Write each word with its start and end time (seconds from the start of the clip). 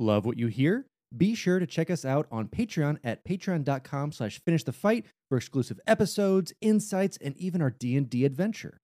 Love 0.00 0.24
what 0.24 0.38
you 0.38 0.46
hear? 0.46 0.86
Be 1.14 1.34
sure 1.34 1.58
to 1.58 1.66
check 1.66 1.90
us 1.90 2.06
out 2.06 2.26
on 2.32 2.48
Patreon 2.48 2.98
at 3.04 3.22
patreon.com 3.24 4.12
slash 4.12 4.40
finish 4.44 4.64
the 4.64 4.72
fight 4.72 5.04
for 5.28 5.36
exclusive 5.36 5.78
episodes, 5.86 6.54
insights, 6.62 7.18
and 7.20 7.36
even 7.36 7.60
our 7.60 7.70
D&D 7.70 8.24
adventure. 8.24 8.78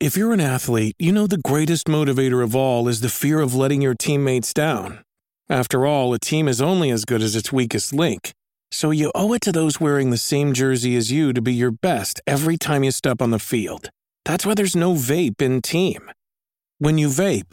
If 0.00 0.16
you're 0.16 0.32
an 0.32 0.40
athlete, 0.40 0.96
you 0.98 1.12
know 1.12 1.26
the 1.26 1.38
greatest 1.38 1.86
motivator 1.88 2.42
of 2.42 2.56
all 2.56 2.88
is 2.88 3.02
the 3.02 3.10
fear 3.10 3.40
of 3.40 3.54
letting 3.54 3.82
your 3.82 3.94
teammates 3.94 4.54
down. 4.54 5.00
After 5.50 5.84
all, 5.84 6.14
a 6.14 6.18
team 6.18 6.48
is 6.48 6.62
only 6.62 6.90
as 6.90 7.04
good 7.04 7.20
as 7.20 7.36
its 7.36 7.52
weakest 7.52 7.92
link. 7.92 8.32
So 8.72 8.90
you 8.90 9.12
owe 9.14 9.34
it 9.34 9.42
to 9.42 9.52
those 9.52 9.78
wearing 9.78 10.08
the 10.08 10.16
same 10.16 10.54
jersey 10.54 10.96
as 10.96 11.12
you 11.12 11.34
to 11.34 11.42
be 11.42 11.52
your 11.52 11.70
best 11.70 12.20
every 12.26 12.56
time 12.56 12.82
you 12.82 12.90
step 12.90 13.20
on 13.20 13.30
the 13.30 13.38
field. 13.38 13.90
That's 14.24 14.46
why 14.46 14.54
there's 14.54 14.74
no 14.74 14.94
vape 14.94 15.42
in 15.42 15.60
team. 15.60 16.10
When 16.78 16.96
you 16.96 17.08
vape, 17.08 17.52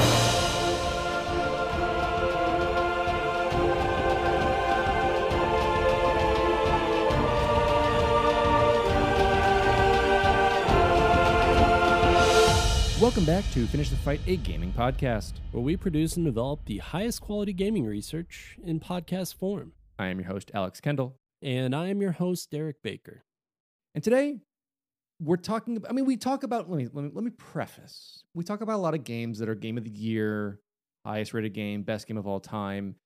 Welcome 13.01 13.25
back 13.25 13.43
to 13.53 13.65
Finish 13.65 13.89
the 13.89 13.95
Fight, 13.95 14.21
a 14.27 14.35
gaming 14.35 14.71
podcast. 14.71 15.33
where 15.53 15.63
we 15.63 15.75
produce 15.75 16.17
and 16.17 16.23
develop 16.23 16.65
the 16.65 16.77
highest 16.77 17.19
quality 17.19 17.51
gaming 17.51 17.83
research 17.83 18.59
in 18.63 18.79
podcast 18.79 19.33
form. 19.33 19.71
I 19.97 20.09
am 20.09 20.19
your 20.19 20.27
host, 20.27 20.51
Alex 20.53 20.79
Kendall. 20.79 21.15
And 21.41 21.75
I 21.75 21.87
am 21.87 21.99
your 21.99 22.11
host, 22.11 22.51
Derek 22.51 22.75
Baker. 22.83 23.23
And 23.95 24.03
today, 24.03 24.41
we're 25.19 25.37
talking 25.37 25.77
about, 25.77 25.89
I 25.89 25.95
mean, 25.95 26.05
we 26.05 26.15
talk 26.15 26.43
about, 26.43 26.69
let 26.69 26.77
me, 26.77 26.89
let 26.93 27.05
me, 27.05 27.11
let 27.11 27.23
me 27.23 27.31
preface. 27.31 28.23
We 28.35 28.43
talk 28.43 28.61
about 28.61 28.75
a 28.75 28.83
lot 28.83 28.93
of 28.93 29.03
games 29.03 29.39
that 29.39 29.49
are 29.49 29.55
game 29.55 29.79
of 29.79 29.83
the 29.83 29.89
year, 29.89 30.59
highest 31.03 31.33
rated 31.33 31.55
game, 31.55 31.81
best 31.81 32.05
game 32.05 32.17
of 32.17 32.27
all 32.27 32.39
time. 32.39 32.97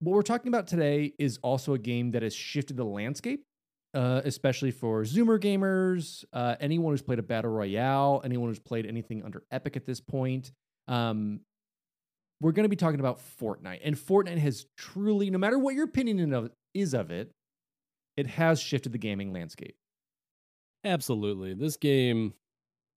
What 0.00 0.12
we're 0.12 0.22
talking 0.22 0.48
about 0.48 0.66
today 0.66 1.14
is 1.20 1.38
also 1.40 1.74
a 1.74 1.78
game 1.78 2.10
that 2.10 2.22
has 2.24 2.34
shifted 2.34 2.76
the 2.76 2.84
landscape, 2.84 3.44
uh, 3.96 4.20
especially 4.24 4.70
for 4.70 5.02
Zoomer 5.02 5.40
gamers, 5.40 6.24
uh, 6.32 6.56
anyone 6.60 6.92
who's 6.92 7.02
played 7.02 7.18
a 7.18 7.22
battle 7.22 7.50
royale, 7.50 8.20
anyone 8.24 8.50
who's 8.50 8.58
played 8.58 8.84
anything 8.84 9.24
under 9.24 9.42
Epic 9.50 9.76
at 9.76 9.86
this 9.86 10.00
point. 10.00 10.52
Um, 10.86 11.40
we're 12.42 12.52
going 12.52 12.64
to 12.64 12.68
be 12.68 12.76
talking 12.76 13.00
about 13.00 13.18
Fortnite, 13.40 13.80
and 13.82 13.96
Fortnite 13.96 14.38
has 14.38 14.66
truly, 14.76 15.30
no 15.30 15.38
matter 15.38 15.58
what 15.58 15.74
your 15.74 15.84
opinion 15.84 16.34
of, 16.34 16.50
is 16.74 16.92
of 16.92 17.10
it, 17.10 17.32
it 18.18 18.26
has 18.26 18.60
shifted 18.60 18.92
the 18.92 18.98
gaming 18.98 19.32
landscape. 19.32 19.76
Absolutely. 20.84 21.54
This 21.54 21.76
game 21.78 22.34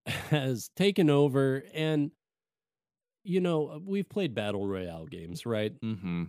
has 0.06 0.70
taken 0.76 1.10
over. 1.10 1.64
And, 1.74 2.12
you 3.24 3.40
know, 3.40 3.82
we've 3.86 4.08
played 4.08 4.36
Battle 4.36 4.68
Royale 4.68 5.06
games, 5.06 5.46
right? 5.46 5.74
Mm-hmm. 5.82 6.26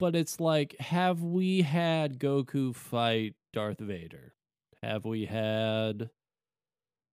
But 0.00 0.16
it's 0.16 0.40
like, 0.40 0.74
have 0.80 1.22
we 1.22 1.62
had 1.62 2.18
Goku 2.18 2.74
fight 2.74 3.34
Darth 3.54 3.78
Vader? 3.78 4.34
Have 4.82 5.04
we 5.04 5.26
had. 5.26 6.10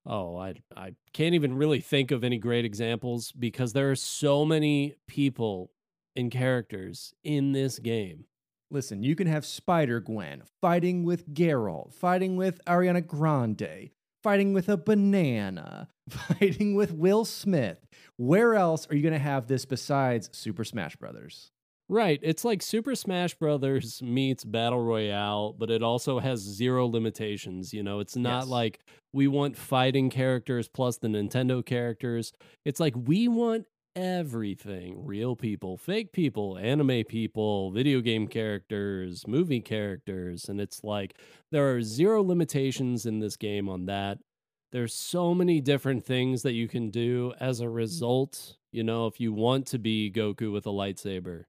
Oh, 0.06 0.36
I, 0.36 0.56
I 0.76 0.96
can't 1.14 1.36
even 1.36 1.56
really 1.56 1.80
think 1.80 2.10
of 2.10 2.24
any 2.24 2.40
great 2.40 2.66
examples 2.66 3.32
because 3.32 3.74
there 3.74 3.92
are 3.92 3.96
so 3.96 4.44
many 4.44 4.96
people 5.08 5.72
and 6.16 6.32
characters 6.32 7.14
in 7.24 7.52
this 7.52 7.78
game. 7.78 8.26
Listen, 8.72 9.04
you 9.04 9.16
can 9.16 9.28
have 9.28 9.46
Spider 9.46 10.00
Gwen 10.00 10.42
fighting 10.60 11.04
with 11.04 11.32
Geralt, 11.32 11.94
fighting 11.94 12.36
with 12.36 12.60
Ariana 12.66 13.06
Grande, 13.06 13.92
fighting 14.24 14.54
with 14.54 14.68
a 14.68 14.78
banana, 14.78 15.90
fighting 16.10 16.74
with 16.74 16.92
Will 16.92 17.24
Smith. 17.24 17.86
Where 18.18 18.56
else 18.56 18.88
are 18.88 18.96
you 18.96 19.04
going 19.04 19.14
to 19.14 19.20
have 19.20 19.46
this 19.46 19.66
besides 19.66 20.30
Super 20.34 20.64
Smash 20.64 20.96
Brothers? 20.96 21.52
Right. 21.92 22.22
It's 22.24 22.46
like 22.46 22.62
Super 22.62 22.96
Smash 22.96 23.36
Brothers 23.36 24.02
meets 24.04 24.46
Battle 24.46 24.80
Royale, 24.82 25.52
but 25.52 25.70
it 25.70 25.84
also 25.84 26.20
has 26.20 26.40
zero 26.40 26.88
limitations. 26.88 27.74
You 27.74 27.84
know, 27.84 28.00
it's 28.00 28.16
not 28.16 28.44
Yes. 28.44 28.48
like 28.48 28.80
we 29.12 29.28
want 29.28 29.58
fighting 29.58 30.10
characters 30.10 30.70
plus 30.70 30.98
the 30.98 31.10
Nintendo 31.10 31.64
characters. 31.66 32.32
It's 32.64 32.80
like 32.80 32.94
we 32.96 33.28
want 33.28 33.66
everything 33.94 35.06
real 35.06 35.36
people, 35.36 35.76
fake 35.76 36.14
people, 36.14 36.58
anime 36.58 37.04
people, 37.10 37.72
video 37.72 38.00
game 38.00 38.26
characters, 38.26 39.28
movie 39.28 39.60
characters. 39.60 40.48
And 40.48 40.62
it's 40.62 40.86
like 40.86 41.18
there 41.52 41.76
are 41.76 41.82
zero 41.82 42.24
limitations 42.24 43.06
in 43.06 43.20
this 43.20 43.36
game 43.36 43.68
on 43.68 43.88
that. 43.88 44.20
There's 44.72 44.94
so 44.94 45.34
many 45.34 45.60
different 45.60 46.06
things 46.06 46.44
that 46.44 46.54
you 46.54 46.70
can 46.70 46.90
do 46.90 47.34
as 47.42 47.60
a 47.60 47.68
result. 47.68 48.56
You 48.72 48.86
know, 48.86 49.08
if 49.08 49.20
you 49.20 49.34
want 49.34 49.68
to 49.68 49.78
be 49.78 50.10
Goku 50.10 50.54
with 50.54 50.66
a 50.66 50.70
lightsaber, 50.70 51.44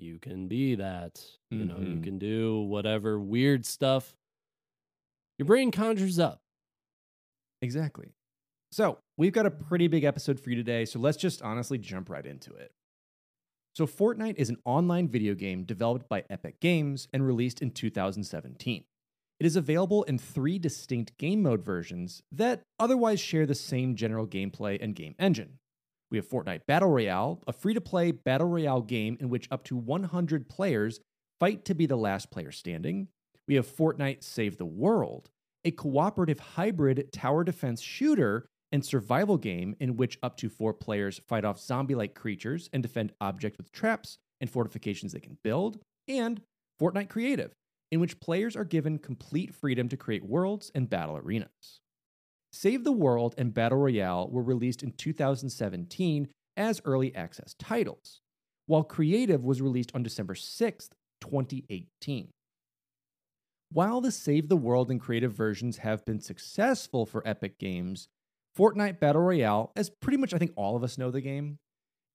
you 0.00 0.18
can 0.18 0.48
be 0.48 0.74
that. 0.76 1.24
You 1.50 1.64
know, 1.64 1.78
you 1.78 1.96
Mhm. 1.96 2.02
can 2.04 2.18
do 2.18 2.62
whatever 2.62 3.18
weird 3.20 3.64
stuff 3.66 4.16
your 5.38 5.46
brain 5.46 5.70
conjures 5.70 6.18
up. 6.18 6.42
Exactly. 7.62 8.12
So, 8.72 8.98
we've 9.16 9.32
got 9.32 9.46
a 9.46 9.50
pretty 9.50 9.88
big 9.88 10.04
episode 10.04 10.38
for 10.40 10.50
you 10.50 10.56
today, 10.56 10.84
so 10.84 10.98
let's 10.98 11.16
just 11.16 11.42
honestly 11.42 11.78
jump 11.78 12.08
right 12.10 12.24
into 12.26 12.54
it. 12.54 12.72
So, 13.74 13.86
Fortnite 13.86 14.36
is 14.36 14.50
an 14.50 14.58
online 14.64 15.08
video 15.08 15.34
game 15.34 15.64
developed 15.64 16.08
by 16.08 16.24
Epic 16.28 16.60
Games 16.60 17.08
and 17.12 17.26
released 17.26 17.62
in 17.62 17.70
2017. 17.70 18.84
It 19.38 19.46
is 19.46 19.56
available 19.56 20.02
in 20.04 20.18
three 20.18 20.58
distinct 20.58 21.16
game 21.16 21.42
mode 21.42 21.62
versions 21.64 22.22
that 22.30 22.62
otherwise 22.78 23.20
share 23.20 23.46
the 23.46 23.54
same 23.54 23.96
general 23.96 24.26
gameplay 24.26 24.76
and 24.80 24.94
game 24.94 25.14
engine. 25.18 25.59
We 26.10 26.18
have 26.18 26.28
Fortnite 26.28 26.66
Battle 26.66 26.88
Royale, 26.88 27.40
a 27.46 27.52
free 27.52 27.74
to 27.74 27.80
play 27.80 28.10
battle 28.10 28.48
royale 28.48 28.82
game 28.82 29.16
in 29.20 29.28
which 29.28 29.46
up 29.50 29.64
to 29.64 29.76
100 29.76 30.48
players 30.48 31.00
fight 31.38 31.64
to 31.66 31.74
be 31.74 31.86
the 31.86 31.96
last 31.96 32.30
player 32.30 32.50
standing. 32.50 33.08
We 33.46 33.54
have 33.54 33.66
Fortnite 33.66 34.24
Save 34.24 34.58
the 34.58 34.66
World, 34.66 35.30
a 35.64 35.70
cooperative 35.70 36.40
hybrid 36.40 37.12
tower 37.12 37.44
defense 37.44 37.80
shooter 37.80 38.48
and 38.72 38.84
survival 38.84 39.36
game 39.36 39.74
in 39.80 39.96
which 39.96 40.18
up 40.22 40.36
to 40.38 40.48
four 40.48 40.72
players 40.72 41.20
fight 41.28 41.44
off 41.44 41.60
zombie 41.60 41.94
like 41.94 42.14
creatures 42.14 42.68
and 42.72 42.82
defend 42.82 43.12
objects 43.20 43.58
with 43.58 43.72
traps 43.72 44.18
and 44.40 44.50
fortifications 44.50 45.12
they 45.12 45.20
can 45.20 45.38
build. 45.42 45.78
And 46.08 46.40
Fortnite 46.80 47.08
Creative, 47.08 47.52
in 47.90 48.00
which 48.00 48.20
players 48.20 48.56
are 48.56 48.64
given 48.64 48.98
complete 48.98 49.54
freedom 49.54 49.88
to 49.88 49.96
create 49.96 50.24
worlds 50.24 50.70
and 50.74 50.88
battle 50.88 51.16
arenas. 51.16 51.80
Save 52.52 52.84
the 52.84 52.92
World 52.92 53.34
and 53.38 53.54
Battle 53.54 53.78
Royale 53.78 54.28
were 54.28 54.42
released 54.42 54.82
in 54.82 54.92
2017 54.92 56.28
as 56.56 56.82
early 56.84 57.14
access 57.14 57.54
titles, 57.58 58.20
while 58.66 58.82
Creative 58.82 59.44
was 59.44 59.62
released 59.62 59.92
on 59.94 60.02
December 60.02 60.34
6, 60.34 60.90
2018. 61.20 62.28
While 63.72 64.00
the 64.00 64.10
Save 64.10 64.48
the 64.48 64.56
World 64.56 64.90
and 64.90 65.00
Creative 65.00 65.32
versions 65.32 65.78
have 65.78 66.04
been 66.04 66.20
successful 66.20 67.06
for 67.06 67.26
Epic 67.26 67.58
Games, 67.58 68.08
Fortnite 68.58 68.98
Battle 68.98 69.22
Royale, 69.22 69.70
as 69.76 69.90
pretty 69.90 70.16
much 70.16 70.34
I 70.34 70.38
think 70.38 70.52
all 70.56 70.74
of 70.74 70.82
us 70.82 70.98
know 70.98 71.12
the 71.12 71.20
game, 71.20 71.58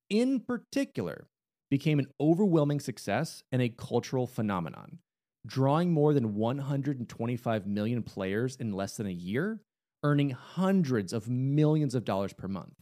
in 0.09 0.41
particular, 0.41 1.27
became 1.71 1.97
an 1.97 2.07
overwhelming 2.19 2.81
success 2.81 3.41
and 3.53 3.61
a 3.61 3.69
cultural 3.69 4.27
phenomenon, 4.27 4.99
drawing 5.45 5.93
more 5.93 6.13
than 6.13 6.35
125 6.35 7.65
million 7.65 8.03
players 8.03 8.57
in 8.57 8.73
less 8.73 8.97
than 8.97 9.07
a 9.07 9.11
year, 9.11 9.61
earning 10.05 10.29
hundreds 10.29 11.11
of 11.11 11.27
millions 11.27 11.95
of 11.95 12.05
dollars 12.05 12.31
per 12.31 12.47
month. 12.47 12.75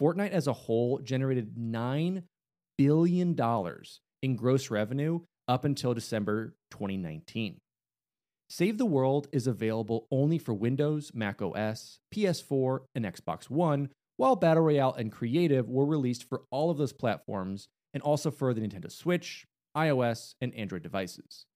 Fortnite 0.00 0.30
as 0.30 0.46
a 0.46 0.52
whole 0.52 1.00
generated 1.00 1.56
$9 1.56 2.22
billion 2.78 3.36
in 4.22 4.36
gross 4.36 4.70
revenue 4.70 5.18
up 5.48 5.64
until 5.64 5.94
December 5.94 6.54
2019. 6.70 7.58
Save 8.48 8.78
the 8.78 8.86
World 8.86 9.26
is 9.32 9.48
available 9.48 10.06
only 10.12 10.38
for 10.38 10.54
Windows, 10.54 11.10
Mac 11.12 11.42
OS, 11.42 11.98
PS4, 12.14 12.80
and 12.94 13.04
Xbox 13.04 13.50
One, 13.50 13.88
while 14.16 14.36
Battle 14.36 14.62
Royale 14.62 14.94
and 14.94 15.10
Creative 15.10 15.68
were 15.68 15.84
released 15.84 16.28
for 16.28 16.42
all 16.52 16.70
of 16.70 16.78
those 16.78 16.92
platforms 16.92 17.66
and 17.92 18.02
also 18.04 18.30
for 18.30 18.54
the 18.54 18.60
Nintendo 18.60 18.92
Switch, 18.92 19.44
iOS, 19.76 20.34
and 20.40 20.54
Android 20.54 20.84
devices. 20.84 21.46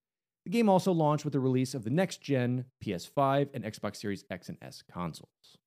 The 0.49 0.53
game 0.53 0.71
also 0.71 0.93
launched 0.93 1.27
with 1.27 1.35
the 1.35 1.41
release 1.41 1.75
of 1.75 1.85
the 1.85 1.91
next 1.91 2.23
gen 2.23 2.65
PS5 2.83 3.51
and 3.53 3.65
Xbox 3.65 3.97
Series 3.97 4.25
X 4.31 4.49
and 4.49 4.57
S 4.63 4.83
consoles. 4.91 5.59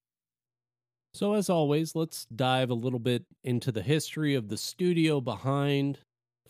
So, 1.13 1.35
as 1.35 1.51
always, 1.51 1.93
let's 1.93 2.25
dive 2.25 2.71
a 2.71 2.73
little 2.73 2.97
bit 2.97 3.25
into 3.43 3.71
the 3.71 3.83
history 3.83 4.33
of 4.33 4.47
the 4.47 4.57
studio 4.57 5.21
behind 5.21 5.99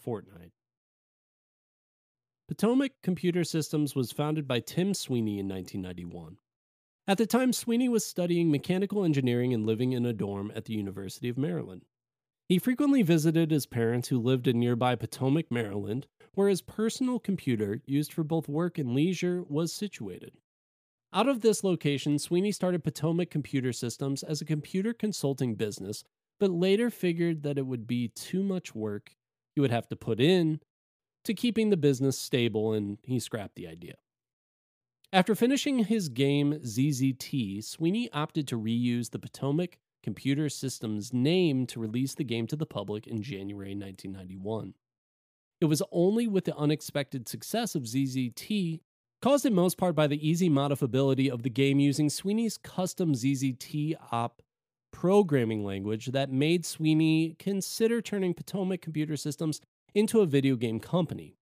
Fortnite. 0.07 0.53
Potomac 2.47 2.93
Computer 3.03 3.43
Systems 3.43 3.95
was 3.95 4.13
founded 4.13 4.47
by 4.47 4.61
Tim 4.61 4.93
Sweeney 4.93 5.37
in 5.37 5.49
1991. 5.49 6.37
At 7.09 7.17
the 7.17 7.25
time, 7.25 7.51
Sweeney 7.51 7.89
was 7.89 8.05
studying 8.05 8.49
mechanical 8.49 9.03
engineering 9.03 9.53
and 9.53 9.65
living 9.65 9.91
in 9.91 10.05
a 10.05 10.13
dorm 10.13 10.53
at 10.55 10.63
the 10.63 10.73
University 10.73 11.27
of 11.27 11.37
Maryland. 11.37 11.81
He 12.47 12.59
frequently 12.59 13.01
visited 13.01 13.51
his 13.51 13.65
parents 13.65 14.07
who 14.07 14.21
lived 14.21 14.47
in 14.47 14.57
nearby 14.57 14.95
Potomac, 14.95 15.51
Maryland, 15.51 16.07
where 16.33 16.49
his 16.49 16.61
personal 16.61 17.19
computer, 17.19 17.81
used 17.85 18.13
for 18.13 18.23
both 18.23 18.47
work 18.47 18.77
and 18.77 18.95
leisure, 18.95 19.43
was 19.47 19.73
situated. 19.73 20.33
Out 21.13 21.27
of 21.27 21.41
this 21.41 21.63
location, 21.63 22.19
Sweeney 22.19 22.51
started 22.51 22.83
Potomac 22.83 23.29
Computer 23.29 23.73
Systems 23.73 24.23
as 24.23 24.39
a 24.39 24.45
computer 24.45 24.93
consulting 24.93 25.55
business, 25.55 26.03
but 26.39 26.51
later 26.51 26.89
figured 26.89 27.43
that 27.43 27.57
it 27.57 27.65
would 27.65 27.85
be 27.85 28.07
too 28.07 28.43
much 28.43 28.73
work 28.73 29.15
he 29.53 29.59
would 29.59 29.71
have 29.71 29.89
to 29.89 29.95
put 29.95 30.21
in 30.21 30.61
to 31.25 31.33
keeping 31.33 31.69
the 31.69 31.77
business 31.77 32.17
stable, 32.17 32.73
and 32.73 32.97
he 33.03 33.19
scrapped 33.19 33.55
the 33.55 33.67
idea. 33.67 33.95
After 35.13 35.35
finishing 35.35 35.79
his 35.79 36.07
game 36.07 36.53
ZZT, 36.63 37.63
Sweeney 37.65 38.09
opted 38.13 38.47
to 38.47 38.57
reuse 38.57 39.11
the 39.11 39.19
Potomac 39.19 39.77
Computer 40.01 40.47
Systems 40.47 41.13
name 41.13 41.67
to 41.67 41.79
release 41.81 42.15
the 42.15 42.23
game 42.23 42.47
to 42.47 42.55
the 42.55 42.65
public 42.65 43.05
in 43.05 43.21
January 43.21 43.75
1991. 43.75 44.73
It 45.61 45.65
was 45.65 45.83
only 45.91 46.27
with 46.27 46.45
the 46.45 46.57
unexpected 46.57 47.29
success 47.29 47.75
of 47.75 47.83
ZZT, 47.83 48.79
caused 49.21 49.45
in 49.45 49.53
most 49.53 49.77
part 49.77 49.95
by 49.95 50.07
the 50.07 50.27
easy 50.27 50.49
modifiability 50.49 51.29
of 51.29 51.43
the 51.43 51.51
game 51.51 51.79
using 51.79 52.09
Sweeney's 52.09 52.57
custom 52.57 53.13
ZZT 53.13 53.93
op 54.11 54.41
programming 54.91 55.63
language, 55.63 56.07
that 56.07 56.31
made 56.31 56.65
Sweeney 56.65 57.35
consider 57.37 58.01
turning 58.01 58.33
Potomac 58.33 58.81
Computer 58.81 59.15
Systems 59.15 59.61
into 59.93 60.19
a 60.19 60.25
video 60.25 60.55
game 60.55 60.79
company. 60.79 61.37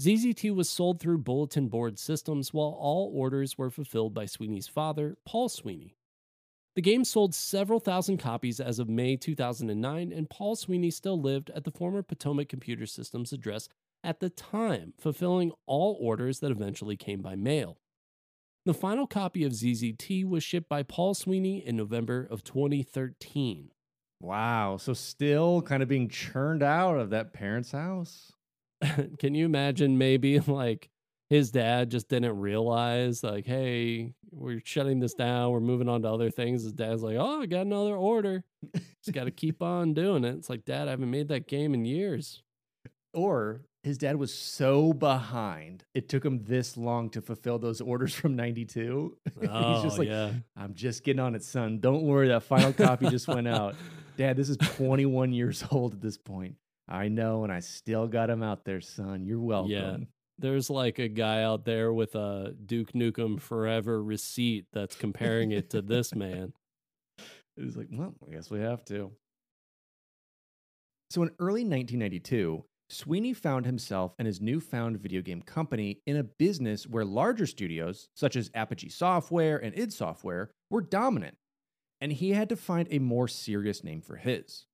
ZZT 0.00 0.54
was 0.54 0.68
sold 0.68 1.00
through 1.00 1.18
bulletin 1.18 1.68
board 1.68 1.98
systems 1.98 2.52
while 2.52 2.76
all 2.78 3.10
orders 3.14 3.56
were 3.56 3.70
fulfilled 3.70 4.12
by 4.12 4.26
Sweeney's 4.26 4.68
father, 4.68 5.16
Paul 5.24 5.48
Sweeney. 5.48 5.95
The 6.76 6.82
game 6.82 7.04
sold 7.04 7.34
several 7.34 7.80
thousand 7.80 8.18
copies 8.18 8.60
as 8.60 8.78
of 8.78 8.86
May 8.86 9.16
2009, 9.16 10.12
and 10.12 10.28
Paul 10.28 10.54
Sweeney 10.56 10.90
still 10.90 11.18
lived 11.18 11.50
at 11.54 11.64
the 11.64 11.70
former 11.70 12.02
Potomac 12.02 12.50
Computer 12.50 12.84
Systems 12.84 13.32
address 13.32 13.70
at 14.04 14.20
the 14.20 14.28
time, 14.28 14.92
fulfilling 14.98 15.52
all 15.66 15.96
orders 15.98 16.40
that 16.40 16.50
eventually 16.50 16.96
came 16.96 17.22
by 17.22 17.34
mail. 17.34 17.78
The 18.66 18.74
final 18.74 19.06
copy 19.06 19.42
of 19.42 19.52
ZZT 19.52 20.28
was 20.28 20.44
shipped 20.44 20.68
by 20.68 20.82
Paul 20.82 21.14
Sweeney 21.14 21.66
in 21.66 21.76
November 21.76 22.28
of 22.30 22.44
2013. 22.44 23.70
Wow. 24.20 24.76
So 24.76 24.92
still 24.92 25.62
kind 25.62 25.82
of 25.82 25.88
being 25.88 26.10
churned 26.10 26.62
out 26.62 26.98
of 26.98 27.08
that 27.08 27.32
parent's 27.32 27.72
house. 27.72 28.32
Can 29.18 29.34
you 29.34 29.46
imagine 29.46 29.96
maybe 29.96 30.38
like 30.40 30.90
his 31.28 31.50
dad 31.50 31.90
just 31.90 32.08
didn't 32.08 32.38
realize 32.38 33.22
like, 33.22 33.46
hey, 33.46 34.12
we're 34.30 34.60
shutting 34.64 35.00
this 35.00 35.14
down, 35.14 35.50
we're 35.50 35.60
moving 35.60 35.88
on 35.88 36.02
to 36.02 36.08
other 36.08 36.30
things. 36.30 36.62
His 36.62 36.72
dad's 36.72 37.02
like, 37.02 37.16
oh, 37.16 37.42
I 37.42 37.46
got 37.46 37.62
another 37.62 37.96
order. 37.96 38.44
Just 38.74 39.12
got 39.12 39.24
to 39.24 39.30
keep 39.30 39.62
on 39.62 39.94
doing 39.94 40.24
it. 40.24 40.34
It's 40.36 40.50
like, 40.50 40.64
Dad, 40.64 40.88
I 40.88 40.92
haven't 40.92 41.10
made 41.10 41.28
that 41.28 41.48
game 41.48 41.74
in 41.74 41.84
years. 41.84 42.42
Or 43.12 43.62
his 43.82 43.98
dad 43.98 44.16
was 44.16 44.34
so 44.34 44.92
behind, 44.92 45.84
it 45.94 46.08
took 46.08 46.24
him 46.24 46.44
this 46.44 46.76
long 46.76 47.08
to 47.10 47.22
fulfill 47.22 47.58
those 47.58 47.80
orders 47.80 48.14
from 48.14 48.36
92. 48.36 49.16
Oh, 49.48 49.74
He's 49.74 49.82
just 49.84 49.98
like, 49.98 50.08
yeah. 50.08 50.32
I'm 50.56 50.74
just 50.74 51.04
getting 51.04 51.20
on 51.20 51.34
it, 51.34 51.42
son. 51.44 51.78
Don't 51.78 52.02
worry, 52.02 52.28
that 52.28 52.42
final 52.42 52.72
copy 52.72 53.08
just 53.08 53.28
went 53.28 53.46
out. 53.46 53.74
Dad, 54.16 54.36
this 54.36 54.48
is 54.48 54.56
21 54.56 55.32
years 55.32 55.62
old 55.70 55.92
at 55.92 56.00
this 56.00 56.16
point. 56.16 56.56
I 56.88 57.08
know, 57.08 57.44
and 57.44 57.52
I 57.52 57.60
still 57.60 58.06
got 58.06 58.30
him 58.30 58.42
out 58.42 58.64
there, 58.64 58.80
son. 58.80 59.26
You're 59.26 59.40
welcome. 59.40 59.70
Yeah. 59.70 59.96
There's 60.38 60.68
like 60.68 60.98
a 60.98 61.08
guy 61.08 61.42
out 61.42 61.64
there 61.64 61.92
with 61.92 62.14
a 62.14 62.54
Duke 62.64 62.92
Nukem 62.92 63.40
Forever 63.40 64.02
receipt 64.02 64.66
that's 64.72 64.94
comparing 64.94 65.52
it 65.52 65.70
to 65.70 65.82
this 65.82 66.14
man. 66.14 66.52
It 67.58 67.64
was 67.64 67.74
like, 67.74 67.88
well, 67.90 68.14
I 68.28 68.32
guess 68.32 68.50
we 68.50 68.60
have 68.60 68.84
to. 68.84 69.12
So 71.08 71.22
in 71.22 71.30
early 71.38 71.62
1992, 71.62 72.64
Sweeney 72.88 73.32
found 73.32 73.66
himself 73.66 74.14
and 74.18 74.26
his 74.26 74.40
newfound 74.40 74.98
video 74.98 75.20
game 75.20 75.42
company 75.42 76.00
in 76.06 76.16
a 76.16 76.22
business 76.22 76.86
where 76.86 77.04
larger 77.04 77.46
studios, 77.46 78.08
such 78.14 78.36
as 78.36 78.50
Apogee 78.54 78.88
Software 78.88 79.56
and 79.56 79.76
id 79.76 79.92
Software, 79.92 80.50
were 80.70 80.82
dominant, 80.82 81.36
and 82.00 82.12
he 82.12 82.30
had 82.30 82.48
to 82.48 82.56
find 82.56 82.86
a 82.90 82.98
more 82.98 83.26
serious 83.26 83.82
name 83.82 84.00
for 84.00 84.16
his. 84.16 84.66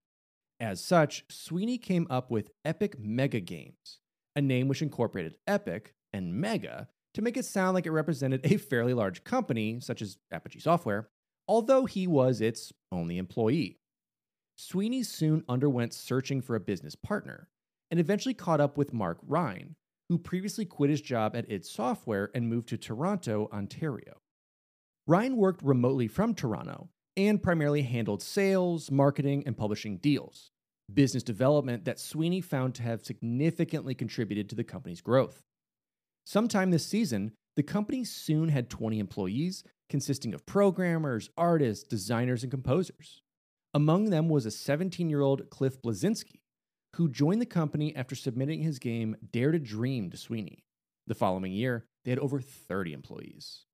As 0.61 0.85
such, 0.85 1.25
Sweeney 1.31 1.79
came 1.79 2.07
up 2.11 2.31
with 2.31 2.51
Epic 2.65 2.99
Mega 2.99 3.41
Games, 3.41 4.01
a 4.37 4.41
name 4.41 4.69
which 4.69 4.83
incorporated 4.83 5.37
Epic 5.47 5.95
and 6.13 6.35
Mega 6.35 6.89
to 7.15 7.23
make 7.23 7.37
it 7.37 7.45
sound 7.45 7.75
like 7.75 7.87
it 7.87 7.91
represented 7.91 8.41
a 8.45 8.57
fairly 8.57 8.95
large 8.95 9.25
company, 9.25 9.81
such 9.81 10.01
as 10.01 10.19
Apogee 10.31 10.61
Software, 10.61 11.09
although 11.47 11.85
he 11.85 12.07
was 12.07 12.41
its 12.41 12.73
only 12.91 13.19
employee. 13.19 13.79
Sweeney 14.57 15.03
soon 15.03 15.45
underwent 15.49 15.93
searching 15.93 16.41
for 16.41 16.55
a 16.55 16.61
business 16.61 16.95
partner 16.95 17.49
and 17.91 17.99
eventually 17.99 18.35
caught 18.35 18.61
up 18.61 18.79
with 18.79 18.93
Mark 18.93 19.19
Ryan, 19.27 19.77
who 20.09 20.19
previously 20.19 20.65
quit 20.65 20.91
his 20.91 21.01
job 21.01 21.35
at 21.35 21.51
id 21.51 21.65
Software 21.65 22.31
and 22.35 22.49
moved 22.49 22.69
to 22.69 22.77
Toronto, 22.77 23.49
Ontario. 23.53 24.21
Ryan 25.07 25.37
worked 25.37 25.63
remotely 25.63 26.07
from 26.07 26.35
Toronto 26.35 26.89
and 27.17 27.43
primarily 27.43 27.83
handled 27.83 28.23
sales, 28.23 28.91
marketing, 28.91 29.43
and 29.47 29.57
publishing 29.57 29.99
deals, 29.99 30.52
business 30.93 31.23
development 31.23 31.85
that 31.85 31.99
Sweeney 31.99 32.41
found 32.41 32.75
to 32.77 32.83
have 32.83 33.05
significantly 33.05 33.95
contributed 33.95 34.49
to 34.49 34.55
the 34.55 34.65
company's 34.65 35.01
growth. 35.01 35.43
Sometime 36.25 36.71
this 36.71 36.87
season, 36.87 37.33
the 37.57 37.63
company 37.63 38.05
soon 38.05 38.49
had 38.49 38.71
20 38.71 38.99
employees, 38.99 39.65
consisting 39.89 40.33
of 40.33 40.47
programmers, 40.47 41.29
artists, 41.37 41.85
designers, 41.85 42.43
and 42.43 42.51
composers. 42.51 43.23
Among 43.75 44.11
them 44.11 44.29
was 44.29 44.47
a 44.47 44.51
17 44.51 45.09
year 45.09 45.21
old 45.21 45.51
Cliff 45.51 45.81
Bleszinski, 45.83 46.41
who 46.97 47.09
joined 47.09 47.41
the 47.41 47.47
company 47.47 47.95
after 47.97 48.15
submitting 48.15 48.63
his 48.63 48.79
game 48.79 49.17
Dare 49.33 49.53
to 49.53 49.59
Dream 49.59 50.11
to 50.11 50.17
Sweeney. 50.17 50.65
The 51.07 51.15
following 51.15 51.53
year, 51.53 51.87
they 52.05 52.11
had 52.11 52.19
over 52.19 52.41
30 52.41 52.93
employees. 52.93 53.65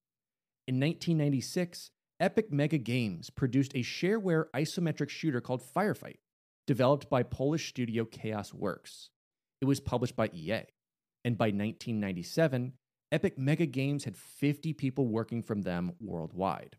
In 0.67 0.77
1996, 0.77 1.91
Epic 2.21 2.53
Mega 2.53 2.79
Games 2.79 3.31
produced 3.31 3.75
a 3.75 3.79
shareware 3.79 4.47
isometric 4.55 5.09
shooter 5.09 5.41
called 5.41 5.63
Firefight, 5.63 6.19
developed 6.69 7.09
by 7.09 7.23
Polish 7.23 7.71
studio 7.71 8.05
Chaos 8.05 8.53
Works. 8.53 9.09
It 9.63 9.65
was 9.65 9.81
published 9.81 10.15
by 10.15 10.29
EA, 10.35 10.65
and 11.25 11.39
by 11.39 11.47
1997, 11.47 12.75
Epic 13.11 13.39
Mega 13.39 13.65
Games 13.65 14.05
had 14.05 14.19
50 14.19 14.75
people 14.75 15.07
working 15.07 15.43
from 15.43 15.63
them 15.63 15.93
worldwide. 15.99 16.77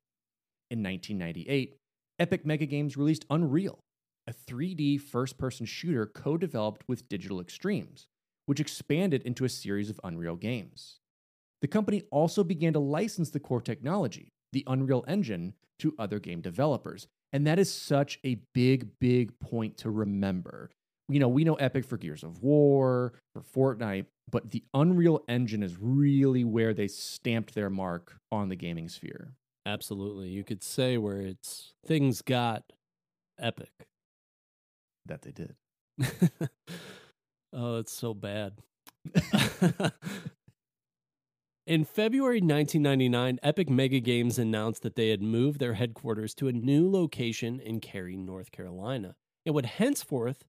In 0.70 0.84
1998, 0.84 1.76
Epic 2.20 2.46
Mega 2.46 2.68
Games 2.68 2.98
released 2.98 3.26
Unreal, 3.32 3.80
a 4.28 4.32
3D 4.32 5.02
first 5.02 5.40
person 5.40 5.66
shooter 5.66 6.06
co 6.06 6.38
developed 6.38 6.84
with 6.88 7.10
Digital 7.10 7.42
Extremes, 7.42 8.06
which 8.46 8.60
expanded 8.60 9.24
into 9.24 9.44
a 9.44 9.50
series 9.50 9.90
of 9.90 10.00
Unreal 10.04 10.36
games. 10.36 11.00
The 11.64 11.68
company 11.68 12.04
also 12.12 12.44
began 12.44 12.74
to 12.74 12.80
license 12.80 13.32
the 13.32 13.40
core 13.40 13.60
technology, 13.60 14.30
the 14.54 14.64
Unreal 14.68 15.04
Engine, 15.08 15.56
to 15.80 15.96
other 15.98 16.20
game 16.20 16.42
developers. 16.42 17.08
And 17.32 17.46
that 17.48 17.60
is 17.60 17.72
such 17.72 18.20
a 18.26 18.40
big, 18.54 18.88
big 19.00 19.40
point 19.40 19.78
to 19.78 19.90
remember. 19.90 20.72
You 21.08 21.20
know, 21.20 21.28
we 21.28 21.44
know 21.44 21.56
Epic 21.56 21.86
for 21.86 21.98
Gears 21.98 22.24
of 22.24 22.42
War, 22.42 23.14
for 23.34 23.76
Fortnite, 23.76 24.06
but 24.30 24.52
the 24.52 24.64
Unreal 24.74 25.24
Engine 25.28 25.64
is 25.64 25.78
really 25.80 26.44
where 26.44 26.74
they 26.74 26.88
stamped 26.88 27.56
their 27.56 27.70
mark 27.70 28.18
on 28.32 28.50
the 28.50 28.56
gaming 28.56 28.90
sphere. 28.90 29.34
Absolutely. 29.66 30.30
You 30.30 30.44
could 30.44 30.64
say 30.64 30.98
where 30.98 31.22
it's 31.22 31.74
things 31.86 32.22
got 32.22 32.64
epic. 33.40 33.72
That 35.06 35.24
they 35.24 35.32
did. 35.32 35.56
oh, 37.54 37.78
it's 37.78 37.92
so 37.92 38.14
bad. 38.14 38.54
In 41.70 41.84
February 41.84 42.42
1999, 42.42 43.38
Epic 43.44 43.70
Mega 43.70 44.00
Games 44.00 44.40
announced 44.40 44.82
that 44.82 44.96
they 44.96 45.10
had 45.10 45.22
moved 45.22 45.60
their 45.60 45.76
headquarters 45.76 46.34
to 46.34 46.48
a 46.48 46.52
new 46.52 46.90
location 46.90 47.60
in 47.60 47.80
Cary, 47.80 48.18
North 48.18 48.52
Carolina. 48.52 49.16
It 49.46 49.52
would 49.52 49.68
henceforth 49.68 50.46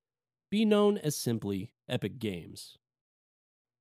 be 0.50 0.64
known 0.64 0.96
as 0.96 1.14
simply 1.14 1.74
Epic 1.86 2.18
Games. 2.18 2.78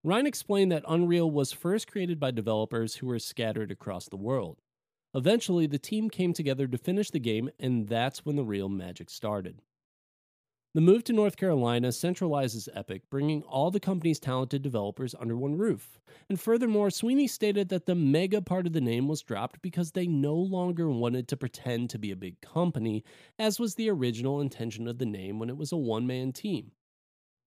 Ryan 0.03 0.27
explained 0.27 0.73
that 0.73 0.83
Unreal 0.85 1.31
was 1.31 1.53
first 1.53 1.89
created 1.89 2.19
by 2.19 2.31
developers 2.31 2.95
who 2.95 3.07
were 3.07 3.19
scattered 3.19 3.71
across 3.71 4.09
the 4.09 4.17
world. 4.17 4.59
Eventually, 5.15 5.65
the 5.65 5.79
team 5.79 6.09
came 6.09 6.33
together 6.33 6.67
to 6.67 6.77
finish 6.77 7.09
the 7.09 7.21
game, 7.21 7.49
and 7.57 7.87
that's 7.87 8.25
when 8.25 8.35
the 8.35 8.43
real 8.43 8.67
magic 8.67 9.09
started. 9.09 9.61
The 10.75 10.81
move 10.81 11.03
to 11.05 11.13
North 11.13 11.35
Carolina 11.35 11.87
centralizes 11.87 12.69
Epic, 12.75 13.01
bringing 13.09 13.41
all 13.41 13.71
the 13.71 13.79
company's 13.79 14.19
talented 14.19 14.61
developers 14.61 15.15
under 15.19 15.35
one 15.35 15.57
roof. 15.57 15.99
And 16.29 16.39
furthermore, 16.39 16.91
Sweeney 16.91 17.25
stated 17.25 17.69
that 17.69 17.87
the 17.87 17.95
mega 17.95 18.39
part 18.39 18.67
of 18.67 18.73
the 18.73 18.81
name 18.81 19.07
was 19.07 19.23
dropped 19.23 19.63
because 19.63 19.91
they 19.91 20.05
no 20.05 20.35
longer 20.35 20.87
wanted 20.87 21.27
to 21.29 21.37
pretend 21.37 21.89
to 21.89 21.97
be 21.97 22.11
a 22.11 22.15
big 22.15 22.39
company, 22.41 23.03
as 23.39 23.59
was 23.59 23.73
the 23.73 23.89
original 23.89 24.41
intention 24.41 24.87
of 24.87 24.99
the 24.99 25.07
name 25.07 25.39
when 25.39 25.49
it 25.49 25.57
was 25.57 25.71
a 25.71 25.77
one 25.77 26.05
man 26.05 26.31
team. 26.31 26.71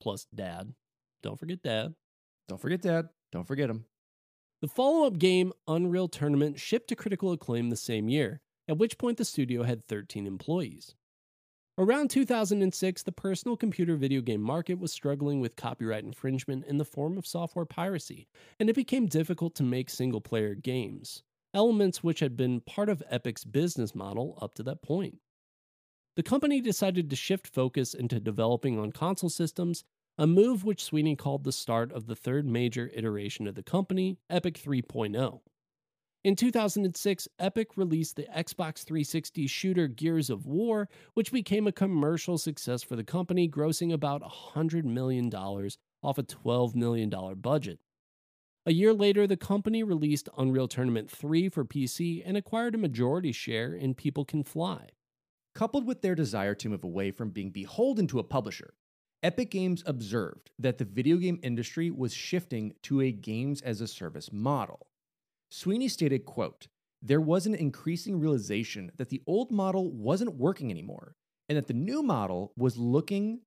Plus, 0.00 0.26
Dad. 0.34 0.74
Don't 1.22 1.38
forget 1.38 1.62
Dad. 1.62 1.94
Don't 2.48 2.60
forget 2.60 2.82
Dad. 2.82 3.08
Don't 3.30 3.46
forget 3.46 3.70
him. 3.70 3.84
The 4.62 4.68
follow 4.68 5.06
up 5.06 5.18
game, 5.18 5.52
Unreal 5.68 6.08
Tournament, 6.08 6.58
shipped 6.58 6.88
to 6.88 6.96
critical 6.96 7.30
acclaim 7.30 7.70
the 7.70 7.76
same 7.76 8.08
year, 8.08 8.40
at 8.66 8.78
which 8.78 8.98
point 8.98 9.18
the 9.18 9.24
studio 9.24 9.62
had 9.62 9.84
13 9.84 10.26
employees. 10.26 10.96
Around 11.78 12.10
2006, 12.10 13.02
the 13.02 13.12
personal 13.12 13.56
computer 13.56 13.96
video 13.96 14.20
game 14.20 14.42
market 14.42 14.78
was 14.78 14.92
struggling 14.92 15.40
with 15.40 15.56
copyright 15.56 16.04
infringement 16.04 16.66
in 16.66 16.76
the 16.76 16.84
form 16.84 17.16
of 17.16 17.26
software 17.26 17.64
piracy, 17.64 18.28
and 18.60 18.68
it 18.68 18.76
became 18.76 19.06
difficult 19.06 19.54
to 19.54 19.62
make 19.62 19.88
single 19.88 20.20
player 20.20 20.54
games, 20.54 21.22
elements 21.54 22.04
which 22.04 22.20
had 22.20 22.36
been 22.36 22.60
part 22.60 22.90
of 22.90 23.02
Epic's 23.08 23.44
business 23.44 23.94
model 23.94 24.38
up 24.42 24.52
to 24.56 24.62
that 24.64 24.82
point. 24.82 25.16
The 26.14 26.22
company 26.22 26.60
decided 26.60 27.08
to 27.08 27.16
shift 27.16 27.46
focus 27.46 27.94
into 27.94 28.20
developing 28.20 28.78
on 28.78 28.92
console 28.92 29.30
systems, 29.30 29.82
a 30.18 30.26
move 30.26 30.66
which 30.66 30.84
Sweeney 30.84 31.16
called 31.16 31.44
the 31.44 31.52
start 31.52 31.90
of 31.90 32.06
the 32.06 32.14
third 32.14 32.46
major 32.46 32.90
iteration 32.92 33.46
of 33.46 33.54
the 33.54 33.62
company, 33.62 34.18
Epic 34.28 34.60
3.0. 34.62 35.40
In 36.24 36.36
2006, 36.36 37.26
Epic 37.40 37.76
released 37.76 38.14
the 38.14 38.28
Xbox 38.32 38.84
360 38.84 39.48
shooter 39.48 39.88
Gears 39.88 40.30
of 40.30 40.46
War, 40.46 40.88
which 41.14 41.32
became 41.32 41.66
a 41.66 41.72
commercial 41.72 42.38
success 42.38 42.84
for 42.84 42.94
the 42.94 43.02
company, 43.02 43.48
grossing 43.48 43.92
about 43.92 44.22
$100 44.22 44.84
million 44.84 45.34
off 45.34 46.18
a 46.18 46.22
$12 46.22 46.76
million 46.76 47.10
budget. 47.40 47.80
A 48.66 48.72
year 48.72 48.94
later, 48.94 49.26
the 49.26 49.36
company 49.36 49.82
released 49.82 50.28
Unreal 50.38 50.68
Tournament 50.68 51.10
3 51.10 51.48
for 51.48 51.64
PC 51.64 52.22
and 52.24 52.36
acquired 52.36 52.76
a 52.76 52.78
majority 52.78 53.32
share 53.32 53.74
in 53.74 53.92
People 53.92 54.24
Can 54.24 54.44
Fly. 54.44 54.90
Coupled 55.56 55.84
with 55.84 56.02
their 56.02 56.14
desire 56.14 56.54
to 56.54 56.68
move 56.68 56.84
away 56.84 57.10
from 57.10 57.30
being 57.30 57.50
beholden 57.50 58.06
to 58.06 58.20
a 58.20 58.24
publisher, 58.24 58.74
Epic 59.24 59.50
Games 59.50 59.82
observed 59.86 60.52
that 60.56 60.78
the 60.78 60.84
video 60.84 61.16
game 61.16 61.40
industry 61.42 61.90
was 61.90 62.14
shifting 62.14 62.74
to 62.82 63.00
a 63.00 63.10
games 63.10 63.60
as 63.60 63.80
a 63.80 63.88
service 63.88 64.30
model. 64.32 64.86
Sweeney 65.54 65.86
stated, 65.86 66.24
quote, 66.24 66.68
there 67.02 67.20
was 67.20 67.44
an 67.44 67.54
increasing 67.54 68.18
realization 68.18 68.90
that 68.96 69.10
the 69.10 69.20
old 69.26 69.50
model 69.50 69.92
wasn't 69.92 70.34
working 70.36 70.70
anymore 70.70 71.14
and 71.46 71.58
that 71.58 71.66
the 71.66 71.74
new 71.74 72.02
model 72.02 72.54
was 72.56 72.78
looking 72.78 73.42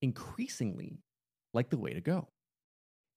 increasingly 0.00 1.02
like 1.52 1.68
the 1.68 1.76
way 1.76 1.92
to 1.92 2.00
go. 2.00 2.28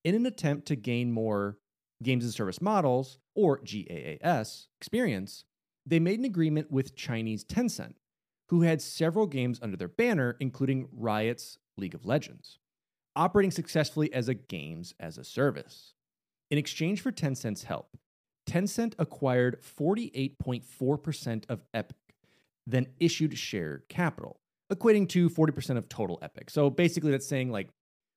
In 0.03 0.13
an 0.13 0.25
attempt 0.25 0.67
to 0.67 0.75
gain 0.75 1.09
more 1.09 1.57
games 2.03 2.25
as 2.25 2.33
service 2.35 2.62
models, 2.62 3.17
or 3.33 3.59
GAAS, 3.59 4.67
experience, 4.77 5.45
they 5.85 6.01
made 6.01 6.19
an 6.19 6.25
agreement 6.25 6.69
with 6.69 6.97
Chinese 6.97 7.45
Tencent, 7.45 7.93
who 8.50 8.63
had 8.63 8.81
several 8.81 9.25
games 9.25 9.57
under 9.62 9.77
their 9.77 9.88
banner, 9.88 10.35
including 10.41 10.89
Riot's 10.91 11.59
League 11.77 11.95
of 11.95 12.05
Legends, 12.05 12.59
operating 13.15 13.51
successfully 13.51 14.13
as 14.13 14.27
a 14.27 14.33
games 14.33 14.93
as 15.00 15.17
a 15.17 15.23
service. 15.23 15.93
In 16.51 16.57
exchange 16.57 17.00
for 17.00 17.12
Tencent's 17.12 17.63
help, 17.63 17.97
Tencent 18.53 18.93
acquired 19.00 19.60
48.4% 19.63 21.43
of 21.50 21.63
Epic, 21.74 21.98
then 22.67 22.86
issued 23.00 23.36
shared 23.36 23.89
capital, 23.89 24.39
equating 24.72 25.10
to 25.10 25.27
40% 25.27 25.77
of 25.77 25.89
total 25.89 26.19
Epic. 26.22 26.51
So 26.51 26.69
basically, 26.69 27.10
that's 27.10 27.25
saying 27.25 27.50
like 27.50 27.69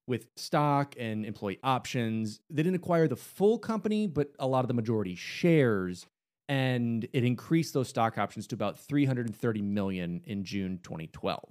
with 0.06 0.26
stock 0.36 0.94
and 0.98 1.24
employee 1.24 1.58
options, 1.62 2.40
they 2.50 2.62
didn't 2.62 2.76
acquire 2.76 3.08
the 3.08 3.16
full 3.16 3.58
company, 3.58 4.06
but 4.06 4.28
a 4.38 4.46
lot 4.46 4.60
of 4.60 4.68
the 4.68 4.74
majority 4.74 5.14
shares. 5.14 6.06
And 6.50 7.08
it 7.14 7.24
increased 7.24 7.72
those 7.72 7.88
stock 7.88 8.18
options 8.18 8.46
to 8.48 8.54
about 8.54 8.78
330 8.78 9.62
million 9.62 10.20
in 10.26 10.44
June 10.44 10.80
2012. 10.82 11.42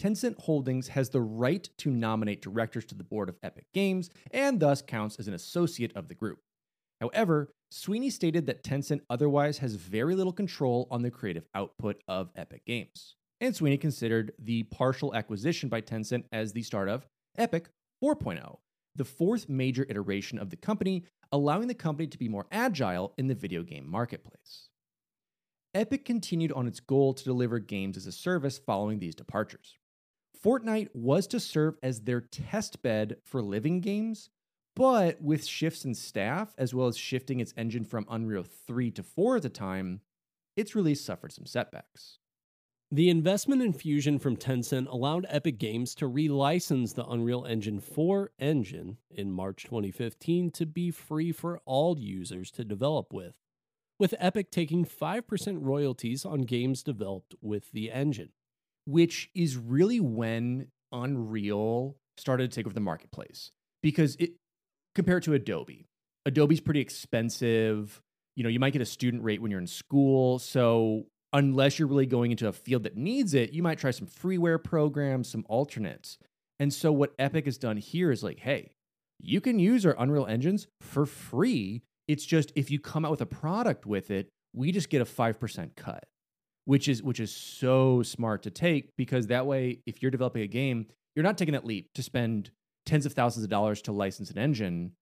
Tencent 0.00 0.38
Holdings 0.38 0.88
has 0.88 1.10
the 1.10 1.20
right 1.20 1.68
to 1.78 1.90
nominate 1.90 2.40
directors 2.40 2.84
to 2.86 2.94
the 2.94 3.04
board 3.04 3.28
of 3.28 3.36
Epic 3.42 3.66
Games 3.74 4.10
and 4.30 4.60
thus 4.60 4.80
counts 4.80 5.16
as 5.16 5.26
an 5.26 5.34
associate 5.34 5.92
of 5.96 6.06
the 6.06 6.14
group. 6.14 6.38
However, 7.00 7.52
Sweeney 7.70 8.10
stated 8.10 8.46
that 8.46 8.62
Tencent 8.62 9.00
otherwise 9.08 9.58
has 9.58 9.74
very 9.74 10.14
little 10.14 10.32
control 10.32 10.86
on 10.90 11.02
the 11.02 11.10
creative 11.10 11.46
output 11.54 12.02
of 12.08 12.30
Epic 12.36 12.64
Games. 12.66 13.16
And 13.40 13.56
Sweeney 13.56 13.78
considered 13.78 14.32
the 14.38 14.64
partial 14.64 15.14
acquisition 15.14 15.68
by 15.68 15.80
Tencent 15.80 16.24
as 16.32 16.52
the 16.52 16.62
start 16.62 16.88
of 16.88 17.06
Epic 17.38 17.70
4.0, 18.02 18.58
the 18.96 19.04
fourth 19.04 19.48
major 19.48 19.86
iteration 19.88 20.38
of 20.38 20.50
the 20.50 20.56
company, 20.56 21.04
allowing 21.32 21.68
the 21.68 21.74
company 21.74 22.06
to 22.08 22.18
be 22.18 22.28
more 22.28 22.46
agile 22.50 23.14
in 23.16 23.28
the 23.28 23.34
video 23.34 23.62
game 23.62 23.88
marketplace. 23.88 24.68
Epic 25.72 26.04
continued 26.04 26.52
on 26.52 26.66
its 26.66 26.80
goal 26.80 27.14
to 27.14 27.24
deliver 27.24 27.60
games 27.60 27.96
as 27.96 28.06
a 28.06 28.12
service 28.12 28.58
following 28.58 28.98
these 28.98 29.14
departures. 29.14 29.78
Fortnite 30.44 30.88
was 30.92 31.26
to 31.28 31.38
serve 31.38 31.76
as 31.82 32.00
their 32.00 32.20
test 32.20 32.82
bed 32.82 33.16
for 33.24 33.40
living 33.40 33.80
games, 33.80 34.30
but 34.80 35.20
with 35.20 35.44
shifts 35.44 35.84
in 35.84 35.94
staff, 35.94 36.54
as 36.56 36.72
well 36.72 36.86
as 36.86 36.96
shifting 36.96 37.38
its 37.38 37.52
engine 37.54 37.84
from 37.84 38.06
Unreal 38.08 38.46
3 38.66 38.90
to 38.92 39.02
4 39.02 39.36
at 39.36 39.42
the 39.42 39.50
time, 39.50 40.00
its 40.56 40.74
release 40.74 41.02
suffered 41.02 41.32
some 41.32 41.44
setbacks. 41.44 42.16
The 42.90 43.10
investment 43.10 43.60
infusion 43.60 44.18
from 44.18 44.38
Tencent 44.38 44.88
allowed 44.88 45.26
Epic 45.28 45.58
Games 45.58 45.94
to 45.96 46.08
relicense 46.08 46.94
the 46.94 47.04
Unreal 47.04 47.44
Engine 47.44 47.78
4 47.78 48.30
engine 48.38 48.96
in 49.10 49.30
March 49.30 49.64
2015 49.64 50.50
to 50.52 50.64
be 50.64 50.90
free 50.90 51.30
for 51.30 51.60
all 51.66 51.98
users 51.98 52.50
to 52.52 52.64
develop 52.64 53.12
with, 53.12 53.34
with 53.98 54.14
Epic 54.18 54.50
taking 54.50 54.86
5% 54.86 55.58
royalties 55.60 56.24
on 56.24 56.40
games 56.40 56.82
developed 56.82 57.34
with 57.42 57.70
the 57.72 57.92
engine. 57.92 58.30
Which 58.86 59.28
is 59.34 59.58
really 59.58 60.00
when 60.00 60.68
Unreal 60.90 61.98
started 62.16 62.50
to 62.50 62.54
take 62.54 62.64
over 62.64 62.72
the 62.72 62.80
marketplace 62.80 63.50
because 63.82 64.16
it 64.16 64.32
compared 64.94 65.22
to 65.24 65.34
Adobe. 65.34 65.86
Adobe's 66.26 66.60
pretty 66.60 66.80
expensive. 66.80 68.00
You 68.36 68.44
know, 68.44 68.50
you 68.50 68.60
might 68.60 68.72
get 68.72 68.82
a 68.82 68.86
student 68.86 69.24
rate 69.24 69.40
when 69.40 69.50
you're 69.50 69.60
in 69.60 69.66
school. 69.66 70.38
So, 70.38 71.06
unless 71.32 71.78
you're 71.78 71.88
really 71.88 72.06
going 72.06 72.30
into 72.32 72.48
a 72.48 72.52
field 72.52 72.82
that 72.82 72.96
needs 72.96 73.34
it, 73.34 73.52
you 73.52 73.62
might 73.62 73.78
try 73.78 73.90
some 73.90 74.06
freeware 74.06 74.62
programs, 74.62 75.28
some 75.28 75.44
alternates. 75.48 76.18
And 76.58 76.72
so, 76.72 76.92
what 76.92 77.14
Epic 77.18 77.46
has 77.46 77.58
done 77.58 77.76
here 77.76 78.10
is 78.10 78.22
like, 78.22 78.40
hey, 78.40 78.72
you 79.18 79.40
can 79.40 79.58
use 79.58 79.84
our 79.84 79.94
Unreal 79.98 80.26
engines 80.26 80.66
for 80.80 81.06
free. 81.06 81.82
It's 82.08 82.24
just 82.24 82.52
if 82.54 82.70
you 82.70 82.80
come 82.80 83.04
out 83.04 83.10
with 83.10 83.20
a 83.20 83.26
product 83.26 83.86
with 83.86 84.10
it, 84.10 84.28
we 84.52 84.72
just 84.72 84.90
get 84.90 85.00
a 85.00 85.04
5% 85.04 85.76
cut, 85.76 86.04
which 86.64 86.88
is 86.88 87.02
which 87.02 87.20
is 87.20 87.32
so 87.32 88.02
smart 88.02 88.42
to 88.44 88.50
take 88.50 88.90
because 88.96 89.28
that 89.28 89.46
way 89.46 89.80
if 89.86 90.02
you're 90.02 90.10
developing 90.10 90.42
a 90.42 90.48
game, 90.48 90.86
you're 91.14 91.22
not 91.22 91.38
taking 91.38 91.52
that 91.52 91.64
leap 91.64 91.88
to 91.94 92.02
spend 92.02 92.50
tens 92.86 93.06
of 93.06 93.12
thousands 93.12 93.44
of 93.44 93.50
dollars 93.50 93.82
to 93.82 93.92
license 93.92 94.30
an 94.30 94.38
engine, 94.38 94.92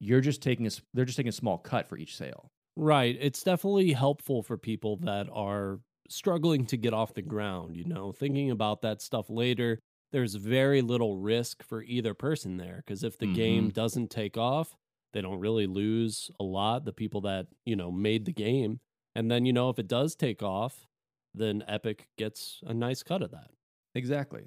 you're 0.00 0.20
just 0.20 0.42
taking 0.42 0.66
a 0.66 0.70
they're 0.94 1.04
just 1.04 1.16
taking 1.16 1.28
a 1.28 1.32
small 1.32 1.58
cut 1.58 1.88
for 1.88 1.96
each 1.96 2.16
sale. 2.16 2.50
Right. 2.76 3.16
It's 3.20 3.42
definitely 3.42 3.92
helpful 3.92 4.42
for 4.42 4.56
people 4.56 4.98
that 4.98 5.28
are 5.32 5.80
struggling 6.08 6.64
to 6.66 6.76
get 6.76 6.94
off 6.94 7.14
the 7.14 7.22
ground, 7.22 7.76
you 7.76 7.84
know, 7.84 8.12
thinking 8.12 8.50
about 8.50 8.82
that 8.82 9.02
stuff 9.02 9.28
later. 9.28 9.80
There's 10.12 10.36
very 10.36 10.80
little 10.80 11.16
risk 11.16 11.62
for 11.64 11.82
either 11.82 12.14
person 12.14 12.56
there 12.56 12.82
because 12.86 13.02
if 13.02 13.18
the 13.18 13.26
mm-hmm. 13.26 13.34
game 13.34 13.70
doesn't 13.70 14.10
take 14.10 14.36
off, 14.36 14.76
they 15.12 15.20
don't 15.20 15.40
really 15.40 15.66
lose 15.66 16.30
a 16.38 16.44
lot, 16.44 16.84
the 16.84 16.92
people 16.92 17.22
that, 17.22 17.46
you 17.66 17.76
know, 17.76 17.90
made 17.90 18.24
the 18.24 18.32
game. 18.32 18.78
And 19.14 19.30
then, 19.30 19.44
you 19.44 19.52
know, 19.52 19.70
if 19.70 19.78
it 19.78 19.88
does 19.88 20.14
take 20.14 20.42
off, 20.42 20.86
then 21.34 21.64
Epic 21.66 22.06
gets 22.16 22.60
a 22.66 22.72
nice 22.72 23.02
cut 23.02 23.22
of 23.22 23.32
that. 23.32 23.50
Exactly. 23.94 24.44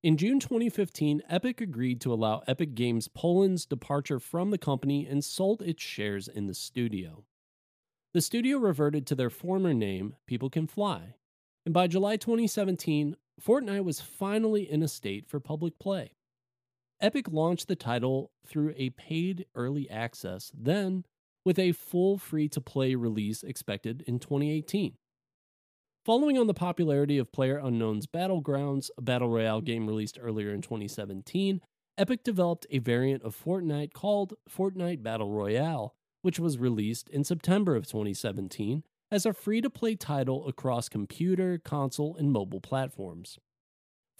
In 0.00 0.16
June 0.16 0.38
2015, 0.38 1.22
Epic 1.28 1.60
agreed 1.60 2.00
to 2.02 2.12
allow 2.12 2.44
Epic 2.46 2.76
Games 2.76 3.08
Poland's 3.08 3.66
departure 3.66 4.20
from 4.20 4.50
the 4.52 4.58
company 4.58 5.04
and 5.04 5.24
sold 5.24 5.60
its 5.60 5.82
shares 5.82 6.28
in 6.28 6.46
the 6.46 6.54
studio. 6.54 7.24
The 8.14 8.20
studio 8.20 8.58
reverted 8.58 9.08
to 9.08 9.16
their 9.16 9.28
former 9.28 9.74
name, 9.74 10.14
People 10.24 10.50
Can 10.50 10.68
Fly, 10.68 11.16
and 11.64 11.74
by 11.74 11.88
July 11.88 12.16
2017, 12.16 13.16
Fortnite 13.44 13.82
was 13.82 14.00
finally 14.00 14.70
in 14.70 14.84
a 14.84 14.88
state 14.88 15.26
for 15.26 15.40
public 15.40 15.80
play. 15.80 16.12
Epic 17.00 17.26
launched 17.32 17.66
the 17.66 17.74
title 17.74 18.30
through 18.46 18.74
a 18.76 18.90
paid 18.90 19.46
early 19.56 19.90
access, 19.90 20.52
then 20.54 21.06
with 21.44 21.58
a 21.58 21.72
full 21.72 22.18
free 22.18 22.48
to 22.50 22.60
play 22.60 22.94
release 22.94 23.42
expected 23.42 24.04
in 24.06 24.20
2018. 24.20 24.94
Following 26.08 26.38
on 26.38 26.46
the 26.46 26.54
popularity 26.54 27.18
of 27.18 27.32
Player 27.32 27.58
Unknown's 27.58 28.06
Battlegrounds, 28.06 28.88
a 28.96 29.02
battle 29.02 29.28
royale 29.28 29.60
game 29.60 29.86
released 29.86 30.18
earlier 30.18 30.54
in 30.54 30.62
2017, 30.62 31.60
Epic 31.98 32.24
developed 32.24 32.66
a 32.70 32.78
variant 32.78 33.22
of 33.24 33.36
Fortnite 33.36 33.92
called 33.92 34.32
Fortnite 34.48 35.02
Battle 35.02 35.30
Royale, 35.30 35.94
which 36.22 36.40
was 36.40 36.56
released 36.56 37.10
in 37.10 37.24
September 37.24 37.76
of 37.76 37.86
2017 37.86 38.84
as 39.10 39.26
a 39.26 39.34
free 39.34 39.60
to 39.60 39.68
play 39.68 39.96
title 39.96 40.48
across 40.48 40.88
computer, 40.88 41.58
console, 41.58 42.16
and 42.16 42.32
mobile 42.32 42.62
platforms. 42.62 43.38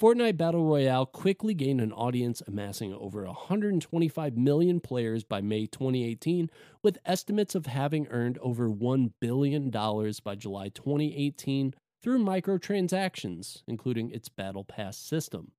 Fortnite 0.00 0.36
Battle 0.36 0.64
Royale 0.64 1.06
quickly 1.06 1.54
gained 1.54 1.80
an 1.80 1.90
audience 1.90 2.40
amassing 2.46 2.94
over 2.94 3.24
125 3.24 4.36
million 4.36 4.78
players 4.78 5.24
by 5.24 5.40
May 5.40 5.66
2018, 5.66 6.50
with 6.84 6.98
estimates 7.04 7.56
of 7.56 7.66
having 7.66 8.06
earned 8.06 8.38
over 8.38 8.70
$1 8.70 9.10
billion 9.20 9.70
by 9.70 10.36
July 10.36 10.68
2018 10.68 11.74
through 12.00 12.24
microtransactions, 12.24 13.64
including 13.66 14.12
its 14.12 14.28
Battle 14.28 14.62
Pass 14.62 14.96
system. 14.96 15.50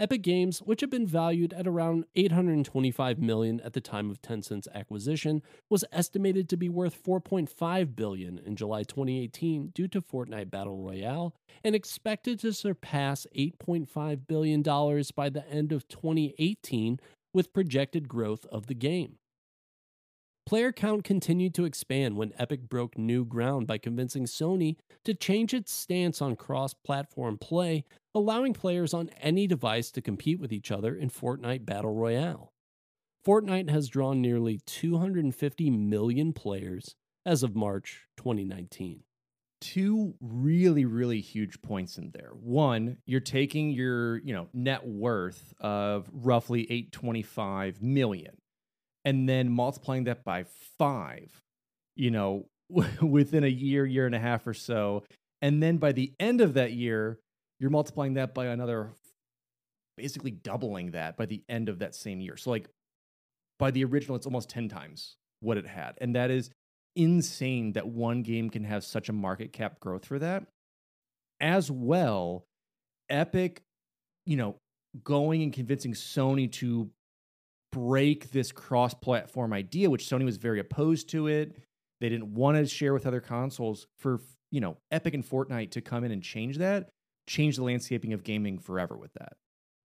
Epic 0.00 0.22
Games, 0.22 0.60
which 0.60 0.80
had 0.80 0.90
been 0.90 1.06
valued 1.06 1.52
at 1.52 1.66
around 1.66 2.04
825 2.14 3.18
million 3.18 3.60
at 3.60 3.72
the 3.72 3.80
time 3.80 4.10
of 4.10 4.22
Tencent's 4.22 4.68
acquisition, 4.72 5.42
was 5.68 5.84
estimated 5.90 6.48
to 6.48 6.56
be 6.56 6.68
worth 6.68 7.02
4.5 7.02 7.96
billion 7.96 8.38
in 8.38 8.54
July 8.54 8.84
2018 8.84 9.72
due 9.74 9.88
to 9.88 10.00
Fortnite 10.00 10.50
Battle 10.50 10.76
Royale 10.76 11.34
and 11.64 11.74
expected 11.74 12.38
to 12.40 12.52
surpass 12.52 13.26
8.5 13.36 14.26
billion 14.28 14.62
dollars 14.62 15.10
by 15.10 15.28
the 15.28 15.48
end 15.48 15.72
of 15.72 15.88
2018 15.88 17.00
with 17.34 17.52
projected 17.52 18.08
growth 18.08 18.46
of 18.46 18.68
the 18.68 18.74
game. 18.74 19.16
Player 20.48 20.72
count 20.72 21.04
continued 21.04 21.52
to 21.56 21.66
expand 21.66 22.16
when 22.16 22.32
Epic 22.38 22.70
broke 22.70 22.96
new 22.96 23.24
ground 23.26 23.66
by 23.66 23.76
convincing 23.76 24.24
Sony 24.24 24.76
to 25.04 25.12
change 25.12 25.52
its 25.52 25.70
stance 25.70 26.22
on 26.22 26.36
cross 26.36 26.72
platform 26.72 27.36
play, 27.36 27.84
allowing 28.18 28.52
players 28.52 28.92
on 28.92 29.10
any 29.20 29.46
device 29.46 29.90
to 29.92 30.02
compete 30.02 30.40
with 30.40 30.52
each 30.52 30.70
other 30.70 30.94
in 30.94 31.08
Fortnite 31.08 31.64
Battle 31.64 31.94
Royale. 31.94 32.52
Fortnite 33.26 33.70
has 33.70 33.88
drawn 33.88 34.20
nearly 34.20 34.60
250 34.66 35.70
million 35.70 36.32
players 36.32 36.96
as 37.24 37.42
of 37.42 37.54
March 37.54 38.06
2019. 38.16 39.02
Two 39.60 40.14
really, 40.20 40.84
really 40.84 41.20
huge 41.20 41.60
points 41.62 41.98
in 41.98 42.10
there. 42.14 42.30
One, 42.32 42.98
you're 43.06 43.20
taking 43.20 43.70
your, 43.70 44.18
you 44.18 44.32
know, 44.32 44.48
net 44.52 44.86
worth 44.86 45.52
of 45.60 46.08
roughly 46.12 46.62
825 46.62 47.82
million 47.82 48.36
and 49.04 49.28
then 49.28 49.50
multiplying 49.50 50.04
that 50.04 50.24
by 50.24 50.44
five, 50.78 51.30
you 51.96 52.10
know, 52.10 52.46
within 53.00 53.44
a 53.44 53.48
year, 53.48 53.84
year 53.86 54.06
and 54.06 54.14
a 54.14 54.20
half 54.20 54.46
or 54.46 54.54
so. 54.54 55.04
And 55.40 55.62
then 55.62 55.78
by 55.78 55.92
the 55.92 56.12
end 56.18 56.40
of 56.40 56.54
that 56.54 56.72
year, 56.72 57.18
you're 57.60 57.70
multiplying 57.70 58.14
that 58.14 58.34
by 58.34 58.46
another, 58.46 58.90
basically 59.96 60.30
doubling 60.30 60.92
that 60.92 61.16
by 61.16 61.26
the 61.26 61.42
end 61.48 61.68
of 61.68 61.80
that 61.80 61.94
same 61.94 62.20
year. 62.20 62.36
So, 62.36 62.50
like, 62.50 62.68
by 63.58 63.70
the 63.70 63.84
original, 63.84 64.16
it's 64.16 64.26
almost 64.26 64.48
10 64.50 64.68
times 64.68 65.16
what 65.40 65.56
it 65.56 65.66
had. 65.66 65.94
And 66.00 66.14
that 66.14 66.30
is 66.30 66.50
insane 66.96 67.72
that 67.72 67.86
one 67.86 68.22
game 68.22 68.50
can 68.50 68.64
have 68.64 68.84
such 68.84 69.08
a 69.08 69.12
market 69.12 69.52
cap 69.52 69.80
growth 69.80 70.04
for 70.04 70.18
that. 70.18 70.44
As 71.40 71.70
well, 71.70 72.44
Epic, 73.08 73.62
you 74.26 74.36
know, 74.36 74.56
going 75.04 75.42
and 75.42 75.52
convincing 75.52 75.92
Sony 75.92 76.50
to 76.52 76.90
break 77.72 78.30
this 78.30 78.50
cross 78.50 78.94
platform 78.94 79.52
idea, 79.52 79.90
which 79.90 80.04
Sony 80.04 80.24
was 80.24 80.36
very 80.36 80.58
opposed 80.58 81.10
to 81.10 81.26
it. 81.26 81.56
They 82.00 82.08
didn't 82.08 82.34
want 82.34 82.56
to 82.56 82.66
share 82.66 82.92
with 82.92 83.06
other 83.06 83.20
consoles 83.20 83.86
for, 83.98 84.20
you 84.50 84.60
know, 84.60 84.76
Epic 84.90 85.14
and 85.14 85.28
Fortnite 85.28 85.72
to 85.72 85.80
come 85.80 86.04
in 86.04 86.12
and 86.12 86.22
change 86.22 86.58
that, 86.58 86.88
change 87.28 87.56
the 87.56 87.62
landscaping 87.62 88.12
of 88.12 88.24
gaming 88.24 88.58
forever 88.58 88.96
with 88.96 89.12
that. 89.14 89.34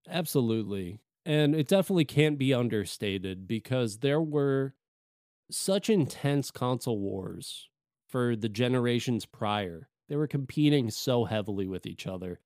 Absolutely. 0.09 0.99
And 1.25 1.55
it 1.55 1.67
definitely 1.67 2.05
can't 2.05 2.37
be 2.37 2.53
understated 2.53 3.47
because 3.47 3.99
there 3.99 4.21
were 4.21 4.73
such 5.51 5.89
intense 5.89 6.51
console 6.51 6.99
wars 6.99 7.69
for 8.07 8.35
the 8.35 8.49
generations 8.49 9.25
prior. 9.25 9.89
They 10.09 10.15
were 10.15 10.27
competing 10.27 10.89
so 10.89 11.25
heavily 11.25 11.67
with 11.67 11.85
each 11.85 12.07
other. 12.07 12.39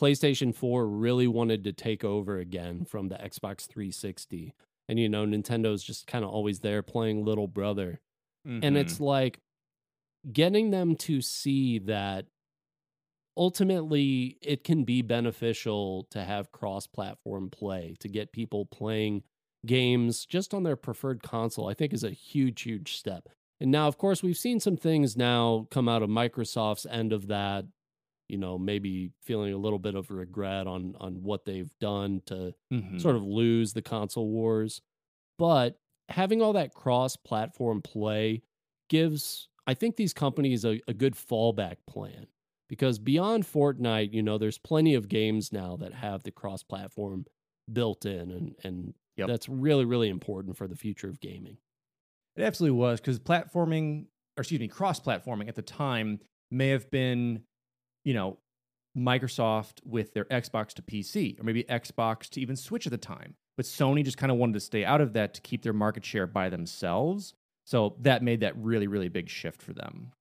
PlayStation 0.00 0.54
4 0.54 0.88
really 0.88 1.28
wanted 1.28 1.64
to 1.64 1.72
take 1.72 2.02
over 2.02 2.38
again 2.38 2.84
from 2.84 3.08
the 3.08 3.14
Xbox 3.16 3.66
360 3.66 4.54
and 4.88 4.98
you 4.98 5.08
know 5.08 5.24
nintendo's 5.24 5.82
just 5.82 6.06
kind 6.06 6.24
of 6.24 6.30
always 6.30 6.60
there 6.60 6.82
playing 6.82 7.24
little 7.24 7.46
brother 7.46 8.00
mm-hmm. 8.46 8.60
and 8.62 8.76
it's 8.76 9.00
like 9.00 9.40
getting 10.32 10.70
them 10.70 10.96
to 10.96 11.20
see 11.20 11.78
that 11.78 12.26
ultimately 13.36 14.38
it 14.42 14.64
can 14.64 14.84
be 14.84 15.02
beneficial 15.02 16.06
to 16.10 16.22
have 16.22 16.52
cross 16.52 16.86
platform 16.86 17.50
play 17.50 17.96
to 18.00 18.08
get 18.08 18.32
people 18.32 18.66
playing 18.66 19.22
games 19.66 20.26
just 20.26 20.52
on 20.52 20.62
their 20.62 20.76
preferred 20.76 21.22
console 21.22 21.68
i 21.68 21.74
think 21.74 21.92
is 21.92 22.04
a 22.04 22.10
huge 22.10 22.62
huge 22.62 22.96
step. 22.96 23.28
And 23.60 23.70
now 23.70 23.86
of 23.88 23.96
course 23.96 24.22
we've 24.22 24.36
seen 24.36 24.60
some 24.60 24.76
things 24.76 25.16
now 25.16 25.66
come 25.70 25.88
out 25.88 26.02
of 26.02 26.10
microsoft's 26.10 26.86
end 26.86 27.12
of 27.12 27.28
that 27.28 27.64
you 28.28 28.36
know 28.36 28.58
maybe 28.58 29.10
feeling 29.22 29.52
a 29.52 29.58
little 29.58 29.78
bit 29.78 29.94
of 29.94 30.10
regret 30.10 30.66
on 30.66 30.96
on 31.00 31.22
what 31.22 31.44
they've 31.44 31.72
done 31.80 32.20
to 32.26 32.54
mm-hmm. 32.72 32.98
sort 32.98 33.16
of 33.16 33.24
lose 33.24 33.72
the 33.72 33.82
console 33.82 34.28
wars. 34.28 34.82
But 35.38 35.78
having 36.08 36.42
all 36.42 36.52
that 36.54 36.74
cross 36.74 37.16
platform 37.16 37.82
play 37.82 38.42
gives 38.90 39.48
i 39.66 39.74
think 39.74 39.96
these 39.96 40.12
companies 40.12 40.64
a, 40.64 40.80
a 40.86 40.92
good 40.92 41.14
fallback 41.14 41.76
plan 41.86 42.26
because 42.68 42.98
beyond 42.98 43.44
fortnite 43.44 44.12
you 44.12 44.22
know 44.22 44.38
there's 44.38 44.58
plenty 44.58 44.94
of 44.94 45.08
games 45.08 45.52
now 45.52 45.76
that 45.76 45.92
have 45.92 46.22
the 46.22 46.30
cross 46.30 46.62
platform 46.62 47.24
built 47.72 48.04
in 48.04 48.30
and 48.30 48.54
and 48.64 48.94
yep. 49.16 49.28
that's 49.28 49.48
really 49.48 49.84
really 49.84 50.08
important 50.08 50.56
for 50.56 50.66
the 50.68 50.76
future 50.76 51.08
of 51.08 51.20
gaming 51.20 51.56
it 52.36 52.42
absolutely 52.42 52.76
was 52.76 53.00
because 53.00 53.18
platforming 53.18 54.06
or 54.36 54.42
excuse 54.42 54.60
me 54.60 54.68
cross 54.68 55.00
platforming 55.00 55.48
at 55.48 55.54
the 55.54 55.62
time 55.62 56.18
may 56.50 56.68
have 56.68 56.90
been 56.90 57.42
you 58.04 58.14
know, 58.14 58.38
Microsoft 58.96 59.80
with 59.84 60.14
their 60.14 60.26
Xbox 60.26 60.68
to 60.74 60.82
PC, 60.82 61.40
or 61.40 61.42
maybe 61.42 61.64
Xbox 61.64 62.28
to 62.30 62.40
even 62.40 62.54
Switch 62.54 62.86
at 62.86 62.92
the 62.92 62.98
time. 62.98 63.34
But 63.56 63.66
Sony 63.66 64.04
just 64.04 64.18
kind 64.18 64.30
of 64.30 64.38
wanted 64.38 64.54
to 64.54 64.60
stay 64.60 64.84
out 64.84 65.00
of 65.00 65.14
that 65.14 65.34
to 65.34 65.40
keep 65.40 65.62
their 65.62 65.72
market 65.72 66.04
share 66.04 66.26
by 66.26 66.48
themselves. 66.48 67.34
So 67.64 67.96
that 68.00 68.22
made 68.22 68.40
that 68.40 68.56
really, 68.56 68.86
really 68.86 69.08
big 69.08 69.28
shift 69.28 69.62
for 69.62 69.72
them. 69.72 70.12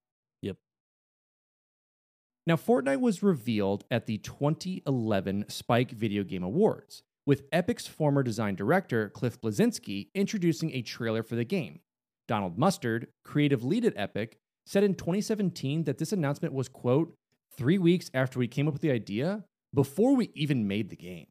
Now, 2.45 2.55
Fortnite 2.55 2.99
was 2.99 3.23
revealed 3.23 3.85
at 3.89 4.05
the 4.05 4.17
2011 4.17 5.45
Spike 5.47 5.91
Video 5.91 6.23
Game 6.23 6.43
Awards, 6.43 7.03
with 7.25 7.43
Epic's 7.53 7.87
former 7.87 8.21
design 8.21 8.55
director, 8.55 9.09
Cliff 9.09 9.39
Bleszinski, 9.39 10.09
introducing 10.13 10.71
a 10.73 10.81
trailer 10.81 11.23
for 11.23 11.35
the 11.35 11.45
game. 11.45 11.79
Donald 12.27 12.57
Mustard, 12.57 13.07
creative 13.23 13.63
lead 13.63 13.85
at 13.85 13.93
Epic, 13.95 14.39
said 14.65 14.83
in 14.83 14.93
2017 14.95 15.85
that 15.85 15.99
this 15.99 16.11
announcement 16.11 16.53
was, 16.53 16.67
quote, 16.67 17.15
three 17.55 17.77
weeks 17.77 18.11
after 18.13 18.39
we 18.39 18.47
came 18.49 18.67
up 18.67 18.73
with 18.73 18.81
the 18.81 18.91
idea, 18.91 19.45
before 19.73 20.13
we 20.13 20.29
even 20.33 20.67
made 20.67 20.89
the 20.89 20.97
game. 20.97 21.27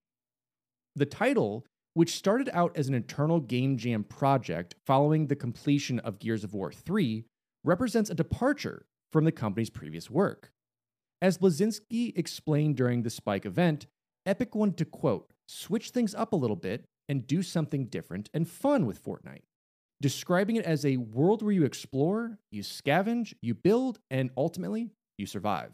The 0.97 1.07
title, 1.07 1.67
which 1.93 2.17
started 2.17 2.49
out 2.55 2.75
as 2.75 2.89
an 2.89 2.95
internal 2.95 3.41
game 3.41 3.77
jam 3.77 4.03
project 4.03 4.77
following 4.87 5.27
the 5.27 5.37
completion 5.37 5.99
of 6.01 6.19
Gears 6.19 6.43
of 6.43 6.55
War 6.55 6.73
3, 6.73 7.27
represents 7.65 8.09
a 8.09 8.15
departure 8.15 8.87
from 9.11 9.25
the 9.25 9.33
company's 9.33 9.71
previous 9.71 10.11
work. 10.11 10.53
As 11.23 11.39
Bleszinski 11.39 12.19
explained 12.19 12.77
during 12.77 13.03
the 13.03 13.09
Spike 13.09 13.47
event, 13.47 13.87
Epic 14.27 14.57
wanted 14.57 14.77
to 14.79 14.85
quote, 14.85 15.33
switch 15.47 15.91
things 15.91 16.17
up 16.17 16.33
a 16.33 16.37
little 16.37 16.57
bit 16.57 16.85
and 17.09 17.25
do 17.25 17.45
something 17.45 17.87
different 17.87 18.29
and 18.35 18.49
fun 18.49 18.87
with 18.87 19.05
Fortnite, 19.05 19.45
describing 20.01 20.57
it 20.57 20.65
as 20.65 20.85
a 20.85 20.97
world 20.97 21.41
where 21.41 21.53
you 21.53 21.63
explore, 21.63 22.41
you 22.51 22.63
scavenge, 22.63 23.35
you 23.41 23.55
build, 23.55 24.01
and 24.11 24.31
ultimately, 24.37 24.91
you 25.17 25.27
survive. 25.27 25.71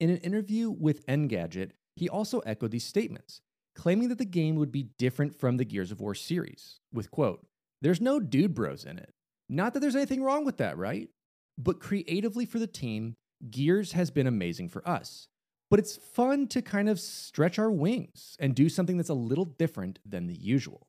In 0.00 0.10
an 0.10 0.18
interview 0.18 0.70
with 0.70 1.06
Engadget, 1.06 1.70
he 1.94 2.08
also 2.08 2.40
echoed 2.40 2.72
these 2.72 2.84
statements, 2.84 3.42
claiming 3.76 4.08
that 4.08 4.18
the 4.18 4.24
game 4.24 4.56
would 4.56 4.72
be 4.72 4.88
different 4.98 5.38
from 5.38 5.56
the 5.56 5.64
Gears 5.64 5.92
of 5.92 6.00
War 6.00 6.16
series, 6.16 6.80
with 6.92 7.12
quote, 7.12 7.46
There's 7.80 8.00
no 8.00 8.18
dude 8.18 8.54
bros 8.54 8.84
in 8.84 8.98
it. 8.98 9.14
Not 9.48 9.72
that 9.72 9.80
there's 9.80 9.94
anything 9.94 10.24
wrong 10.24 10.44
with 10.44 10.56
that, 10.56 10.76
right? 10.76 11.10
But 11.56 11.78
creatively 11.78 12.44
for 12.44 12.58
the 12.58 12.66
team, 12.66 13.14
Gears 13.50 13.92
has 13.92 14.10
been 14.10 14.26
amazing 14.26 14.68
for 14.68 14.86
us. 14.88 15.28
But 15.70 15.80
it's 15.80 15.96
fun 15.96 16.46
to 16.48 16.62
kind 16.62 16.88
of 16.88 17.00
stretch 17.00 17.58
our 17.58 17.70
wings 17.70 18.36
and 18.38 18.54
do 18.54 18.68
something 18.68 18.96
that's 18.96 19.08
a 19.08 19.14
little 19.14 19.44
different 19.44 19.98
than 20.04 20.26
the 20.26 20.34
usual. 20.34 20.86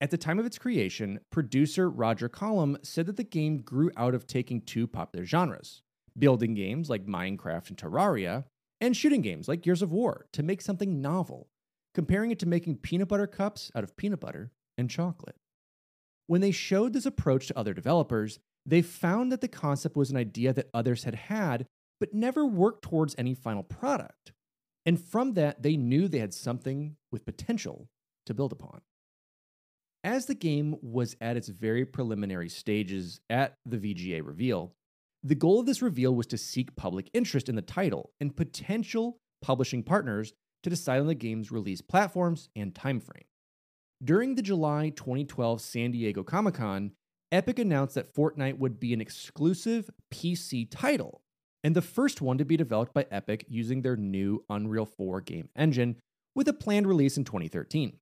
At 0.00 0.10
the 0.10 0.18
time 0.18 0.38
of 0.38 0.46
its 0.46 0.58
creation, 0.58 1.20
producer 1.30 1.88
Roger 1.88 2.28
Collum 2.28 2.76
said 2.82 3.06
that 3.06 3.16
the 3.16 3.24
game 3.24 3.58
grew 3.58 3.90
out 3.96 4.14
of 4.14 4.26
taking 4.26 4.60
two 4.60 4.86
popular 4.86 5.24
genres 5.24 5.82
building 6.18 6.54
games 6.54 6.90
like 6.90 7.06
Minecraft 7.06 7.70
and 7.70 7.78
Terraria, 7.78 8.44
and 8.80 8.96
shooting 8.96 9.22
games 9.22 9.48
like 9.48 9.62
Gears 9.62 9.80
of 9.82 9.92
War 9.92 10.26
to 10.32 10.42
make 10.42 10.60
something 10.60 11.00
novel, 11.00 11.48
comparing 11.94 12.30
it 12.30 12.38
to 12.40 12.46
making 12.46 12.76
peanut 12.76 13.08
butter 13.08 13.26
cups 13.26 13.70
out 13.74 13.84
of 13.84 13.96
peanut 13.96 14.20
butter 14.20 14.50
and 14.76 14.90
chocolate. 14.90 15.36
When 16.26 16.40
they 16.40 16.50
showed 16.50 16.92
this 16.92 17.06
approach 17.06 17.46
to 17.46 17.58
other 17.58 17.74
developers, 17.74 18.38
they 18.64 18.82
found 18.82 19.32
that 19.32 19.40
the 19.40 19.48
concept 19.48 19.96
was 19.96 20.10
an 20.10 20.16
idea 20.16 20.52
that 20.52 20.70
others 20.72 21.04
had 21.04 21.14
had, 21.14 21.66
but 22.00 22.14
never 22.14 22.46
worked 22.46 22.82
towards 22.82 23.14
any 23.18 23.34
final 23.34 23.62
product. 23.62 24.32
And 24.84 25.00
from 25.00 25.34
that, 25.34 25.62
they 25.62 25.76
knew 25.76 26.08
they 26.08 26.18
had 26.18 26.34
something 26.34 26.96
with 27.10 27.24
potential 27.24 27.88
to 28.26 28.34
build 28.34 28.52
upon. 28.52 28.80
As 30.04 30.26
the 30.26 30.34
game 30.34 30.76
was 30.82 31.16
at 31.20 31.36
its 31.36 31.48
very 31.48 31.84
preliminary 31.84 32.48
stages 32.48 33.20
at 33.30 33.54
the 33.64 33.76
VGA 33.76 34.26
reveal, 34.26 34.72
the 35.22 35.36
goal 35.36 35.60
of 35.60 35.66
this 35.66 35.82
reveal 35.82 36.14
was 36.14 36.26
to 36.28 36.38
seek 36.38 36.74
public 36.74 37.08
interest 37.14 37.48
in 37.48 37.54
the 37.54 37.62
title 37.62 38.10
and 38.20 38.34
potential 38.34 39.18
publishing 39.40 39.84
partners 39.84 40.32
to 40.64 40.70
decide 40.70 41.00
on 41.00 41.06
the 41.06 41.14
game's 41.14 41.52
release 41.52 41.80
platforms 41.80 42.48
and 42.56 42.74
timeframe. 42.74 43.26
During 44.02 44.34
the 44.34 44.42
July 44.42 44.90
2012 44.90 45.60
San 45.60 45.92
Diego 45.92 46.24
Comic 46.24 46.54
Con, 46.54 46.92
Epic 47.32 47.58
announced 47.58 47.94
that 47.94 48.14
Fortnite 48.14 48.58
would 48.58 48.78
be 48.78 48.92
an 48.92 49.00
exclusive 49.00 49.88
PC 50.12 50.68
title, 50.70 51.22
and 51.64 51.74
the 51.74 51.80
first 51.80 52.20
one 52.20 52.36
to 52.36 52.44
be 52.44 52.58
developed 52.58 52.92
by 52.92 53.06
Epic 53.10 53.46
using 53.48 53.80
their 53.80 53.96
new 53.96 54.44
Unreal 54.50 54.84
4 54.84 55.22
game 55.22 55.48
engine, 55.56 55.96
with 56.34 56.46
a 56.46 56.52
planned 56.52 56.86
release 56.86 57.16
in 57.16 57.24
2013. 57.24 57.96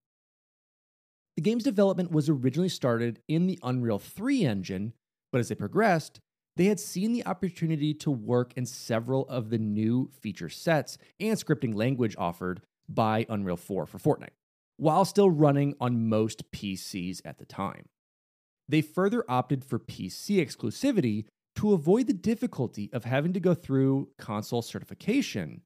The 1.36 1.42
game's 1.42 1.62
development 1.62 2.10
was 2.10 2.28
originally 2.28 2.68
started 2.68 3.20
in 3.28 3.46
the 3.46 3.60
Unreal 3.62 4.00
3 4.00 4.44
engine, 4.44 4.94
but 5.30 5.38
as 5.38 5.48
they 5.48 5.54
progressed, 5.54 6.18
they 6.56 6.64
had 6.64 6.80
seen 6.80 7.12
the 7.12 7.24
opportunity 7.24 7.94
to 7.94 8.10
work 8.10 8.52
in 8.56 8.66
several 8.66 9.28
of 9.28 9.50
the 9.50 9.58
new 9.58 10.10
feature 10.20 10.48
sets 10.48 10.98
and 11.20 11.38
scripting 11.38 11.76
language 11.76 12.16
offered 12.18 12.62
by 12.88 13.26
Unreal 13.28 13.56
4 13.56 13.86
for 13.86 13.98
Fortnite, 13.98 14.34
while 14.76 15.04
still 15.04 15.30
running 15.30 15.76
on 15.80 16.08
most 16.08 16.50
PCs 16.50 17.20
at 17.24 17.38
the 17.38 17.46
time. 17.46 17.84
They 18.70 18.82
further 18.82 19.24
opted 19.28 19.64
for 19.64 19.80
PC 19.80 20.36
exclusivity 20.36 21.24
to 21.56 21.72
avoid 21.72 22.06
the 22.06 22.12
difficulty 22.12 22.88
of 22.92 23.04
having 23.04 23.32
to 23.32 23.40
go 23.40 23.52
through 23.52 24.10
console 24.16 24.62
certification. 24.62 25.62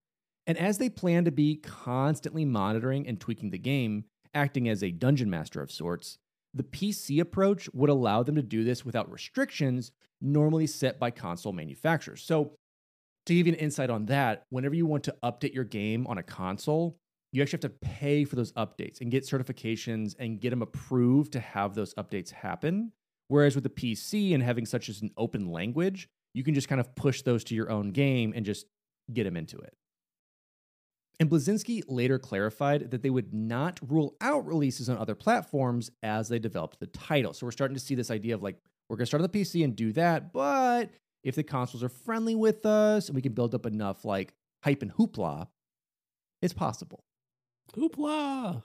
And 0.47 0.57
as 0.57 0.79
they 0.79 0.89
plan 0.89 1.27
to 1.27 1.31
be 1.31 1.57
constantly 1.57 2.47
monitoring 2.47 3.07
and 3.07 3.21
tweaking 3.21 3.51
the 3.51 3.59
game, 3.59 4.05
acting 4.33 4.71
as 4.71 4.83
a 4.83 4.91
dungeon 4.91 5.29
master 5.29 5.61
of 5.61 5.71
sorts, 5.71 6.17
the 6.55 6.63
PC 6.63 7.21
approach 7.21 7.69
would 7.75 7.91
allow 7.91 8.23
them 8.23 8.37
to 8.37 8.43
do 8.43 8.65
this 8.65 8.87
without 8.87 9.13
restrictions 9.13 9.93
normally 10.23 10.67
set 10.67 10.99
by 10.99 11.11
console 11.11 11.53
manufacturers. 11.53 12.23
So, 12.23 12.53
to 13.27 13.35
give 13.35 13.47
you 13.47 13.53
an 13.53 13.59
insight 13.59 13.91
on 13.91 14.07
that, 14.07 14.45
whenever 14.49 14.75
you 14.75 14.87
want 14.87 15.05
to 15.05 15.17
update 15.23 15.55
your 15.55 15.65
game 15.65 16.07
on 16.07 16.17
a 16.17 16.23
console, 16.23 16.97
you 17.35 17.43
actually 17.43 17.57
have 17.57 17.73
to 17.73 17.89
pay 17.89 18.25
for 18.25 18.37
those 18.37 18.53
updates 18.53 19.01
and 19.01 19.11
get 19.11 19.25
certifications 19.25 20.15
and 20.21 20.41
get 20.41 20.51
them 20.51 20.63
approved 20.63 21.33
to 21.33 21.41
have 21.41 21.75
those 21.75 21.93
updates 21.95 22.31
happen. 22.31 22.93
Whereas 23.27 23.57
with 23.57 23.65
the 23.65 23.71
PC 23.71 24.35
and 24.35 24.43
having 24.43 24.65
such 24.65 24.89
as 24.89 25.03
an 25.03 25.11
open 25.17 25.51
language, 25.51 26.09
you 26.33 26.45
can 26.45 26.55
just 26.55 26.69
kind 26.69 26.81
of 26.81 26.95
push 26.95 27.23
those 27.23 27.43
to 27.45 27.57
your 27.57 27.71
own 27.71 27.91
game 27.91 28.33
and 28.37 28.47
just 28.47 28.67
get 29.13 29.25
them 29.25 29.37
into 29.37 29.59
it. 29.59 29.75
And 31.19 31.29
Bleszinski 31.29 31.83
later 31.89 32.21
clarified 32.21 32.93
that 32.93 33.03
they 33.03 33.11
would 33.11 33.35
not 33.35 33.81
rule 33.85 34.15
out 34.21 34.47
releases 34.47 34.89
on 34.89 34.97
other 34.97 35.17
platforms 35.17 35.91
as 36.05 36.29
they 36.29 36.39
developed 36.39 36.79
the 36.79 36.87
title. 36.87 37.33
So 37.33 37.47
we're 37.47 37.53
starting 37.53 37.75
to 37.75 37.81
see 37.81 37.97
this 37.97 38.13
idea 38.13 38.37
of 38.37 38.45
like, 38.45 38.59
we're 38.89 38.97
going 38.97 39.05
to 39.05 39.07
start 39.07 39.23
on 39.23 39.29
the 39.33 39.41
PC 39.41 39.65
and 39.65 39.75
do 39.75 39.93
that, 39.95 40.33
but 40.33 40.91
if 41.25 41.35
the 41.35 41.43
consoles 41.43 41.83
are 41.83 41.89
friendly 41.89 42.37
with 42.37 42.65
us 42.65 43.09
and 43.09 43.17
we 43.17 43.23
can 43.23 43.33
build 43.33 43.57
up 43.57 43.67
enough 43.67 44.05
like 44.05 44.35
hype 44.63 44.83
and 44.83 44.93
hoopla, 44.95 45.49
it's 46.41 46.55
possible. 46.55 47.03
Hoopla! 47.77 48.63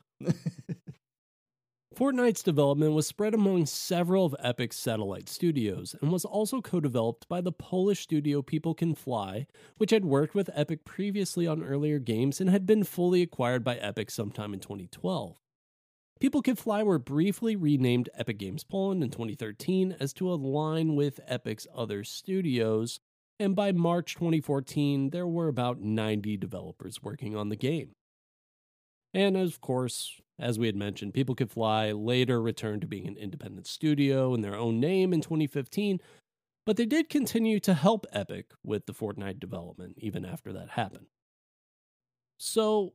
Fortnite's 1.96 2.44
development 2.44 2.94
was 2.94 3.08
spread 3.08 3.34
among 3.34 3.66
several 3.66 4.26
of 4.26 4.36
Epic's 4.40 4.78
satellite 4.78 5.28
studios 5.28 5.96
and 6.02 6.12
was 6.12 6.24
also 6.24 6.62
co 6.62 6.80
developed 6.80 7.28
by 7.28 7.42
the 7.42 7.52
Polish 7.52 8.00
studio 8.00 8.42
People 8.42 8.74
Can 8.74 8.96
Fly, 8.96 9.48
which 9.78 9.92
had 9.92 10.06
worked 10.06 10.34
with 10.34 10.50
Epic 10.54 10.86
previously 10.86 11.46
on 11.46 11.64
earlier 11.64 12.00
games 12.00 12.40
and 12.40 12.50
had 12.50 12.66
been 12.66 12.84
fully 12.84 13.22
acquired 13.22 13.64
by 13.64 13.76
Epic 13.78 14.12
sometime 14.12 14.54
in 14.54 14.60
2012. 14.60 15.38
People 16.20 16.42
Can 16.42 16.56
Fly 16.56 16.84
were 16.84 17.00
briefly 17.00 17.56
renamed 17.56 18.10
Epic 18.14 18.38
Games 18.38 18.64
Poland 18.64 19.04
in 19.04 19.10
2013 19.10 19.98
as 20.00 20.14
to 20.14 20.32
align 20.32 20.96
with 20.96 21.20
Epic's 21.28 21.68
other 21.76 22.04
studios, 22.04 23.00
and 23.40 23.56
by 23.56 23.72
March 23.72 24.16
2014, 24.16 25.10
there 25.10 25.28
were 25.28 25.48
about 25.48 25.82
90 25.82 26.38
developers 26.38 27.02
working 27.02 27.36
on 27.36 27.50
the 27.50 27.56
game. 27.56 27.92
And 29.14 29.36
of 29.38 29.60
course, 29.62 30.22
as 30.38 30.58
we 30.58 30.68
had 30.68 30.76
mentioned, 30.76 31.14
People 31.14 31.36
Could 31.36 31.52
Fly 31.52 31.92
later 31.92 32.42
returned 32.42 32.82
to 32.82 32.88
being 32.88 33.08
an 33.08 33.18
independent 33.18 33.68
studio 33.68 34.34
in 34.34 34.42
their 34.42 34.56
own 34.56 34.80
name 34.80 35.14
in 35.14 35.22
2015, 35.22 36.00
but 36.66 36.78
they 36.78 36.86
did 36.86 37.10
continue 37.10 37.60
to 37.62 37.74
help 37.74 38.06
Epic 38.14 38.52
with 38.64 38.86
the 38.86 38.94
Fortnite 38.94 39.40
development 39.40 39.96
even 39.98 40.26
after 40.26 40.54
that 40.54 40.70
happened. 40.70 41.08
So, 42.38 42.94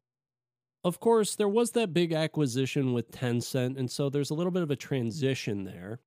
of 0.85 1.00
course, 1.00 1.37
there 1.37 1.48
was 1.48 1.72
that 1.72 1.92
big 1.92 2.12
acquisition 2.12 2.92
with 2.92 3.11
Tencent, 3.11 3.79
and 3.79 3.90
so 3.90 4.09
there's 4.09 4.31
a 4.31 4.35
little 4.35 4.53
bit 4.53 4.62
of 4.62 4.70
a 4.70 4.77
transition 4.77 5.64
there. 5.64 6.00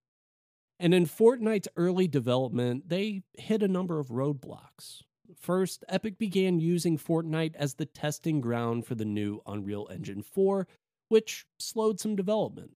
And 0.79 0.93
in 0.93 1.05
Fortnite's 1.05 1.67
early 1.75 2.07
development, 2.07 2.89
they 2.89 3.23
hit 3.33 3.63
a 3.63 3.67
number 3.67 3.99
of 3.99 4.09
roadblocks. 4.09 5.01
First, 5.35 5.83
Epic 5.89 6.17
began 6.17 6.59
using 6.59 6.97
Fortnite 6.97 7.55
as 7.55 7.73
the 7.73 7.85
testing 7.85 8.39
ground 8.39 8.85
for 8.85 8.95
the 8.95 9.05
new 9.05 9.41
Unreal 9.45 9.87
Engine 9.91 10.21
4, 10.21 10.67
which 11.09 11.45
slowed 11.59 11.99
some 11.99 12.15
development. 12.15 12.71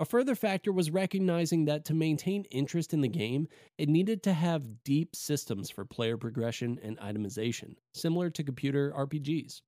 A 0.00 0.04
further 0.04 0.34
factor 0.34 0.72
was 0.72 0.90
recognizing 0.90 1.66
that 1.66 1.84
to 1.86 1.94
maintain 1.94 2.44
interest 2.44 2.94
in 2.94 3.02
the 3.02 3.08
game, 3.08 3.46
it 3.76 3.88
needed 3.88 4.22
to 4.22 4.32
have 4.32 4.84
deep 4.84 5.14
systems 5.14 5.70
for 5.70 5.84
player 5.84 6.16
progression 6.16 6.78
and 6.82 6.98
itemization, 6.98 7.76
similar 7.92 8.30
to 8.30 8.42
computer 8.42 8.92
RPGs. 8.96 9.60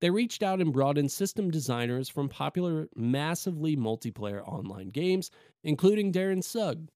They 0.00 0.10
reached 0.10 0.42
out 0.42 0.60
and 0.60 0.72
brought 0.72 0.96
in 0.96 1.08
system 1.08 1.50
designers 1.50 2.08
from 2.08 2.28
popular, 2.28 2.88
massively 2.94 3.76
multiplayer 3.76 4.46
online 4.46 4.90
games, 4.90 5.30
including 5.64 6.12
Darren 6.12 6.42
Sugg, 6.42 6.88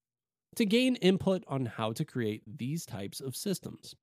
to 0.57 0.65
gain 0.65 0.97
input 0.97 1.45
on 1.49 1.67
how 1.67 1.93
to 1.93 2.05
create 2.05 2.43
these 2.47 2.85
types 2.87 3.21
of 3.21 3.37
systems. 3.37 3.95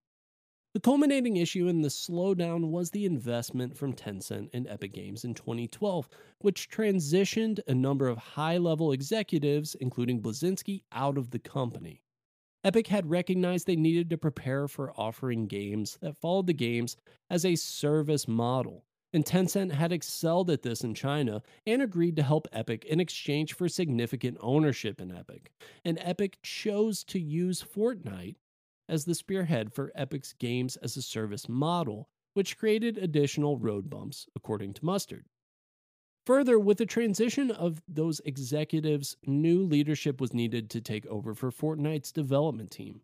The 0.74 0.80
culminating 0.80 1.38
issue 1.38 1.68
in 1.68 1.82
the 1.82 1.90
slowdown 1.90 2.70
was 2.70 2.92
the 2.92 3.06
investment 3.06 3.76
from 3.76 3.94
Tencent 3.94 4.50
and 4.54 4.68
Epic 4.68 4.94
Games 4.94 5.26
in 5.26 5.34
2012, 5.34 6.08
which 6.40 6.70
transitioned 6.70 7.60
a 7.68 7.74
number 7.74 8.08
of 8.08 8.20
high 8.20 8.58
level 8.58 8.92
executives, 8.92 9.76
including 9.82 10.22
Bleszinski, 10.22 10.84
out 10.92 11.18
of 11.18 11.32
the 11.32 11.40
company. 11.40 12.04
Epic 12.64 12.86
had 12.88 13.10
recognized 13.10 13.66
they 13.66 13.76
needed 13.76 14.10
to 14.12 14.18
prepare 14.18 14.68
for 14.68 14.94
offering 14.96 15.48
games 15.48 15.98
that 16.02 16.18
followed 16.18 16.46
the 16.46 16.54
games 16.54 16.98
as 17.32 17.46
a 17.46 17.56
service 17.56 18.28
model, 18.28 18.86
and 19.14 19.26
Tencent 19.26 19.72
had 19.72 19.92
excelled 19.92 20.50
at 20.50 20.62
this 20.62 20.84
in 20.84 20.94
China 20.94 21.42
and 21.66 21.82
agreed 21.82 22.16
to 22.16 22.24
help 22.24 22.48
Epic 22.52 22.86
in 22.86 23.00
exchange 23.00 23.54
for 23.54 23.68
significant 23.68 24.38
ownership 24.40 25.02
in 25.02 25.12
Epic. 25.12 25.52
And 25.84 25.98
Epic 26.02 26.40
chose 26.44 27.04
to 27.06 27.20
use 27.20 27.64
Fortnite 27.64 28.36
as 28.88 29.06
the 29.06 29.16
spearhead 29.16 29.74
for 29.74 29.92
Epic's 29.96 30.34
games 30.34 30.76
as 30.78 30.98
a 30.98 31.02
service 31.02 31.50
model, 31.50 32.10
which 32.34 32.58
created 32.58 32.98
additional 32.98 33.58
road 33.58 33.90
bumps, 33.90 34.28
according 34.36 34.74
to 34.74 34.86
Mustard. 34.86 35.26
Further, 36.26 36.60
with 36.60 36.78
the 36.78 36.86
transition 36.86 37.50
of 37.50 37.82
those 37.88 38.22
executives, 38.26 39.18
new 39.26 39.64
leadership 39.64 40.22
was 40.22 40.34
needed 40.34 40.70
to 40.70 40.82
take 40.82 41.08
over 41.08 41.34
for 41.34 41.50
Fortnite's 41.50 42.12
development 42.12 42.70
team. 42.70 43.02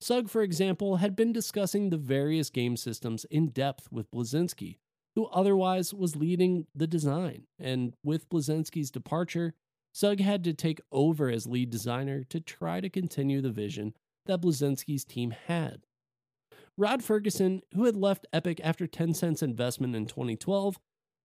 Sugg, 0.00 0.28
for 0.28 0.42
example, 0.42 0.96
had 0.96 1.14
been 1.14 1.32
discussing 1.32 1.90
the 1.90 1.96
various 1.96 2.50
game 2.50 2.76
systems 2.76 3.24
in 3.26 3.48
depth 3.48 3.90
with 3.92 4.10
Bleszinski, 4.10 4.78
who 5.18 5.26
otherwise 5.32 5.92
was 5.92 6.14
leading 6.14 6.64
the 6.76 6.86
design. 6.86 7.42
And 7.58 7.92
with 8.04 8.28
Bleszinski's 8.28 8.88
departure, 8.88 9.52
Sugg 9.92 10.20
had 10.20 10.44
to 10.44 10.52
take 10.52 10.80
over 10.92 11.28
as 11.28 11.44
lead 11.44 11.70
designer 11.70 12.22
to 12.30 12.38
try 12.38 12.80
to 12.80 12.88
continue 12.88 13.40
the 13.40 13.50
vision 13.50 13.94
that 14.26 14.40
Bleszinski's 14.40 15.04
team 15.04 15.34
had. 15.48 15.86
Rod 16.76 17.02
Ferguson, 17.02 17.62
who 17.74 17.86
had 17.86 17.96
left 17.96 18.28
Epic 18.32 18.60
after 18.62 18.86
Tencent's 18.86 19.42
investment 19.42 19.96
in 19.96 20.06
2012, 20.06 20.78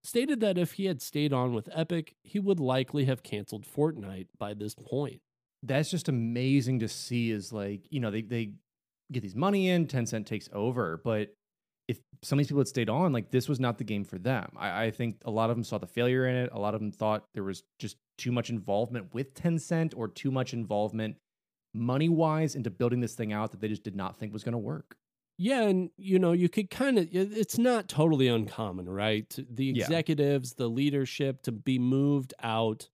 stated 0.03 0.39
that 0.39 0.57
if 0.57 0.71
he 0.71 0.85
had 0.85 0.99
stayed 0.99 1.31
on 1.31 1.53
with 1.53 1.69
Epic, 1.71 2.15
he 2.23 2.39
would 2.39 2.59
likely 2.59 3.05
have 3.05 3.21
canceled 3.21 3.63
Fortnite 3.63 4.25
by 4.39 4.55
this 4.55 4.73
point. 4.73 5.21
That's 5.61 5.91
just 5.91 6.09
amazing 6.09 6.79
to 6.79 6.87
see 6.87 7.29
is 7.29 7.53
like, 7.53 7.81
you 7.91 7.99
know, 7.99 8.09
they, 8.09 8.23
they 8.23 8.53
get 9.11 9.21
these 9.21 9.35
money 9.35 9.69
in, 9.69 9.85
Tencent 9.85 10.25
takes 10.25 10.49
over, 10.51 10.99
but 11.03 11.35
some 12.23 12.39
of 12.39 12.43
these 12.43 12.47
people 12.47 12.61
had 12.61 12.67
stayed 12.67 12.89
on, 12.89 13.11
like 13.11 13.31
this 13.31 13.49
was 13.49 13.59
not 13.59 13.77
the 13.77 13.83
game 13.83 14.03
for 14.03 14.17
them. 14.17 14.49
I, 14.57 14.85
I, 14.85 14.91
think 14.91 15.17
a 15.25 15.31
lot 15.31 15.49
of 15.49 15.55
them 15.55 15.63
saw 15.63 15.77
the 15.77 15.87
failure 15.87 16.27
in 16.27 16.35
it. 16.35 16.49
A 16.53 16.59
lot 16.59 16.73
of 16.73 16.79
them 16.79 16.91
thought 16.91 17.25
there 17.33 17.43
was 17.43 17.63
just 17.79 17.97
too 18.17 18.31
much 18.31 18.49
involvement 18.49 19.13
with 19.13 19.33
Tencent 19.33 19.93
or 19.95 20.07
too 20.07 20.31
much 20.31 20.53
involvement 20.53 21.17
money 21.73 22.09
wise 22.09 22.55
into 22.55 22.69
building 22.69 22.99
this 22.99 23.15
thing 23.15 23.33
out 23.33 23.51
that 23.51 23.61
they 23.61 23.67
just 23.67 23.83
did 23.83 23.95
not 23.95 24.17
think 24.17 24.31
was 24.31 24.43
going 24.43 24.53
to 24.53 24.59
work. 24.59 24.95
Yeah, 25.37 25.63
and 25.63 25.89
you 25.97 26.19
know, 26.19 26.31
you 26.31 26.47
could 26.47 26.69
kind 26.69 26.99
of 26.99 27.07
it's 27.11 27.57
not 27.57 27.87
totally 27.87 28.27
uncommon, 28.27 28.87
right? 28.87 29.35
The 29.49 29.69
executives, 29.69 30.51
yeah. 30.51 30.63
the 30.63 30.69
leadership 30.69 31.41
to 31.43 31.51
be 31.51 31.79
moved 31.79 32.33
out 32.41 32.89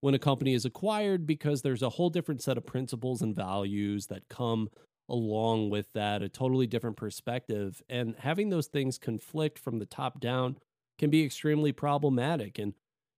when 0.00 0.14
a 0.14 0.18
company 0.18 0.54
is 0.54 0.64
acquired 0.64 1.26
because 1.26 1.62
there's 1.62 1.82
a 1.82 1.90
whole 1.90 2.10
different 2.10 2.42
set 2.42 2.56
of 2.56 2.66
principles 2.66 3.20
and 3.20 3.36
values 3.36 4.06
that 4.06 4.28
come 4.28 4.70
along 5.08 5.70
with 5.70 5.92
that, 5.92 6.22
a 6.22 6.28
totally 6.28 6.66
different 6.66 6.96
perspective, 6.96 7.82
and 7.88 8.14
having 8.18 8.50
those 8.50 8.66
things 8.66 8.98
conflict 8.98 9.58
from 9.58 9.78
the 9.78 9.86
top 9.86 10.20
down 10.20 10.56
can 10.98 11.10
be 11.10 11.24
extremely 11.24 11.72
problematic 11.72 12.58
and 12.58 12.74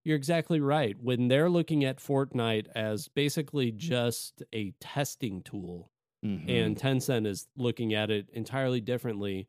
you're 0.06 0.16
exactly 0.16 0.60
right. 0.60 0.96
When 1.02 1.26
they're 1.26 1.50
looking 1.50 1.84
at 1.84 1.98
Fortnite 1.98 2.68
as 2.76 3.08
basically 3.08 3.72
just 3.72 4.40
a 4.52 4.70
testing 4.80 5.42
tool, 5.42 5.90
mm-hmm. 6.24 6.48
and 6.48 6.76
Tencent 6.76 7.26
is 7.26 7.48
looking 7.56 7.92
at 7.92 8.08
it 8.08 8.28
entirely 8.32 8.80
differently, 8.80 9.48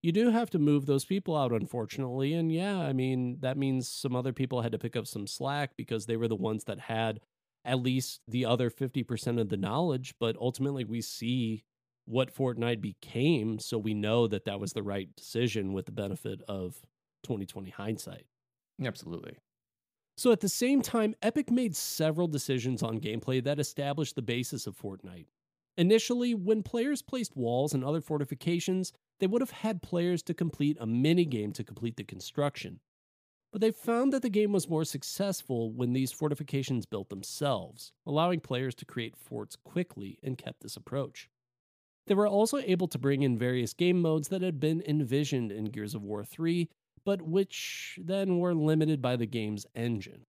you 0.00 0.10
do 0.12 0.30
have 0.30 0.48
to 0.50 0.58
move 0.58 0.86
those 0.86 1.04
people 1.04 1.36
out, 1.36 1.52
unfortunately. 1.52 2.32
And 2.32 2.50
yeah, 2.50 2.78
I 2.78 2.94
mean, 2.94 3.36
that 3.40 3.58
means 3.58 3.86
some 3.86 4.16
other 4.16 4.32
people 4.32 4.62
had 4.62 4.72
to 4.72 4.78
pick 4.78 4.96
up 4.96 5.06
some 5.06 5.26
slack 5.26 5.72
because 5.76 6.06
they 6.06 6.16
were 6.16 6.28
the 6.28 6.34
ones 6.34 6.64
that 6.64 6.80
had 6.80 7.20
at 7.66 7.82
least 7.82 8.22
the 8.26 8.46
other 8.46 8.70
50% 8.70 9.38
of 9.38 9.50
the 9.50 9.58
knowledge. 9.58 10.14
But 10.18 10.36
ultimately, 10.40 10.84
we 10.84 11.02
see 11.02 11.64
what 12.08 12.34
Fortnite 12.34 12.80
became. 12.80 13.58
So 13.58 13.78
we 13.78 13.94
know 13.94 14.26
that 14.26 14.46
that 14.46 14.60
was 14.60 14.72
the 14.72 14.82
right 14.82 15.14
decision 15.16 15.72
with 15.72 15.86
the 15.86 15.92
benefit 15.92 16.40
of 16.48 16.80
2020 17.24 17.70
hindsight. 17.70 18.24
Absolutely. 18.82 19.36
So 20.16 20.32
at 20.32 20.40
the 20.40 20.48
same 20.48 20.82
time, 20.82 21.14
Epic 21.22 21.50
made 21.50 21.76
several 21.76 22.26
decisions 22.26 22.82
on 22.82 22.98
gameplay 22.98 23.42
that 23.44 23.60
established 23.60 24.16
the 24.16 24.22
basis 24.22 24.66
of 24.66 24.76
Fortnite. 24.76 25.26
Initially, 25.76 26.34
when 26.34 26.64
players 26.64 27.02
placed 27.02 27.36
walls 27.36 27.72
and 27.72 27.84
other 27.84 28.00
fortifications, 28.00 28.92
they 29.20 29.28
would 29.28 29.42
have 29.42 29.52
had 29.52 29.80
players 29.80 30.22
to 30.24 30.34
complete 30.34 30.76
a 30.80 30.86
mini 30.86 31.24
game 31.24 31.52
to 31.52 31.62
complete 31.62 31.96
the 31.96 32.02
construction. 32.02 32.80
But 33.52 33.60
they 33.60 33.70
found 33.70 34.12
that 34.12 34.22
the 34.22 34.28
game 34.28 34.52
was 34.52 34.68
more 34.68 34.84
successful 34.84 35.72
when 35.72 35.92
these 35.92 36.12
fortifications 36.12 36.84
built 36.84 37.10
themselves, 37.10 37.92
allowing 38.06 38.40
players 38.40 38.74
to 38.76 38.84
create 38.84 39.16
forts 39.16 39.56
quickly 39.56 40.18
and 40.22 40.36
kept 40.36 40.62
this 40.62 40.76
approach. 40.76 41.28
They 42.08 42.14
were 42.14 42.26
also 42.26 42.56
able 42.58 42.88
to 42.88 42.98
bring 42.98 43.22
in 43.22 43.38
various 43.38 43.74
game 43.74 44.00
modes 44.00 44.28
that 44.28 44.40
had 44.40 44.58
been 44.58 44.82
envisioned 44.88 45.52
in 45.52 45.66
Gears 45.66 45.94
of 45.94 46.02
War 46.02 46.24
3, 46.24 46.70
but 47.04 47.20
which 47.20 47.98
then 48.02 48.38
were 48.38 48.54
limited 48.54 49.02
by 49.02 49.16
the 49.16 49.26
game's 49.26 49.66
engine. 49.74 50.24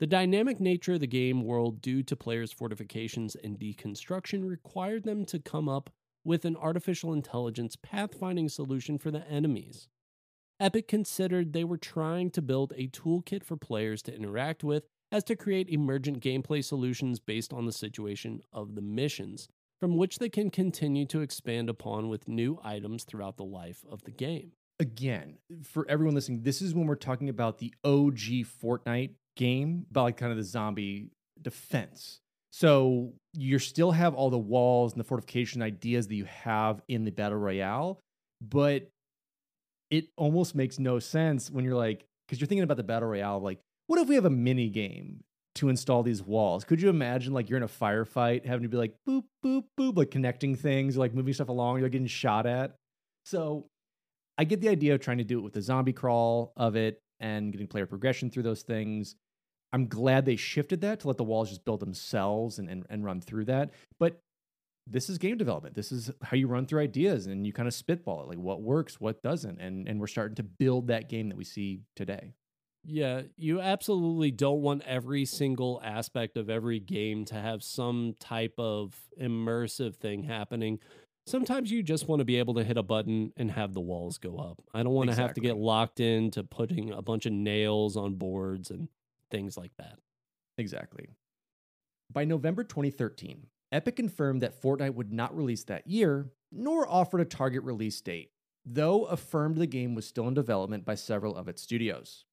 The 0.00 0.08
dynamic 0.08 0.58
nature 0.58 0.94
of 0.94 1.00
the 1.00 1.06
game 1.06 1.44
world, 1.44 1.80
due 1.80 2.02
to 2.02 2.16
players' 2.16 2.52
fortifications 2.52 3.36
and 3.36 3.58
deconstruction, 3.58 4.44
required 4.44 5.04
them 5.04 5.24
to 5.26 5.38
come 5.38 5.68
up 5.68 5.90
with 6.24 6.44
an 6.44 6.56
artificial 6.56 7.12
intelligence 7.12 7.76
pathfinding 7.76 8.50
solution 8.50 8.98
for 8.98 9.12
the 9.12 9.26
enemies. 9.28 9.88
Epic 10.58 10.88
considered 10.88 11.52
they 11.52 11.64
were 11.64 11.78
trying 11.78 12.30
to 12.32 12.42
build 12.42 12.72
a 12.76 12.88
toolkit 12.88 13.44
for 13.44 13.56
players 13.56 14.02
to 14.02 14.14
interact 14.14 14.64
with 14.64 14.88
as 15.12 15.22
to 15.24 15.36
create 15.36 15.68
emergent 15.68 16.20
gameplay 16.20 16.62
solutions 16.62 17.20
based 17.20 17.52
on 17.52 17.66
the 17.66 17.72
situation 17.72 18.40
of 18.52 18.74
the 18.74 18.82
missions, 18.82 19.48
from 19.80 19.96
which 19.96 20.18
they 20.18 20.28
can 20.28 20.50
continue 20.50 21.06
to 21.06 21.20
expand 21.20 21.68
upon 21.68 22.08
with 22.08 22.28
new 22.28 22.58
items 22.64 23.04
throughout 23.04 23.36
the 23.36 23.44
life 23.44 23.84
of 23.90 24.02
the 24.04 24.10
game. 24.10 24.52
Again, 24.80 25.38
for 25.64 25.86
everyone 25.88 26.14
listening, 26.14 26.42
this 26.42 26.62
is 26.62 26.74
when 26.74 26.86
we're 26.86 26.94
talking 26.94 27.28
about 27.28 27.58
the 27.58 27.72
OG 27.84 28.46
Fortnite 28.62 29.10
game, 29.36 29.86
about 29.90 30.04
like 30.04 30.16
kind 30.16 30.30
of 30.30 30.38
the 30.38 30.44
zombie 30.44 31.10
defense. 31.40 32.20
So 32.50 33.12
you 33.34 33.58
still 33.58 33.92
have 33.92 34.14
all 34.14 34.30
the 34.30 34.38
walls 34.38 34.92
and 34.92 35.00
the 35.00 35.04
fortification 35.04 35.62
ideas 35.62 36.08
that 36.08 36.14
you 36.14 36.24
have 36.24 36.80
in 36.88 37.04
the 37.04 37.10
battle 37.10 37.38
royale, 37.38 38.00
but 38.40 38.88
it 39.90 40.08
almost 40.16 40.54
makes 40.54 40.78
no 40.78 40.98
sense 40.98 41.50
when 41.50 41.64
you're 41.64 41.76
like, 41.76 42.04
because 42.26 42.40
you're 42.40 42.48
thinking 42.48 42.64
about 42.64 42.76
the 42.76 42.82
battle 42.82 43.08
royale, 43.08 43.40
like, 43.40 43.58
what 43.86 43.98
if 43.98 44.08
we 44.08 44.14
have 44.16 44.24
a 44.24 44.30
mini 44.30 44.68
game 44.68 45.24
to 45.58 45.68
install 45.68 46.02
these 46.02 46.22
walls? 46.22 46.64
Could 46.64 46.80
you 46.80 46.88
imagine 46.88 47.32
like 47.32 47.48
you're 47.48 47.56
in 47.56 47.62
a 47.62 47.68
firefight 47.68 48.44
having 48.44 48.62
to 48.62 48.68
be 48.68 48.76
like 48.76 48.94
boop 49.08 49.24
boop 49.44 49.64
boop, 49.78 49.96
like 49.96 50.10
connecting 50.10 50.54
things, 50.54 50.96
like 50.96 51.14
moving 51.14 51.34
stuff 51.34 51.48
along, 51.48 51.80
you're 51.80 51.88
getting 51.88 52.06
shot 52.06 52.46
at. 52.46 52.76
So 53.24 53.66
I 54.36 54.44
get 54.44 54.60
the 54.60 54.68
idea 54.68 54.94
of 54.94 55.00
trying 55.00 55.18
to 55.18 55.24
do 55.24 55.38
it 55.38 55.42
with 55.42 55.52
the 55.52 55.62
zombie 55.62 55.92
crawl 55.92 56.52
of 56.56 56.76
it 56.76 57.00
and 57.20 57.52
getting 57.52 57.66
player 57.66 57.86
progression 57.86 58.30
through 58.30 58.44
those 58.44 58.62
things. 58.62 59.16
I'm 59.72 59.88
glad 59.88 60.24
they 60.24 60.36
shifted 60.36 60.80
that 60.80 61.00
to 61.00 61.08
let 61.08 61.18
the 61.18 61.24
walls 61.24 61.50
just 61.50 61.64
build 61.64 61.80
themselves 61.80 62.58
and, 62.58 62.70
and, 62.70 62.86
and 62.88 63.04
run 63.04 63.20
through 63.20 63.46
that. 63.46 63.70
But 63.98 64.20
this 64.86 65.10
is 65.10 65.18
game 65.18 65.36
development. 65.36 65.74
This 65.74 65.92
is 65.92 66.10
how 66.22 66.36
you 66.36 66.48
run 66.48 66.66
through 66.66 66.80
ideas 66.80 67.26
and 67.26 67.46
you 67.46 67.52
kind 67.52 67.68
of 67.68 67.74
spitball 67.74 68.22
it, 68.22 68.28
like 68.28 68.38
what 68.38 68.62
works, 68.62 69.00
what 69.00 69.22
doesn't, 69.22 69.60
and 69.60 69.86
and 69.86 70.00
we're 70.00 70.06
starting 70.06 70.36
to 70.36 70.42
build 70.42 70.88
that 70.88 71.08
game 71.08 71.28
that 71.28 71.36
we 71.36 71.44
see 71.44 71.82
today. 71.94 72.32
Yeah, 72.90 73.22
you 73.36 73.60
absolutely 73.60 74.30
don't 74.30 74.62
want 74.62 74.82
every 74.86 75.26
single 75.26 75.78
aspect 75.84 76.38
of 76.38 76.48
every 76.48 76.80
game 76.80 77.26
to 77.26 77.34
have 77.34 77.62
some 77.62 78.14
type 78.18 78.54
of 78.56 78.98
immersive 79.20 79.96
thing 79.96 80.22
happening. 80.22 80.78
Sometimes 81.26 81.70
you 81.70 81.82
just 81.82 82.08
want 82.08 82.20
to 82.20 82.24
be 82.24 82.38
able 82.38 82.54
to 82.54 82.64
hit 82.64 82.78
a 82.78 82.82
button 82.82 83.34
and 83.36 83.50
have 83.50 83.74
the 83.74 83.80
walls 83.82 84.16
go 84.16 84.38
up. 84.38 84.62
I 84.72 84.82
don't 84.82 84.94
want 84.94 85.10
to 85.10 85.16
have 85.16 85.34
to 85.34 85.42
get 85.42 85.58
locked 85.58 86.00
into 86.00 86.42
putting 86.42 86.90
a 86.90 87.02
bunch 87.02 87.26
of 87.26 87.32
nails 87.34 87.98
on 87.98 88.14
boards 88.14 88.70
and 88.70 88.88
things 89.30 89.58
like 89.58 89.72
that. 89.76 89.98
Exactly. 90.56 91.10
By 92.10 92.24
November 92.24 92.64
2013, 92.64 93.48
Epic 93.70 93.96
confirmed 93.96 94.40
that 94.40 94.62
Fortnite 94.62 94.94
would 94.94 95.12
not 95.12 95.36
release 95.36 95.64
that 95.64 95.86
year, 95.86 96.30
nor 96.50 96.88
offered 96.88 97.20
a 97.20 97.26
target 97.26 97.64
release 97.64 98.00
date, 98.00 98.30
though 98.64 99.04
affirmed 99.04 99.58
the 99.58 99.66
game 99.66 99.94
was 99.94 100.06
still 100.06 100.26
in 100.26 100.32
development 100.32 100.86
by 100.86 100.94
several 100.94 101.36
of 101.36 101.48
its 101.48 101.60
studios. 101.60 102.24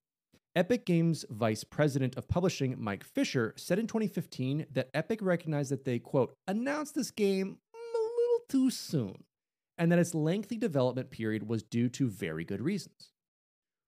Epic 0.56 0.86
Games 0.86 1.26
Vice 1.30 1.66
President 1.66 2.16
of 2.16 2.30
Publishing 2.30 2.78
Mike 2.80 3.04
Fisher 3.04 3.54
said 3.58 3.78
in 3.78 3.88
2015 3.88 4.68
that 4.72 4.90
Epic 4.94 5.20
recognized 5.22 5.70
that 5.70 5.84
they, 5.84 6.00
quote, 6.00 6.34
announced 6.48 6.96
this 6.96 7.12
game 7.12 7.58
a 7.74 7.98
little 7.98 8.46
too 8.48 8.72
soon, 8.72 9.26
and 9.78 9.92
that 9.92 10.00
its 10.00 10.16
lengthy 10.16 10.56
development 10.56 11.12
period 11.12 11.50
was 11.50 11.62
due 11.62 11.90
to 11.90 12.08
very 12.08 12.46
good 12.46 12.62
reasons. 12.62 13.12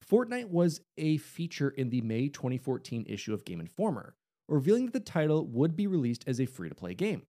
Fortnite 0.06 0.50
was 0.50 0.82
a 0.98 1.16
feature 1.18 1.70
in 1.70 1.90
the 1.90 2.02
May 2.02 2.28
2014 2.28 3.06
issue 3.08 3.34
of 3.34 3.46
Game 3.46 3.62
Informer, 3.62 4.16
revealing 4.50 4.88
that 4.88 4.94
the 4.94 5.00
title 5.00 5.48
would 5.48 5.78
be 5.78 5.88
released 5.88 6.26
as 6.28 6.42
a 6.42 6.46
free 6.46 6.68
to 6.68 6.76
play 6.76 6.94
game. 6.94 7.24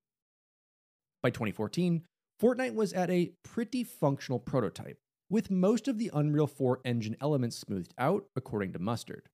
By 1.23 1.31
2014, 1.31 2.03
Fortnite 2.43 2.75
was 2.75 2.93
at 2.93 3.09
a 3.09 3.31
pretty 3.45 3.85
functional 3.85 4.41
prototype, 4.41 4.99
with 5.31 5.51
most 5.51 5.89
of 5.89 5.99
the 5.99 6.11
Unreal 6.13 6.47
4 6.47 6.81
engine 6.85 7.17
elements 7.21 7.57
smoothed 7.57 7.95
out, 7.99 8.25
according 8.35 8.73
to 8.73 8.79
Mustard. 8.79 9.29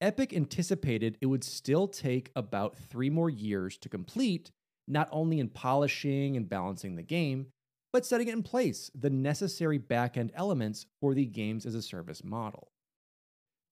Epic 0.00 0.32
anticipated 0.32 1.18
it 1.20 1.26
would 1.26 1.44
still 1.44 1.86
take 1.86 2.30
about 2.34 2.76
three 2.76 3.10
more 3.10 3.28
years 3.28 3.76
to 3.78 3.88
complete, 3.88 4.50
not 4.88 5.08
only 5.12 5.38
in 5.38 5.48
polishing 5.48 6.36
and 6.36 6.48
balancing 6.48 6.96
the 6.96 7.02
game, 7.02 7.48
but 7.92 8.06
setting 8.06 8.28
it 8.28 8.32
in 8.32 8.42
place, 8.42 8.90
the 8.94 9.10
necessary 9.10 9.78
backend 9.78 10.30
elements 10.34 10.86
for 11.00 11.12
the 11.12 11.26
games 11.26 11.66
as 11.66 11.74
a 11.74 11.82
service 11.82 12.24
model. 12.24 12.70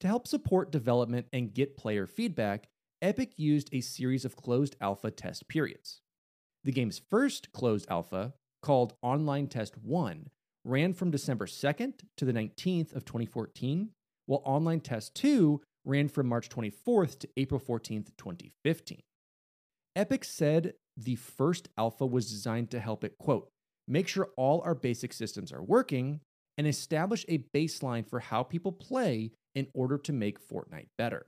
To 0.01 0.07
help 0.07 0.27
support 0.27 0.71
development 0.71 1.27
and 1.33 1.55
get 1.55 1.77
player 1.77 2.07
feedback, 2.07 2.69
Epic 3.01 3.33
used 3.37 3.71
a 3.73 3.81
series 3.81 4.25
of 4.25 4.37
closed 4.37 4.77
alpha 4.81 5.11
test 5.11 5.49
periods. 5.49 6.03
The 6.65 6.73
game's 6.73 7.01
first 7.11 7.53
closed 7.53 7.87
alpha, 7.89 8.35
called 8.61 8.95
Online 9.03 9.47
Test 9.47 9.79
1, 9.79 10.31
ran 10.65 10.93
from 10.93 11.11
December 11.11 11.47
2nd 11.47 11.95
to 12.17 12.25
the 12.25 12.33
19th 12.33 12.95
of 12.95 13.05
2014, 13.05 13.91
while 14.27 14.43
Online 14.45 14.81
Test 14.81 15.15
2 15.15 15.61
ran 15.85 16.09
from 16.09 16.29
March 16.29 16.49
24th 16.49 17.19
to 17.21 17.29
April 17.37 17.61
14th, 17.61 18.11
2015. 18.19 19.01
Epic 19.97 20.25
said 20.25 20.75
the 20.97 21.17
first 21.17 21.69
alpha 21.79 22.07
was 22.07 22.31
designed 22.31 22.71
to 22.71 22.81
help 22.81 23.05
it, 23.05 23.17
quote, 23.19 23.49
make 23.87 24.07
sure 24.07 24.29
all 24.37 24.61
our 24.63 24.75
basic 24.75 25.13
systems 25.13 25.53
are 25.53 25.63
working 25.63 26.21
and 26.59 26.67
establish 26.67 27.25
a 27.29 27.45
baseline 27.55 28.07
for 28.07 28.21
how 28.21 28.43
people 28.43 28.73
play 28.73 29.33
in 29.55 29.67
order 29.75 29.97
to 29.97 30.13
make 30.13 30.47
Fortnite 30.47 30.89
better. 30.99 31.27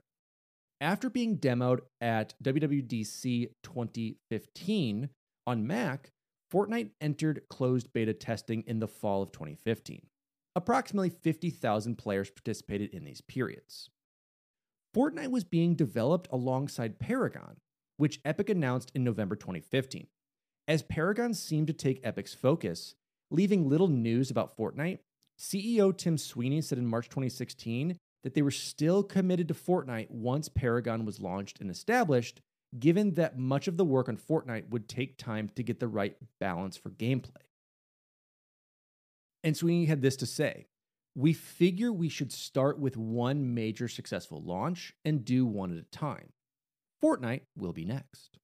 After 0.79 1.09
being 1.09 1.37
demoed 1.37 1.81
at 1.99 2.33
WWDC 2.43 3.49
2015 3.63 5.09
on 5.47 5.67
Mac, 5.67 6.09
Fortnite 6.51 6.91
entered 6.99 7.43
closed 7.49 7.93
beta 7.93 8.13
testing 8.13 8.63
in 8.67 8.79
the 8.79 8.87
fall 8.87 9.21
of 9.21 9.31
2015. 9.31 10.05
Approximately 10.55 11.09
50,000 11.09 11.97
players 11.97 12.29
participated 12.29 12.89
in 12.89 13.05
these 13.05 13.21
periods. 13.21 13.89
Fortnite 14.93 15.31
was 15.31 15.45
being 15.45 15.75
developed 15.75 16.27
alongside 16.31 16.99
Paragon, 16.99 17.57
which 17.95 18.19
Epic 18.25 18.49
announced 18.49 18.91
in 18.93 19.03
November 19.03 19.35
2015. 19.35 20.07
As 20.67 20.83
Paragon 20.83 21.33
seemed 21.33 21.67
to 21.67 21.73
take 21.73 22.01
Epic's 22.03 22.33
focus, 22.33 22.95
leaving 23.29 23.69
little 23.69 23.87
news 23.87 24.29
about 24.29 24.57
Fortnite, 24.57 24.99
CEO 25.39 25.95
Tim 25.95 26.17
Sweeney 26.17 26.61
said 26.61 26.77
in 26.77 26.85
March 26.85 27.07
2016 27.07 27.97
that 28.23 28.33
they 28.33 28.41
were 28.41 28.51
still 28.51 29.03
committed 29.03 29.47
to 29.47 29.53
Fortnite 29.53 30.11
once 30.11 30.49
Paragon 30.49 31.05
was 31.05 31.21
launched 31.21 31.61
and 31.61 31.71
established, 31.71 32.41
given 32.77 33.15
that 33.15 33.37
much 33.37 33.67
of 33.67 33.77
the 33.77 33.85
work 33.85 34.07
on 34.07 34.17
Fortnite 34.17 34.69
would 34.69 34.87
take 34.87 35.17
time 35.17 35.49
to 35.55 35.63
get 35.63 35.79
the 35.79 35.87
right 35.87 36.15
balance 36.39 36.77
for 36.77 36.89
gameplay. 36.89 37.43
And 39.43 39.57
Sweeney 39.57 39.85
had 39.85 40.01
this 40.01 40.15
to 40.17 40.25
say 40.25 40.67
We 41.15 41.33
figure 41.33 41.91
we 41.91 42.09
should 42.09 42.31
start 42.31 42.79
with 42.79 42.95
one 42.95 43.53
major 43.53 43.87
successful 43.87 44.41
launch 44.41 44.93
and 45.03 45.25
do 45.25 45.45
one 45.45 45.71
at 45.71 45.83
a 45.83 45.97
time. 45.97 46.29
Fortnite 47.03 47.41
will 47.57 47.73
be 47.73 47.85
next. 47.85 48.37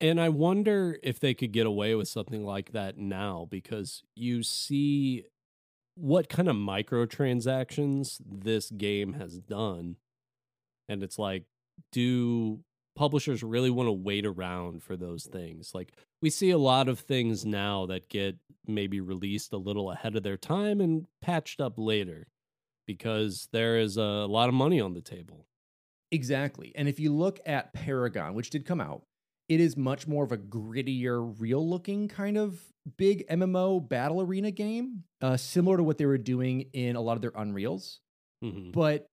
And 0.00 0.20
I 0.20 0.30
wonder 0.30 0.98
if 1.02 1.20
they 1.20 1.32
could 1.32 1.52
get 1.52 1.64
away 1.64 1.94
with 1.94 2.08
something 2.08 2.44
like 2.44 2.72
that 2.72 2.98
now 2.98 3.46
because 3.48 4.02
you 4.16 4.42
see 4.42 5.24
what 5.94 6.28
kind 6.28 6.48
of 6.48 6.56
microtransactions 6.56 8.20
this 8.26 8.70
game 8.70 9.12
has 9.12 9.38
done. 9.38 9.96
And 10.88 11.04
it's 11.04 11.20
like, 11.20 11.44
do 11.92 12.60
publishers 12.94 13.42
really 13.42 13.70
want 13.70 13.86
to 13.88 13.92
wait 13.92 14.26
around 14.26 14.82
for 14.82 14.96
those 14.96 15.24
things? 15.24 15.74
Like, 15.74 15.92
we 16.20 16.30
see 16.30 16.50
a 16.50 16.58
lot 16.58 16.88
of 16.88 17.00
things 17.00 17.44
now 17.44 17.86
that 17.86 18.08
get 18.08 18.36
maybe 18.66 19.00
released 19.00 19.52
a 19.52 19.56
little 19.58 19.90
ahead 19.90 20.14
of 20.16 20.22
their 20.22 20.36
time 20.36 20.80
and 20.80 21.06
patched 21.20 21.60
up 21.60 21.74
later 21.76 22.28
because 22.86 23.48
there 23.52 23.78
is 23.78 23.96
a 23.96 24.02
lot 24.02 24.48
of 24.48 24.54
money 24.54 24.80
on 24.80 24.94
the 24.94 25.00
table. 25.00 25.46
Exactly. 26.10 26.72
And 26.74 26.88
if 26.88 27.00
you 27.00 27.12
look 27.14 27.40
at 27.46 27.72
Paragon, 27.72 28.34
which 28.34 28.50
did 28.50 28.66
come 28.66 28.80
out, 28.80 29.02
it 29.48 29.60
is 29.60 29.76
much 29.76 30.06
more 30.06 30.24
of 30.24 30.32
a 30.32 30.36
grittier, 30.38 31.34
real 31.38 31.68
looking 31.68 32.08
kind 32.08 32.36
of 32.36 32.60
big 32.98 33.24
MMO 33.28 33.80
battle 33.88 34.20
arena 34.20 34.50
game, 34.50 35.04
uh, 35.20 35.36
similar 35.36 35.76
to 35.76 35.82
what 35.82 35.98
they 35.98 36.06
were 36.06 36.18
doing 36.18 36.62
in 36.72 36.96
a 36.96 37.00
lot 37.00 37.16
of 37.16 37.22
their 37.22 37.30
Unreals, 37.32 37.98
Mhm. 38.44 38.72
but 38.72 39.06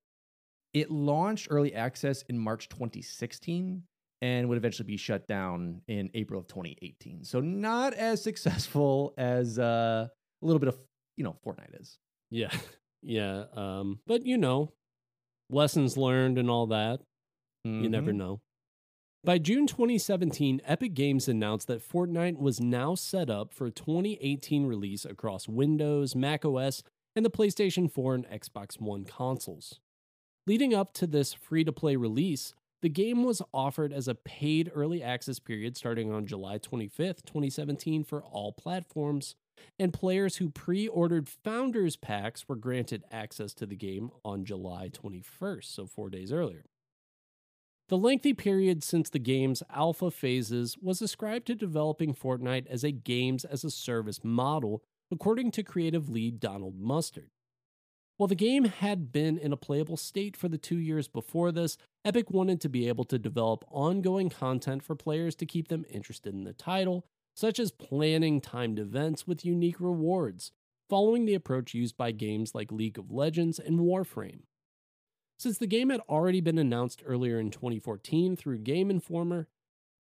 it 0.74 0.92
launched 0.92 1.48
early 1.50 1.74
access 1.74 2.24
in 2.24 2.38
March 2.38 2.70
2016 2.70 3.84
and 4.22 4.50
would 4.50 4.58
eventually 4.58 4.86
be 4.88 4.98
shut 4.98 5.28
down 5.28 5.82
in 5.88 6.10
April 6.14 6.40
of 6.40 6.48
2018. 6.48 7.24
So 7.24 7.40
not 7.40 7.94
as 7.94 8.22
successful 8.22 9.14
as 9.18 9.58
uh, 9.58 10.08
a 10.42 10.46
little 10.46 10.60
bit 10.60 10.70
of 10.70 10.78
you 11.18 11.24
know 11.24 11.36
Fortnite 11.46 11.80
is. 11.80 11.98
Yeah. 12.32 12.52
Yeah. 13.02 13.46
Um, 13.56 14.00
but 14.08 14.26
you 14.26 14.38
know, 14.38 14.74
lessons 15.50 15.96
learned 15.96 16.38
and 16.38 16.50
all 16.50 16.68
that. 16.68 17.00
You 17.64 17.90
never 17.90 18.12
know. 18.12 18.42
By 19.24 19.38
June 19.38 19.68
2017, 19.68 20.62
Epic 20.66 20.94
Games 20.94 21.28
announced 21.28 21.68
that 21.68 21.82
Fortnite 21.82 22.38
was 22.38 22.60
now 22.60 22.96
set 22.96 23.30
up 23.30 23.54
for 23.54 23.68
a 23.68 23.72
2018 23.72 24.66
release 24.66 25.06
across 25.06 25.48
Windows, 25.48 26.16
macOS, 26.16 26.84
and 27.16 27.26
the 27.26 27.30
PlayStation 27.30 27.92
4 27.92 28.16
and 28.16 28.28
Xbox 28.28 28.80
One 28.80 29.04
consoles. 29.04 29.80
Leading 30.50 30.74
up 30.74 30.94
to 30.94 31.06
this 31.06 31.32
free 31.32 31.64
to 31.64 31.72
play 31.72 31.96
release, 31.96 32.56
the 32.82 32.90
game 32.90 33.24
was 33.24 33.40
offered 33.54 33.94
as 33.94 34.08
a 34.08 34.16
paid 34.16 34.72
early 34.74 35.04
access 35.04 35.38
period 35.38 35.78
starting 35.78 36.12
on 36.12 36.26
July 36.26 36.58
25th, 36.58 37.24
2017, 37.24 38.04
for 38.04 38.24
all 38.24 38.52
platforms, 38.52 39.36
and 39.78 39.94
players 39.94 40.38
who 40.38 40.50
pre 40.50 40.88
ordered 40.88 41.30
Founders 41.30 41.96
Packs 41.96 42.50
were 42.50 42.56
granted 42.56 43.04
access 43.12 43.54
to 43.54 43.68
the 43.68 43.76
game 43.76 44.10
on 44.26 44.44
July 44.44 44.90
21st, 44.90 45.66
so 45.66 45.86
four 45.86 46.10
days 46.10 46.32
earlier. 46.32 46.66
The 47.90 48.00
lengthy 48.00 48.34
period 48.34 48.84
since 48.84 49.12
the 49.12 49.20
game's 49.20 49.62
alpha 49.70 50.10
phases 50.10 50.80
was 50.82 51.00
ascribed 51.00 51.46
to 51.46 51.54
developing 51.54 52.16
Fortnite 52.16 52.66
as 52.66 52.84
a 52.84 52.90
games 52.90 53.46
as 53.46 53.64
a 53.64 53.70
service 53.70 54.24
model, 54.24 54.82
according 55.12 55.52
to 55.52 55.62
creative 55.62 56.10
lead 56.10 56.40
Donald 56.40 56.80
Mustard. 56.80 57.30
While 58.20 58.28
the 58.28 58.36
game 58.36 58.66
had 58.66 59.14
been 59.14 59.38
in 59.38 59.54
a 59.54 59.58
playable 59.58 59.96
state 59.96 60.36
for 60.36 60.50
the 60.50 60.58
two 60.58 60.76
years 60.76 61.08
before 61.08 61.54
this, 61.54 61.78
Epic 62.04 62.30
wanted 62.30 62.60
to 62.60 62.68
be 62.68 62.90
able 62.90 63.06
to 63.06 63.18
develop 63.18 63.64
ongoing 63.72 64.30
content 64.30 64.84
for 64.84 64.94
players 64.94 65.36
to 65.36 65.46
keep 65.46 65.70
them 65.70 65.86
interested 65.90 66.34
in 66.34 66.44
the 66.44 66.52
title, 66.52 67.06
such 67.34 67.60
as 67.60 67.72
planning 67.72 68.42
timed 68.42 68.78
events 68.78 69.26
with 69.26 69.46
unique 69.46 69.80
rewards, 69.80 70.52
following 70.90 71.24
the 71.24 71.34
approach 71.34 71.74
used 71.74 71.96
by 71.96 72.12
games 72.12 72.54
like 72.54 72.74
League 72.74 73.00
of 73.00 73.10
Legends 73.10 73.58
and 73.58 73.80
Warframe. 73.80 74.42
Since 75.38 75.58
the 75.58 75.66
game 75.66 75.90
had 75.90 76.02
already 76.10 76.42
been 76.42 76.58
announced 76.58 77.02
earlier 77.06 77.40
in 77.40 77.52
2014 77.52 78.36
through 78.36 78.58
Game 78.58 78.92
Informer, 78.92 79.48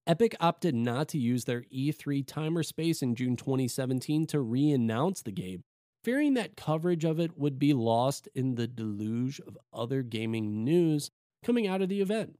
Epic 0.05 0.35
opted 0.41 0.75
not 0.75 1.07
to 1.07 1.17
use 1.17 1.45
their 1.45 1.61
E3 1.73 2.27
timer 2.27 2.63
space 2.63 3.01
in 3.01 3.15
June 3.15 3.37
2017 3.37 4.27
to 4.27 4.41
re 4.41 4.71
announce 4.71 5.21
the 5.21 5.31
game, 5.31 5.63
fearing 6.03 6.33
that 6.33 6.55
coverage 6.55 7.03
of 7.03 7.19
it 7.19 7.37
would 7.37 7.59
be 7.59 7.73
lost 7.73 8.27
in 8.33 8.55
the 8.55 8.67
deluge 8.67 9.39
of 9.41 9.57
other 9.73 10.01
gaming 10.01 10.63
news 10.63 11.11
coming 11.43 11.67
out 11.67 11.81
of 11.81 11.89
the 11.89 12.01
event. 12.01 12.37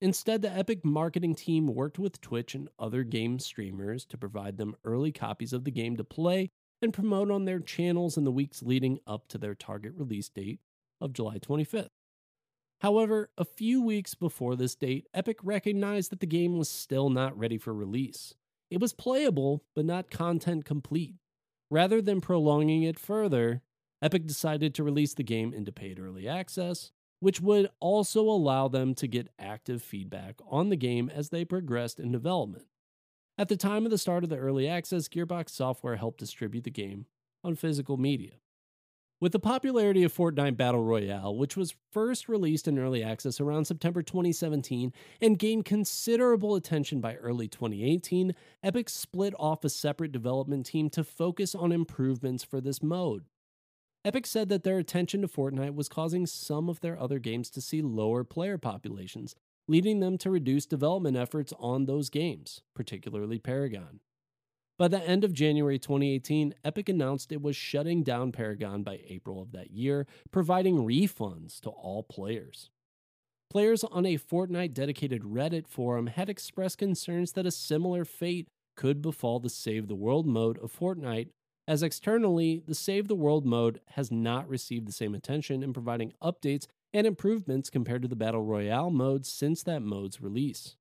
Instead, 0.00 0.42
the 0.42 0.52
Epic 0.52 0.84
marketing 0.84 1.34
team 1.34 1.66
worked 1.68 1.98
with 1.98 2.20
Twitch 2.20 2.54
and 2.54 2.68
other 2.78 3.02
game 3.02 3.38
streamers 3.38 4.04
to 4.04 4.18
provide 4.18 4.58
them 4.58 4.76
early 4.84 5.10
copies 5.10 5.52
of 5.52 5.64
the 5.64 5.70
game 5.70 5.96
to 5.96 6.04
play 6.04 6.50
and 6.82 6.92
promote 6.92 7.30
on 7.30 7.46
their 7.46 7.60
channels 7.60 8.18
in 8.18 8.24
the 8.24 8.30
weeks 8.30 8.62
leading 8.62 8.98
up 9.06 9.26
to 9.28 9.38
their 9.38 9.54
target 9.54 9.94
release 9.96 10.28
date 10.28 10.60
of 11.00 11.14
July 11.14 11.38
25th. 11.38 11.88
However, 12.80 13.30
a 13.38 13.44
few 13.44 13.82
weeks 13.82 14.14
before 14.14 14.54
this 14.54 14.74
date, 14.74 15.06
Epic 15.14 15.38
recognized 15.42 16.12
that 16.12 16.20
the 16.20 16.26
game 16.26 16.58
was 16.58 16.68
still 16.68 17.08
not 17.08 17.36
ready 17.38 17.56
for 17.56 17.72
release. 17.72 18.34
It 18.70 18.80
was 18.80 18.92
playable, 18.92 19.64
but 19.74 19.86
not 19.86 20.10
content 20.10 20.66
complete. 20.66 21.14
Rather 21.70 22.00
than 22.00 22.20
prolonging 22.20 22.82
it 22.82 22.98
further, 22.98 23.62
Epic 24.00 24.26
decided 24.26 24.74
to 24.74 24.84
release 24.84 25.14
the 25.14 25.22
game 25.22 25.52
into 25.52 25.72
paid 25.72 25.98
early 25.98 26.28
access, 26.28 26.92
which 27.20 27.40
would 27.40 27.68
also 27.80 28.22
allow 28.22 28.68
them 28.68 28.94
to 28.94 29.08
get 29.08 29.32
active 29.38 29.82
feedback 29.82 30.36
on 30.48 30.68
the 30.68 30.76
game 30.76 31.10
as 31.12 31.30
they 31.30 31.44
progressed 31.44 31.98
in 31.98 32.12
development. 32.12 32.66
At 33.38 33.48
the 33.48 33.56
time 33.56 33.84
of 33.84 33.90
the 33.90 33.98
start 33.98 34.22
of 34.22 34.30
the 34.30 34.36
early 34.36 34.68
access, 34.68 35.08
Gearbox 35.08 35.50
Software 35.50 35.96
helped 35.96 36.18
distribute 36.18 36.64
the 36.64 36.70
game 36.70 37.06
on 37.42 37.54
physical 37.54 37.96
media. 37.96 38.34
With 39.18 39.32
the 39.32 39.38
popularity 39.38 40.02
of 40.02 40.12
Fortnite 40.12 40.58
Battle 40.58 40.84
Royale, 40.84 41.34
which 41.34 41.56
was 41.56 41.74
first 41.90 42.28
released 42.28 42.68
in 42.68 42.78
early 42.78 43.02
access 43.02 43.40
around 43.40 43.64
September 43.64 44.02
2017 44.02 44.92
and 45.22 45.38
gained 45.38 45.64
considerable 45.64 46.54
attention 46.54 47.00
by 47.00 47.14
early 47.14 47.48
2018, 47.48 48.34
Epic 48.62 48.90
split 48.90 49.32
off 49.38 49.64
a 49.64 49.70
separate 49.70 50.12
development 50.12 50.66
team 50.66 50.90
to 50.90 51.02
focus 51.02 51.54
on 51.54 51.72
improvements 51.72 52.44
for 52.44 52.60
this 52.60 52.82
mode. 52.82 53.24
Epic 54.04 54.26
said 54.26 54.50
that 54.50 54.64
their 54.64 54.76
attention 54.76 55.22
to 55.22 55.28
Fortnite 55.28 55.74
was 55.74 55.88
causing 55.88 56.26
some 56.26 56.68
of 56.68 56.80
their 56.80 57.00
other 57.00 57.18
games 57.18 57.48
to 57.48 57.62
see 57.62 57.80
lower 57.80 58.22
player 58.22 58.58
populations, 58.58 59.34
leading 59.66 60.00
them 60.00 60.18
to 60.18 60.30
reduce 60.30 60.66
development 60.66 61.16
efforts 61.16 61.54
on 61.58 61.86
those 61.86 62.10
games, 62.10 62.60
particularly 62.74 63.38
Paragon. 63.38 64.00
By 64.78 64.88
the 64.88 65.02
end 65.02 65.24
of 65.24 65.32
January 65.32 65.78
2018, 65.78 66.54
Epic 66.62 66.88
announced 66.90 67.32
it 67.32 67.40
was 67.40 67.56
shutting 67.56 68.02
down 68.02 68.30
Paragon 68.30 68.82
by 68.82 69.00
April 69.08 69.40
of 69.40 69.52
that 69.52 69.70
year, 69.70 70.06
providing 70.30 70.78
refunds 70.78 71.60
to 71.60 71.70
all 71.70 72.02
players. 72.02 72.68
Players 73.48 73.84
on 73.84 74.04
a 74.04 74.18
Fortnite 74.18 74.74
dedicated 74.74 75.22
Reddit 75.22 75.66
forum 75.66 76.08
had 76.08 76.28
expressed 76.28 76.76
concerns 76.76 77.32
that 77.32 77.46
a 77.46 77.50
similar 77.50 78.04
fate 78.04 78.48
could 78.76 79.00
befall 79.00 79.40
the 79.40 79.48
Save 79.48 79.88
the 79.88 79.94
World 79.94 80.26
mode 80.26 80.58
of 80.58 80.76
Fortnite, 80.78 81.28
as 81.68 81.82
externally, 81.82 82.62
the 82.66 82.74
Save 82.74 83.08
the 83.08 83.16
World 83.16 83.44
mode 83.44 83.80
has 83.92 84.12
not 84.12 84.48
received 84.48 84.86
the 84.86 84.92
same 84.92 85.14
attention 85.14 85.62
in 85.62 85.72
providing 85.72 86.12
updates 86.22 86.66
and 86.92 87.06
improvements 87.06 87.70
compared 87.70 88.02
to 88.02 88.08
the 88.08 88.14
Battle 88.14 88.42
Royale 88.42 88.90
mode 88.90 89.26
since 89.26 89.62
that 89.64 89.82
mode's 89.82 90.20
release. 90.20 90.76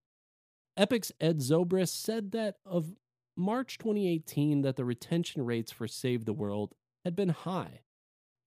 Epic's 0.78 1.12
Ed 1.20 1.40
Zobrist 1.40 1.90
said 1.90 2.32
that 2.32 2.58
of 2.66 2.94
March 3.38 3.78
2018 3.78 4.62
that 4.62 4.78
the 4.78 4.86
retention 4.86 5.46
rates 5.46 5.72
for 5.72 5.88
Save 5.88 6.26
the 6.26 6.34
World 6.34 6.74
had 7.04 7.16
been 7.16 7.30
high 7.30 7.82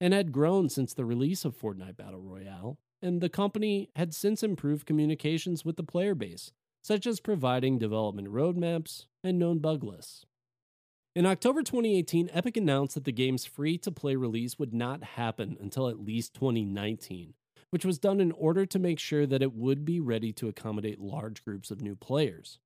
and 0.00 0.14
had 0.14 0.32
grown 0.32 0.68
since 0.68 0.94
the 0.94 1.04
release 1.04 1.44
of 1.44 1.58
Fortnite 1.58 1.96
Battle 1.96 2.22
Royale, 2.22 2.78
and 3.02 3.20
the 3.20 3.28
company 3.28 3.90
had 3.96 4.14
since 4.14 4.42
improved 4.42 4.86
communications 4.86 5.64
with 5.64 5.76
the 5.76 5.82
player 5.82 6.14
base, 6.14 6.52
such 6.82 7.06
as 7.06 7.20
providing 7.20 7.78
development 7.78 8.28
roadmaps 8.28 9.06
and 9.22 9.38
known 9.38 9.58
bug 9.58 9.84
lists. 9.84 10.24
In 11.14 11.26
October 11.26 11.62
2018, 11.62 12.30
Epic 12.32 12.56
announced 12.56 12.94
that 12.94 13.04
the 13.04 13.12
game's 13.12 13.44
free 13.44 13.76
to 13.78 13.90
play 13.90 14.14
release 14.14 14.58
would 14.58 14.72
not 14.72 15.02
happen 15.02 15.56
until 15.60 15.88
at 15.88 16.04
least 16.04 16.32
2019, 16.34 17.34
which 17.70 17.84
was 17.84 17.98
done 17.98 18.20
in 18.20 18.32
order 18.32 18.64
to 18.64 18.78
make 18.78 19.00
sure 19.00 19.26
that 19.26 19.42
it 19.42 19.54
would 19.54 19.84
be 19.84 20.00
ready 20.00 20.32
to 20.34 20.48
accommodate 20.48 21.00
large 21.00 21.44
groups 21.44 21.70
of 21.70 21.82
new 21.82 21.96
players. 21.96 22.58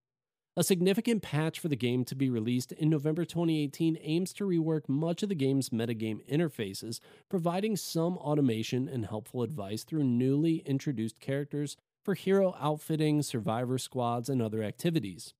A 0.54 0.62
significant 0.62 1.22
patch 1.22 1.58
for 1.58 1.68
the 1.68 1.76
game 1.76 2.04
to 2.04 2.14
be 2.14 2.28
released 2.28 2.72
in 2.72 2.90
November 2.90 3.24
2018 3.24 3.96
aims 4.02 4.34
to 4.34 4.44
rework 4.44 4.86
much 4.86 5.22
of 5.22 5.30
the 5.30 5.34
game's 5.34 5.70
metagame 5.70 6.20
interfaces, 6.28 7.00
providing 7.30 7.74
some 7.74 8.18
automation 8.18 8.86
and 8.86 9.06
helpful 9.06 9.42
advice 9.42 9.82
through 9.82 10.04
newly 10.04 10.56
introduced 10.66 11.20
characters 11.20 11.78
for 12.04 12.12
hero 12.12 12.54
outfitting, 12.60 13.22
survivor 13.22 13.78
squads, 13.78 14.28
and 14.28 14.42
other 14.42 14.62
activities. 14.62 15.32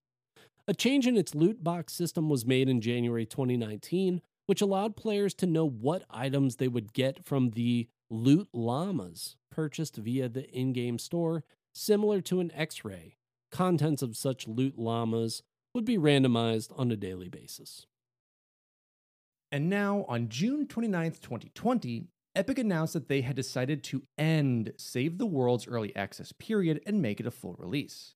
A 0.66 0.72
change 0.72 1.07
in 1.07 1.18
its 1.18 1.35
loot 1.35 1.62
box 1.62 1.92
system 1.92 2.31
was 2.31 2.46
made 2.46 2.70
in 2.70 2.81
January 2.81 3.27
2019, 3.27 4.22
which 4.46 4.62
allowed 4.62 4.96
players 4.96 5.35
to 5.35 5.46
know 5.46 5.68
what 5.68 6.07
items 6.09 6.57
they 6.57 6.68
would 6.68 6.94
get 6.94 7.22
from 7.22 7.51
the 7.51 7.87
loot 8.09 8.48
llamas 8.55 9.37
purchased 9.51 9.96
via 9.96 10.31
the 10.31 10.48
in 10.48 10.72
game 10.72 10.98
store, 10.98 11.44
similar 11.75 12.22
to 12.22 12.40
an 12.40 12.51
X 12.55 12.83
ray 12.83 13.18
contents 13.52 14.02
of 14.02 14.16
such 14.16 14.48
loot 14.48 14.78
llamas 14.78 15.42
would 15.74 15.84
be 15.84 15.98
randomized 15.98 16.76
on 16.76 16.90
a 16.90 16.96
daily 16.96 17.28
basis. 17.28 17.86
And 19.52 19.68
now, 19.68 20.06
on 20.08 20.28
June 20.28 20.66
29th, 20.66 21.20
2020, 21.20 22.06
Epic 22.34 22.58
announced 22.58 22.94
that 22.94 23.08
they 23.08 23.20
had 23.20 23.36
decided 23.36 23.84
to 23.84 24.02
end 24.16 24.72
Save 24.78 25.18
the 25.18 25.26
World's 25.26 25.68
early 25.68 25.94
access 25.94 26.32
period 26.32 26.80
and 26.86 27.02
make 27.02 27.20
it 27.20 27.26
a 27.26 27.30
full 27.30 27.54
release. 27.58 28.14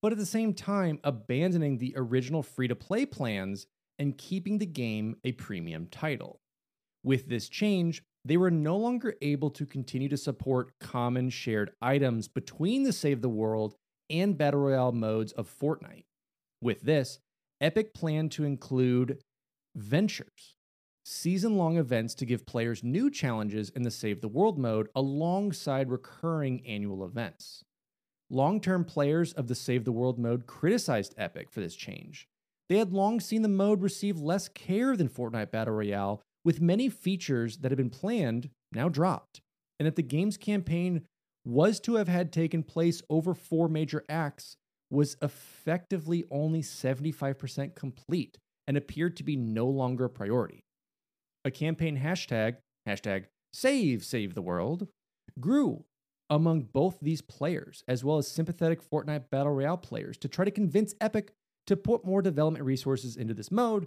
But 0.00 0.12
at 0.12 0.18
the 0.18 0.26
same 0.26 0.54
time, 0.54 1.00
abandoning 1.02 1.78
the 1.78 1.94
original 1.96 2.42
free 2.42 2.68
to 2.68 2.76
play 2.76 3.04
plans 3.04 3.66
and 3.98 4.16
keeping 4.16 4.58
the 4.58 4.66
game 4.66 5.16
a 5.24 5.32
premium 5.32 5.86
title. 5.86 6.40
With 7.04 7.28
this 7.28 7.48
change, 7.48 8.02
they 8.24 8.36
were 8.36 8.50
no 8.50 8.76
longer 8.76 9.14
able 9.20 9.50
to 9.50 9.66
continue 9.66 10.08
to 10.08 10.16
support 10.16 10.78
common 10.78 11.30
shared 11.30 11.72
items 11.82 12.28
between 12.28 12.84
the 12.84 12.92
Save 12.92 13.20
the 13.20 13.28
World 13.28 13.74
and 14.12 14.38
Battle 14.38 14.60
Royale 14.60 14.92
modes 14.92 15.32
of 15.32 15.48
Fortnite. 15.48 16.04
With 16.60 16.82
this, 16.82 17.18
Epic 17.60 17.94
planned 17.94 18.30
to 18.32 18.44
include 18.44 19.22
Ventures, 19.74 20.54
season 21.04 21.56
long 21.56 21.78
events 21.78 22.14
to 22.16 22.26
give 22.26 22.44
players 22.46 22.84
new 22.84 23.10
challenges 23.10 23.70
in 23.70 23.82
the 23.82 23.90
Save 23.90 24.20
the 24.20 24.28
World 24.28 24.58
mode 24.58 24.88
alongside 24.94 25.90
recurring 25.90 26.64
annual 26.66 27.04
events. 27.04 27.64
Long 28.30 28.60
term 28.60 28.84
players 28.84 29.32
of 29.32 29.48
the 29.48 29.54
Save 29.54 29.84
the 29.84 29.92
World 29.92 30.18
mode 30.18 30.46
criticized 30.46 31.14
Epic 31.16 31.50
for 31.50 31.60
this 31.60 31.74
change. 31.74 32.28
they 32.68 32.78
had 32.78 32.92
long 32.92 33.20
seen 33.20 33.42
the 33.42 33.48
mode 33.48 33.82
receive 33.82 34.18
less 34.18 34.48
care 34.48 34.96
than 34.96 35.08
Fortnite 35.08 35.50
Battle 35.50 35.74
Royale, 35.74 36.22
with 36.44 36.60
many 36.60 36.88
features 36.88 37.58
that 37.58 37.70
had 37.70 37.76
been 37.76 37.90
planned 37.90 38.50
now 38.72 38.88
dropped, 38.88 39.40
and 39.78 39.86
that 39.86 39.96
the 39.96 40.02
game's 40.02 40.36
campaign 40.36 41.02
was 41.44 41.80
to 41.80 41.96
have 41.96 42.08
had 42.08 42.32
taken 42.32 42.62
place 42.62 43.02
over 43.10 43.34
four 43.34 43.68
major 43.68 44.04
acts 44.08 44.56
was 44.90 45.16
effectively 45.22 46.24
only 46.30 46.62
75% 46.62 47.74
complete 47.74 48.38
and 48.68 48.76
appeared 48.76 49.16
to 49.16 49.24
be 49.24 49.36
no 49.36 49.66
longer 49.66 50.04
a 50.04 50.10
priority. 50.10 50.60
A 51.44 51.50
campaign 51.50 51.98
hashtag, 51.98 52.56
hashtag 52.86 53.24
save 53.52 54.04
save 54.04 54.34
the 54.34 54.42
world, 54.42 54.86
grew 55.40 55.84
among 56.30 56.62
both 56.62 56.98
these 57.02 57.20
players, 57.20 57.82
as 57.88 58.04
well 58.04 58.18
as 58.18 58.28
sympathetic 58.28 58.80
Fortnite 58.88 59.30
Battle 59.30 59.52
Royale 59.52 59.76
players, 59.76 60.16
to 60.18 60.28
try 60.28 60.44
to 60.44 60.50
convince 60.50 60.94
Epic 61.00 61.32
to 61.66 61.76
put 61.76 62.04
more 62.04 62.22
development 62.22 62.64
resources 62.64 63.16
into 63.16 63.34
this 63.34 63.50
mode. 63.50 63.86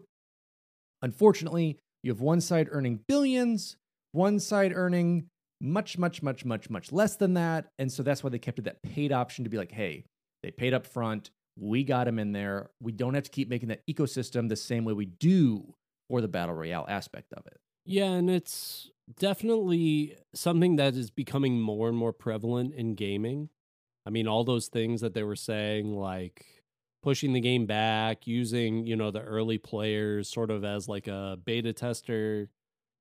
Unfortunately, 1.01 1.79
you 2.03 2.11
have 2.11 2.21
one 2.21 2.41
side 2.41 2.67
earning 2.71 2.99
billions, 3.07 3.77
one 4.11 4.39
side 4.39 4.73
earning 4.75 5.27
much, 5.61 5.97
much, 5.97 6.21
much, 6.21 6.45
much, 6.45 6.69
much 6.69 6.91
less 6.91 7.15
than 7.15 7.35
that. 7.35 7.67
And 7.79 7.91
so 7.91 8.03
that's 8.03 8.23
why 8.23 8.29
they 8.29 8.39
kept 8.39 8.59
it 8.59 8.65
that 8.65 8.83
paid 8.83 9.11
option 9.11 9.43
to 9.43 9.49
be 9.49 9.57
like, 9.57 9.71
hey, 9.71 10.05
they 10.43 10.51
paid 10.51 10.73
up 10.73 10.85
front. 10.85 11.31
We 11.57 11.83
got 11.83 12.05
them 12.05 12.19
in 12.19 12.33
there. 12.33 12.69
We 12.81 12.91
don't 12.91 13.13
have 13.13 13.23
to 13.23 13.31
keep 13.31 13.49
making 13.49 13.69
that 13.69 13.85
ecosystem 13.87 14.49
the 14.49 14.55
same 14.55 14.83
way 14.83 14.93
we 14.93 15.05
do 15.05 15.73
for 16.09 16.21
the 16.21 16.27
battle 16.27 16.55
royale 16.55 16.85
aspect 16.87 17.33
of 17.33 17.45
it. 17.47 17.57
Yeah, 17.85 18.11
and 18.11 18.29
it's 18.29 18.89
definitely 19.19 20.17
something 20.33 20.75
that 20.77 20.95
is 20.95 21.11
becoming 21.11 21.61
more 21.61 21.87
and 21.87 21.97
more 21.97 22.13
prevalent 22.13 22.73
in 22.73 22.95
gaming. 22.95 23.49
I 24.05 24.09
mean, 24.09 24.27
all 24.27 24.43
those 24.43 24.67
things 24.67 25.01
that 25.01 25.13
they 25.13 25.23
were 25.23 25.35
saying, 25.35 25.95
like 25.95 26.45
pushing 27.03 27.33
the 27.33 27.39
game 27.39 27.67
back, 27.67 28.25
using, 28.27 28.85
you 28.87 28.95
know, 28.95 29.11
the 29.11 29.21
early 29.21 29.59
players 29.59 30.27
sort 30.27 30.49
of 30.49 30.65
as 30.65 30.89
like 30.89 31.07
a 31.07 31.37
beta 31.43 31.71
tester, 31.71 32.49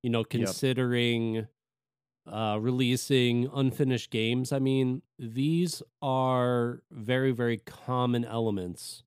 you 0.02 0.11
know, 0.11 0.24
considering 0.24 1.34
yep. 1.34 1.48
Uh, 2.31 2.59
releasing 2.61 3.51
unfinished 3.55 4.11
games. 4.11 4.53
I 4.53 4.59
mean, 4.59 5.03
these 5.18 5.83
are 6.01 6.83
very, 6.91 7.33
very 7.33 7.59
common 7.59 8.25
elements 8.25 9.05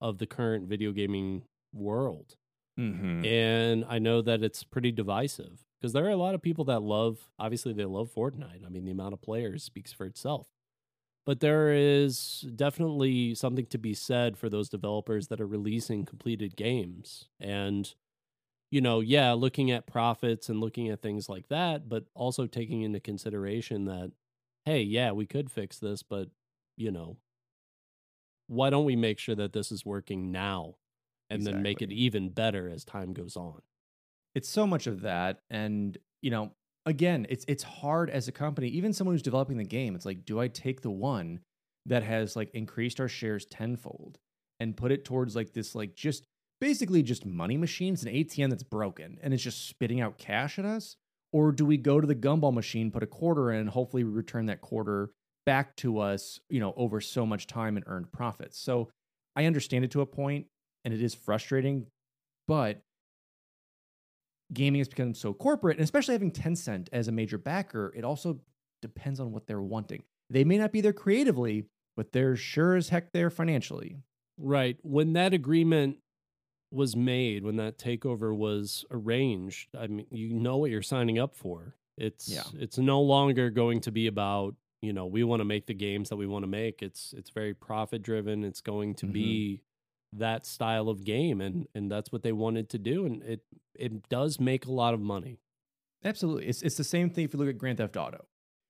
of 0.00 0.18
the 0.18 0.26
current 0.26 0.68
video 0.68 0.92
gaming 0.92 1.42
world. 1.72 2.36
Mm-hmm. 2.78 3.24
And 3.24 3.84
I 3.88 3.98
know 3.98 4.22
that 4.22 4.42
it's 4.42 4.64
pretty 4.64 4.92
divisive 4.92 5.64
because 5.78 5.92
there 5.92 6.06
are 6.06 6.10
a 6.10 6.16
lot 6.16 6.34
of 6.34 6.42
people 6.42 6.64
that 6.66 6.82
love, 6.82 7.30
obviously, 7.38 7.72
they 7.72 7.84
love 7.84 8.10
Fortnite. 8.14 8.64
I 8.64 8.68
mean, 8.68 8.84
the 8.84 8.92
amount 8.92 9.14
of 9.14 9.20
players 9.20 9.62
speaks 9.62 9.92
for 9.92 10.06
itself. 10.06 10.48
But 11.24 11.40
there 11.40 11.72
is 11.72 12.46
definitely 12.56 13.36
something 13.36 13.66
to 13.66 13.78
be 13.78 13.94
said 13.94 14.36
for 14.36 14.48
those 14.48 14.68
developers 14.68 15.28
that 15.28 15.40
are 15.40 15.46
releasing 15.46 16.04
completed 16.04 16.56
games. 16.56 17.28
And, 17.38 17.94
you 18.72 18.80
know, 18.80 19.00
yeah, 19.00 19.32
looking 19.34 19.70
at 19.70 19.86
profits 19.86 20.48
and 20.48 20.58
looking 20.58 20.88
at 20.88 21.02
things 21.02 21.28
like 21.28 21.46
that, 21.48 21.90
but 21.90 22.06
also 22.14 22.46
taking 22.46 22.80
into 22.80 22.98
consideration 23.00 23.84
that, 23.84 24.10
hey, 24.64 24.80
yeah, 24.80 25.12
we 25.12 25.26
could 25.26 25.50
fix 25.50 25.78
this, 25.78 26.02
but, 26.02 26.30
you 26.78 26.90
know, 26.90 27.18
why 28.46 28.70
don't 28.70 28.86
we 28.86 28.96
make 28.96 29.18
sure 29.18 29.34
that 29.34 29.52
this 29.52 29.70
is 29.70 29.84
working 29.84 30.32
now 30.32 30.76
and 31.28 31.40
exactly. 31.40 31.52
then 31.52 31.62
make 31.62 31.82
it 31.82 31.92
even 31.92 32.30
better 32.30 32.66
as 32.66 32.82
time 32.82 33.12
goes 33.12 33.36
on? 33.36 33.60
It's 34.34 34.48
so 34.48 34.66
much 34.66 34.86
of 34.86 35.02
that. 35.02 35.40
And, 35.50 35.98
you 36.22 36.30
know, 36.30 36.52
again, 36.86 37.26
it's 37.28 37.44
it's 37.48 37.62
hard 37.62 38.08
as 38.08 38.26
a 38.26 38.32
company, 38.32 38.68
even 38.68 38.94
someone 38.94 39.12
who's 39.12 39.22
developing 39.22 39.58
the 39.58 39.64
game. 39.64 39.94
It's 39.94 40.06
like, 40.06 40.24
do 40.24 40.40
I 40.40 40.48
take 40.48 40.80
the 40.80 40.90
one 40.90 41.40
that 41.84 42.02
has 42.04 42.36
like 42.36 42.50
increased 42.54 43.00
our 43.00 43.08
shares 43.08 43.44
tenfold 43.44 44.18
and 44.60 44.78
put 44.78 44.92
it 44.92 45.04
towards 45.04 45.36
like 45.36 45.52
this 45.52 45.74
like 45.74 45.94
just 45.94 46.24
basically 46.62 47.02
just 47.02 47.26
money 47.26 47.56
machines, 47.56 48.04
an 48.04 48.12
ATM 48.12 48.48
that's 48.48 48.62
broken 48.62 49.18
and 49.20 49.34
it's 49.34 49.42
just 49.42 49.66
spitting 49.66 50.00
out 50.00 50.16
cash 50.16 50.60
at 50.60 50.64
us? 50.64 50.94
Or 51.32 51.50
do 51.50 51.66
we 51.66 51.76
go 51.76 52.00
to 52.00 52.06
the 52.06 52.14
gumball 52.14 52.54
machine, 52.54 52.92
put 52.92 53.02
a 53.02 53.06
quarter 53.06 53.50
in, 53.50 53.62
and 53.62 53.68
hopefully 53.68 54.04
return 54.04 54.46
that 54.46 54.60
quarter 54.60 55.10
back 55.44 55.74
to 55.78 55.98
us, 55.98 56.38
you 56.48 56.60
know, 56.60 56.72
over 56.76 57.00
so 57.00 57.26
much 57.26 57.48
time 57.48 57.76
and 57.76 57.84
earned 57.88 58.12
profits. 58.12 58.60
So 58.60 58.90
I 59.34 59.46
understand 59.46 59.84
it 59.84 59.90
to 59.90 60.02
a 60.02 60.06
point 60.06 60.46
and 60.84 60.94
it 60.94 61.02
is 61.02 61.16
frustrating, 61.16 61.86
but 62.46 62.80
gaming 64.52 64.78
has 64.78 64.88
become 64.88 65.14
so 65.14 65.34
corporate, 65.34 65.78
and 65.78 65.84
especially 65.84 66.14
having 66.14 66.30
Tencent 66.30 66.86
as 66.92 67.08
a 67.08 67.12
major 67.12 67.38
backer, 67.38 67.92
it 67.96 68.04
also 68.04 68.38
depends 68.82 69.18
on 69.18 69.32
what 69.32 69.48
they're 69.48 69.60
wanting. 69.60 70.04
They 70.30 70.44
may 70.44 70.58
not 70.58 70.70
be 70.70 70.80
there 70.80 70.92
creatively, 70.92 71.64
but 71.96 72.12
they're 72.12 72.36
sure 72.36 72.76
as 72.76 72.90
heck 72.90 73.10
there 73.10 73.30
financially. 73.30 73.96
Right. 74.38 74.76
When 74.82 75.14
that 75.14 75.34
agreement 75.34 75.98
was 76.72 76.96
made, 76.96 77.44
when 77.44 77.56
that 77.56 77.78
takeover 77.78 78.34
was 78.34 78.84
arranged, 78.90 79.68
I 79.78 79.86
mean, 79.86 80.06
you 80.10 80.32
know 80.32 80.56
what 80.56 80.70
you're 80.70 80.82
signing 80.82 81.18
up 81.18 81.34
for. 81.34 81.76
It's 81.96 82.28
yeah. 82.28 82.44
it's 82.58 82.78
no 82.78 83.00
longer 83.00 83.50
going 83.50 83.80
to 83.82 83.92
be 83.92 84.06
about 84.06 84.54
you 84.80 84.92
know 84.92 85.06
we 85.06 85.24
want 85.24 85.40
to 85.40 85.44
make 85.44 85.66
the 85.66 85.74
games 85.74 86.08
that 86.08 86.16
we 86.16 86.26
want 86.26 86.42
to 86.44 86.48
make. 86.48 86.82
It's 86.82 87.14
it's 87.16 87.30
very 87.30 87.54
profit 87.54 88.02
driven. 88.02 88.44
It's 88.44 88.60
going 88.60 88.94
to 88.96 89.06
mm-hmm. 89.06 89.12
be 89.12 89.62
that 90.14 90.46
style 90.46 90.88
of 90.88 91.04
game 91.04 91.40
and 91.40 91.66
and 91.74 91.90
that's 91.90 92.12
what 92.12 92.22
they 92.22 92.32
wanted 92.32 92.68
to 92.68 92.78
do 92.78 93.06
and 93.06 93.22
it 93.22 93.40
it 93.74 94.08
does 94.10 94.38
make 94.38 94.66
a 94.66 94.72
lot 94.72 94.94
of 94.94 95.00
money. 95.00 95.40
Absolutely. 96.04 96.46
It's 96.46 96.62
it's 96.62 96.76
the 96.76 96.84
same 96.84 97.10
thing 97.10 97.24
if 97.24 97.32
you 97.32 97.38
look 97.38 97.48
at 97.48 97.58
Grand 97.58 97.78
Theft 97.78 97.96
Auto 97.96 98.26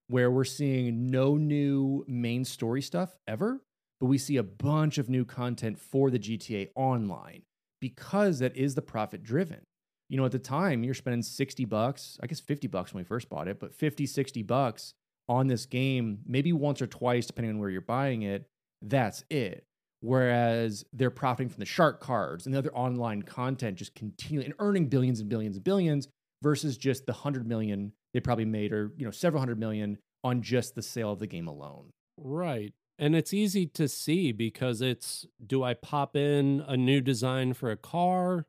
where 0.07 0.29
we're 0.29 0.43
seeing 0.43 1.07
no 1.07 1.37
new 1.37 2.03
main 2.07 2.43
story 2.45 2.81
stuff 2.81 3.17
ever, 3.27 3.63
but 3.99 4.07
we 4.07 4.17
see 4.17 4.37
a 4.37 4.43
bunch 4.43 4.97
of 4.97 5.09
new 5.09 5.25
content 5.25 5.79
for 5.79 6.11
the 6.11 6.19
GTA 6.19 6.69
online 6.75 7.43
because 7.83 8.39
that 8.39 8.55
is 8.55 8.75
the 8.75 8.81
profit 8.81 9.23
driven. 9.23 9.61
You 10.09 10.17
know, 10.17 10.25
at 10.25 10.31
the 10.31 10.39
time 10.39 10.83
you're 10.83 10.93
spending 10.93 11.21
60 11.21 11.65
bucks, 11.65 12.17
I 12.23 12.27
guess 12.27 12.39
50 12.39 12.67
bucks 12.67 12.93
when 12.93 13.03
we 13.03 13.07
first 13.07 13.29
bought 13.29 13.47
it, 13.47 13.59
but 13.59 13.73
50, 13.73 14.05
60 14.05 14.41
bucks 14.43 14.93
on 15.27 15.47
this 15.47 15.65
game, 15.65 16.19
maybe 16.25 16.53
once 16.53 16.81
or 16.81 16.87
twice, 16.87 17.25
depending 17.25 17.51
on 17.51 17.59
where 17.59 17.69
you're 17.69 17.81
buying 17.81 18.21
it. 18.21 18.45
That's 18.81 19.25
it 19.29 19.65
whereas 20.03 20.83
they're 20.91 21.09
profiting 21.09 21.47
from 21.47 21.61
the 21.61 21.65
shark 21.65 22.01
cards 22.01 22.45
and 22.45 22.53
the 22.53 22.57
other 22.57 22.73
online 22.75 23.21
content 23.21 23.77
just 23.77 23.95
continuing 23.95 24.45
and 24.45 24.53
earning 24.59 24.87
billions 24.87 25.21
and 25.21 25.29
billions 25.29 25.55
and 25.55 25.63
billions 25.63 26.09
versus 26.41 26.77
just 26.77 27.05
the 27.05 27.13
100 27.13 27.47
million 27.47 27.93
they 28.13 28.19
probably 28.19 28.43
made 28.43 28.73
or 28.73 28.91
you 28.97 29.05
know 29.05 29.11
several 29.11 29.39
hundred 29.39 29.57
million 29.57 29.97
on 30.25 30.41
just 30.41 30.75
the 30.75 30.81
sale 30.81 31.13
of 31.13 31.19
the 31.19 31.27
game 31.27 31.47
alone 31.47 31.89
right 32.17 32.73
and 32.97 33.15
it's 33.15 33.33
easy 33.33 33.65
to 33.65 33.87
see 33.87 34.31
because 34.31 34.81
it's 34.81 35.25
do 35.45 35.63
i 35.63 35.73
pop 35.73 36.15
in 36.15 36.63
a 36.67 36.77
new 36.77 37.01
design 37.01 37.53
for 37.53 37.71
a 37.71 37.77
car 37.77 38.45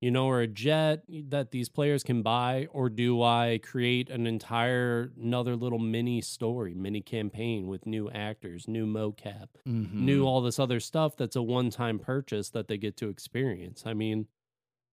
you 0.00 0.12
know, 0.12 0.26
or 0.26 0.40
a 0.40 0.46
jet 0.46 1.02
that 1.08 1.50
these 1.50 1.68
players 1.68 2.04
can 2.04 2.22
buy, 2.22 2.68
or 2.70 2.88
do 2.88 3.22
I 3.22 3.58
create 3.62 4.10
an 4.10 4.26
entire 4.26 5.12
another 5.20 5.56
little 5.56 5.80
mini 5.80 6.20
story, 6.20 6.72
mini 6.72 7.00
campaign 7.00 7.66
with 7.66 7.84
new 7.84 8.08
actors, 8.10 8.68
new 8.68 8.86
mocap, 8.86 9.48
mm-hmm. 9.66 10.04
new 10.04 10.24
all 10.24 10.40
this 10.40 10.60
other 10.60 10.78
stuff 10.78 11.16
that's 11.16 11.34
a 11.34 11.42
one-time 11.42 11.98
purchase 11.98 12.50
that 12.50 12.68
they 12.68 12.78
get 12.78 12.96
to 12.98 13.08
experience? 13.08 13.82
I 13.86 13.94
mean, 13.94 14.28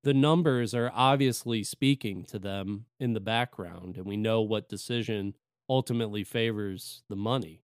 the 0.04 0.14
numbers 0.14 0.74
are 0.74 0.92
obviously 0.94 1.64
speaking 1.64 2.24
to 2.26 2.40
them 2.40 2.86
in 3.00 3.14
the 3.14 3.20
background, 3.20 3.98
and 3.98 4.08
we 4.08 4.18
know 4.18 4.42
what 4.42 4.70
decision 4.70 5.36
ultimately 5.70 6.24
favors 6.24 7.04
the 7.10 7.16
money. 7.16 7.62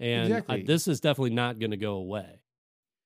And 0.00 0.28
exactly. 0.28 0.62
I, 0.62 0.64
this 0.64 0.88
is 0.88 1.00
definitely 1.00 1.34
not 1.34 1.58
going 1.58 1.70
to 1.70 1.76
go 1.76 1.94
away. 1.94 2.40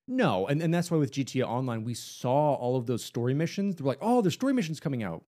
No, 0.09 0.49
and, 0.49 0.61
and 0.61 0.74
that's 0.74 0.91
why 0.91 0.97
with 0.99 1.12
GTA 1.12 1.47
Online, 1.47 1.84
we 1.84 1.95
saw 1.95 2.55
all 2.55 2.76
of 2.76 2.86
those 2.86 3.05
story 3.05 3.32
missions. 3.32 3.76
They're 3.76 3.86
like, 3.86 3.99
oh, 4.01 4.22
there's 4.22 4.34
story 4.34 4.53
missions 4.53 4.80
coming 4.80 5.03
out 5.05 5.24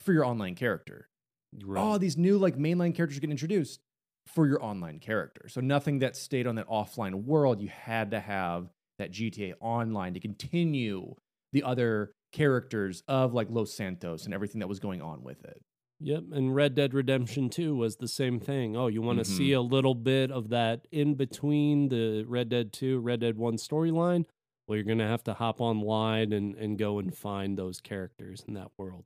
for 0.00 0.12
your 0.12 0.24
online 0.24 0.54
character. 0.54 1.08
Oh, 1.54 1.66
right. 1.66 1.82
Oh, 1.82 1.98
these 1.98 2.16
new 2.16 2.38
like 2.38 2.56
mainline 2.56 2.94
characters 2.94 3.18
getting 3.18 3.32
introduced 3.32 3.80
for 4.26 4.46
your 4.46 4.62
online 4.62 5.00
character. 5.00 5.48
So 5.48 5.60
nothing 5.60 6.00
that 6.00 6.16
stayed 6.16 6.46
on 6.46 6.54
that 6.56 6.68
offline 6.68 7.24
world. 7.24 7.60
You 7.60 7.68
had 7.68 8.12
to 8.12 8.20
have 8.20 8.68
that 8.98 9.12
GTA 9.12 9.54
Online 9.60 10.14
to 10.14 10.20
continue 10.20 11.14
the 11.52 11.64
other 11.64 12.12
characters 12.32 13.02
of 13.08 13.34
like 13.34 13.48
Los 13.50 13.72
Santos 13.72 14.24
and 14.24 14.34
everything 14.34 14.60
that 14.60 14.68
was 14.68 14.78
going 14.78 15.02
on 15.02 15.24
with 15.24 15.44
it. 15.44 15.60
Yep, 16.02 16.24
and 16.32 16.54
Red 16.54 16.74
Dead 16.74 16.94
Redemption 16.94 17.50
2 17.50 17.74
was 17.74 17.96
the 17.96 18.08
same 18.08 18.40
thing. 18.40 18.74
Oh, 18.74 18.86
you 18.86 19.02
want 19.02 19.18
to 19.18 19.24
mm-hmm. 19.24 19.36
see 19.36 19.52
a 19.52 19.60
little 19.60 19.94
bit 19.94 20.30
of 20.30 20.48
that 20.48 20.86
in 20.90 21.14
between 21.14 21.90
the 21.90 22.24
Red 22.26 22.48
Dead 22.48 22.72
2, 22.72 23.00
Red 23.00 23.20
Dead 23.20 23.36
1 23.36 23.56
storyline? 23.56 24.24
Well, 24.66 24.76
you're 24.76 24.84
going 24.84 24.98
to 24.98 25.06
have 25.06 25.24
to 25.24 25.34
hop 25.34 25.60
online 25.60 26.32
and, 26.32 26.54
and 26.54 26.78
go 26.78 27.00
and 27.00 27.14
find 27.14 27.58
those 27.58 27.80
characters 27.80 28.44
in 28.48 28.54
that 28.54 28.68
world. 28.78 29.04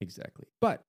Exactly. 0.00 0.46
But 0.62 0.82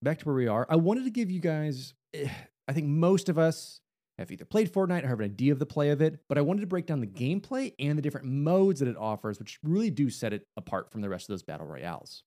back 0.00 0.20
to 0.20 0.24
where 0.24 0.34
we 0.34 0.46
are, 0.46 0.66
I 0.70 0.76
wanted 0.76 1.04
to 1.04 1.10
give 1.10 1.30
you 1.30 1.40
guys, 1.40 1.92
eh, 2.14 2.28
I 2.66 2.72
think 2.72 2.86
most 2.86 3.28
of 3.28 3.36
us 3.36 3.80
have 4.18 4.30
either 4.30 4.46
played 4.46 4.72
Fortnite 4.72 5.04
or 5.04 5.08
have 5.08 5.20
an 5.20 5.24
idea 5.26 5.52
of 5.52 5.58
the 5.58 5.66
play 5.66 5.90
of 5.90 6.00
it, 6.00 6.20
but 6.28 6.38
I 6.38 6.42
wanted 6.42 6.60
to 6.62 6.66
break 6.66 6.86
down 6.86 7.00
the 7.00 7.06
gameplay 7.06 7.74
and 7.78 7.98
the 7.98 8.02
different 8.02 8.26
modes 8.26 8.80
that 8.80 8.88
it 8.88 8.96
offers, 8.96 9.38
which 9.38 9.58
really 9.62 9.90
do 9.90 10.08
set 10.08 10.32
it 10.32 10.46
apart 10.56 10.90
from 10.90 11.02
the 11.02 11.10
rest 11.10 11.24
of 11.24 11.34
those 11.34 11.42
battle 11.42 11.66
royales. 11.66 12.22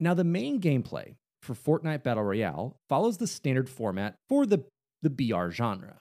Now, 0.00 0.14
the 0.14 0.24
main 0.24 0.60
gameplay 0.60 1.16
for 1.42 1.54
Fortnite 1.54 2.02
Battle 2.02 2.24
Royale 2.24 2.76
follows 2.88 3.18
the 3.18 3.26
standard 3.26 3.68
format 3.68 4.16
for 4.28 4.46
the, 4.46 4.64
the 5.02 5.10
BR 5.10 5.50
genre. 5.50 6.00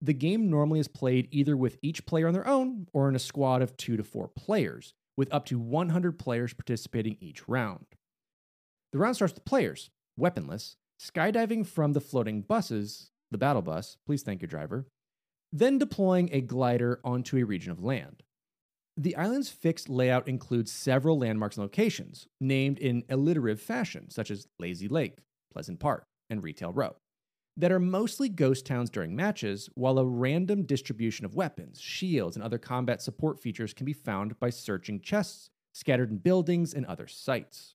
The 0.00 0.12
game 0.12 0.50
normally 0.50 0.80
is 0.80 0.88
played 0.88 1.28
either 1.30 1.56
with 1.56 1.78
each 1.80 2.04
player 2.04 2.26
on 2.26 2.34
their 2.34 2.46
own 2.46 2.88
or 2.92 3.08
in 3.08 3.14
a 3.14 3.20
squad 3.20 3.62
of 3.62 3.76
two 3.76 3.96
to 3.96 4.02
four 4.02 4.26
players, 4.26 4.94
with 5.16 5.32
up 5.32 5.46
to 5.46 5.58
100 5.58 6.18
players 6.18 6.52
participating 6.52 7.16
each 7.20 7.48
round. 7.48 7.86
The 8.92 8.98
round 8.98 9.14
starts 9.14 9.34
with 9.34 9.44
players, 9.44 9.90
weaponless, 10.18 10.74
skydiving 11.00 11.64
from 11.64 11.92
the 11.92 12.00
floating 12.00 12.42
buses, 12.42 13.10
the 13.30 13.38
battle 13.38 13.62
bus, 13.62 13.96
please 14.04 14.22
thank 14.22 14.42
your 14.42 14.48
driver, 14.48 14.86
then 15.52 15.78
deploying 15.78 16.30
a 16.32 16.40
glider 16.40 17.00
onto 17.04 17.36
a 17.36 17.44
region 17.44 17.70
of 17.70 17.82
land. 17.82 18.22
The 18.96 19.16
island's 19.16 19.48
fixed 19.48 19.88
layout 19.88 20.28
includes 20.28 20.70
several 20.70 21.18
landmarks 21.18 21.56
and 21.56 21.64
locations, 21.64 22.28
named 22.40 22.78
in 22.78 23.04
alliterative 23.08 23.60
fashion, 23.60 24.10
such 24.10 24.30
as 24.30 24.48
Lazy 24.58 24.86
Lake, 24.86 25.18
Pleasant 25.50 25.80
Park, 25.80 26.04
and 26.28 26.44
Retail 26.44 26.72
Row, 26.72 26.96
that 27.56 27.72
are 27.72 27.78
mostly 27.78 28.28
ghost 28.28 28.66
towns 28.66 28.90
during 28.90 29.16
matches, 29.16 29.70
while 29.74 29.98
a 29.98 30.06
random 30.06 30.64
distribution 30.64 31.24
of 31.24 31.34
weapons, 31.34 31.80
shields, 31.80 32.36
and 32.36 32.44
other 32.44 32.58
combat 32.58 33.00
support 33.00 33.40
features 33.40 33.72
can 33.72 33.86
be 33.86 33.94
found 33.94 34.38
by 34.38 34.50
searching 34.50 35.00
chests 35.00 35.48
scattered 35.72 36.10
in 36.10 36.18
buildings 36.18 36.74
and 36.74 36.84
other 36.84 37.06
sites. 37.06 37.74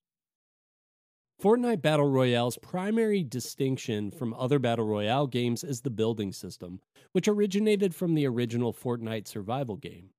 Fortnite 1.42 1.82
Battle 1.82 2.10
Royale's 2.10 2.58
primary 2.58 3.24
distinction 3.24 4.12
from 4.12 4.34
other 4.36 4.60
Battle 4.60 4.86
Royale 4.86 5.28
games 5.28 5.64
is 5.64 5.82
the 5.82 5.90
building 5.90 6.32
system, 6.32 6.80
which 7.12 7.28
originated 7.28 7.94
from 7.94 8.14
the 8.14 8.28
original 8.28 8.74
Fortnite 8.74 9.28
survival 9.28 9.78
game. 9.78 10.10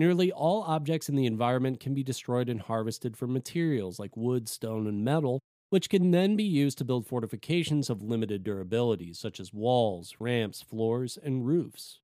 Nearly 0.00 0.32
all 0.32 0.62
objects 0.62 1.10
in 1.10 1.14
the 1.14 1.26
environment 1.26 1.78
can 1.78 1.92
be 1.92 2.02
destroyed 2.02 2.48
and 2.48 2.62
harvested 2.62 3.18
from 3.18 3.34
materials 3.34 3.98
like 3.98 4.16
wood, 4.16 4.48
stone, 4.48 4.86
and 4.86 5.04
metal, 5.04 5.40
which 5.68 5.90
can 5.90 6.10
then 6.10 6.36
be 6.36 6.42
used 6.42 6.78
to 6.78 6.86
build 6.86 7.06
fortifications 7.06 7.90
of 7.90 8.00
limited 8.00 8.42
durability, 8.42 9.12
such 9.12 9.38
as 9.38 9.52
walls, 9.52 10.14
ramps, 10.18 10.62
floors, 10.62 11.18
and 11.22 11.46
roofs. 11.46 12.00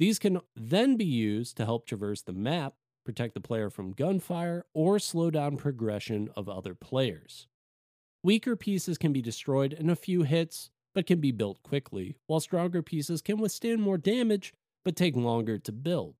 These 0.00 0.18
can 0.18 0.40
then 0.56 0.96
be 0.96 1.04
used 1.04 1.56
to 1.58 1.64
help 1.64 1.86
traverse 1.86 2.22
the 2.22 2.32
map 2.32 2.74
protect 3.04 3.34
the 3.34 3.40
player 3.40 3.70
from 3.70 3.92
gunfire, 3.92 4.66
or 4.74 4.98
slow 4.98 5.30
down 5.30 5.56
progression 5.56 6.28
of 6.34 6.48
other 6.48 6.74
players. 6.74 7.46
Weaker 8.24 8.56
pieces 8.56 8.98
can 8.98 9.12
be 9.12 9.22
destroyed 9.22 9.72
in 9.72 9.90
a 9.90 9.94
few 9.94 10.24
hits, 10.24 10.70
but 10.92 11.06
can 11.06 11.20
be 11.20 11.30
built 11.30 11.62
quickly, 11.62 12.16
while 12.26 12.40
stronger 12.40 12.82
pieces 12.82 13.22
can 13.22 13.38
withstand 13.38 13.80
more 13.80 13.96
damage, 13.96 14.52
but 14.84 14.96
take 14.96 15.14
longer 15.14 15.56
to 15.56 15.70
build. 15.70 16.16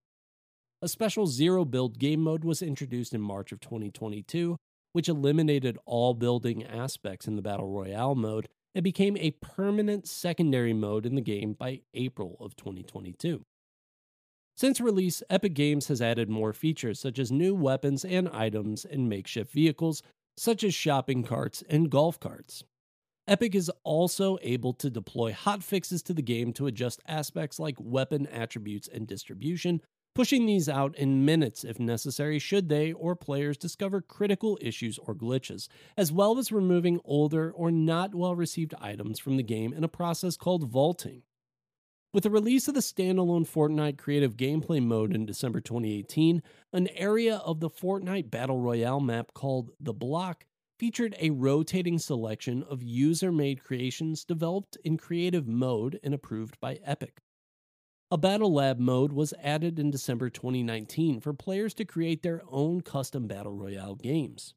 A 0.84 0.88
special 0.88 1.26
zero 1.26 1.64
build 1.64 1.98
game 1.98 2.20
mode 2.20 2.44
was 2.44 2.60
introduced 2.60 3.14
in 3.14 3.22
March 3.22 3.52
of 3.52 3.60
2022, 3.60 4.58
which 4.92 5.08
eliminated 5.08 5.78
all 5.86 6.12
building 6.12 6.62
aspects 6.62 7.26
in 7.26 7.36
the 7.36 7.42
Battle 7.42 7.70
Royale 7.70 8.14
mode 8.14 8.50
and 8.74 8.84
became 8.84 9.16
a 9.16 9.30
permanent 9.40 10.06
secondary 10.06 10.74
mode 10.74 11.06
in 11.06 11.14
the 11.14 11.22
game 11.22 11.54
by 11.54 11.80
April 11.94 12.36
of 12.38 12.54
2022. 12.56 13.40
Since 14.58 14.78
release, 14.78 15.22
Epic 15.30 15.54
Games 15.54 15.88
has 15.88 16.02
added 16.02 16.28
more 16.28 16.52
features 16.52 17.00
such 17.00 17.18
as 17.18 17.32
new 17.32 17.54
weapons 17.54 18.04
and 18.04 18.28
items 18.28 18.84
and 18.84 19.08
makeshift 19.08 19.54
vehicles, 19.54 20.02
such 20.36 20.62
as 20.62 20.74
shopping 20.74 21.22
carts 21.22 21.64
and 21.66 21.88
golf 21.88 22.20
carts. 22.20 22.62
Epic 23.26 23.54
is 23.54 23.70
also 23.84 24.36
able 24.42 24.74
to 24.74 24.90
deploy 24.90 25.32
hotfixes 25.32 26.02
to 26.02 26.12
the 26.12 26.20
game 26.20 26.52
to 26.52 26.66
adjust 26.66 27.00
aspects 27.08 27.58
like 27.58 27.76
weapon 27.80 28.26
attributes 28.26 28.86
and 28.86 29.06
distribution, 29.06 29.80
pushing 30.14 30.46
these 30.46 30.68
out 30.68 30.96
in 30.96 31.24
minutes 31.24 31.64
if 31.64 31.80
necessary 31.80 32.38
should 32.38 32.68
they 32.68 32.92
or 32.92 33.16
players 33.16 33.56
discover 33.56 34.00
critical 34.00 34.58
issues 34.60 34.98
or 34.98 35.14
glitches, 35.14 35.68
as 35.96 36.12
well 36.12 36.38
as 36.38 36.52
removing 36.52 37.00
older 37.04 37.50
or 37.50 37.70
not 37.70 38.14
well 38.14 38.36
received 38.36 38.74
items 38.80 39.18
from 39.18 39.36
the 39.36 39.42
game 39.42 39.72
in 39.72 39.84
a 39.84 39.88
process 39.88 40.36
called 40.36 40.68
vaulting. 40.68 41.22
With 42.12 42.22
the 42.22 42.30
release 42.30 42.68
of 42.68 42.74
the 42.74 42.80
standalone 42.80 43.44
Fortnite 43.44 43.98
creative 43.98 44.36
gameplay 44.36 44.80
mode 44.80 45.12
in 45.12 45.26
December 45.26 45.60
2018, 45.60 46.44
an 46.72 46.86
area 46.94 47.38
of 47.38 47.58
the 47.58 47.68
Fortnite 47.68 48.30
Battle 48.30 48.60
Royale 48.60 49.00
map 49.00 49.34
called 49.34 49.72
The 49.80 49.92
Block 49.92 50.46
featured 50.78 51.16
a 51.18 51.30
rotating 51.30 51.98
selection 51.98 52.62
of 52.62 52.84
user 52.84 53.32
made 53.32 53.64
creations 53.64 54.24
developed 54.24 54.76
in 54.84 54.96
creative 54.96 55.48
mode 55.48 55.98
and 56.04 56.14
approved 56.14 56.60
by 56.60 56.78
Epic. 56.84 57.23
A 58.10 58.18
Battle 58.18 58.52
Lab 58.52 58.78
mode 58.78 59.12
was 59.12 59.32
added 59.42 59.78
in 59.78 59.90
December 59.90 60.28
2019 60.28 61.20
for 61.20 61.32
players 61.32 61.72
to 61.74 61.86
create 61.86 62.22
their 62.22 62.42
own 62.50 62.82
custom 62.82 63.26
Battle 63.26 63.54
Royale 63.54 63.94
games. 63.94 64.54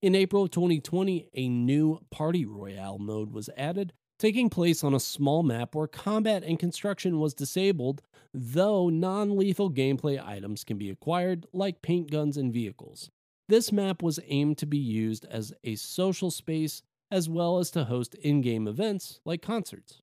In 0.00 0.14
April 0.14 0.46
2020, 0.46 1.28
a 1.34 1.48
new 1.48 1.98
Party 2.10 2.46
Royale 2.46 2.98
mode 2.98 3.32
was 3.32 3.50
added 3.56 3.92
taking 4.20 4.48
place 4.48 4.84
on 4.84 4.94
a 4.94 5.00
small 5.00 5.42
map 5.42 5.74
where 5.74 5.88
combat 5.88 6.44
and 6.44 6.60
construction 6.60 7.18
was 7.18 7.34
disabled, 7.34 8.02
though 8.32 8.88
non 8.88 9.36
lethal 9.36 9.70
gameplay 9.70 10.24
items 10.24 10.62
can 10.62 10.78
be 10.78 10.88
acquired, 10.88 11.44
like 11.52 11.82
paint 11.82 12.10
guns 12.10 12.36
and 12.36 12.52
vehicles. 12.52 13.10
This 13.48 13.72
map 13.72 14.00
was 14.00 14.20
aimed 14.26 14.58
to 14.58 14.66
be 14.66 14.78
used 14.78 15.24
as 15.26 15.52
a 15.64 15.74
social 15.74 16.30
space 16.30 16.82
as 17.10 17.28
well 17.28 17.58
as 17.58 17.70
to 17.72 17.84
host 17.84 18.14
in 18.14 18.40
game 18.40 18.68
events 18.68 19.20
like 19.24 19.42
concerts. 19.42 20.02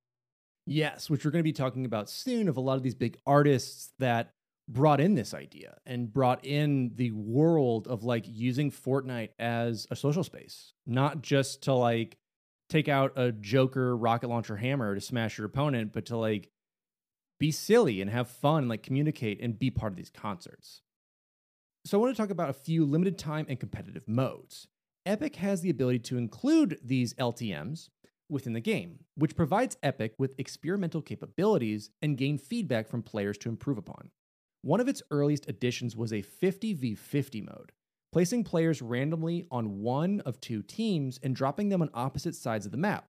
Yes, 0.65 1.09
which 1.09 1.25
we're 1.25 1.31
going 1.31 1.41
to 1.41 1.43
be 1.43 1.53
talking 1.53 1.85
about 1.85 2.09
soon 2.09 2.47
of 2.47 2.57
a 2.57 2.61
lot 2.61 2.77
of 2.77 2.83
these 2.83 2.95
big 2.95 3.17
artists 3.25 3.91
that 3.99 4.31
brought 4.69 5.01
in 5.01 5.13
this 5.13 5.33
idea 5.33 5.77
and 5.85 6.11
brought 6.11 6.45
in 6.45 6.91
the 6.95 7.11
world 7.11 7.87
of 7.87 8.03
like 8.03 8.25
using 8.27 8.71
Fortnite 8.71 9.29
as 9.37 9.87
a 9.91 9.95
social 9.95 10.23
space, 10.23 10.73
not 10.85 11.21
just 11.21 11.63
to 11.63 11.73
like 11.73 12.17
take 12.69 12.87
out 12.87 13.11
a 13.17 13.31
Joker 13.31 13.95
rocket 13.95 14.29
launcher 14.29 14.55
hammer 14.55 14.95
to 14.95 15.01
smash 15.01 15.37
your 15.37 15.47
opponent, 15.47 15.91
but 15.91 16.05
to 16.05 16.17
like 16.17 16.49
be 17.39 17.51
silly 17.51 17.99
and 17.99 18.09
have 18.09 18.29
fun 18.29 18.59
and 18.59 18.69
like 18.69 18.83
communicate 18.83 19.41
and 19.41 19.59
be 19.59 19.69
part 19.69 19.91
of 19.91 19.97
these 19.97 20.09
concerts. 20.09 20.81
So 21.85 21.97
I 21.97 22.01
want 22.01 22.15
to 22.15 22.21
talk 22.21 22.29
about 22.29 22.49
a 22.49 22.53
few 22.53 22.85
limited 22.85 23.17
time 23.17 23.45
and 23.49 23.59
competitive 23.59 24.07
modes. 24.07 24.67
Epic 25.05 25.35
has 25.35 25.59
the 25.59 25.69
ability 25.69 25.99
to 25.99 26.17
include 26.17 26.79
these 26.81 27.13
LTMs 27.15 27.89
within 28.33 28.53
the 28.53 28.59
game, 28.59 28.99
which 29.15 29.35
provides 29.35 29.77
Epic 29.81 30.13
with 30.17 30.37
experimental 30.37 31.01
capabilities 31.01 31.89
and 32.01 32.17
gain 32.17 32.37
feedback 32.37 32.87
from 32.89 33.01
players 33.01 33.37
to 33.37 33.49
improve 33.49 33.77
upon. 33.77 34.09
One 34.61 34.79
of 34.79 34.87
its 34.87 35.01
earliest 35.11 35.47
additions 35.47 35.95
was 35.95 36.11
a 36.11 36.23
50v50 36.23 37.45
mode, 37.45 37.71
placing 38.11 38.43
players 38.43 38.81
randomly 38.81 39.45
on 39.51 39.79
one 39.81 40.21
of 40.21 40.41
two 40.41 40.61
teams 40.61 41.19
and 41.23 41.35
dropping 41.35 41.69
them 41.69 41.81
on 41.81 41.89
opposite 41.93 42.35
sides 42.35 42.65
of 42.65 42.71
the 42.71 42.77
map, 42.77 43.05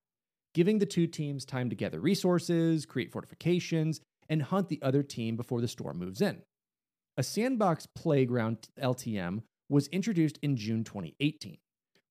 giving 0.52 0.78
the 0.78 0.86
two 0.86 1.06
teams 1.06 1.44
time 1.44 1.70
to 1.70 1.76
gather 1.76 2.00
resources, 2.00 2.86
create 2.86 3.12
fortifications, 3.12 4.00
and 4.28 4.42
hunt 4.42 4.68
the 4.68 4.80
other 4.82 5.02
team 5.02 5.36
before 5.36 5.60
the 5.60 5.68
storm 5.68 5.98
moves 5.98 6.20
in. 6.20 6.42
A 7.16 7.22
sandbox 7.22 7.86
playground 7.86 8.68
LTM 8.80 9.42
was 9.68 9.86
introduced 9.88 10.38
in 10.42 10.56
June 10.56 10.84
2018, 10.84 11.58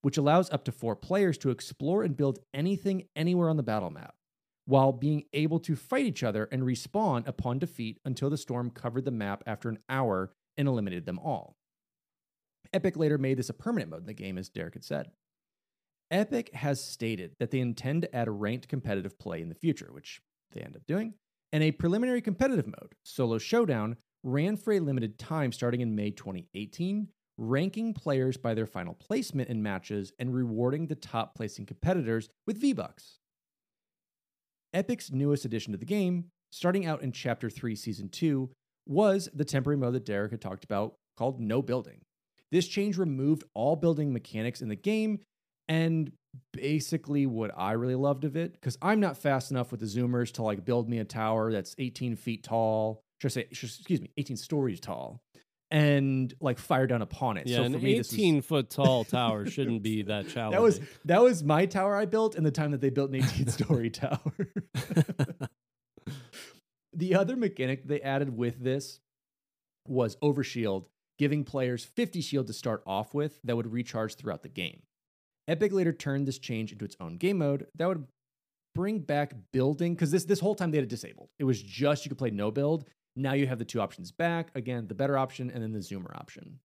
which 0.03 0.17
allows 0.17 0.51
up 0.51 0.65
to 0.65 0.71
four 0.71 0.95
players 0.95 1.37
to 1.39 1.49
explore 1.49 2.03
and 2.03 2.15
build 2.15 2.37
anything 2.53 3.05
anywhere 3.15 3.49
on 3.49 3.57
the 3.57 3.63
battle 3.63 3.89
map, 3.89 4.13
while 4.65 4.91
being 4.91 5.23
able 5.33 5.59
to 5.59 5.75
fight 5.75 6.05
each 6.05 6.23
other 6.23 6.47
and 6.51 6.63
respawn 6.63 7.25
upon 7.27 7.57
defeat 7.57 7.99
until 8.05 8.29
the 8.29 8.37
storm 8.37 8.69
covered 8.69 9.05
the 9.05 9.11
map 9.11 9.41
after 9.47 9.69
an 9.69 9.79
hour 9.89 10.31
and 10.57 10.67
eliminated 10.67 11.05
them 11.05 11.17
all. 11.17 11.55
Epic 12.73 12.97
later 12.97 13.17
made 13.17 13.37
this 13.37 13.49
a 13.49 13.53
permanent 13.53 13.89
mode 13.89 14.01
in 14.01 14.07
the 14.07 14.13
game, 14.13 14.37
as 14.37 14.49
Derek 14.49 14.73
had 14.73 14.83
said. 14.83 15.11
Epic 16.11 16.53
has 16.53 16.83
stated 16.83 17.31
that 17.39 17.51
they 17.51 17.59
intend 17.59 18.01
to 18.01 18.15
add 18.15 18.29
ranked 18.29 18.67
competitive 18.67 19.17
play 19.17 19.41
in 19.41 19.49
the 19.49 19.55
future, 19.55 19.89
which 19.91 20.21
they 20.51 20.61
end 20.61 20.75
up 20.75 20.85
doing, 20.85 21.13
and 21.53 21.63
a 21.63 21.71
preliminary 21.71 22.21
competitive 22.21 22.67
mode, 22.67 22.93
Solo 23.03 23.37
Showdown, 23.37 23.95
ran 24.21 24.57
for 24.57 24.73
a 24.73 24.79
limited 24.79 25.17
time 25.17 25.51
starting 25.51 25.79
in 25.79 25.95
May 25.95 26.11
2018, 26.11 27.07
ranking 27.37 27.93
players 27.93 28.37
by 28.37 28.53
their 28.53 28.65
final 28.65 28.93
placement 28.93 29.49
in 29.49 29.63
matches 29.63 30.13
and 30.19 30.33
rewarding 30.33 30.87
the 30.87 30.95
top 30.95 31.35
placing 31.35 31.65
competitors 31.65 32.29
with 32.45 32.59
V-Bucks. 32.59 33.19
Epic's 34.73 35.11
newest 35.11 35.45
addition 35.45 35.71
to 35.71 35.77
the 35.77 35.85
game, 35.85 36.25
starting 36.51 36.85
out 36.85 37.01
in 37.01 37.11
Chapter 37.11 37.49
3, 37.49 37.75
Season 37.75 38.09
2, 38.09 38.49
was 38.85 39.29
the 39.33 39.45
temporary 39.45 39.77
mode 39.77 39.93
that 39.93 40.05
Derek 40.05 40.31
had 40.31 40.41
talked 40.41 40.63
about 40.63 40.95
called 41.17 41.39
No 41.39 41.61
Building. 41.61 42.01
This 42.51 42.67
change 42.67 42.97
removed 42.97 43.43
all 43.53 43.75
building 43.75 44.13
mechanics 44.13 44.61
in 44.61 44.69
the 44.69 44.75
game 44.75 45.19
and 45.67 46.11
basically 46.51 47.25
what 47.25 47.51
I 47.57 47.73
really 47.73 47.95
loved 47.95 48.25
of 48.25 48.35
it 48.35 48.53
because 48.53 48.77
I'm 48.81 48.99
not 48.99 49.17
fast 49.17 49.51
enough 49.51 49.71
with 49.71 49.79
the 49.79 49.85
zoomers 49.85 50.31
to 50.33 50.43
like 50.43 50.65
build 50.65 50.89
me 50.89 50.99
a 50.99 51.05
tower 51.05 51.51
that's 51.51 51.75
18 51.77 52.15
feet 52.15 52.43
tall. 52.43 53.01
Should 53.21 53.31
I 53.31 53.33
say, 53.33 53.47
excuse 53.49 54.01
me, 54.01 54.11
18 54.17 54.37
stories 54.37 54.79
tall 54.79 55.22
and 55.73 56.31
like 56.39 56.59
fire 56.59 56.85
down 56.85 57.01
upon 57.01 57.35
it. 57.35 57.47
Yeah, 57.47 57.57
so 57.57 57.63
an 57.63 57.81
me, 57.81 57.95
18 57.95 58.35
was... 58.35 58.45
foot 58.45 58.69
tall 58.69 59.03
tower 59.03 59.47
shouldn't 59.47 59.81
be 59.81 60.03
that 60.03 60.29
challenging. 60.29 60.51
That 60.51 60.61
was 60.61 60.79
that 61.05 61.21
was 61.21 61.43
my 61.43 61.65
tower 61.65 61.95
I 61.95 62.05
built 62.05 62.35
in 62.35 62.43
the 62.43 62.51
time 62.51 62.71
that 62.71 62.79
they 62.79 62.91
built 62.91 63.09
an 63.09 63.17
18 63.17 63.47
story 63.47 63.89
tower. 63.89 64.19
the 66.93 67.15
other 67.15 67.35
mechanic 67.35 67.87
they 67.87 67.99
added 68.01 68.37
with 68.37 68.63
this 68.63 68.99
was 69.87 70.15
overshield, 70.17 70.85
giving 71.17 71.43
players 71.43 71.83
50 71.83 72.21
shield 72.21 72.47
to 72.47 72.53
start 72.53 72.83
off 72.85 73.15
with 73.15 73.41
that 73.43 73.55
would 73.55 73.73
recharge 73.73 74.15
throughout 74.15 74.43
the 74.43 74.49
game. 74.49 74.83
Epic 75.47 75.73
later 75.73 75.91
turned 75.91 76.27
this 76.27 76.37
change 76.37 76.71
into 76.71 76.85
its 76.85 76.95
own 76.99 77.17
game 77.17 77.39
mode 77.39 77.65
that 77.75 77.87
would 77.87 78.05
bring 78.75 78.99
back 78.99 79.33
building 79.51 79.95
because 79.95 80.11
this 80.11 80.25
this 80.25 80.39
whole 80.39 80.53
time 80.53 80.69
they 80.69 80.77
had 80.77 80.85
it 80.85 80.89
disabled. 80.89 81.29
It 81.39 81.45
was 81.45 81.59
just 81.59 82.05
you 82.05 82.09
could 82.09 82.19
play 82.19 82.29
no 82.29 82.51
build. 82.51 82.85
Now 83.15 83.33
you 83.33 83.47
have 83.47 83.59
the 83.59 83.65
two 83.65 83.81
options 83.81 84.11
back. 84.11 84.49
Again, 84.55 84.87
the 84.87 84.95
better 84.95 85.17
option 85.17 85.51
and 85.51 85.61
then 85.61 85.71
the 85.71 85.79
zoomer 85.79 86.15
option. 86.15 86.59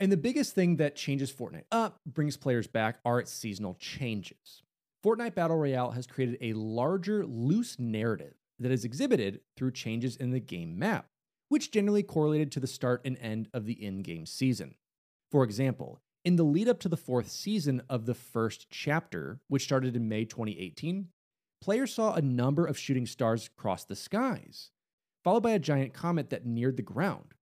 And 0.00 0.10
the 0.10 0.16
biggest 0.16 0.54
thing 0.54 0.76
that 0.76 0.96
changes 0.96 1.32
Fortnite 1.32 1.64
up, 1.70 2.00
brings 2.04 2.36
players 2.36 2.66
back, 2.66 2.98
are 3.04 3.20
its 3.20 3.30
seasonal 3.30 3.74
changes. 3.74 4.62
Fortnite 5.04 5.34
Battle 5.34 5.56
Royale 5.56 5.92
has 5.92 6.06
created 6.06 6.38
a 6.40 6.54
larger, 6.54 7.24
loose 7.24 7.78
narrative 7.78 8.34
that 8.58 8.72
is 8.72 8.84
exhibited 8.84 9.40
through 9.56 9.70
changes 9.70 10.16
in 10.16 10.30
the 10.30 10.40
game 10.40 10.78
map, 10.78 11.06
which 11.48 11.70
generally 11.70 12.02
correlated 12.02 12.50
to 12.52 12.60
the 12.60 12.66
start 12.66 13.02
and 13.04 13.18
end 13.18 13.48
of 13.52 13.66
the 13.66 13.84
in 13.84 14.02
game 14.02 14.26
season. 14.26 14.74
For 15.30 15.44
example, 15.44 16.00
in 16.24 16.36
the 16.36 16.42
lead 16.42 16.68
up 16.68 16.80
to 16.80 16.88
the 16.88 16.96
fourth 16.96 17.30
season 17.30 17.82
of 17.88 18.06
the 18.06 18.14
first 18.14 18.66
chapter, 18.70 19.40
which 19.48 19.64
started 19.64 19.94
in 19.94 20.08
May 20.08 20.24
2018, 20.24 21.08
players 21.60 21.92
saw 21.92 22.14
a 22.14 22.22
number 22.22 22.64
of 22.64 22.78
shooting 22.78 23.06
stars 23.06 23.50
cross 23.56 23.84
the 23.84 23.96
skies, 23.96 24.70
followed 25.24 25.42
by 25.42 25.52
a 25.52 25.58
giant 25.58 25.92
comet 25.92 26.30
that 26.30 26.46
neared 26.46 26.76
the 26.76 26.82
ground. 26.82 27.34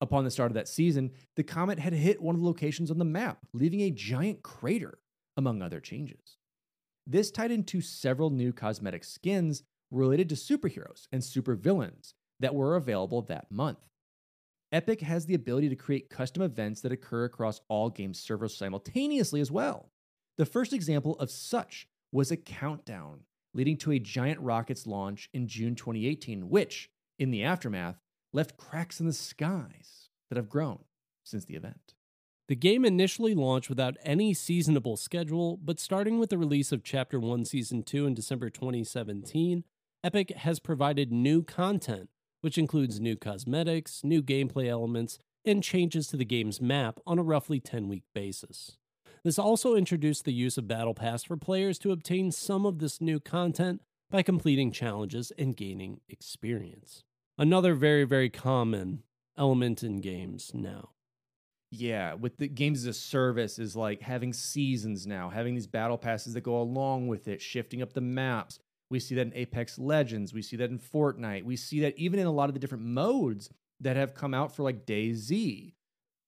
Upon 0.00 0.24
the 0.24 0.30
start 0.30 0.50
of 0.50 0.54
that 0.54 0.68
season, 0.68 1.10
the 1.36 1.42
comet 1.42 1.78
had 1.78 1.92
hit 1.92 2.22
one 2.22 2.34
of 2.34 2.40
the 2.40 2.46
locations 2.46 2.90
on 2.90 2.98
the 2.98 3.04
map, 3.04 3.38
leaving 3.52 3.80
a 3.80 3.90
giant 3.90 4.42
crater, 4.42 4.98
among 5.36 5.60
other 5.60 5.80
changes. 5.80 6.36
This 7.06 7.30
tied 7.30 7.50
into 7.50 7.80
several 7.80 8.30
new 8.30 8.52
cosmetic 8.52 9.04
skins 9.04 9.62
related 9.90 10.28
to 10.28 10.34
superheroes 10.34 11.08
and 11.10 11.22
supervillains 11.22 12.12
that 12.38 12.54
were 12.54 12.76
available 12.76 13.22
that 13.22 13.50
month. 13.50 13.78
Epic 14.72 15.00
has 15.00 15.26
the 15.26 15.34
ability 15.34 15.68
to 15.68 15.76
create 15.76 16.10
custom 16.10 16.42
events 16.42 16.80
that 16.80 16.92
occur 16.92 17.24
across 17.24 17.60
all 17.68 17.90
game 17.90 18.14
servers 18.14 18.56
simultaneously 18.56 19.40
as 19.40 19.50
well. 19.50 19.90
The 20.38 20.46
first 20.46 20.72
example 20.72 21.16
of 21.18 21.30
such 21.30 21.88
was 22.12 22.30
a 22.30 22.36
countdown 22.36 23.20
leading 23.52 23.76
to 23.78 23.90
a 23.90 23.98
giant 23.98 24.40
rocket's 24.40 24.86
launch 24.86 25.28
in 25.32 25.48
June 25.48 25.74
2018, 25.74 26.48
which, 26.48 26.88
in 27.20 27.30
the 27.30 27.44
aftermath, 27.44 28.00
left 28.32 28.56
cracks 28.56 28.98
in 28.98 29.06
the 29.06 29.12
skies 29.12 30.08
that 30.30 30.36
have 30.36 30.48
grown 30.48 30.78
since 31.22 31.44
the 31.44 31.54
event. 31.54 31.94
The 32.48 32.56
game 32.56 32.84
initially 32.84 33.34
launched 33.34 33.68
without 33.68 33.96
any 34.02 34.32
seasonable 34.34 34.96
schedule, 34.96 35.58
but 35.62 35.78
starting 35.78 36.18
with 36.18 36.30
the 36.30 36.38
release 36.38 36.72
of 36.72 36.82
Chapter 36.82 37.20
1 37.20 37.44
Season 37.44 37.82
2 37.82 38.06
in 38.06 38.14
December 38.14 38.48
2017, 38.48 39.64
Epic 40.02 40.30
has 40.30 40.58
provided 40.58 41.12
new 41.12 41.42
content, 41.42 42.08
which 42.40 42.56
includes 42.56 42.98
new 42.98 43.16
cosmetics, 43.16 44.00
new 44.02 44.22
gameplay 44.22 44.66
elements, 44.66 45.18
and 45.44 45.62
changes 45.62 46.06
to 46.06 46.16
the 46.16 46.24
game's 46.24 46.60
map 46.60 46.98
on 47.06 47.18
a 47.18 47.22
roughly 47.22 47.60
10 47.60 47.86
week 47.86 48.04
basis. 48.14 48.78
This 49.22 49.38
also 49.38 49.74
introduced 49.74 50.24
the 50.24 50.32
use 50.32 50.56
of 50.56 50.66
Battle 50.66 50.94
Pass 50.94 51.22
for 51.22 51.36
players 51.36 51.78
to 51.80 51.92
obtain 51.92 52.32
some 52.32 52.64
of 52.64 52.78
this 52.78 53.00
new 53.00 53.20
content 53.20 53.82
by 54.10 54.22
completing 54.22 54.72
challenges 54.72 55.32
and 55.38 55.56
gaining 55.56 56.00
experience. 56.08 57.04
Another 57.40 57.74
very, 57.74 58.04
very 58.04 58.28
common 58.28 59.02
element 59.38 59.82
in 59.82 60.02
games 60.02 60.50
now. 60.52 60.90
Yeah, 61.70 62.12
with 62.12 62.36
the 62.36 62.48
games 62.48 62.80
as 62.80 62.84
a 62.84 62.92
service 62.92 63.58
is 63.58 63.74
like 63.74 64.02
having 64.02 64.34
seasons 64.34 65.06
now, 65.06 65.30
having 65.30 65.54
these 65.54 65.66
battle 65.66 65.96
passes 65.96 66.34
that 66.34 66.42
go 66.42 66.60
along 66.60 67.08
with 67.08 67.28
it, 67.28 67.40
shifting 67.40 67.80
up 67.80 67.94
the 67.94 68.02
maps. 68.02 68.58
We 68.90 69.00
see 69.00 69.14
that 69.14 69.28
in 69.28 69.34
Apex 69.34 69.78
Legends, 69.78 70.34
we 70.34 70.42
see 70.42 70.56
that 70.56 70.68
in 70.68 70.78
Fortnite, 70.78 71.44
we 71.44 71.56
see 71.56 71.80
that 71.80 71.96
even 71.96 72.20
in 72.20 72.26
a 72.26 72.30
lot 72.30 72.50
of 72.50 72.54
the 72.54 72.60
different 72.60 72.84
modes 72.84 73.48
that 73.80 73.96
have 73.96 74.14
come 74.14 74.34
out 74.34 74.54
for 74.54 74.62
like 74.62 74.84
DayZ 74.84 75.72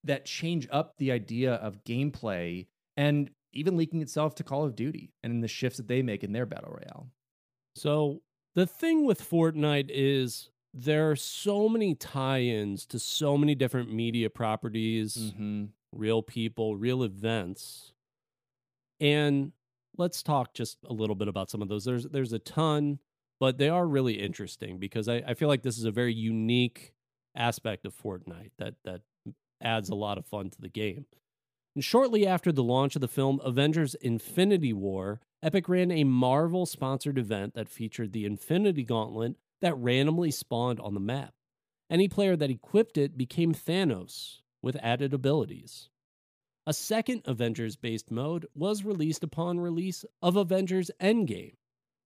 that 0.05 0.25
change 0.25 0.67
up 0.73 0.95
the 0.97 1.13
idea 1.13 1.57
of 1.57 1.85
gameplay 1.85 2.69
and 2.97 3.31
even 3.53 3.77
leaking 3.77 4.01
itself 4.01 4.35
to 4.37 4.45
Call 4.45 4.65
of 4.65 4.75
Duty 4.75 5.13
and 5.23 5.31
in 5.31 5.41
the 5.43 5.49
shifts 5.49 5.77
that 5.77 5.89
they 5.89 6.01
make 6.01 6.25
in 6.25 6.33
their 6.33 6.47
battle 6.47 6.71
royale. 6.71 7.11
So, 7.77 8.23
the 8.55 8.67
thing 8.67 9.05
with 9.05 9.29
Fortnite 9.29 9.91
is 9.91 10.49
there 10.75 11.11
are 11.11 11.17
so 11.17 11.69
many 11.69 11.95
tie-ins 11.95 12.87
to 12.87 12.99
so 12.99 13.37
many 13.37 13.55
different 13.55 13.93
media 13.93 14.31
properties, 14.31 15.17
Mm-hmm. 15.17 15.65
real 15.95 16.23
people, 16.23 16.77
real 16.77 17.03
events. 17.03 17.93
And 19.01 19.53
let's 19.97 20.23
talk 20.23 20.55
just 20.55 20.79
a 20.89 20.93
little 20.93 21.17
bit 21.17 21.29
about 21.29 21.51
some 21.51 21.63
of 21.63 21.69
those. 21.69 21.85
There's 21.85 22.05
there's 22.05 22.33
a 22.33 22.39
ton, 22.39 22.99
but 23.41 23.59
they 23.59 23.69
are 23.69 23.87
really 23.87 24.15
interesting 24.15 24.79
because 24.79 25.09
I, 25.09 25.17
I 25.27 25.35
feel 25.35 25.49
like 25.49 25.63
this 25.63 25.79
is 25.79 25.85
a 25.85 25.91
very 25.91 26.15
unique 26.15 26.95
aspect 27.35 27.85
of 27.87 27.95
Fortnite 27.95 28.53
that 28.59 28.75
that 28.85 29.03
adds 29.61 29.89
a 29.91 29.95
lot 29.95 30.19
of 30.19 30.27
fun 30.27 30.51
to 30.51 30.61
the 30.61 30.69
game. 30.69 31.07
And 31.75 31.83
shortly 31.85 32.27
after 32.27 32.53
the 32.53 32.63
launch 32.63 32.95
of 32.97 33.01
the 33.01 33.09
film 33.09 33.41
Avengers 33.45 33.95
Infinity 33.97 34.73
War, 34.73 35.21
Epic 35.43 35.69
ran 35.69 35.91
a 35.91 36.05
Marvel 36.05 36.67
sponsored 36.67 37.19
event 37.19 37.55
that 37.55 37.69
featured 37.69 38.13
the 38.13 38.25
Infinity 38.27 38.85
Gauntlet 38.85 39.37
that 39.63 39.75
randomly 39.79 40.31
spawned 40.31 40.79
on 40.79 40.95
the 40.95 41.01
map. 41.01 41.33
Any 41.91 42.09
player 42.09 42.37
that 42.37 42.51
equipped 42.51 42.99
it 42.99 43.17
became 43.17 43.55
Thanos 43.55 44.41
with 44.63 44.77
added 44.83 45.15
abilities. 45.15 45.89
A 46.67 46.73
second 46.73 47.23
Avengers 47.25 47.75
based 47.75 48.11
mode 48.11 48.47
was 48.55 48.85
released 48.85 49.25
upon 49.25 49.59
release 49.59 50.05
of 50.21 50.37
Avengers 50.37 50.91
Endgame, 51.01 51.55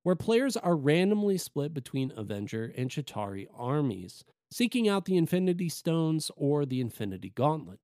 where 0.03 0.17
players 0.17 0.57
are 0.57 0.77
randomly 0.77 1.37
split 1.37 1.75
between 1.75 2.13
Avenger 2.17 2.73
and 2.77 2.89
Chitauri 2.89 3.47
armies, 3.55 4.25
seeking 4.51 4.89
out 4.89 5.05
the 5.05 5.17
Infinity 5.17 5.69
Stones 5.69 6.31
or 6.37 6.65
the 6.65 6.81
Infinity 6.81 7.31
Gauntlet. 7.35 7.81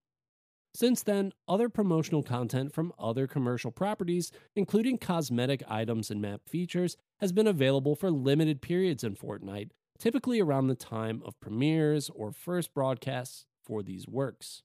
Since 0.74 1.02
then, 1.02 1.32
other 1.46 1.68
promotional 1.68 2.22
content 2.22 2.72
from 2.72 2.92
other 2.98 3.26
commercial 3.26 3.70
properties, 3.70 4.32
including 4.56 4.98
cosmetic 4.98 5.62
items 5.68 6.10
and 6.10 6.20
map 6.22 6.48
features, 6.48 6.96
has 7.20 7.30
been 7.30 7.46
available 7.46 7.94
for 7.94 8.10
limited 8.10 8.62
periods 8.62 9.04
in 9.04 9.14
Fortnite, 9.14 9.70
typically 9.98 10.40
around 10.40 10.68
the 10.68 10.74
time 10.74 11.22
of 11.26 11.38
premieres 11.40 12.10
or 12.14 12.32
first 12.32 12.72
broadcasts 12.72 13.44
for 13.62 13.82
these 13.82 14.08
works. 14.08 14.62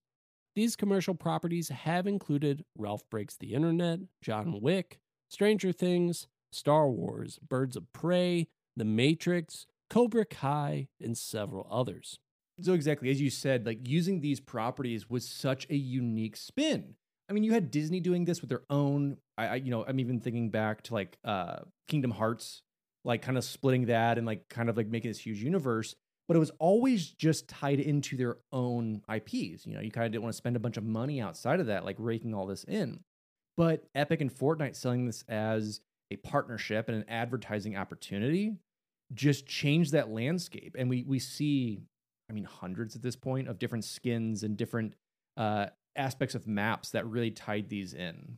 These 0.55 0.75
commercial 0.77 1.13
properties 1.13 1.69
have 1.69 2.07
included 2.07 2.63
Ralph 2.77 3.07
Breaks 3.09 3.35
the 3.35 3.53
Internet, 3.53 3.99
John 4.21 4.61
Wick, 4.61 4.99
Stranger 5.29 5.71
Things, 5.71 6.27
Star 6.51 6.89
Wars, 6.89 7.37
Birds 7.47 7.75
of 7.75 7.91
Prey, 7.91 8.47
The 8.75 8.85
Matrix, 8.85 9.67
Cobra 9.89 10.25
Kai, 10.25 10.87
and 11.01 11.17
several 11.17 11.67
others. 11.69 12.17
So 12.61 12.73
exactly 12.73 13.09
as 13.09 13.21
you 13.21 13.29
said, 13.29 13.65
like 13.65 13.87
using 13.87 14.21
these 14.21 14.39
properties 14.39 15.09
was 15.09 15.27
such 15.27 15.67
a 15.69 15.75
unique 15.75 16.35
spin. 16.35 16.95
I 17.29 17.33
mean, 17.33 17.43
you 17.43 17.51
had 17.51 17.71
Disney 17.71 17.99
doing 17.99 18.25
this 18.25 18.41
with 18.41 18.49
their 18.49 18.63
own. 18.69 19.17
I, 19.37 19.47
I 19.47 19.55
you 19.55 19.69
know, 19.69 19.85
I'm 19.85 19.99
even 19.99 20.19
thinking 20.19 20.49
back 20.49 20.83
to 20.83 20.93
like 20.93 21.17
uh 21.23 21.59
Kingdom 21.87 22.11
Hearts, 22.11 22.63
like 23.03 23.21
kind 23.21 23.37
of 23.37 23.43
splitting 23.43 23.87
that 23.87 24.17
and 24.17 24.25
like 24.25 24.49
kind 24.49 24.69
of 24.69 24.77
like 24.77 24.87
making 24.87 25.11
this 25.11 25.19
huge 25.19 25.41
universe. 25.43 25.95
But 26.27 26.35
it 26.35 26.39
was 26.39 26.51
always 26.59 27.09
just 27.09 27.47
tied 27.47 27.79
into 27.79 28.17
their 28.17 28.37
own 28.51 29.01
IPs. 29.09 29.65
You 29.65 29.75
know, 29.75 29.81
you 29.81 29.91
kind 29.91 30.05
of 30.05 30.11
didn't 30.11 30.23
want 30.23 30.33
to 30.33 30.37
spend 30.37 30.57
a 30.57 30.59
bunch 30.59 30.75
of 30.75 30.83
money 30.83 31.21
outside 31.21 31.61
of 31.61 31.67
that, 31.67 31.85
like 31.85 31.95
raking 31.99 32.33
all 32.33 32.45
this 32.45 32.65
in. 32.65 32.99
But 33.55 33.85
Epic 33.95 34.19
and 34.19 34.33
Fortnite 34.33 34.75
selling 34.75 35.05
this 35.05 35.23
as 35.29 35.79
a 36.11 36.17
partnership 36.17 36.89
and 36.89 36.97
an 36.97 37.05
advertising 37.07 37.75
opportunity 37.77 38.57
just 39.13 39.47
changed 39.47 39.93
that 39.93 40.09
landscape. 40.09 40.75
And 40.77 40.89
we 40.89 41.03
we 41.03 41.19
see 41.19 41.81
I 42.30 42.34
mean, 42.34 42.43
hundreds 42.43 42.95
at 42.95 43.01
this 43.01 43.15
point 43.15 43.47
of 43.47 43.59
different 43.59 43.86
skins 43.86 44.43
and 44.43 44.57
different 44.57 44.95
uh, 45.38 45.67
aspects 45.95 46.36
of 46.36 46.47
maps 46.47 46.91
that 46.91 47.05
really 47.07 47.32
tied 47.32 47.69
these 47.69 47.93
in. 47.93 48.38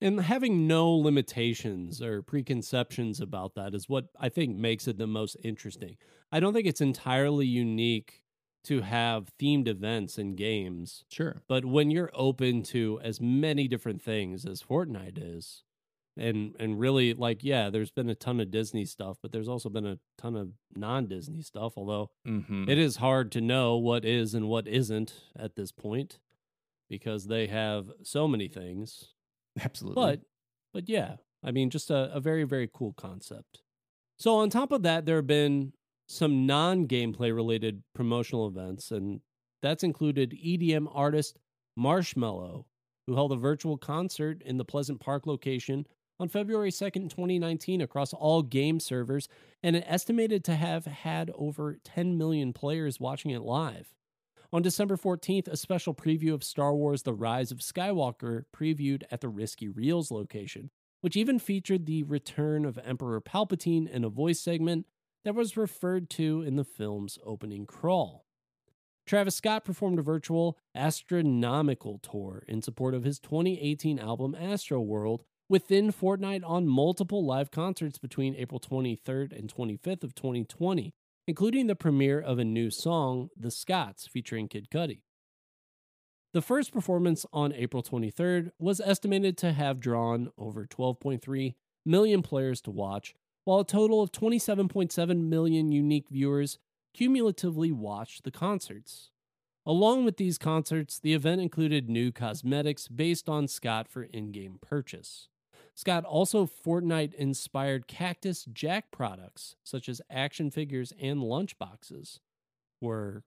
And 0.00 0.20
having 0.20 0.66
no 0.66 0.90
limitations 0.90 2.02
or 2.02 2.20
preconceptions 2.20 3.20
about 3.20 3.54
that 3.54 3.74
is 3.74 3.88
what 3.88 4.08
I 4.20 4.28
think 4.28 4.56
makes 4.56 4.86
it 4.86 4.98
the 4.98 5.06
most 5.06 5.36
interesting. 5.42 5.96
I 6.30 6.40
don't 6.40 6.52
think 6.52 6.66
it's 6.66 6.82
entirely 6.82 7.46
unique 7.46 8.22
to 8.64 8.80
have 8.82 9.30
themed 9.40 9.68
events 9.68 10.18
in 10.18 10.34
games, 10.34 11.04
Sure. 11.08 11.40
but 11.48 11.64
when 11.64 11.90
you're 11.90 12.10
open 12.12 12.62
to 12.64 13.00
as 13.02 13.20
many 13.20 13.68
different 13.68 14.02
things 14.02 14.44
as 14.44 14.60
Fortnite 14.60 15.16
is, 15.16 15.62
and 16.16 16.54
and 16.58 16.78
really 16.78 17.14
like 17.14 17.44
yeah, 17.44 17.70
there's 17.70 17.90
been 17.90 18.08
a 18.08 18.14
ton 18.14 18.40
of 18.40 18.50
Disney 18.50 18.84
stuff, 18.84 19.18
but 19.22 19.32
there's 19.32 19.48
also 19.48 19.68
been 19.68 19.86
a 19.86 19.98
ton 20.18 20.36
of 20.36 20.50
non-Disney 20.74 21.42
stuff, 21.42 21.74
although 21.76 22.10
Mm-hmm. 22.26 22.68
it 22.68 22.78
is 22.78 22.96
hard 22.96 23.30
to 23.32 23.40
know 23.40 23.76
what 23.76 24.04
is 24.04 24.34
and 24.34 24.48
what 24.48 24.66
isn't 24.66 25.12
at 25.38 25.56
this 25.56 25.72
point 25.72 26.18
because 26.88 27.26
they 27.26 27.46
have 27.48 27.90
so 28.02 28.26
many 28.28 28.48
things. 28.48 29.12
Absolutely. 29.60 30.02
But 30.02 30.20
but 30.72 30.88
yeah, 30.88 31.16
I 31.44 31.50
mean 31.52 31.70
just 31.70 31.90
a, 31.90 32.12
a 32.14 32.20
very, 32.20 32.44
very 32.44 32.68
cool 32.72 32.92
concept. 32.94 33.62
So 34.18 34.36
on 34.36 34.48
top 34.50 34.72
of 34.72 34.82
that, 34.82 35.04
there 35.06 35.16
have 35.16 35.26
been 35.26 35.72
some 36.08 36.46
non-gameplay 36.46 37.34
related 37.34 37.82
promotional 37.94 38.46
events, 38.46 38.90
and 38.90 39.20
that's 39.62 39.82
included 39.82 40.30
EDM 40.32 40.86
artist 40.94 41.38
Marshmello, 41.78 42.64
who 43.06 43.14
held 43.14 43.32
a 43.32 43.36
virtual 43.36 43.76
concert 43.76 44.40
in 44.42 44.56
the 44.56 44.64
Pleasant 44.64 45.00
Park 45.00 45.26
location 45.26 45.86
on 46.18 46.28
February 46.28 46.70
2nd, 46.70 47.10
2019, 47.10 47.80
across 47.80 48.12
all 48.12 48.42
game 48.42 48.80
servers, 48.80 49.28
and 49.62 49.76
it 49.76 49.84
estimated 49.86 50.44
to 50.44 50.54
have 50.54 50.86
had 50.86 51.30
over 51.34 51.78
10 51.84 52.16
million 52.16 52.52
players 52.52 53.00
watching 53.00 53.30
it 53.30 53.42
live. 53.42 53.94
On 54.52 54.62
December 54.62 54.96
14th, 54.96 55.48
a 55.48 55.56
special 55.56 55.92
preview 55.92 56.32
of 56.32 56.44
Star 56.44 56.74
Wars 56.74 57.02
The 57.02 57.12
Rise 57.12 57.50
of 57.50 57.58
Skywalker 57.58 58.44
previewed 58.56 59.02
at 59.10 59.20
the 59.20 59.28
Risky 59.28 59.68
Reels 59.68 60.10
location, 60.10 60.70
which 61.00 61.16
even 61.16 61.38
featured 61.38 61.86
the 61.86 62.04
return 62.04 62.64
of 62.64 62.78
Emperor 62.84 63.20
Palpatine 63.20 63.88
in 63.88 64.04
a 64.04 64.08
voice 64.08 64.40
segment 64.40 64.86
that 65.24 65.34
was 65.34 65.56
referred 65.56 66.08
to 66.10 66.42
in 66.42 66.56
the 66.56 66.64
film's 66.64 67.18
opening 67.26 67.66
crawl. 67.66 68.24
Travis 69.06 69.36
Scott 69.36 69.64
performed 69.64 69.98
a 69.98 70.02
virtual 70.02 70.58
astronomical 70.74 71.98
tour 71.98 72.44
in 72.48 72.62
support 72.62 72.94
of 72.94 73.04
his 73.04 73.18
2018 73.20 73.98
album 73.98 74.36
Astroworld 74.40 75.20
within 75.48 75.92
Fortnite 75.92 76.42
on 76.44 76.66
multiple 76.66 77.24
live 77.24 77.50
concerts 77.50 77.98
between 77.98 78.34
April 78.34 78.60
23rd 78.60 79.36
and 79.36 79.52
25th 79.52 80.02
of 80.02 80.14
2020, 80.14 80.92
including 81.26 81.66
the 81.66 81.76
premiere 81.76 82.20
of 82.20 82.38
a 82.38 82.44
new 82.44 82.70
song, 82.70 83.28
The 83.38 83.50
Scotts, 83.50 84.06
featuring 84.06 84.48
Kid 84.48 84.68
Cudi. 84.70 85.00
The 86.32 86.42
first 86.42 86.72
performance 86.72 87.24
on 87.32 87.52
April 87.52 87.82
23rd 87.82 88.50
was 88.58 88.80
estimated 88.80 89.38
to 89.38 89.52
have 89.52 89.80
drawn 89.80 90.30
over 90.36 90.66
12.3 90.66 91.54
million 91.84 92.22
players 92.22 92.60
to 92.62 92.70
watch, 92.70 93.14
while 93.44 93.60
a 93.60 93.64
total 93.64 94.02
of 94.02 94.12
27.7 94.12 95.28
million 95.28 95.72
unique 95.72 96.08
viewers 96.10 96.58
cumulatively 96.92 97.72
watched 97.72 98.24
the 98.24 98.30
concerts. 98.30 99.10
Along 99.64 100.04
with 100.04 100.16
these 100.16 100.38
concerts, 100.38 100.98
the 100.98 101.14
event 101.14 101.40
included 101.40 101.88
new 101.88 102.12
cosmetics 102.12 102.86
based 102.86 103.28
on 103.28 103.48
Scott 103.48 103.88
for 103.88 104.02
in 104.02 104.30
game 104.30 104.58
purchase. 104.60 105.28
Scott 105.76 106.06
also 106.06 106.46
Fortnite 106.46 107.12
inspired 107.14 107.86
Cactus 107.86 108.46
Jack 108.46 108.90
products, 108.90 109.56
such 109.62 109.90
as 109.90 110.00
action 110.10 110.50
figures 110.50 110.94
and 110.98 111.20
lunchboxes, 111.20 112.20
were 112.80 113.24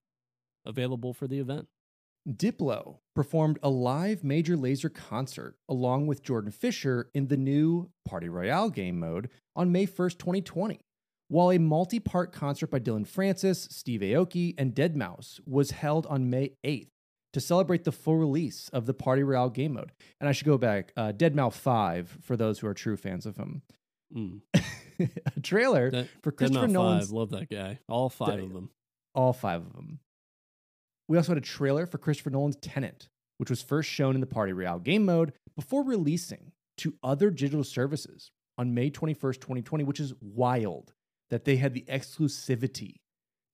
available 0.66 1.14
for 1.14 1.28
the 1.28 1.38
event. 1.38 1.68
Diplo 2.28 2.98
performed 3.14 3.60
a 3.62 3.70
live 3.70 4.24
Major 4.24 4.56
Lazer 4.56 4.92
concert 4.92 5.54
along 5.68 6.08
with 6.08 6.24
Jordan 6.24 6.50
Fisher 6.50 7.08
in 7.14 7.28
the 7.28 7.36
new 7.36 7.88
Party 8.04 8.28
Royale 8.28 8.68
game 8.68 8.98
mode 8.98 9.30
on 9.54 9.70
May 9.70 9.86
1st, 9.86 10.18
2020, 10.18 10.80
while 11.28 11.52
a 11.52 11.58
multi 11.58 12.00
part 12.00 12.32
concert 12.32 12.66
by 12.66 12.80
Dillon 12.80 13.04
Francis, 13.04 13.68
Steve 13.70 14.00
Aoki, 14.00 14.54
and 14.58 14.74
Deadmau5 14.74 15.40
was 15.46 15.70
held 15.70 16.04
on 16.08 16.28
May 16.28 16.50
8th 16.66 16.88
to 17.32 17.40
celebrate 17.40 17.84
the 17.84 17.92
full 17.92 18.16
release 18.16 18.68
of 18.72 18.86
the 18.86 18.94
Party 18.94 19.22
Royale 19.22 19.50
game 19.50 19.74
mode. 19.74 19.92
And 20.20 20.28
I 20.28 20.32
should 20.32 20.46
go 20.46 20.58
back, 20.58 20.92
uh, 20.96 21.12
Deadmau5 21.12 21.52
5 21.54 22.18
for 22.22 22.36
those 22.36 22.58
who 22.58 22.66
are 22.66 22.74
true 22.74 22.96
fans 22.96 23.26
of 23.26 23.36
him. 23.36 23.62
Mm. 24.14 24.40
a 25.36 25.40
trailer 25.40 25.90
That- 25.90 26.08
for 26.22 26.32
Christopher 26.32 26.66
Deadmau5, 26.66 27.12
love 27.12 27.30
that 27.30 27.48
guy. 27.48 27.78
All 27.88 28.08
five 28.08 28.40
of 28.42 28.52
them. 28.52 28.70
all 29.14 29.32
five 29.32 29.64
of 29.64 29.72
them. 29.74 30.00
We 31.08 31.16
also 31.16 31.32
had 31.32 31.38
a 31.38 31.46
trailer 31.46 31.86
for 31.86 31.98
Christopher 31.98 32.30
Nolan's 32.30 32.56
Tenet, 32.56 33.08
which 33.38 33.50
was 33.50 33.62
first 33.62 33.88
shown 33.88 34.14
in 34.14 34.20
the 34.20 34.26
Party 34.26 34.52
Royale 34.52 34.78
game 34.78 35.04
mode 35.04 35.32
before 35.56 35.82
releasing 35.82 36.52
to 36.78 36.94
other 37.02 37.30
digital 37.30 37.64
services 37.64 38.30
on 38.56 38.74
May 38.74 38.90
21st, 38.90 39.34
2020, 39.40 39.84
which 39.84 40.00
is 40.00 40.14
wild 40.20 40.92
that 41.30 41.44
they 41.44 41.56
had 41.56 41.74
the 41.74 41.84
exclusivity 41.88 42.96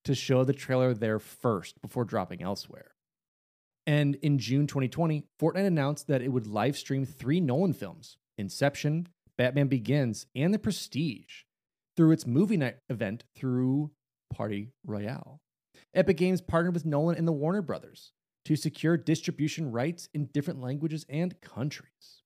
to 0.04 0.14
show 0.14 0.44
the 0.44 0.52
trailer 0.52 0.94
there 0.94 1.18
first 1.18 1.80
before 1.80 2.04
dropping 2.04 2.42
elsewhere. 2.42 2.92
And 3.86 4.16
in 4.16 4.38
June 4.38 4.66
2020, 4.66 5.24
Fortnite 5.40 5.66
announced 5.66 6.08
that 6.08 6.22
it 6.22 6.28
would 6.28 6.46
live 6.46 6.76
stream 6.76 7.04
three 7.04 7.40
Nolan 7.40 7.72
films 7.72 8.18
Inception, 8.36 9.08
Batman 9.38 9.68
Begins, 9.68 10.26
and 10.34 10.52
The 10.52 10.58
Prestige 10.58 11.44
through 11.96 12.12
its 12.12 12.26
movie 12.26 12.56
night 12.56 12.78
event 12.90 13.24
through 13.34 13.92
Party 14.32 14.72
Royale. 14.84 15.40
Epic 15.94 16.16
Games 16.16 16.40
partnered 16.40 16.74
with 16.74 16.84
Nolan 16.84 17.16
and 17.16 17.26
the 17.26 17.32
Warner 17.32 17.62
Brothers 17.62 18.12
to 18.44 18.56
secure 18.56 18.96
distribution 18.96 19.72
rights 19.72 20.08
in 20.12 20.26
different 20.26 20.60
languages 20.60 21.06
and 21.08 21.40
countries. 21.40 22.22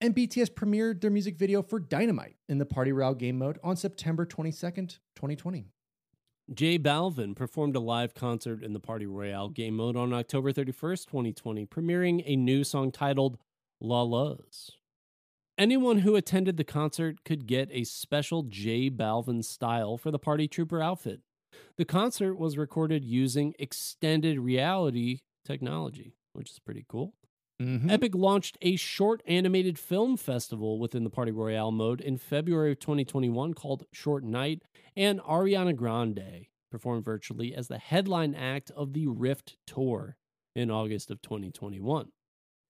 And 0.00 0.14
BTS 0.14 0.50
premiered 0.50 1.00
their 1.00 1.10
music 1.10 1.36
video 1.36 1.62
for 1.62 1.80
Dynamite 1.80 2.36
in 2.48 2.58
the 2.58 2.66
Party 2.66 2.92
Royale 2.92 3.14
game 3.14 3.38
mode 3.38 3.58
on 3.64 3.76
September 3.76 4.24
22nd, 4.24 4.98
2020. 5.16 5.72
J 6.52 6.78
Balvin 6.78 7.36
performed 7.36 7.76
a 7.76 7.80
live 7.80 8.14
concert 8.14 8.62
in 8.62 8.72
the 8.72 8.80
Party 8.80 9.04
Royale 9.04 9.50
game 9.50 9.76
mode 9.76 9.96
on 9.96 10.14
October 10.14 10.50
31st, 10.50 11.04
2020, 11.06 11.66
premiering 11.66 12.22
a 12.24 12.36
new 12.36 12.64
song 12.64 12.90
titled 12.90 13.36
La 13.82 14.00
Luz. 14.00 14.70
Anyone 15.58 15.98
who 15.98 16.16
attended 16.16 16.56
the 16.56 16.64
concert 16.64 17.22
could 17.22 17.46
get 17.46 17.68
a 17.70 17.84
special 17.84 18.44
J 18.44 18.88
Balvin 18.88 19.44
style 19.44 19.98
for 19.98 20.10
the 20.10 20.18
Party 20.18 20.48
Trooper 20.48 20.80
outfit. 20.80 21.20
The 21.76 21.84
concert 21.84 22.36
was 22.36 22.56
recorded 22.56 23.04
using 23.04 23.54
extended 23.58 24.38
reality 24.38 25.20
technology, 25.44 26.14
which 26.32 26.50
is 26.50 26.58
pretty 26.60 26.86
cool. 26.88 27.12
Mhm. 27.60 27.90
Epic 27.90 28.14
launched 28.14 28.56
a 28.62 28.76
short 28.76 29.20
animated 29.26 29.78
film 29.78 30.16
festival 30.16 30.78
within 30.78 31.02
the 31.02 31.10
Party 31.10 31.32
Royale 31.32 31.72
mode 31.72 32.00
in 32.00 32.16
February 32.16 32.72
of 32.72 32.78
2021 32.78 33.52
called 33.52 33.84
Short 33.92 34.22
Nite, 34.22 34.62
and 34.96 35.20
Ariana 35.20 35.74
Grande 35.74 36.46
performed 36.70 37.04
virtually 37.04 37.54
as 37.54 37.66
the 37.68 37.78
headline 37.78 38.34
act 38.34 38.70
of 38.72 38.92
the 38.92 39.06
Rift 39.08 39.56
Tour 39.66 40.16
in 40.54 40.70
August 40.70 41.10
of 41.10 41.20
2021. 41.22 42.12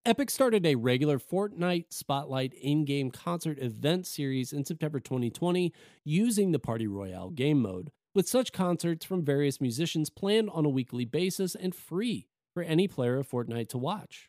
Epic 0.07 0.31
started 0.31 0.65
a 0.65 0.77
regular 0.77 1.19
Fortnite 1.19 1.93
Spotlight 1.93 2.55
in 2.55 2.87
game 2.87 3.11
concert 3.11 3.59
event 3.59 4.07
series 4.07 4.55
in 4.55 4.65
September 4.65 5.01
2020 5.01 5.71
using 6.03 6.53
the 6.53 6.59
Party 6.59 6.87
Royale 6.87 7.29
game 7.29 7.61
mode, 7.61 7.91
with 8.15 8.27
such 8.27 8.53
concerts 8.53 9.05
from 9.05 9.23
various 9.23 9.61
musicians 9.61 10.09
planned 10.09 10.49
on 10.49 10.65
a 10.65 10.71
weekly 10.71 11.05
basis 11.05 11.55
and 11.55 11.75
free 11.75 12.27
for 12.55 12.63
any 12.63 12.89
player 12.89 13.19
of 13.19 13.29
Fortnite 13.29 13.69
to 13.69 13.79
watch. 13.79 14.28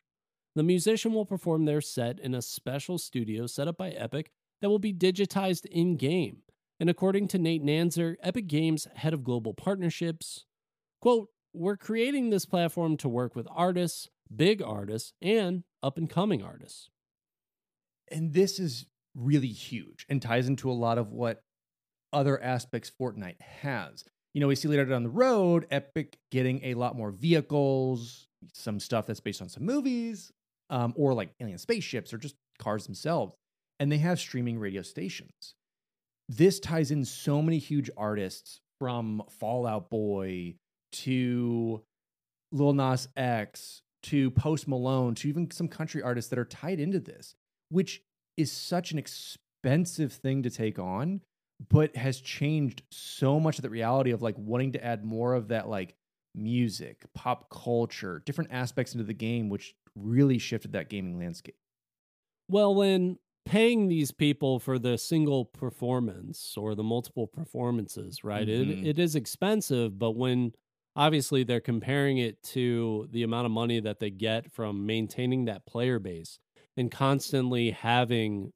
The 0.55 0.63
musician 0.63 1.13
will 1.13 1.25
perform 1.25 1.65
their 1.65 1.81
set 1.81 2.19
in 2.19 2.33
a 2.33 2.41
special 2.41 2.97
studio 2.97 3.47
set 3.47 3.67
up 3.67 3.77
by 3.77 3.89
Epic 3.89 4.31
that 4.61 4.69
will 4.69 4.79
be 4.79 4.93
digitized 4.93 5.65
in 5.65 5.95
game. 5.95 6.37
And 6.79 6.89
according 6.89 7.27
to 7.29 7.37
Nate 7.37 7.63
Nanzer, 7.63 8.15
Epic 8.23 8.47
Games 8.47 8.87
head 8.95 9.13
of 9.13 9.23
global 9.23 9.53
partnerships, 9.53 10.45
quote, 11.01 11.29
we're 11.53 11.77
creating 11.77 12.29
this 12.29 12.45
platform 12.45 12.97
to 12.97 13.09
work 13.09 13.35
with 13.35 13.47
artists, 13.51 14.09
big 14.33 14.61
artists, 14.61 15.13
and 15.21 15.63
up 15.81 15.97
and 15.97 16.09
coming 16.09 16.43
artists. 16.43 16.89
And 18.11 18.33
this 18.33 18.59
is 18.59 18.85
really 19.15 19.47
huge 19.47 20.05
and 20.09 20.21
ties 20.21 20.47
into 20.47 20.71
a 20.71 20.73
lot 20.73 20.97
of 20.97 21.11
what 21.11 21.43
other 22.13 22.41
aspects 22.41 22.91
Fortnite 22.99 23.41
has. 23.41 24.03
You 24.33 24.41
know, 24.41 24.47
we 24.47 24.55
see 24.55 24.67
later 24.67 24.85
down 24.85 25.03
the 25.03 25.09
road, 25.09 25.65
Epic 25.71 26.17
getting 26.31 26.63
a 26.63 26.75
lot 26.75 26.95
more 26.95 27.11
vehicles, 27.11 28.27
some 28.53 28.79
stuff 28.79 29.05
that's 29.05 29.19
based 29.19 29.41
on 29.41 29.49
some 29.49 29.65
movies, 29.65 30.31
um, 30.69 30.93
or 30.95 31.13
like 31.13 31.31
alien 31.39 31.57
spaceships 31.57 32.13
or 32.13 32.17
just 32.17 32.35
cars 32.57 32.85
themselves. 32.85 33.35
And 33.79 33.91
they 33.91 33.97
have 33.97 34.19
streaming 34.19 34.59
radio 34.59 34.81
stations. 34.81 35.55
This 36.27 36.59
ties 36.59 36.91
in 36.91 37.05
so 37.05 37.41
many 37.41 37.57
huge 37.57 37.89
artists 37.97 38.59
from 38.79 39.23
Fall 39.39 39.65
Out 39.65 39.89
Boy 39.89 40.55
to 40.91 41.81
Lil 42.51 42.73
Nas 42.73 43.07
X 43.15 43.81
to 44.03 44.31
Post 44.31 44.67
Malone 44.67 45.15
to 45.15 45.27
even 45.27 45.49
some 45.51 45.67
country 45.67 46.01
artists 46.01 46.29
that 46.29 46.39
are 46.39 46.45
tied 46.45 46.79
into 46.79 46.99
this, 46.99 47.35
which 47.69 48.01
is 48.37 48.51
such 48.51 48.91
an 48.91 48.97
expensive 48.97 50.13
thing 50.13 50.43
to 50.43 50.49
take 50.49 50.79
on, 50.79 51.21
but 51.69 51.95
has 51.95 52.21
changed 52.21 52.83
so 52.91 53.39
much 53.39 53.57
of 53.57 53.63
the 53.63 53.69
reality 53.69 54.11
of 54.11 54.21
like 54.21 54.35
wanting 54.37 54.71
to 54.73 54.83
add 54.83 55.03
more 55.03 55.33
of 55.33 55.49
that 55.49 55.67
like 55.67 55.95
music, 56.35 57.03
pop 57.13 57.49
culture, 57.49 58.21
different 58.25 58.51
aspects 58.53 58.93
into 58.93 59.03
the 59.03 59.13
game, 59.13 59.49
which 59.49 59.75
really 60.01 60.37
shifted 60.39 60.73
that 60.73 60.89
gaming 60.89 61.19
landscape. 61.19 61.57
Well, 62.47 62.73
when 62.73 63.17
paying 63.45 63.87
these 63.87 64.11
people 64.11 64.59
for 64.59 64.77
the 64.79 64.97
single 64.97 65.45
performance 65.45 66.57
or 66.57 66.75
the 66.75 66.83
multiple 66.83 67.27
performances, 67.27 68.23
right? 68.23 68.47
Mhm. 68.47 68.69
It 68.81 68.83
it 68.83 68.99
is 68.99 69.15
expensive, 69.15 69.97
but 69.97 70.11
when 70.11 70.53
obviously 70.95 71.43
they're 71.43 71.61
comparing 71.61 72.17
it 72.17 72.41
to 72.43 73.07
the 73.11 73.23
amount 73.23 73.45
of 73.45 73.51
money 73.51 73.79
that 73.79 73.99
they 73.99 74.09
get 74.11 74.51
from 74.51 74.85
maintaining 74.85 75.45
that 75.45 75.65
player 75.65 75.99
base 75.99 76.39
and 76.75 76.91
constantly 76.91 77.71
having 77.71 78.51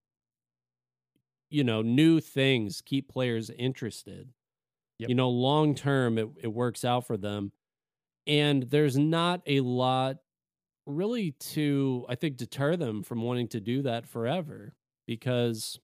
you 1.49 1.63
know 1.63 1.81
new 1.81 2.19
things 2.19 2.81
keep 2.81 3.09
players 3.09 3.49
interested. 3.51 4.33
Yep. 4.99 5.09
You 5.09 5.15
know, 5.15 5.29
long 5.29 5.75
term 5.75 6.17
it, 6.17 6.29
it 6.41 6.47
works 6.49 6.85
out 6.85 7.07
for 7.07 7.17
them. 7.17 7.53
And 8.27 8.63
there's 8.63 8.97
not 8.97 9.41
a 9.47 9.61
lot 9.61 10.17
really 10.85 11.31
to 11.31 12.05
I 12.09 12.15
think 12.15 12.37
deter 12.37 12.75
them 12.75 13.03
from 13.03 13.21
wanting 13.21 13.47
to 13.49 13.59
do 13.59 13.81
that 13.83 14.05
forever 14.07 14.73
because 15.07 15.79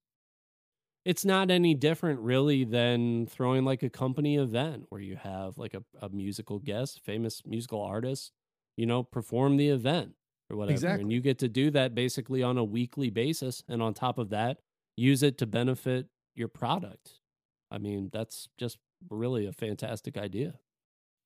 it's 1.06 1.26
not 1.26 1.50
any 1.50 1.74
different 1.74 2.20
really 2.20 2.64
than 2.66 3.26
throwing 3.26 3.66
like 3.66 3.84
a 3.84 3.90
company 3.90 4.38
event 4.38 4.86
where 4.90 5.02
you 5.02 5.16
have 5.16 5.58
like 5.58 5.74
a, 5.74 5.84
a 6.02 6.10
musical 6.10 6.60
guest, 6.60 7.00
famous 7.04 7.42
musical 7.46 7.82
artist, 7.82 8.32
you 8.78 8.86
know, 8.86 9.04
perform 9.04 9.58
the 9.58 9.70
event 9.70 10.14
or 10.50 10.58
whatever. 10.58 10.74
Exactly. 10.74 11.02
And 11.02 11.12
you 11.12 11.22
get 11.22 11.40
to 11.40 11.48
do 11.48 11.72
that 11.72 11.96
basically 11.96 12.44
on 12.44 12.58
a 12.58 12.64
weekly 12.64 13.10
basis. 13.10 13.64
And 13.68 13.82
on 13.82 13.94
top 13.94 14.18
of 14.18 14.30
that, 14.30 14.58
use 14.98 15.24
it 15.24 15.38
to 15.40 15.46
benefit 15.46 16.08
your 16.36 16.48
product. 16.48 17.14
I 17.72 17.78
mean, 17.78 18.10
that's 18.12 18.50
just 18.58 18.78
really 19.10 19.46
a 19.46 19.54
fantastic 19.54 20.18
idea. 20.18 20.56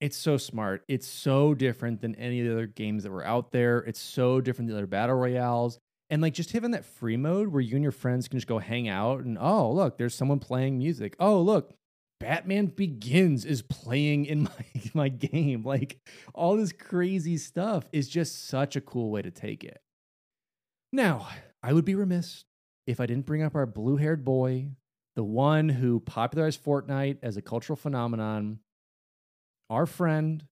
It's 0.03 0.17
so 0.17 0.35
smart. 0.35 0.83
It's 0.89 1.07
so 1.07 1.53
different 1.53 2.01
than 2.01 2.13
any 2.15 2.41
of 2.41 2.45
the 2.45 2.51
other 2.51 2.67
games 2.67 3.03
that 3.03 3.11
were 3.13 3.25
out 3.25 3.53
there. 3.53 3.77
It's 3.79 4.01
so 4.01 4.41
different 4.41 4.67
than 4.67 4.75
other 4.75 4.85
battle 4.85 5.15
royales. 5.15 5.79
And 6.09 6.21
like 6.21 6.33
just 6.33 6.51
having 6.51 6.71
that 6.71 6.83
free 6.83 7.15
mode 7.15 7.47
where 7.47 7.61
you 7.61 7.75
and 7.75 7.83
your 7.83 7.93
friends 7.93 8.27
can 8.27 8.37
just 8.37 8.45
go 8.45 8.59
hang 8.59 8.89
out 8.89 9.23
and 9.23 9.37
oh, 9.39 9.71
look, 9.71 9.97
there's 9.97 10.13
someone 10.13 10.39
playing 10.39 10.77
music. 10.77 11.15
Oh, 11.21 11.39
look, 11.39 11.73
Batman 12.19 12.65
Begins 12.65 13.45
is 13.45 13.61
playing 13.61 14.25
in 14.25 14.43
my 14.43 14.81
my 14.93 15.07
game. 15.07 15.63
Like 15.63 16.01
all 16.33 16.57
this 16.57 16.73
crazy 16.73 17.37
stuff 17.37 17.85
is 17.93 18.09
just 18.09 18.49
such 18.49 18.75
a 18.75 18.81
cool 18.81 19.09
way 19.09 19.21
to 19.21 19.31
take 19.31 19.63
it. 19.63 19.79
Now, 20.91 21.29
I 21.63 21.71
would 21.71 21.85
be 21.85 21.95
remiss 21.95 22.43
if 22.85 22.99
I 22.99 23.05
didn't 23.05 23.25
bring 23.25 23.41
up 23.41 23.55
our 23.55 23.65
blue-haired 23.65 24.25
boy, 24.25 24.71
the 25.15 25.23
one 25.23 25.69
who 25.69 26.01
popularized 26.01 26.61
Fortnite 26.61 27.19
as 27.23 27.37
a 27.37 27.41
cultural 27.41 27.77
phenomenon, 27.77 28.59
our 29.73 29.85
friend, 29.85 30.43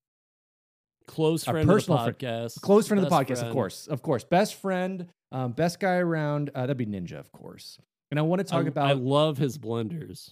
Close 1.08 1.48
Our 1.48 1.56
friend 1.56 1.64
of 1.64 1.68
the 1.68 1.74
personal 1.74 1.98
friend- 2.04 2.18
podcast. 2.20 2.62
close 2.62 2.88
friend 2.88 3.04
of 3.04 3.10
the 3.10 3.16
podcast, 3.16 3.44
of 3.46 3.52
course, 3.52 3.88
of 3.88 4.02
course, 4.02 4.24
best 4.24 4.56
friend, 4.56 5.08
um, 5.32 5.52
best 5.52 5.80
guy 5.80 5.96
around. 5.98 6.52
Uh, 6.56 6.62
that'd 6.62 6.78
be 6.78 6.86
Ninja, 6.86 7.20
of 7.20 7.32
course. 7.32 7.80
And 8.12 8.20
I 8.20 8.24
want 8.24 8.40
to 8.40 8.44
talk 8.46 8.66
I, 8.66 8.68
about 8.68 8.90
I 8.90 8.94
love 8.94 9.38
his 9.38 9.58
blenders. 9.58 10.32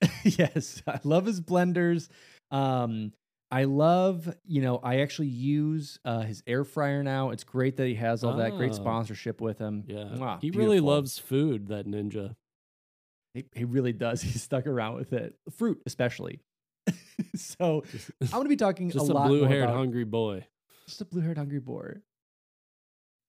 yes, 0.22 0.82
I 0.86 1.00
love 1.04 1.24
his 1.26 1.40
blenders. 1.40 2.08
Um, 2.50 3.12
I 3.50 3.64
love, 3.64 4.32
you 4.44 4.60
know, 4.60 4.76
I 4.76 5.00
actually 5.00 5.28
use 5.28 5.98
uh, 6.04 6.20
his 6.20 6.42
air 6.46 6.64
fryer 6.64 7.02
now. 7.02 7.30
It's 7.30 7.44
great 7.44 7.76
that 7.78 7.86
he 7.86 7.94
has 7.94 8.22
all 8.22 8.36
that 8.36 8.56
great 8.56 8.72
Oh. 8.72 8.74
sponsorship 8.74 9.40
with 9.40 9.58
him. 9.58 9.84
Yeah. 9.86 10.04
Mwah, 10.14 10.40
he 10.42 10.50
really 10.50 10.80
loves 10.80 11.18
food, 11.18 11.68
that 11.68 11.86
ninja. 11.86 12.34
He, 13.34 13.46
he 13.54 13.64
really 13.64 13.92
does. 13.94 14.20
He's 14.22 14.42
stuck 14.42 14.66
around 14.66 14.96
with 14.96 15.12
it, 15.12 15.34
fruit 15.56 15.80
especially. 15.86 16.40
so 17.36 17.84
Just, 17.90 18.10
I'm 18.22 18.28
going 18.30 18.44
to 18.44 18.48
be 18.48 18.56
talking 18.56 18.90
just 18.92 19.08
a 19.08 19.12
a, 19.12 19.14
lot 19.14 19.28
blue 19.28 19.44
haired, 19.44 19.70
hungry 19.70 20.04
boy. 20.04 20.46
just 20.86 21.00
a 21.00 21.04
blue-haired 21.04 21.38
hungry 21.38 21.60
boy. 21.60 21.96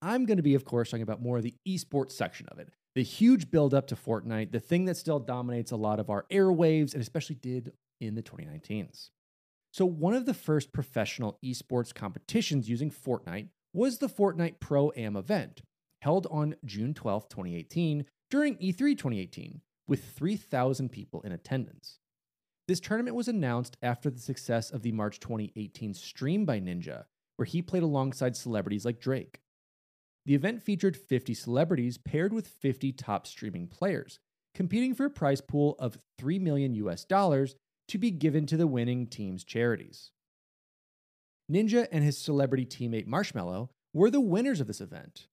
I'm 0.01 0.25
going 0.25 0.37
to 0.37 0.43
be, 0.43 0.55
of 0.55 0.63
course, 0.63 0.91
talking 0.91 1.03
about 1.03 1.21
more 1.21 1.37
of 1.37 1.43
the 1.43 1.55
esports 1.67 2.13
section 2.13 2.47
of 2.49 2.59
it. 2.59 2.69
The 2.95 3.03
huge 3.03 3.51
build-up 3.51 3.87
to 3.87 3.95
Fortnite, 3.95 4.51
the 4.51 4.59
thing 4.59 4.85
that 4.85 4.97
still 4.97 5.19
dominates 5.19 5.71
a 5.71 5.75
lot 5.75 5.99
of 5.99 6.09
our 6.09 6.25
airwaves, 6.31 6.93
and 6.93 7.01
especially 7.01 7.35
did 7.35 7.73
in 7.99 8.15
the 8.15 8.23
2019s. 8.23 9.09
So, 9.71 9.85
one 9.85 10.15
of 10.15 10.25
the 10.25 10.33
first 10.33 10.71
professional 10.73 11.37
esports 11.45 11.93
competitions 11.93 12.69
using 12.69 12.89
Fortnite 12.89 13.49
was 13.73 13.99
the 13.99 14.09
Fortnite 14.09 14.59
Pro 14.59 14.91
Am 14.95 15.15
event, 15.15 15.61
held 16.01 16.27
on 16.31 16.55
June 16.65 16.93
12, 16.93 17.29
2018, 17.29 18.05
during 18.31 18.57
E 18.59 18.73
E3 18.73 18.97
2018, 18.97 19.61
with 19.87 20.03
3,000 20.05 20.89
people 20.89 21.21
in 21.21 21.31
attendance. 21.31 21.98
This 22.69 22.79
tournament 22.79 23.15
was 23.15 23.27
announced 23.27 23.77
after 23.81 24.11
the 24.11 24.19
success 24.19 24.69
of 24.69 24.83
the 24.83 24.91
March 24.91 25.19
2018 25.19 25.95
stream 25.95 26.45
by 26.45 26.59
Ninja, 26.59 27.05
where 27.35 27.47
he 27.47 27.63
played 27.63 27.81
alongside 27.81 28.35
celebrities 28.35 28.85
like 28.85 28.99
Drake. 28.99 29.41
The 30.27 30.35
event 30.35 30.61
featured 30.61 30.95
50 30.95 31.33
celebrities 31.33 31.97
paired 31.97 32.31
with 32.31 32.47
50 32.47 32.91
top 32.91 33.25
streaming 33.25 33.65
players, 33.65 34.19
competing 34.53 34.93
for 34.93 35.05
a 35.05 35.09
prize 35.09 35.41
pool 35.41 35.77
of 35.79 35.97
3 36.19 36.37
million 36.37 36.75
US 36.75 37.05
dollars 37.05 37.55
to 37.87 37.97
be 37.97 38.11
given 38.11 38.45
to 38.45 38.55
the 38.55 38.67
winning 38.67 39.07
team's 39.07 39.43
charities. 39.43 40.11
Ninja 41.51 41.87
and 41.91 42.03
his 42.03 42.19
celebrity 42.19 42.67
teammate 42.67 43.07
Marshmello 43.07 43.69
were 43.95 44.11
the 44.11 44.21
winners 44.21 44.61
of 44.61 44.67
this 44.67 44.79
event. 44.79 45.25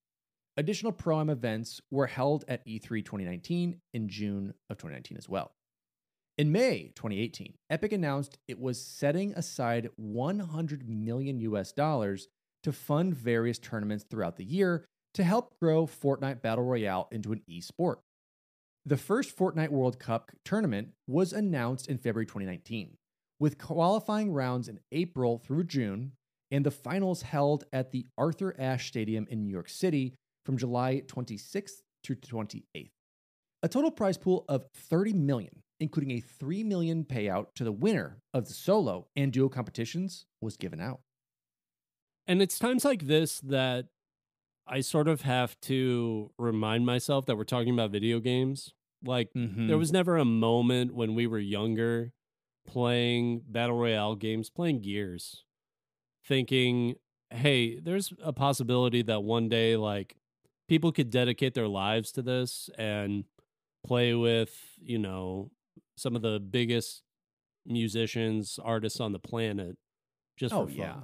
Additional 0.57 0.91
Pro 0.91 1.20
Am 1.20 1.28
events 1.28 1.82
were 1.91 2.07
held 2.07 2.47
at 2.49 2.62
E 2.64 2.80
E3 2.80 3.05
2019 3.05 3.82
in 3.93 4.09
June 4.09 4.55
of 4.70 4.78
2019 4.78 5.18
as 5.18 5.28
well. 5.28 5.53
In 6.39 6.53
May 6.53 6.93
2018, 6.97 7.55
Epic 7.70 7.93
announced 7.93 8.37
it 8.47 8.61
was 8.61 8.78
setting 8.78 9.32
aside 9.32 9.89
100 9.97 10.87
million 10.87 11.41
US 11.41 11.72
dollars 11.72 12.28
to 12.62 12.72
fund 12.72 13.14
various 13.14 13.59
tournaments 13.59 14.05
throughout 14.05 14.37
the 14.37 14.45
year 14.45 14.84
to 15.14 15.24
help 15.24 15.59
grow 15.59 15.87
Fortnite 15.87 16.43
Battle 16.43 16.64
Royale 16.64 17.09
into 17.11 17.32
an 17.32 17.41
esport. 17.51 17.97
The 18.84 18.99
first 18.99 19.34
Fortnite 19.34 19.70
World 19.70 19.99
Cup 19.99 20.30
tournament 20.45 20.89
was 21.07 21.32
announced 21.32 21.89
in 21.89 21.97
February 21.97 22.26
2019, 22.26 22.99
with 23.41 23.57
qualifying 23.57 24.30
rounds 24.30 24.68
in 24.68 24.80
April 24.93 25.39
through 25.39 25.64
June 25.64 26.12
and 26.51 26.66
the 26.66 26.70
finals 26.70 27.22
held 27.22 27.64
at 27.72 27.93
the 27.93 28.07
Arthur 28.18 28.55
Ashe 28.59 28.89
Stadium 28.89 29.26
in 29.30 29.43
New 29.43 29.51
York 29.51 29.70
City 29.70 30.14
from 30.45 30.59
July 30.59 31.03
26th 31.07 31.80
to 32.05 32.14
28th. 32.14 32.91
A 33.62 33.68
total 33.68 33.91
prize 33.91 34.18
pool 34.18 34.45
of 34.51 34.66
30 34.74 35.14
million, 35.14 35.62
including 35.81 36.11
a 36.12 36.20
3 36.20 36.64
million 36.64 37.05
payout 37.05 37.55
to 37.55 37.64
the 37.64 37.72
winner 37.72 38.22
of 38.33 38.47
the 38.47 38.55
solo 38.55 39.07
and 39.16 39.33
duo 39.33 39.49
competitions, 39.49 40.27
was 40.41 40.57
given 40.57 40.81
out. 40.81 41.01
And 42.27 42.43
it's 42.43 42.59
times 42.59 42.85
like 42.85 43.07
this 43.07 43.41
that 43.41 43.87
I 44.66 44.81
sort 44.81 45.07
of 45.07 45.22
have 45.22 45.61
to 45.62 46.33
remind 46.39 46.85
myself 46.87 47.27
that 47.27 47.37
we're 47.37 47.45
talking 47.45 47.72
about 47.72 47.91
video 47.91 48.18
games. 48.20 48.72
Like, 49.05 49.33
Mm-hmm. 49.35 49.68
there 49.68 49.79
was 49.79 49.93
never 49.93 50.16
a 50.16 50.24
moment 50.24 50.95
when 50.95 51.14
we 51.14 51.27
were 51.27 51.39
younger 51.39 52.12
playing 52.66 53.43
battle 53.47 53.77
royale 53.79 54.16
games, 54.16 54.51
playing 54.51 54.81
Gears, 54.81 55.45
thinking, 56.27 56.97
hey, 57.31 57.79
there's 57.79 58.12
a 58.22 58.33
possibility 58.33 59.03
that 59.03 59.22
one 59.22 59.49
day, 59.49 59.77
like, 59.77 60.16
people 60.68 60.91
could 60.91 61.11
dedicate 61.11 61.55
their 61.55 61.68
lives 61.68 62.11
to 62.12 62.22
this 62.22 62.68
and 62.77 63.24
play 63.87 64.14
with, 64.14 64.53
you 64.81 64.99
know, 64.99 65.51
some 65.97 66.15
of 66.17 66.23
the 66.23 66.39
biggest 66.41 67.03
musicians, 67.67 68.59
artists 68.63 69.01
on 69.01 69.13
the 69.13 69.19
planet 69.19 69.77
just 70.37 70.55
Oh, 70.55 70.67
for 70.67 70.69
fun. 70.73 70.77
yeah. 70.79 70.97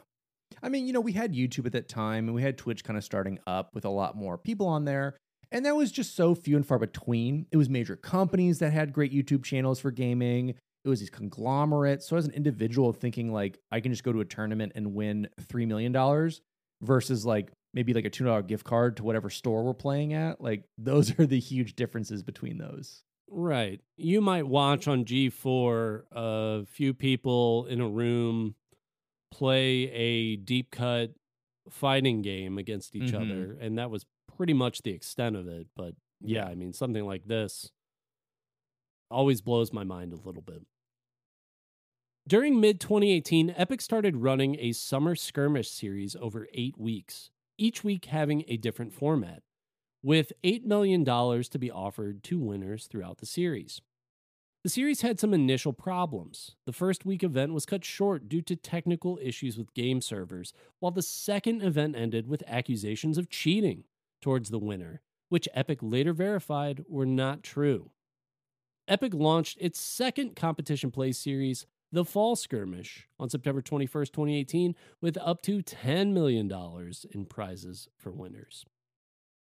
I 0.62 0.68
mean, 0.68 0.86
you 0.86 0.92
know, 0.92 1.00
we 1.00 1.12
had 1.12 1.32
YouTube 1.32 1.66
at 1.66 1.72
that 1.72 1.88
time 1.88 2.26
and 2.26 2.34
we 2.34 2.42
had 2.42 2.58
Twitch 2.58 2.84
kind 2.84 2.96
of 2.98 3.04
starting 3.04 3.38
up 3.46 3.70
with 3.74 3.84
a 3.84 3.90
lot 3.90 4.16
more 4.16 4.36
people 4.36 4.66
on 4.66 4.84
there. 4.84 5.16
And 5.50 5.64
that 5.66 5.76
was 5.76 5.90
just 5.90 6.14
so 6.14 6.34
few 6.34 6.56
and 6.56 6.66
far 6.66 6.78
between. 6.78 7.46
It 7.50 7.56
was 7.56 7.68
major 7.68 7.96
companies 7.96 8.58
that 8.60 8.72
had 8.72 8.92
great 8.92 9.12
YouTube 9.12 9.44
channels 9.44 9.80
for 9.80 9.90
gaming. 9.90 10.50
It 10.84 10.88
was 10.88 11.00
these 11.00 11.10
conglomerates. 11.10 12.06
So 12.08 12.16
as 12.16 12.26
an 12.26 12.32
individual 12.32 12.92
thinking 12.92 13.32
like 13.32 13.58
I 13.70 13.80
can 13.80 13.92
just 13.92 14.04
go 14.04 14.12
to 14.12 14.20
a 14.20 14.24
tournament 14.24 14.72
and 14.74 14.94
win 14.94 15.28
$3 15.40 15.66
million 15.66 16.30
versus 16.82 17.24
like 17.24 17.50
maybe 17.74 17.94
like 17.94 18.04
a 18.04 18.10
$2 18.10 18.46
gift 18.46 18.64
card 18.64 18.98
to 18.98 19.04
whatever 19.04 19.30
store 19.30 19.64
we're 19.64 19.72
playing 19.74 20.12
at, 20.12 20.40
like 20.40 20.64
those 20.76 21.10
are 21.18 21.26
the 21.26 21.40
huge 21.40 21.76
differences 21.76 22.22
between 22.22 22.58
those. 22.58 23.02
Right. 23.34 23.80
You 23.96 24.20
might 24.20 24.46
watch 24.46 24.86
on 24.86 25.06
G4 25.06 26.04
a 26.12 26.66
few 26.66 26.92
people 26.92 27.64
in 27.66 27.80
a 27.80 27.88
room 27.88 28.56
play 29.30 29.90
a 29.90 30.36
deep 30.36 30.70
cut 30.70 31.12
fighting 31.70 32.20
game 32.20 32.58
against 32.58 32.94
each 32.94 33.12
Mhm. 33.12 33.22
other. 33.22 33.52
And 33.58 33.78
that 33.78 33.90
was 33.90 34.04
pretty 34.36 34.52
much 34.52 34.82
the 34.82 34.90
extent 34.90 35.36
of 35.36 35.48
it. 35.48 35.68
But 35.74 35.94
yeah, 36.20 36.44
Yeah. 36.44 36.50
I 36.50 36.54
mean, 36.54 36.74
something 36.74 37.06
like 37.06 37.24
this 37.26 37.72
always 39.10 39.40
blows 39.40 39.72
my 39.72 39.84
mind 39.84 40.12
a 40.12 40.16
little 40.16 40.42
bit. 40.42 40.66
During 42.28 42.60
mid 42.60 42.80
2018, 42.80 43.50
Epic 43.56 43.80
started 43.80 44.16
running 44.16 44.56
a 44.60 44.72
summer 44.72 45.14
skirmish 45.16 45.70
series 45.70 46.14
over 46.16 46.48
eight 46.52 46.76
weeks, 46.76 47.30
each 47.56 47.82
week 47.82 48.04
having 48.06 48.44
a 48.46 48.58
different 48.58 48.92
format 48.92 49.42
with 50.02 50.32
$8 50.42 50.64
million 50.64 51.04
to 51.04 51.58
be 51.58 51.70
offered 51.70 52.22
to 52.24 52.38
winners 52.38 52.86
throughout 52.86 53.18
the 53.18 53.26
series. 53.26 53.80
The 54.64 54.68
series 54.68 55.00
had 55.00 55.18
some 55.18 55.34
initial 55.34 55.72
problems. 55.72 56.54
The 56.66 56.72
first 56.72 57.04
week 57.04 57.24
event 57.24 57.52
was 57.52 57.66
cut 57.66 57.84
short 57.84 58.28
due 58.28 58.42
to 58.42 58.54
technical 58.54 59.18
issues 59.20 59.58
with 59.58 59.74
game 59.74 60.00
servers, 60.00 60.52
while 60.78 60.92
the 60.92 61.02
second 61.02 61.62
event 61.62 61.96
ended 61.96 62.28
with 62.28 62.44
accusations 62.46 63.18
of 63.18 63.28
cheating 63.28 63.84
towards 64.20 64.50
the 64.50 64.60
winner, 64.60 65.00
which 65.30 65.48
Epic 65.52 65.80
later 65.82 66.12
verified 66.12 66.84
were 66.88 67.06
not 67.06 67.42
true. 67.42 67.90
Epic 68.86 69.14
launched 69.14 69.58
its 69.60 69.80
second 69.80 70.36
competition 70.36 70.92
play 70.92 71.10
series, 71.10 71.66
The 71.90 72.04
Fall 72.04 72.36
Skirmish, 72.36 73.08
on 73.18 73.30
September 73.30 73.62
21st, 73.62 74.12
2018, 74.12 74.74
with 75.00 75.18
up 75.18 75.42
to 75.42 75.60
$10 75.60 76.12
million 76.12 76.50
in 77.10 77.24
prizes 77.24 77.88
for 77.96 78.12
winners. 78.12 78.64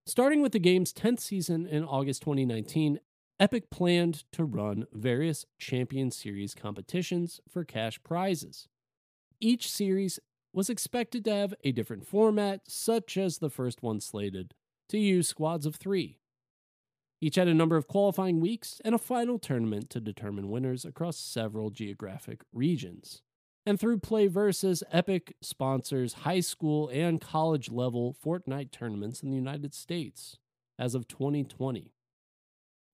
Starting 0.05 0.41
with 0.41 0.51
the 0.51 0.59
game's 0.59 0.91
10th 0.91 1.21
season 1.21 1.65
in 1.65 1.85
August 1.85 2.21
2019, 2.23 2.99
Epic 3.39 3.69
planned 3.69 4.25
to 4.33 4.43
run 4.43 4.85
various 4.91 5.45
Champion 5.57 6.11
Series 6.11 6.53
competitions 6.53 7.39
for 7.49 7.63
cash 7.63 8.03
prizes. 8.03 8.67
Each 9.39 9.71
series 9.71 10.19
was 10.51 10.69
expected 10.69 11.23
to 11.23 11.33
have 11.33 11.53
a 11.63 11.71
different 11.71 12.05
format, 12.05 12.63
such 12.67 13.15
as 13.15 13.37
the 13.37 13.49
first 13.49 13.81
one 13.81 14.01
slated 14.01 14.53
to 14.89 14.97
use 14.97 15.29
squads 15.29 15.65
of 15.65 15.77
three. 15.77 16.19
Each 17.21 17.37
had 17.37 17.47
a 17.47 17.53
number 17.53 17.77
of 17.77 17.87
qualifying 17.87 18.41
weeks 18.41 18.81
and 18.83 18.93
a 18.93 18.99
final 18.99 19.39
tournament 19.39 19.89
to 19.91 20.01
determine 20.01 20.49
winners 20.49 20.83
across 20.83 21.15
several 21.15 21.69
geographic 21.69 22.41
regions. 22.51 23.21
And 23.65 23.79
through 23.79 23.99
PlayVS, 23.99 24.83
Epic 24.91 25.35
sponsors 25.41 26.13
high 26.13 26.41
school 26.41 26.89
and 26.89 27.21
college 27.21 27.71
level 27.71 28.15
Fortnite 28.23 28.71
tournaments 28.71 29.23
in 29.23 29.29
the 29.29 29.37
United 29.37 29.73
States 29.73 30.37
as 30.77 30.95
of 30.95 31.07
2020. 31.07 31.93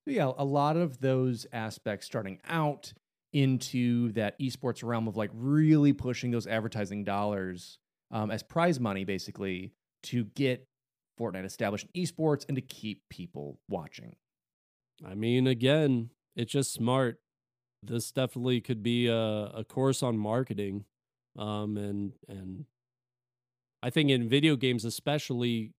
yeah, 0.05 0.31
a 0.37 0.45
lot 0.45 0.77
of 0.77 0.99
those 0.99 1.47
aspects 1.51 2.05
starting 2.05 2.39
out 2.47 2.93
into 3.31 4.11
that 4.13 4.39
esports 4.39 4.83
realm 4.83 5.07
of 5.07 5.15
like 5.15 5.29
really 5.33 5.93
pushing 5.93 6.31
those 6.31 6.47
advertising 6.47 7.03
dollars 7.03 7.77
um, 8.11 8.31
as 8.31 8.41
prize 8.41 8.79
money, 8.79 9.03
basically, 9.03 9.71
to 10.03 10.23
get 10.23 10.65
Fortnite 11.19 11.45
established 11.45 11.87
in 11.93 12.03
esports 12.03 12.45
and 12.47 12.55
to 12.55 12.61
keep 12.61 13.01
people 13.09 13.59
watching. 13.67 14.15
I 15.05 15.15
mean, 15.15 15.47
again, 15.47 16.09
it's 16.35 16.51
just 16.51 16.73
smart. 16.73 17.19
This 17.81 18.11
definitely 18.11 18.61
could 18.61 18.83
be 18.83 19.07
a, 19.07 19.51
a 19.55 19.65
course 19.67 20.03
on 20.03 20.17
marketing. 20.17 20.85
Um, 21.37 21.77
and 21.77 22.13
and 22.27 22.65
I 23.81 23.89
think 23.89 24.09
in 24.09 24.27
video 24.27 24.55
games, 24.55 24.83
especially, 24.83 25.73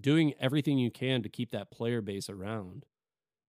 doing 0.00 0.34
everything 0.40 0.78
you 0.78 0.90
can 0.90 1.22
to 1.22 1.28
keep 1.28 1.50
that 1.50 1.70
player 1.70 2.00
base 2.00 2.30
around. 2.30 2.86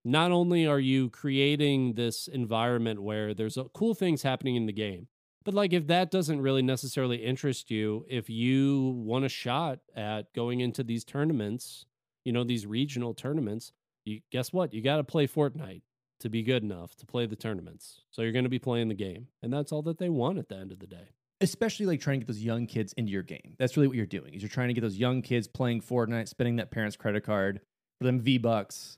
Not 0.03 0.31
only 0.31 0.65
are 0.65 0.79
you 0.79 1.09
creating 1.09 1.93
this 1.93 2.27
environment 2.27 3.03
where 3.03 3.33
there's 3.35 3.57
uh, 3.57 3.65
cool 3.73 3.93
things 3.93 4.23
happening 4.23 4.55
in 4.55 4.65
the 4.65 4.73
game, 4.73 5.07
but 5.43 5.53
like 5.53 5.73
if 5.73 5.87
that 5.87 6.09
doesn't 6.09 6.41
really 6.41 6.63
necessarily 6.63 7.17
interest 7.17 7.69
you, 7.69 8.05
if 8.09 8.29
you 8.29 8.95
want 8.97 9.25
a 9.25 9.29
shot 9.29 9.79
at 9.95 10.33
going 10.33 10.59
into 10.59 10.83
these 10.83 11.03
tournaments, 11.03 11.85
you 12.25 12.31
know, 12.31 12.43
these 12.43 12.65
regional 12.65 13.13
tournaments, 13.13 13.73
you 14.05 14.21
guess 14.31 14.51
what? 14.51 14.73
You 14.73 14.81
got 14.81 14.97
to 14.97 15.03
play 15.03 15.27
Fortnite 15.27 15.81
to 16.21 16.29
be 16.29 16.43
good 16.43 16.63
enough 16.63 16.95
to 16.95 17.05
play 17.05 17.25
the 17.25 17.35
tournaments. 17.35 18.01
So 18.11 18.21
you're 18.21 18.31
going 18.31 18.45
to 18.45 18.49
be 18.49 18.59
playing 18.59 18.87
the 18.87 18.95
game. 18.95 19.27
And 19.43 19.51
that's 19.51 19.71
all 19.71 19.81
that 19.83 19.97
they 19.97 20.09
want 20.09 20.39
at 20.39 20.49
the 20.49 20.57
end 20.57 20.71
of 20.71 20.79
the 20.79 20.87
day 20.87 21.09
especially 21.41 21.87
like 21.87 21.99
trying 21.99 22.19
to 22.19 22.25
get 22.25 22.27
those 22.27 22.43
young 22.43 22.67
kids 22.67 22.93
into 22.93 23.11
your 23.11 23.23
game. 23.23 23.55
That's 23.57 23.75
really 23.75 23.87
what 23.87 23.97
you're 23.97 24.05
doing. 24.05 24.33
Is 24.33 24.41
you're 24.41 24.49
trying 24.49 24.69
to 24.69 24.73
get 24.73 24.81
those 24.81 24.97
young 24.97 25.21
kids 25.21 25.47
playing 25.47 25.81
Fortnite, 25.81 26.27
spending 26.27 26.57
that 26.57 26.71
parent's 26.71 26.95
credit 26.95 27.25
card 27.25 27.61
for 27.97 28.05
them 28.05 28.21
V 28.21 28.37
bucks, 28.37 28.97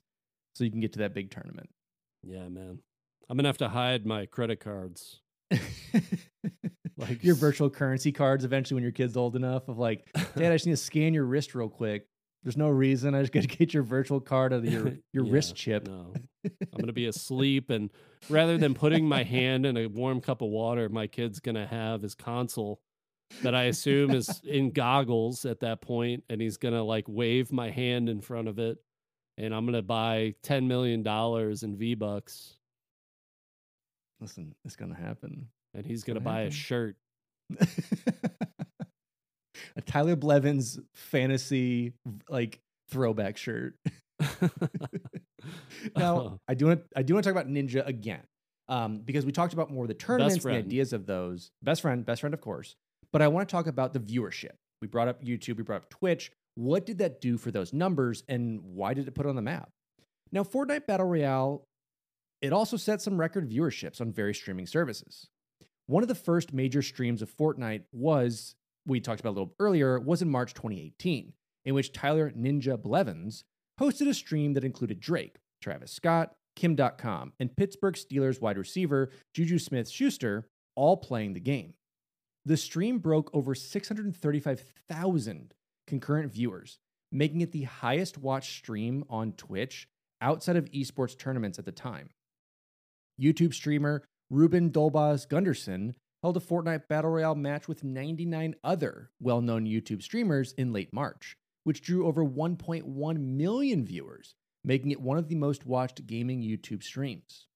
so 0.54 0.64
you 0.64 0.72
can 0.72 0.82
get 0.82 0.94
to 0.94 1.00
that 1.00 1.14
big 1.14 1.32
tournament. 1.32 1.70
Yeah, 2.22 2.48
man. 2.50 2.80
I'm 3.30 3.38
gonna 3.38 3.50
have 3.50 3.58
to 3.60 3.70
hide 3.70 4.06
my 4.06 4.26
credit 4.26 4.60
cards. 4.60 5.22
like 6.98 7.24
your 7.24 7.36
virtual 7.36 7.70
currency 7.70 8.12
cards 8.12 8.44
eventually 8.44 8.76
when 8.76 8.84
your 8.84 8.92
kid's 8.92 9.18
old 9.18 9.36
enough 9.36 9.68
of 9.70 9.78
like, 9.78 10.06
Dad, 10.36 10.52
I 10.52 10.56
just 10.56 10.66
need 10.66 10.74
to 10.74 10.78
scan 10.78 11.14
your 11.14 11.26
wrist 11.26 11.56
real 11.56 11.70
quick. 11.70 12.08
There's 12.44 12.58
no 12.58 12.70
reason. 12.70 13.16
I 13.16 13.22
just 13.22 13.32
got 13.32 13.44
to 13.44 13.48
get 13.58 13.74
your 13.74 13.84
virtual 13.84 14.20
card 14.20 14.54
out 14.54 14.60
of 14.60 14.66
your, 14.66 14.94
your 15.14 15.26
yeah, 15.26 15.32
wrist 15.32 15.56
chip. 15.56 15.88
No. 15.88 16.14
I'm 16.46 16.52
going 16.74 16.88
to 16.88 16.94
be 16.94 17.06
asleep. 17.08 17.70
And 17.70 17.90
rather 18.30 18.58
than 18.58 18.74
putting 18.74 19.08
my 19.08 19.24
hand 19.24 19.66
in 19.66 19.78
a 19.78 19.88
warm 19.88 20.22
cup 20.22 20.42
of 20.42 20.50
water, 20.50 20.90
my 20.90 21.08
kid's 21.08 21.40
going 21.40 21.56
to 21.56 21.66
have 21.66 22.02
his 22.02 22.16
console 22.16 22.82
that 23.42 23.56
I 23.56 23.64
assume 23.64 24.12
is 24.12 24.42
in 24.44 24.72
goggles 24.72 25.46
at 25.46 25.62
that 25.62 25.82
point, 25.82 26.24
And 26.30 26.40
he's 26.40 26.58
going 26.58 26.74
to 26.74 26.84
like 26.84 27.06
wave 27.08 27.52
my 27.52 27.72
hand 27.72 28.10
in 28.10 28.22
front 28.22 28.48
of 28.48 28.60
it. 28.60 28.78
And 29.38 29.56
I'm 29.56 29.66
going 29.66 29.74
to 29.74 29.82
buy 29.82 30.36
$10 30.44 30.68
million 30.68 31.08
in 31.64 31.78
V 31.78 31.96
Bucks. 31.96 32.56
Listen, 34.20 34.54
it's 34.64 34.76
going 34.76 34.94
to 34.94 35.02
happen. 35.02 35.48
And 35.74 35.86
he's 35.86 36.04
going 36.04 36.16
to 36.16 36.22
buy 36.22 36.42
happen. 36.42 36.48
a 36.50 36.52
shirt. 36.52 36.96
A 39.76 39.82
Tyler 39.82 40.16
Blevins 40.16 40.80
fantasy 40.94 41.94
like 42.30 42.60
throwback 42.90 43.38
shirt. 43.38 43.76
now, 45.96 46.18
oh. 46.18 46.40
I 46.48 46.54
do 46.54 46.68
want 46.68 46.84
I 46.96 47.04
do 47.04 47.14
want 47.14 47.24
to 47.24 47.32
talk 47.32 47.42
about 47.42 47.52
Ninja 47.52 47.86
again. 47.86 48.22
Um, 48.70 49.00
because 49.00 49.26
we 49.26 49.34
talked 49.34 49.54
about 49.54 49.70
more 49.72 49.84
of 49.84 49.90
the 49.90 49.94
tournaments 49.94 50.46
and 50.46 50.54
the 50.54 50.58
ideas 50.58 50.94
of 50.94 51.06
those. 51.06 51.52
Best 51.62 51.82
friend, 51.82 52.06
best 52.06 52.22
friend, 52.22 52.34
of 52.34 52.40
course. 52.40 52.76
But 53.12 53.22
I 53.22 53.28
want 53.28 53.48
to 53.48 53.52
talk 53.52 53.68
about 53.68 53.92
the 53.92 54.00
viewership. 54.00 54.54
We 54.82 54.88
brought 54.88 55.10
up 55.10 55.22
YouTube, 55.22 55.58
we 55.58 55.64
brought 55.64 55.84
up 55.84 55.90
Twitch. 55.90 56.32
What 56.56 56.86
did 56.86 57.00
that 57.00 57.20
do 57.20 57.38
for 57.38 57.52
those 57.52 57.74
numbers 57.74 58.24
and 58.28 58.62
why 58.64 58.94
did 58.94 59.08
it 59.08 59.12
put 59.16 59.26
it 59.26 59.30
on 59.30 59.36
the 59.36 59.42
map? 59.42 59.70
Now, 60.32 60.44
Fortnite 60.44 60.88
Battle 60.88 61.08
Royale, 61.08 61.64
it 62.42 62.54
also 62.54 62.78
set 62.78 63.02
some 63.02 63.20
record 63.20 63.50
viewerships 63.50 64.02
on 64.02 64.12
various 64.12 64.38
streaming 64.38 64.68
services. 64.68 65.30
One 65.88 66.04
of 66.04 66.10
the 66.10 66.16
first 66.16 66.54
major 66.54 66.82
streams 66.82 67.22
of 67.22 67.36
Fortnite 67.36 67.84
was 67.92 68.56
we 68.86 69.00
talked 69.00 69.20
about 69.20 69.32
a 69.32 69.38
little 69.40 69.56
earlier 69.60 70.00
was 70.00 70.22
in 70.22 70.30
March 70.30 70.54
2018, 70.54 71.34
in 71.66 71.74
which 71.74 71.94
Tyler 71.94 72.32
Ninja 72.32 72.82
Blevins 72.82 73.44
hosted 73.80 74.08
a 74.08 74.14
stream 74.14 74.54
that 74.54 74.64
included 74.64 75.00
Drake, 75.00 75.38
Travis 75.62 75.92
Scott, 75.92 76.34
Kim 76.56 76.76
Dotcom, 76.76 77.32
and 77.40 77.56
Pittsburgh 77.56 77.96
Steelers 77.96 78.42
wide 78.42 78.58
receiver 78.58 79.10
Juju 79.34 79.60
Smith 79.60 79.90
Schuster 79.90 80.48
all 80.76 80.98
playing 80.98 81.34
the 81.34 81.40
game. 81.40 81.74
The 82.46 82.58
stream 82.58 83.00
broke 83.00 83.30
over 83.34 83.56
635,000 83.56 85.54
concurrent 85.88 86.32
viewers, 86.32 86.80
making 87.12 87.42
it 87.42 87.52
the 87.52 87.64
highest 87.64 88.18
watched 88.18 88.58
stream 88.58 89.06
on 89.10 89.34
Twitch 89.34 89.88
outside 90.22 90.58
of 90.58 90.70
esports 90.72 91.18
tournaments 91.18 91.58
at 91.58 91.66
the 91.66 91.72
time. 91.72 92.10
YouTube 93.22 93.54
streamer 93.54 94.04
Ruben 94.30 94.72
Doblas 94.72 95.28
Gundersen 95.28 95.94
held 96.24 96.38
a 96.38 96.40
Fortnite 96.40 96.88
Battle 96.88 97.12
Royale 97.12 97.36
match 97.36 97.68
with 97.68 97.84
99 97.84 98.56
other 98.64 99.12
well 99.20 99.42
known 99.42 99.66
YouTube 99.66 100.02
streamers 100.02 100.54
in 100.54 100.72
late 100.72 100.94
March, 100.94 101.36
which 101.66 101.82
drew 101.82 102.08
over 102.08 102.24
1.1 102.26 103.20
million 103.20 103.86
viewers, 103.86 104.34
making 104.64 104.92
it 104.92 105.02
one 105.02 105.18
of 105.18 105.28
the 105.28 105.36
most 105.36 105.66
watched 105.66 106.08
gaming 106.08 106.42
YouTube 106.42 106.82
streams. 106.82 107.48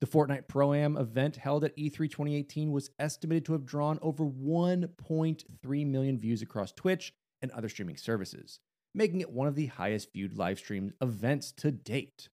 The 0.00 0.08
Fortnite 0.08 0.48
Pro 0.48 0.74
Am 0.74 0.96
event 0.96 1.36
held 1.36 1.62
at 1.62 1.76
E3 1.76 2.10
2018 2.10 2.72
was 2.72 2.90
estimated 2.98 3.44
to 3.44 3.52
have 3.52 3.64
drawn 3.64 4.00
over 4.02 4.24
1.3 4.24 5.86
million 5.86 6.18
views 6.18 6.42
across 6.42 6.72
Twitch 6.72 7.12
and 7.40 7.52
other 7.52 7.68
streaming 7.68 7.96
services, 7.96 8.58
making 8.92 9.20
it 9.20 9.30
one 9.30 9.46
of 9.46 9.54
the 9.54 9.66
highest 9.66 10.12
viewed 10.12 10.36
live 10.36 10.58
stream 10.58 10.94
events 11.00 11.52
to 11.52 11.70
date. 11.70 12.28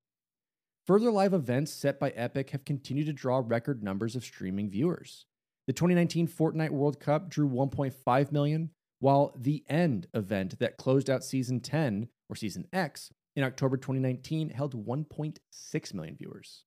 Further 0.87 1.11
live 1.11 1.33
events 1.35 1.71
set 1.71 1.99
by 1.99 2.09
Epic 2.11 2.49
have 2.49 2.65
continued 2.65 3.05
to 3.07 3.13
draw 3.13 3.43
record 3.45 3.83
numbers 3.83 4.15
of 4.15 4.23
streaming 4.23 4.71
viewers. 4.71 5.25
The 5.67 5.73
2019 5.73 6.27
Fortnite 6.29 6.69
World 6.69 6.99
Cup 6.99 7.29
drew 7.29 7.47
1.5 7.49 8.31
million, 8.31 8.71
while 8.99 9.33
the 9.35 9.63
End 9.67 10.07
event 10.13 10.59
that 10.59 10.77
closed 10.77 11.09
out 11.09 11.23
Season 11.23 11.59
10 11.59 12.07
or 12.29 12.35
Season 12.35 12.65
X 12.71 13.11
in 13.35 13.43
October 13.43 13.77
2019 13.77 14.49
held 14.49 14.85
1.6 14.85 15.93
million 15.93 16.15
viewers. 16.15 16.63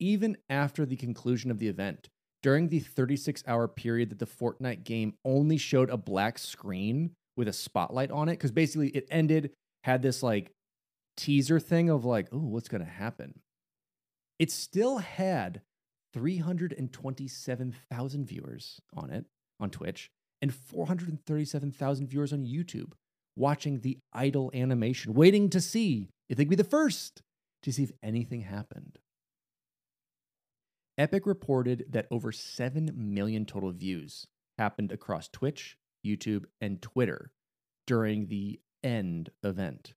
Even 0.00 0.36
after 0.48 0.84
the 0.86 0.96
conclusion 0.96 1.50
of 1.50 1.58
the 1.58 1.68
event, 1.68 2.08
during 2.42 2.68
the 2.68 2.80
36 2.80 3.44
hour 3.46 3.68
period 3.68 4.10
that 4.10 4.18
the 4.18 4.26
Fortnite 4.26 4.84
game 4.84 5.14
only 5.24 5.56
showed 5.56 5.90
a 5.90 5.96
black 5.96 6.38
screen 6.38 7.12
with 7.36 7.48
a 7.48 7.52
spotlight 7.52 8.10
on 8.10 8.28
it, 8.28 8.32
because 8.32 8.52
basically 8.52 8.88
it 8.88 9.06
ended, 9.10 9.52
had 9.84 10.02
this 10.02 10.22
like 10.22 10.50
teaser 11.16 11.60
thing 11.60 11.90
of 11.90 12.04
like, 12.04 12.28
oh, 12.32 12.38
what's 12.38 12.68
going 12.68 12.84
to 12.84 12.90
happen? 12.90 13.40
It 14.38 14.50
still 14.50 14.98
had 14.98 15.60
327,000 16.14 18.24
viewers 18.24 18.80
on 18.96 19.10
it 19.10 19.26
on 19.58 19.68
Twitch 19.68 20.12
and 20.40 20.54
437,000 20.54 22.06
viewers 22.06 22.32
on 22.32 22.46
YouTube 22.46 22.92
watching 23.36 23.80
the 23.80 23.98
idle 24.12 24.52
animation, 24.54 25.12
waiting 25.12 25.50
to 25.50 25.60
see 25.60 26.08
if 26.28 26.38
they'd 26.38 26.48
be 26.48 26.54
the 26.54 26.62
first 26.62 27.22
to 27.64 27.72
see 27.72 27.82
if 27.82 27.90
anything 28.00 28.42
happened. 28.42 29.00
Epic 30.96 31.26
reported 31.26 31.86
that 31.90 32.06
over 32.12 32.30
7 32.30 32.92
million 32.94 33.44
total 33.44 33.72
views 33.72 34.28
happened 34.56 34.92
across 34.92 35.26
Twitch, 35.26 35.76
YouTube, 36.06 36.44
and 36.60 36.80
Twitter 36.80 37.32
during 37.88 38.28
the 38.28 38.60
end 38.84 39.30
event. 39.42 39.94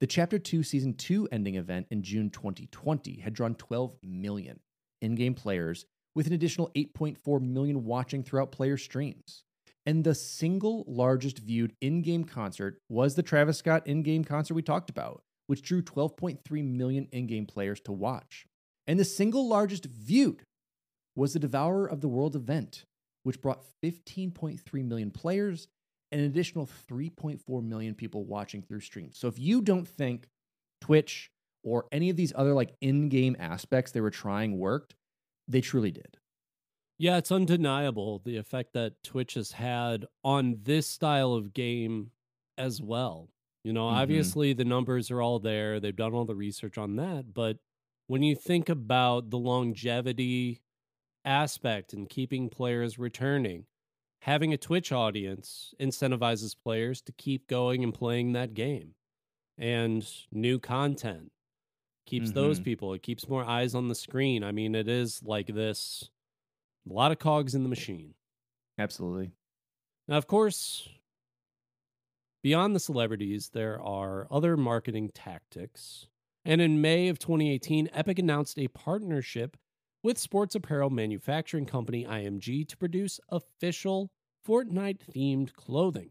The 0.00 0.06
Chapter 0.06 0.38
2 0.38 0.62
Season 0.62 0.94
2 0.94 1.28
ending 1.30 1.56
event 1.56 1.88
in 1.90 2.02
June 2.02 2.30
2020 2.30 3.20
had 3.20 3.34
drawn 3.34 3.54
12 3.54 3.96
million 4.02 4.60
in 5.00 5.14
game 5.14 5.34
players, 5.34 5.84
with 6.14 6.26
an 6.26 6.32
additional 6.32 6.70
8.4 6.74 7.40
million 7.40 7.84
watching 7.84 8.22
throughout 8.22 8.52
player 8.52 8.76
streams. 8.76 9.44
And 9.84 10.02
the 10.02 10.14
single 10.14 10.84
largest 10.88 11.38
viewed 11.38 11.74
in 11.80 12.02
game 12.02 12.24
concert 12.24 12.78
was 12.88 13.14
the 13.14 13.22
Travis 13.22 13.58
Scott 13.58 13.86
in 13.86 14.02
game 14.02 14.24
concert 14.24 14.54
we 14.54 14.62
talked 14.62 14.90
about, 14.90 15.22
which 15.46 15.62
drew 15.62 15.82
12.3 15.82 16.64
million 16.64 17.06
in 17.12 17.26
game 17.26 17.46
players 17.46 17.80
to 17.80 17.92
watch. 17.92 18.46
And 18.86 18.98
the 18.98 19.04
single 19.04 19.46
largest 19.46 19.84
viewed 19.84 20.42
was 21.14 21.32
the 21.32 21.38
Devourer 21.38 21.86
of 21.86 22.00
the 22.00 22.08
World 22.08 22.34
event, 22.34 22.84
which 23.22 23.40
brought 23.40 23.64
15.3 23.84 24.60
million 24.84 25.10
players 25.10 25.68
and 26.12 26.20
an 26.20 26.26
additional 26.26 26.68
3.4 26.90 27.64
million 27.64 27.94
people 27.94 28.24
watching 28.24 28.62
through 28.62 28.80
streams. 28.80 29.18
So 29.18 29.28
if 29.28 29.38
you 29.38 29.60
don't 29.60 29.86
think 29.86 30.26
Twitch 30.80 31.30
or 31.66 31.86
any 31.90 32.08
of 32.08 32.16
these 32.16 32.32
other 32.36 32.54
like 32.54 32.72
in-game 32.80 33.36
aspects 33.40 33.90
they 33.90 34.00
were 34.00 34.08
trying 34.08 34.56
worked, 34.56 34.94
they 35.48 35.60
truly 35.60 35.90
did. 35.90 36.16
Yeah, 36.96 37.18
it's 37.18 37.32
undeniable 37.32 38.22
the 38.24 38.36
effect 38.36 38.72
that 38.74 39.02
Twitch 39.02 39.34
has 39.34 39.50
had 39.50 40.06
on 40.24 40.58
this 40.62 40.86
style 40.86 41.34
of 41.34 41.52
game 41.52 42.12
as 42.56 42.80
well. 42.80 43.28
You 43.64 43.72
know, 43.72 43.86
mm-hmm. 43.86 43.96
obviously 43.96 44.52
the 44.52 44.64
numbers 44.64 45.10
are 45.10 45.20
all 45.20 45.40
there. 45.40 45.80
They've 45.80 45.94
done 45.94 46.14
all 46.14 46.24
the 46.24 46.36
research 46.36 46.78
on 46.78 46.96
that, 46.96 47.34
but 47.34 47.58
when 48.06 48.22
you 48.22 48.36
think 48.36 48.68
about 48.68 49.30
the 49.30 49.38
longevity 49.38 50.62
aspect 51.24 51.92
and 51.92 52.08
keeping 52.08 52.48
players 52.48 52.96
returning, 52.96 53.64
having 54.20 54.52
a 54.52 54.56
Twitch 54.56 54.92
audience 54.92 55.74
incentivizes 55.80 56.54
players 56.56 57.02
to 57.02 57.12
keep 57.12 57.48
going 57.48 57.82
and 57.82 57.92
playing 57.92 58.34
that 58.34 58.54
game 58.54 58.94
and 59.58 60.08
new 60.30 60.60
content 60.60 61.32
keeps 62.06 62.30
mm-hmm. 62.30 62.40
those 62.40 62.60
people 62.60 62.94
it 62.94 63.02
keeps 63.02 63.28
more 63.28 63.44
eyes 63.44 63.74
on 63.74 63.88
the 63.88 63.94
screen 63.94 64.42
i 64.42 64.52
mean 64.52 64.74
it 64.74 64.88
is 64.88 65.22
like 65.24 65.48
this 65.48 66.10
a 66.88 66.92
lot 66.92 67.12
of 67.12 67.18
cogs 67.18 67.54
in 67.54 67.62
the 67.62 67.68
machine 67.68 68.14
absolutely 68.78 69.32
now 70.08 70.16
of 70.16 70.26
course 70.26 70.88
Beyond 72.46 72.76
the 72.76 72.80
celebrities, 72.80 73.50
there 73.52 73.82
are 73.82 74.28
other 74.30 74.56
marketing 74.56 75.10
tactics. 75.12 76.06
And 76.44 76.60
in 76.60 76.80
May 76.80 77.08
of 77.08 77.18
2018, 77.18 77.90
Epic 77.92 78.20
announced 78.20 78.56
a 78.56 78.68
partnership 78.68 79.56
with 80.04 80.16
sports 80.16 80.54
apparel 80.54 80.90
manufacturing 80.90 81.66
company 81.66 82.04
IMG 82.04 82.68
to 82.68 82.76
produce 82.76 83.18
official 83.30 84.12
Fortnite 84.46 85.00
themed 85.12 85.54
clothing. 85.54 86.10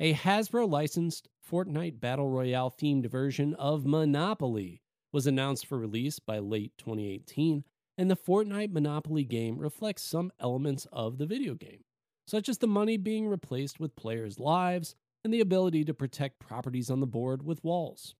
A 0.00 0.14
Hasbro 0.14 0.70
licensed 0.70 1.28
Fortnite 1.46 2.00
Battle 2.00 2.30
Royale 2.30 2.70
themed 2.70 3.10
version 3.10 3.52
of 3.56 3.84
Monopoly 3.84 4.80
was 5.12 5.26
announced 5.26 5.66
for 5.66 5.78
release 5.78 6.18
by 6.18 6.38
late 6.38 6.72
2018, 6.78 7.64
and 7.98 8.10
the 8.10 8.16
Fortnite 8.16 8.72
Monopoly 8.72 9.24
game 9.24 9.58
reflects 9.58 10.02
some 10.02 10.32
elements 10.40 10.86
of 10.92 11.18
the 11.18 11.26
video 11.26 11.54
game, 11.54 11.84
such 12.26 12.48
as 12.48 12.58
the 12.58 12.66
money 12.66 12.96
being 12.96 13.28
replaced 13.28 13.78
with 13.78 13.96
players' 13.96 14.40
lives 14.40 14.94
and 15.24 15.32
the 15.32 15.40
ability 15.40 15.84
to 15.84 15.94
protect 15.94 16.40
properties 16.40 16.90
on 16.90 17.00
the 17.00 17.06
board 17.06 17.44
with 17.44 17.62
walls. 17.62 18.14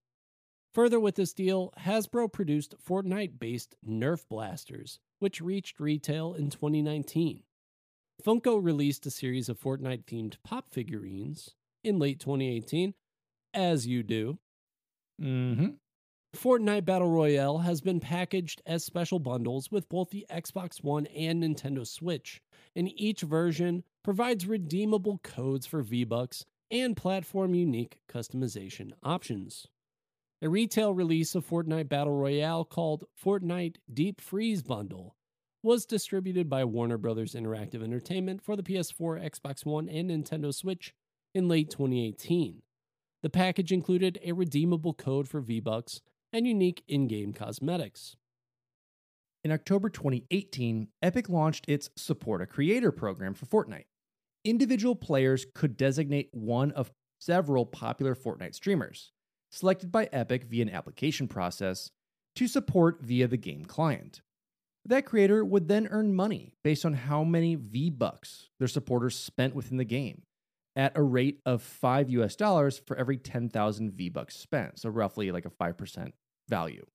Further 0.75 1.01
with 1.01 1.17
this 1.17 1.33
deal, 1.33 1.73
Hasbro 1.81 2.33
produced 2.33 2.75
Fortnite 2.83 3.39
based 3.39 3.75
Nerf 3.87 4.27
blasters, 4.29 5.01
which 5.19 5.41
reached 5.41 5.81
retail 5.81 6.35
in 6.35 6.51
2019. 6.51 7.43
Funko 8.25 8.63
released 8.63 9.05
a 9.05 9.11
series 9.11 9.49
of 9.49 9.61
Fortnite 9.61 10.05
themed 10.05 10.37
pop 10.45 10.71
figurines 10.71 11.51
in 11.83 11.99
late 11.99 12.21
2018, 12.21 12.95
as 13.53 13.87
you 13.87 14.03
do. 14.03 14.39
Mm-hmm. 15.21 15.71
Fortnite 16.37 16.87
Battle 16.87 17.11
Royale 17.11 17.59
has 17.59 17.83
been 17.83 18.01
packaged 18.01 18.63
as 18.67 18.85
special 18.85 19.19
bundles 19.19 19.71
with 19.71 19.89
both 19.89 20.11
the 20.11 20.27
Xbox 20.31 20.83
One 20.83 21.07
and 21.07 21.43
Nintendo 21.43 21.87
Switch, 21.87 22.41
and 22.75 22.91
each 22.99 23.21
version 23.21 23.85
provides 24.03 24.47
redeemable 24.47 25.21
codes 25.23 25.67
for 25.67 25.83
V-Bucks 25.83 26.47
and 26.71 26.97
platform 26.97 27.55
unique 27.55 27.99
customization 28.09 28.93
options. 29.03 29.67
A 30.41 30.49
retail 30.49 30.95
release 30.95 31.35
of 31.35 31.47
Fortnite 31.47 31.91
Battle 31.91 32.15
Royale 32.15 32.65
called 32.65 33.05
Fortnite 33.23 33.77
Deep 33.93 34.21
Freeze 34.21 34.63
Bundle 34.63 35.15
was 35.63 35.85
distributed 35.87 36.49
by 36.49 36.65
Warner 36.65 36.99
Brothers 36.99 37.35
Interactive 37.35 37.85
Entertainment 37.85 38.43
for 38.43 38.57
the 38.57 38.65
PS4, 38.65 39.23
Xbox 39.31 39.67
One, 39.67 39.89
and 39.89 40.11
Nintendo 40.11 40.53
Switch 40.53 40.95
in 41.35 41.47
late 41.47 41.71
2018. 41.71 42.63
The 43.23 43.31
package 43.31 43.71
included 43.71 44.19
a 44.25 44.33
redeemable 44.33 44.95
code 44.95 45.29
for 45.29 45.41
V-Bucks 45.41 46.01
and 46.33 46.47
unique 46.47 46.83
in-game 46.89 47.33
cosmetics. 47.33 48.17
In 49.45 49.51
October 49.51 49.89
2018, 49.89 50.89
Epic 51.03 51.29
launched 51.29 51.65
its 51.69 51.91
Support 51.97 52.43
a 52.43 52.47
Creator 52.47 52.93
program 52.93 53.35
for 53.35 53.47
Fortnite. 53.47 53.87
Individual 54.45 54.95
players 54.95 55.47
could 55.55 55.77
designate 55.77 56.29
one 56.33 56.71
of 56.73 56.93
several 57.21 57.67
popular 57.67 58.15
Fortnite 58.15 58.55
streamers, 58.55 59.13
selected 59.51 59.91
by 59.91 60.09
Epic 60.13 60.45
via 60.45 60.63
an 60.63 60.71
application 60.71 61.29
process, 61.29 61.91
to 62.37 62.49
support 62.49 63.03
via 63.03 63.27
the 63.29 63.37
game 63.37 63.65
client. 63.65 64.23
That 64.85 65.07
creator 65.07 65.45
would 65.45 65.69
then 65.69 65.87
earn 65.91 66.15
money 66.15 66.55
based 66.65 66.85
on 66.85 66.95
how 66.95 67.23
many 67.25 67.55
V-Bucks 67.55 68.49
their 68.59 68.69
supporters 68.69 69.17
spent 69.17 69.55
within 69.55 69.77
the 69.77 69.85
game, 69.85 70.23
at 70.75 70.97
a 70.97 71.03
rate 71.03 71.41
of 71.45 71.63
5 71.63 72.11
US 72.11 72.35
dollars 72.37 72.81
for 72.87 72.97
every 72.97 73.17
10,000 73.17 73.93
V-Bucks 73.93 74.37
spent, 74.37 74.79
so 74.79 74.89
roughly 74.89 75.31
like 75.31 75.45
a 75.45 75.51
5% 75.51 76.13
value. 76.49 76.87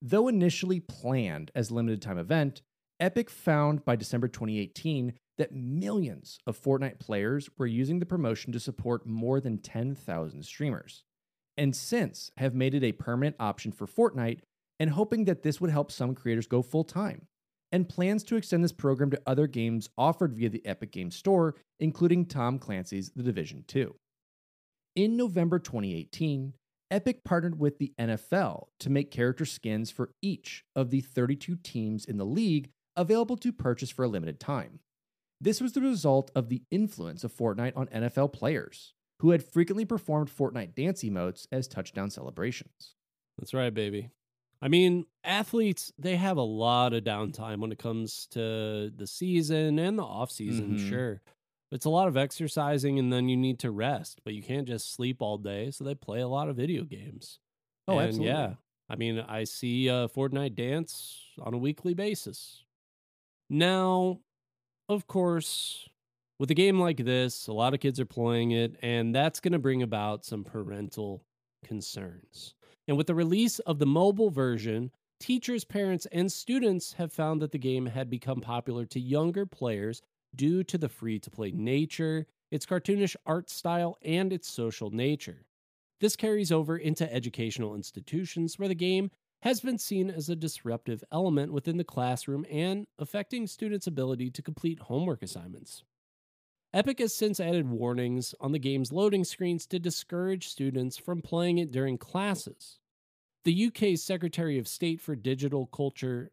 Though 0.00 0.28
initially 0.28 0.80
planned 0.80 1.50
as 1.54 1.70
a 1.70 1.74
limited 1.74 2.02
time 2.02 2.18
event, 2.18 2.62
Epic 3.00 3.30
found 3.30 3.84
by 3.84 3.96
December 3.96 4.28
2018 4.28 5.14
that 5.38 5.54
millions 5.54 6.38
of 6.46 6.60
Fortnite 6.60 6.98
players 6.98 7.48
were 7.56 7.66
using 7.66 8.00
the 8.00 8.06
promotion 8.06 8.52
to 8.52 8.60
support 8.60 9.06
more 9.06 9.40
than 9.40 9.58
10,000 9.58 10.42
streamers, 10.44 11.04
and 11.56 11.74
since 11.74 12.30
have 12.36 12.54
made 12.54 12.74
it 12.74 12.82
a 12.82 12.92
permanent 12.92 13.36
option 13.38 13.70
for 13.70 13.86
Fortnite 13.86 14.40
and 14.80 14.90
hoping 14.90 15.24
that 15.24 15.42
this 15.42 15.60
would 15.60 15.70
help 15.70 15.90
some 15.90 16.14
creators 16.14 16.46
go 16.46 16.62
full 16.62 16.84
time, 16.84 17.26
and 17.72 17.88
plans 17.88 18.22
to 18.24 18.36
extend 18.36 18.64
this 18.64 18.72
program 18.72 19.10
to 19.10 19.22
other 19.26 19.46
games 19.46 19.88
offered 19.98 20.34
via 20.34 20.48
the 20.48 20.64
Epic 20.66 20.92
Games 20.92 21.16
Store, 21.16 21.54
including 21.80 22.26
Tom 22.26 22.58
Clancy's 22.58 23.10
The 23.14 23.22
Division 23.22 23.64
2. 23.66 23.94
In 24.96 25.16
November 25.16 25.58
2018, 25.58 26.52
Epic 26.90 27.22
partnered 27.24 27.58
with 27.58 27.78
the 27.78 27.92
NFL 27.98 28.68
to 28.80 28.90
make 28.90 29.10
character 29.10 29.44
skins 29.44 29.90
for 29.90 30.10
each 30.22 30.64
of 30.74 30.90
the 30.90 31.00
32 31.02 31.56
teams 31.56 32.04
in 32.04 32.16
the 32.16 32.24
league 32.24 32.70
available 32.96 33.36
to 33.36 33.52
purchase 33.52 33.90
for 33.90 34.04
a 34.04 34.08
limited 34.08 34.40
time. 34.40 34.80
This 35.40 35.60
was 35.60 35.72
the 35.74 35.80
result 35.82 36.30
of 36.34 36.48
the 36.48 36.62
influence 36.70 37.24
of 37.24 37.32
Fortnite 37.32 37.76
on 37.76 37.86
NFL 37.88 38.32
players, 38.32 38.94
who 39.20 39.30
had 39.30 39.44
frequently 39.44 39.84
performed 39.84 40.30
Fortnite 40.34 40.74
dance 40.74 41.02
emotes 41.04 41.46
as 41.52 41.68
touchdown 41.68 42.10
celebrations. 42.10 42.94
That's 43.38 43.54
right, 43.54 43.72
baby. 43.72 44.10
I 44.60 44.66
mean, 44.66 45.04
athletes, 45.22 45.92
they 45.98 46.16
have 46.16 46.36
a 46.38 46.42
lot 46.42 46.92
of 46.92 47.04
downtime 47.04 47.60
when 47.60 47.70
it 47.70 47.78
comes 47.78 48.26
to 48.32 48.90
the 48.96 49.06
season 49.06 49.78
and 49.78 49.96
the 49.96 50.02
off 50.02 50.32
season, 50.32 50.74
Mhm. 50.76 50.88
sure. 50.88 51.22
It's 51.70 51.84
a 51.84 51.90
lot 51.90 52.08
of 52.08 52.16
exercising 52.16 52.98
and 52.98 53.12
then 53.12 53.28
you 53.28 53.36
need 53.36 53.58
to 53.60 53.70
rest, 53.70 54.20
but 54.24 54.34
you 54.34 54.42
can't 54.42 54.66
just 54.66 54.92
sleep 54.92 55.20
all 55.20 55.36
day. 55.36 55.70
So 55.70 55.84
they 55.84 55.94
play 55.94 56.20
a 56.20 56.28
lot 56.28 56.48
of 56.48 56.56
video 56.56 56.84
games. 56.84 57.40
Oh, 57.86 57.98
And 57.98 58.08
absolutely. 58.08 58.32
Yeah. 58.32 58.54
I 58.88 58.96
mean, 58.96 59.20
I 59.20 59.44
see 59.44 59.90
uh, 59.90 60.08
Fortnite 60.08 60.54
dance 60.54 61.20
on 61.40 61.52
a 61.52 61.58
weekly 61.58 61.92
basis. 61.92 62.64
Now, 63.50 64.20
of 64.88 65.06
course, 65.06 65.88
with 66.38 66.50
a 66.50 66.54
game 66.54 66.80
like 66.80 66.98
this, 66.98 67.48
a 67.48 67.52
lot 67.52 67.74
of 67.74 67.80
kids 67.80 68.00
are 68.00 68.06
playing 68.06 68.52
it, 68.52 68.76
and 68.82 69.14
that's 69.14 69.40
going 69.40 69.52
to 69.52 69.58
bring 69.58 69.82
about 69.82 70.24
some 70.24 70.44
parental 70.44 71.22
concerns. 71.64 72.54
And 72.86 72.96
with 72.96 73.06
the 73.06 73.14
release 73.14 73.58
of 73.60 73.78
the 73.78 73.86
mobile 73.86 74.30
version, 74.30 74.90
teachers, 75.20 75.64
parents, 75.64 76.06
and 76.12 76.32
students 76.32 76.94
have 76.94 77.12
found 77.12 77.42
that 77.42 77.52
the 77.52 77.58
game 77.58 77.86
had 77.86 78.08
become 78.08 78.40
popular 78.40 78.86
to 78.86 79.00
younger 79.00 79.44
players 79.44 80.00
due 80.34 80.62
to 80.64 80.78
the 80.78 80.88
free 80.88 81.18
to 81.18 81.30
play 81.30 81.50
nature, 81.50 82.26
its 82.50 82.66
cartoonish 82.66 83.16
art 83.26 83.50
style, 83.50 83.96
and 84.02 84.32
its 84.32 84.48
social 84.48 84.90
nature. 84.90 85.44
This 86.00 86.16
carries 86.16 86.52
over 86.52 86.76
into 86.76 87.12
educational 87.12 87.74
institutions 87.74 88.58
where 88.58 88.68
the 88.68 88.74
game 88.74 89.10
has 89.42 89.60
been 89.60 89.78
seen 89.78 90.10
as 90.10 90.28
a 90.28 90.36
disruptive 90.36 91.02
element 91.12 91.52
within 91.52 91.76
the 91.76 91.84
classroom 91.84 92.44
and 92.50 92.86
affecting 92.98 93.46
students' 93.46 93.86
ability 93.86 94.30
to 94.30 94.42
complete 94.42 94.80
homework 94.80 95.22
assignments. 95.22 95.84
Epic 96.74 96.98
has 96.98 97.16
since 97.16 97.40
added 97.40 97.68
warnings 97.68 98.34
on 98.40 98.52
the 98.52 98.58
game's 98.58 98.92
loading 98.92 99.24
screens 99.24 99.66
to 99.66 99.78
discourage 99.78 100.48
students 100.48 100.98
from 100.98 101.22
playing 101.22 101.58
it 101.58 101.72
during 101.72 101.96
classes. 101.96 102.78
The 103.44 103.66
UK's 103.68 104.04
Secretary 104.04 104.58
of 104.58 104.68
State 104.68 105.00
for 105.00 105.16
Digital 105.16 105.66
Culture, 105.66 106.30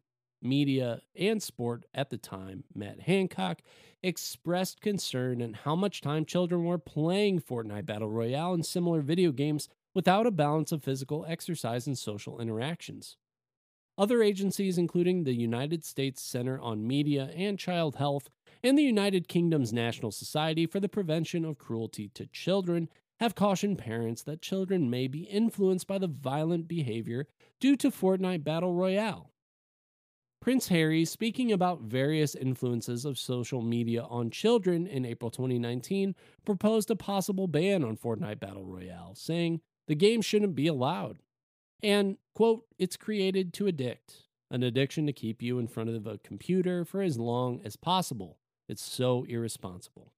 Media, 0.48 1.00
and 1.14 1.42
Sport 1.42 1.84
at 1.94 2.10
the 2.10 2.16
time, 2.16 2.64
Matt 2.74 3.00
Hancock, 3.00 3.60
expressed 4.02 4.80
concern 4.80 5.42
at 5.42 5.56
how 5.64 5.74
much 5.74 6.00
time 6.00 6.24
children 6.24 6.64
were 6.64 6.78
playing 6.78 7.40
Fortnite 7.40 7.86
Battle 7.86 8.10
Royale 8.10 8.54
and 8.54 8.64
similar 8.64 9.00
video 9.00 9.32
games 9.32 9.68
without 9.94 10.26
a 10.26 10.30
balance 10.30 10.72
of 10.72 10.82
physical 10.82 11.24
exercise 11.28 11.86
and 11.86 11.98
social 11.98 12.40
interactions. 12.40 13.16
Other 13.98 14.22
agencies, 14.22 14.76
including 14.76 15.24
the 15.24 15.34
United 15.34 15.84
States 15.84 16.22
Center 16.22 16.60
on 16.60 16.86
Media 16.86 17.30
and 17.34 17.58
Child 17.58 17.96
Health 17.96 18.28
and 18.62 18.78
the 18.78 18.82
United 18.82 19.26
Kingdom's 19.26 19.72
National 19.72 20.10
Society 20.10 20.66
for 20.66 20.80
the 20.80 20.88
Prevention 20.88 21.44
of 21.44 21.58
Cruelty 21.58 22.10
to 22.14 22.26
Children, 22.26 22.88
have 23.20 23.34
cautioned 23.34 23.78
parents 23.78 24.22
that 24.22 24.42
children 24.42 24.90
may 24.90 25.06
be 25.08 25.22
influenced 25.22 25.86
by 25.86 25.96
the 25.96 26.06
violent 26.06 26.68
behavior 26.68 27.26
due 27.58 27.76
to 27.76 27.90
Fortnite 27.90 28.44
Battle 28.44 28.74
Royale. 28.74 29.30
Prince 30.40 30.68
Harry, 30.68 31.04
speaking 31.04 31.50
about 31.50 31.82
various 31.82 32.34
influences 32.34 33.04
of 33.04 33.18
social 33.18 33.62
media 33.62 34.04
on 34.04 34.30
children 34.30 34.86
in 34.86 35.04
April 35.04 35.30
2019, 35.30 36.14
proposed 36.44 36.90
a 36.90 36.96
possible 36.96 37.48
ban 37.48 37.82
on 37.82 37.96
Fortnite 37.96 38.38
Battle 38.38 38.64
Royale, 38.64 39.14
saying 39.14 39.60
the 39.88 39.94
game 39.94 40.22
shouldn't 40.22 40.54
be 40.54 40.66
allowed. 40.66 41.18
And, 41.82 42.16
quote, 42.34 42.64
it's 42.78 42.96
created 42.96 43.52
to 43.54 43.66
addict, 43.66 44.22
an 44.50 44.62
addiction 44.62 45.06
to 45.06 45.12
keep 45.12 45.42
you 45.42 45.58
in 45.58 45.66
front 45.66 45.90
of 45.90 46.06
a 46.06 46.18
computer 46.18 46.84
for 46.84 47.02
as 47.02 47.18
long 47.18 47.60
as 47.64 47.76
possible. 47.76 48.38
It's 48.68 48.82
so 48.82 49.24
irresponsible. 49.28 50.12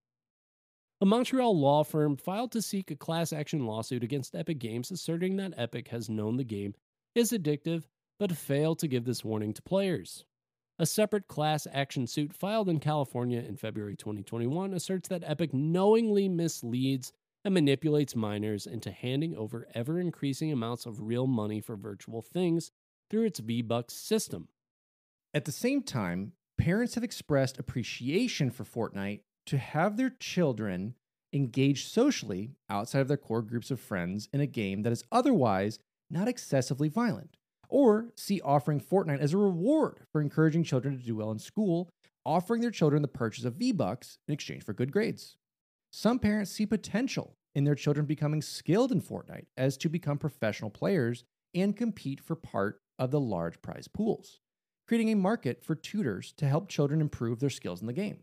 A 1.01 1.07
Montreal 1.07 1.59
law 1.59 1.85
firm 1.85 2.17
filed 2.17 2.53
to 2.53 2.63
seek 2.63 2.91
a 2.91 2.97
class 2.97 3.33
action 3.33 3.67
lawsuit 3.67 4.03
against 4.03 4.35
Epic 4.35 4.59
Games, 4.59 4.91
asserting 4.91 5.37
that 5.37 5.55
Epic 5.57 5.89
has 5.89 6.09
known 6.11 6.37
the 6.37 6.45
game 6.45 6.75
is 7.15 7.31
addictive 7.31 7.85
but 8.19 8.37
failed 8.37 8.79
to 8.81 8.89
give 8.89 9.05
this 9.05 9.25
warning 9.25 9.53
to 9.55 9.63
players. 9.63 10.25
A 10.79 10.87
separate 10.87 11.27
class 11.27 11.67
action 11.73 12.07
suit 12.07 12.33
filed 12.33 12.69
in 12.69 12.79
California 12.79 13.41
in 13.41 13.57
February 13.57 13.97
2021 13.97 14.73
asserts 14.73 15.09
that 15.09 15.25
Epic 15.27 15.53
knowingly 15.53 16.29
misleads 16.29 17.13
and 17.45 17.55
manipulates 17.55 18.15
minors 18.15 18.67
into 18.67 18.91
handing 18.91 19.37
over 19.37 19.67
ever 19.75 19.99
increasing 19.99 20.53
amounts 20.53 20.87
of 20.87 21.03
real 21.03 21.27
money 21.27 21.61
for 21.61 21.77
virtual 21.77 22.23
things 22.23 22.71
through 23.11 23.25
its 23.25 23.41
V 23.41 23.63
Bucks 23.63 23.95
system. 23.95 24.49
At 25.35 25.45
the 25.45 25.53
same 25.53 25.83
time, 25.83 26.33
parents 26.57 26.95
have 26.95 27.05
expressed 27.05 27.59
appreciation 27.59 28.51
for 28.51 28.65
Fortnite 28.65 29.21
to 29.47 29.59
have 29.59 29.97
their 29.97 30.11
children 30.11 30.95
engage 31.33 31.87
socially 31.87 32.53
outside 32.71 33.01
of 33.01 33.09
their 33.09 33.17
core 33.17 33.43
groups 33.43 33.71
of 33.71 33.81
friends 33.81 34.29
in 34.33 34.41
a 34.41 34.47
game 34.47 34.83
that 34.83 34.93
is 34.93 35.05
otherwise 35.13 35.79
not 36.11 36.29
excessively 36.29 36.89
violent, 36.89 37.37
or 37.69 38.13
see 38.17 38.41
offering 38.41 38.81
Fortnite 38.81 39.21
as 39.21 39.35
a 39.35 39.39
reward 39.39 40.01
for 40.13 40.21
encouraging 40.21 40.65
children 40.65 40.99
to 40.99 41.05
do 41.05 41.17
well 41.17 41.31
in 41.31 41.39
school, 41.39 41.89
offering 42.25 42.61
their 42.61 42.71
children 42.71 43.03
the 43.03 43.09
purchase 43.09 43.45
of 43.45 43.55
V-Bucks 43.55 44.19
in 44.27 44.35
exchange 44.35 44.65
for 44.65 44.73
good 44.73 44.93
grades. 44.93 45.37
Some 45.91 46.19
parents 46.19 46.51
see 46.51 46.67
potential 46.67 47.35
in 47.55 47.65
their 47.65 47.75
children 47.75 48.07
becoming 48.07 48.43
skilled 48.43 48.93
in 48.93 49.01
Fortnite 49.01 49.47
as 49.57 49.77
to 49.79 49.89
become 49.89 50.19
professional 50.19 50.71
players 50.71 51.25
and 51.55 51.77
compete 51.77 52.21
for 52.21 52.37
part 52.37 52.81
of 52.99 53.11
the 53.11 53.21
large 53.21 53.61
prize 53.63 53.89
pools, 53.89 54.41
creating 54.87 55.11
a 55.11 55.17
market 55.17 55.65
for 55.65 55.75
tutors 55.75 56.33
to 56.37 56.47
help 56.47 56.69
children 56.69 57.01
improve 57.01 57.41
their 57.41 57.51
skills 57.51 57.81
in 57.81 57.87
the 57.87 57.93
game. 57.93 58.21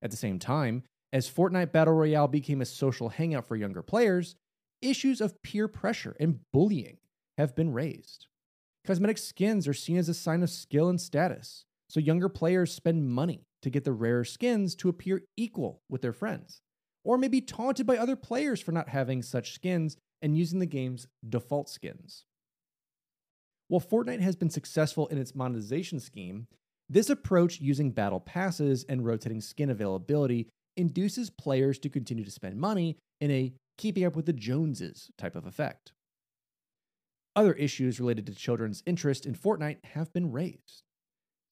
At 0.00 0.12
the 0.12 0.16
same 0.16 0.38
time, 0.38 0.84
as 1.12 1.28
Fortnite 1.28 1.72
Battle 1.72 1.94
Royale 1.94 2.28
became 2.28 2.60
a 2.60 2.66
social 2.66 3.08
hangout 3.08 3.48
for 3.48 3.56
younger 3.56 3.82
players, 3.82 4.36
issues 4.80 5.20
of 5.20 5.42
peer 5.42 5.66
pressure 5.66 6.16
and 6.20 6.40
bullying 6.52 6.98
have 7.36 7.56
been 7.56 7.72
raised. 7.72 8.27
Cosmetic 8.88 9.18
skins 9.18 9.68
are 9.68 9.74
seen 9.74 9.98
as 9.98 10.08
a 10.08 10.14
sign 10.14 10.42
of 10.42 10.48
skill 10.48 10.88
and 10.88 10.98
status, 10.98 11.66
so 11.90 12.00
younger 12.00 12.30
players 12.30 12.72
spend 12.72 13.10
money 13.10 13.42
to 13.60 13.68
get 13.68 13.84
the 13.84 13.92
rarer 13.92 14.24
skins 14.24 14.74
to 14.76 14.88
appear 14.88 15.24
equal 15.36 15.82
with 15.90 16.00
their 16.00 16.14
friends, 16.14 16.62
or 17.04 17.18
may 17.18 17.28
be 17.28 17.42
taunted 17.42 17.86
by 17.86 17.98
other 17.98 18.16
players 18.16 18.62
for 18.62 18.72
not 18.72 18.88
having 18.88 19.20
such 19.20 19.52
skins 19.52 19.98
and 20.22 20.38
using 20.38 20.58
the 20.58 20.64
game's 20.64 21.06
default 21.28 21.68
skins. 21.68 22.24
While 23.68 23.82
Fortnite 23.82 24.22
has 24.22 24.36
been 24.36 24.48
successful 24.48 25.06
in 25.08 25.18
its 25.18 25.34
monetization 25.34 26.00
scheme, 26.00 26.46
this 26.88 27.10
approach 27.10 27.60
using 27.60 27.90
battle 27.90 28.20
passes 28.20 28.86
and 28.88 29.04
rotating 29.04 29.42
skin 29.42 29.68
availability 29.68 30.48
induces 30.78 31.28
players 31.28 31.78
to 31.80 31.90
continue 31.90 32.24
to 32.24 32.30
spend 32.30 32.58
money 32.58 32.96
in 33.20 33.30
a 33.30 33.52
keeping 33.76 34.06
up 34.06 34.16
with 34.16 34.24
the 34.24 34.32
Joneses 34.32 35.10
type 35.18 35.36
of 35.36 35.44
effect. 35.44 35.92
Other 37.38 37.52
issues 37.52 38.00
related 38.00 38.26
to 38.26 38.34
children's 38.34 38.82
interest 38.84 39.24
in 39.24 39.32
Fortnite 39.32 39.84
have 39.84 40.12
been 40.12 40.32
raised. 40.32 40.82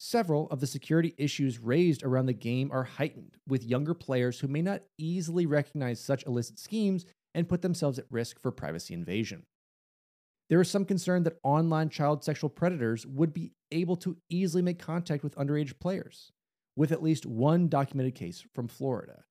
Several 0.01 0.49
of 0.51 0.59
the 0.59 0.67
security 0.67 1.15
issues 1.17 1.61
raised 1.61 2.03
around 2.03 2.27
the 2.27 2.33
game 2.33 2.73
are 2.73 2.83
heightened, 2.83 3.37
with 3.47 3.63
younger 3.63 3.95
players 3.95 4.41
who 4.41 4.49
may 4.49 4.63
not 4.63 4.83
easily 4.99 5.47
recognize 5.47 6.01
such 6.01 6.27
illicit 6.27 6.59
schemes 6.59 7.05
and 7.37 7.49
put 7.49 7.63
themselves 7.63 8.01
at 8.01 8.11
risk 8.11 8.41
for 8.43 8.51
privacy 8.51 8.95
invasion. 8.95 9.45
There 10.51 10.61
is 10.61 10.69
some 10.69 10.85
concern 10.85 11.23
that 11.23 11.39
online 11.45 11.89
child 11.89 12.25
sexual 12.25 12.51
predators 12.51 13.07
would 13.07 13.33
be 13.33 13.53
able 13.71 13.97
to 13.99 14.17
easily 14.29 14.63
make 14.65 14.81
contact 14.81 15.23
with 15.23 15.37
underage 15.37 15.79
players, 15.79 16.33
with 16.75 16.91
at 16.91 17.01
least 17.01 17.27
one 17.27 17.69
documented 17.69 18.17
case 18.17 18.45
from 18.57 18.67
Florida. 18.67 19.23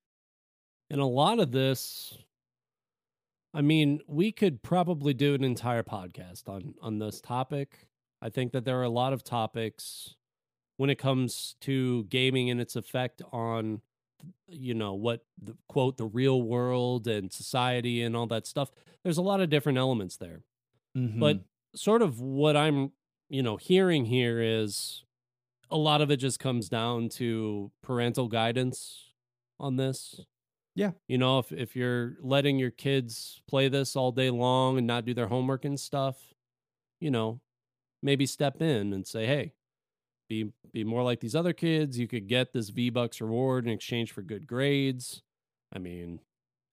And 0.89 1.01
a 1.01 1.05
lot 1.05 1.39
of 1.39 1.51
this, 1.51 2.17
I 3.55 3.61
mean, 3.61 4.01
we 4.07 4.31
could 4.31 4.61
probably 4.61 5.13
do 5.13 5.33
an 5.33 5.43
entire 5.43 5.83
podcast 5.83 6.49
on 6.49 6.75
on 6.81 6.99
this 6.99 7.21
topic. 7.21 7.87
I 8.21 8.29
think 8.29 8.51
that 8.51 8.65
there 8.65 8.79
are 8.79 8.83
a 8.83 8.89
lot 8.89 9.13
of 9.13 9.23
topics 9.23 10.15
when 10.77 10.89
it 10.89 10.95
comes 10.97 11.55
to 11.61 12.03
gaming 12.05 12.49
and 12.49 12.59
its 12.59 12.75
effect 12.75 13.21
on 13.31 13.81
you 14.47 14.73
know 14.73 14.93
what 14.93 15.23
the 15.41 15.55
quote 15.67 15.97
the 15.97 16.05
real 16.05 16.41
world 16.41 17.07
and 17.07 17.31
society 17.31 18.01
and 18.01 18.15
all 18.15 18.25
that 18.25 18.47
stuff 18.47 18.71
there's 19.03 19.17
a 19.19 19.21
lot 19.21 19.39
of 19.39 19.49
different 19.49 19.77
elements 19.77 20.17
there 20.17 20.41
Mm-hmm. 20.97 21.19
but 21.19 21.41
sort 21.75 22.01
of 22.01 22.19
what 22.21 22.55
i'm 22.55 22.93
you 23.29 23.43
know 23.43 23.57
hearing 23.57 24.05
here 24.05 24.41
is 24.41 25.03
a 25.69 25.77
lot 25.77 26.01
of 26.01 26.09
it 26.09 26.17
just 26.17 26.39
comes 26.39 26.69
down 26.69 27.09
to 27.09 27.71
parental 27.83 28.27
guidance 28.29 29.11
on 29.59 29.75
this 29.75 30.21
Yeah. 30.75 30.91
you 31.07 31.17
know 31.17 31.39
if 31.39 31.51
if 31.51 31.75
you're 31.75 32.15
letting 32.21 32.59
your 32.59 32.71
kids 32.71 33.41
play 33.47 33.69
this 33.69 33.95
all 33.95 34.11
day 34.11 34.29
long 34.29 34.77
and 34.77 34.85
not 34.85 35.05
do 35.05 35.13
their 35.13 35.27
homework 35.27 35.63
and 35.65 35.79
stuff 35.79 36.17
you 36.99 37.09
know 37.11 37.39
maybe 38.03 38.25
step 38.25 38.61
in 38.61 38.93
and 38.93 39.07
say 39.07 39.25
hey 39.25 39.53
be 40.27 40.51
be 40.73 40.83
more 40.83 41.03
like 41.03 41.21
these 41.21 41.35
other 41.35 41.53
kids 41.53 41.97
you 41.97 42.07
could 42.07 42.27
get 42.27 42.51
this 42.51 42.69
v 42.69 42.89
bucks 42.89 43.21
reward 43.21 43.65
in 43.65 43.71
exchange 43.71 44.11
for 44.11 44.21
good 44.21 44.45
grades 44.45 45.21
i 45.73 45.79
mean 45.79 46.19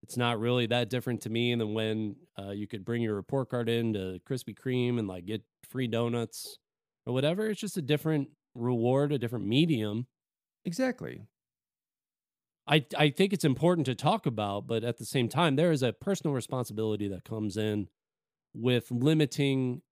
it's 0.02 0.16
not 0.16 0.40
really 0.40 0.66
that 0.66 0.90
different 0.90 1.20
to 1.22 1.30
me 1.30 1.54
than 1.54 1.74
when 1.74 2.16
uh, 2.38 2.50
you 2.50 2.66
could 2.66 2.84
bring 2.84 3.02
your 3.02 3.14
report 3.14 3.48
card 3.50 3.68
in 3.68 3.92
to 3.92 4.18
Krispy 4.28 4.54
Kreme 4.56 4.98
and 4.98 5.06
like 5.06 5.26
get 5.26 5.42
free 5.68 5.86
donuts 5.86 6.58
or 7.06 7.12
whatever. 7.12 7.48
It's 7.48 7.60
just 7.60 7.76
a 7.76 7.82
different 7.82 8.28
reward, 8.54 9.12
a 9.12 9.18
different 9.18 9.46
medium. 9.46 10.06
exactly. 10.64 11.22
I 12.66 12.84
I 12.96 13.10
think 13.10 13.32
it's 13.32 13.44
important 13.44 13.86
to 13.86 13.94
talk 13.94 14.26
about, 14.26 14.66
but 14.66 14.84
at 14.84 14.98
the 14.98 15.04
same 15.04 15.28
time, 15.28 15.56
there 15.56 15.72
is 15.72 15.82
a 15.82 15.92
personal 15.92 16.34
responsibility 16.34 17.08
that 17.08 17.24
comes 17.24 17.56
in 17.56 17.88
with 18.54 18.90
limiting 18.90 19.82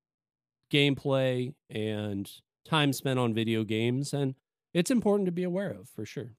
gameplay 0.73 1.55
and 1.69 2.31
time 2.65 2.93
spent 2.93 3.19
on 3.19 3.35
video 3.35 3.65
games, 3.65 4.13
and 4.13 4.35
it's 4.73 4.91
important 4.91 5.27
to 5.27 5.33
be 5.33 5.43
aware 5.43 5.71
of 5.71 5.89
for 5.89 6.05
sure. 6.05 6.37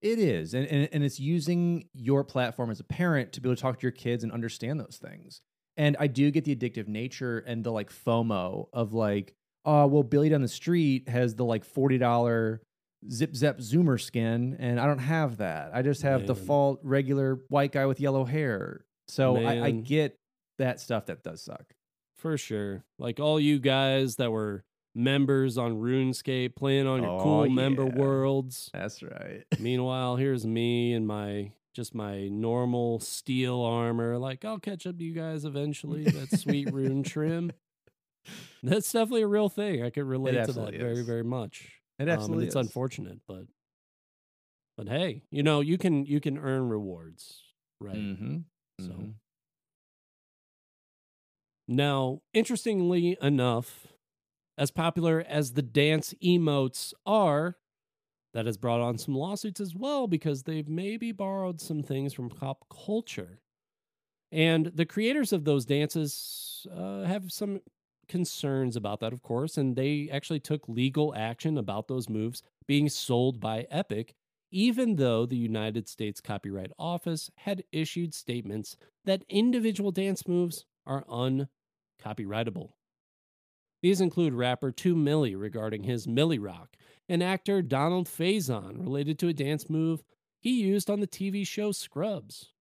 It 0.00 0.18
is. 0.18 0.54
And, 0.54 0.66
and, 0.68 0.88
and 0.92 1.04
it's 1.04 1.18
using 1.18 1.88
your 1.92 2.22
platform 2.22 2.70
as 2.70 2.78
a 2.78 2.84
parent 2.84 3.32
to 3.32 3.40
be 3.40 3.48
able 3.48 3.56
to 3.56 3.62
talk 3.62 3.80
to 3.80 3.82
your 3.82 3.92
kids 3.92 4.22
and 4.22 4.32
understand 4.32 4.78
those 4.78 4.98
things. 5.02 5.42
And 5.76 5.96
I 5.98 6.06
do 6.06 6.30
get 6.30 6.44
the 6.44 6.54
addictive 6.54 6.88
nature 6.88 7.38
and 7.40 7.64
the 7.64 7.72
like 7.72 7.90
FOMO 7.90 8.68
of 8.72 8.92
like, 8.92 9.34
oh, 9.64 9.86
well, 9.86 10.02
Billy 10.04 10.28
down 10.28 10.42
the 10.42 10.48
street 10.48 11.08
has 11.08 11.34
the 11.34 11.44
like 11.44 11.66
$40 11.66 12.60
zip 13.10 13.34
zap 13.36 13.58
zoomer 13.58 14.00
skin, 14.00 14.56
and 14.58 14.80
I 14.80 14.86
don't 14.86 14.98
have 14.98 15.38
that. 15.38 15.70
I 15.74 15.82
just 15.82 16.02
have 16.02 16.20
Man. 16.20 16.26
default 16.28 16.80
regular 16.82 17.40
white 17.48 17.72
guy 17.72 17.86
with 17.86 18.00
yellow 18.00 18.24
hair. 18.24 18.84
So 19.08 19.36
I, 19.36 19.66
I 19.66 19.70
get 19.70 20.18
that 20.58 20.80
stuff 20.80 21.06
that 21.06 21.22
does 21.22 21.42
suck. 21.42 21.64
For 22.16 22.36
sure. 22.36 22.84
Like 22.98 23.20
all 23.20 23.38
you 23.38 23.58
guys 23.58 24.16
that 24.16 24.30
were 24.32 24.64
members 24.94 25.56
on 25.56 25.76
RuneScape 25.76 26.56
playing 26.56 26.86
on 26.86 27.02
your 27.02 27.12
Oh, 27.12 27.22
cool 27.22 27.48
member 27.48 27.86
worlds. 27.86 28.68
That's 28.72 29.02
right. 29.02 29.44
Meanwhile, 29.58 30.16
here's 30.16 30.46
me 30.46 30.92
and 30.92 31.06
my 31.06 31.52
just 31.74 31.94
my 31.94 32.26
normal 32.26 32.98
steel 32.98 33.60
armor. 33.60 34.18
Like 34.18 34.44
I'll 34.44 34.58
catch 34.58 34.86
up 34.86 34.98
to 34.98 35.04
you 35.04 35.14
guys 35.14 35.44
eventually. 35.44 36.04
That 36.04 36.38
sweet 36.38 36.72
rune 36.72 37.04
trim. 37.04 37.52
That's 38.62 38.90
definitely 38.90 39.22
a 39.22 39.28
real 39.28 39.48
thing. 39.48 39.84
I 39.84 39.90
could 39.90 40.04
relate 40.04 40.44
to 40.44 40.52
that 40.52 40.74
very, 40.74 41.02
very 41.02 41.24
much. 41.24 41.77
It 41.98 42.08
Um, 42.08 42.08
absolutely 42.08 42.46
it's 42.46 42.54
is. 42.54 42.56
unfortunate, 42.56 43.20
but 43.26 43.46
but 44.76 44.88
hey, 44.88 45.22
you 45.30 45.42
know, 45.42 45.60
you 45.60 45.76
can 45.78 46.06
you 46.06 46.20
can 46.20 46.38
earn 46.38 46.68
rewards, 46.68 47.42
right? 47.80 47.96
Mm-hmm. 47.96 48.38
So 48.80 48.92
Mhm. 48.94 49.14
Now, 51.66 52.22
interestingly 52.32 53.16
enough, 53.20 53.86
as 54.56 54.70
popular 54.70 55.20
as 55.26 55.52
the 55.52 55.62
dance 55.62 56.14
emotes 56.24 56.94
are, 57.06 57.58
that 58.34 58.46
has 58.46 58.56
brought 58.58 58.80
on 58.80 58.98
some 58.98 59.14
lawsuits 59.14 59.60
as 59.60 59.74
well 59.74 60.06
because 60.06 60.42
they've 60.44 60.68
maybe 60.68 61.12
borrowed 61.12 61.60
some 61.60 61.82
things 61.82 62.12
from 62.12 62.30
pop 62.30 62.66
culture. 62.70 63.40
And 64.32 64.66
the 64.66 64.86
creators 64.86 65.32
of 65.32 65.44
those 65.44 65.64
dances 65.66 66.66
uh, 66.72 67.04
have 67.04 67.32
some 67.32 67.60
concerns 68.08 68.76
about 68.76 69.00
that, 69.00 69.12
of 69.12 69.22
course, 69.22 69.56
and 69.56 69.76
they 69.76 70.08
actually 70.10 70.40
took 70.40 70.68
legal 70.68 71.14
action 71.14 71.58
about 71.58 71.88
those 71.88 72.08
moves 72.08 72.42
being 72.66 72.88
sold 72.88 73.40
by 73.40 73.66
Epic, 73.70 74.14
even 74.50 74.96
though 74.96 75.26
the 75.26 75.36
United 75.36 75.88
States 75.88 76.20
Copyright 76.20 76.72
Office 76.78 77.30
had 77.36 77.64
issued 77.70 78.14
statements 78.14 78.76
that 79.04 79.24
individual 79.28 79.90
dance 79.90 80.26
moves 80.26 80.64
are 80.86 81.04
uncopyrightable. 81.04 82.70
These 83.82 84.00
include 84.00 84.34
rapper 84.34 84.72
2 84.72 84.96
Milly 84.96 85.36
regarding 85.36 85.84
his 85.84 86.08
Milly 86.08 86.38
Rock, 86.38 86.76
and 87.08 87.22
actor 87.22 87.62
Donald 87.62 88.06
Faison 88.06 88.80
related 88.80 89.18
to 89.20 89.28
a 89.28 89.32
dance 89.32 89.70
move 89.70 90.02
he 90.40 90.62
used 90.62 90.90
on 90.90 91.00
the 91.00 91.06
TV 91.06 91.46
show 91.46 91.72
Scrubs. 91.72 92.52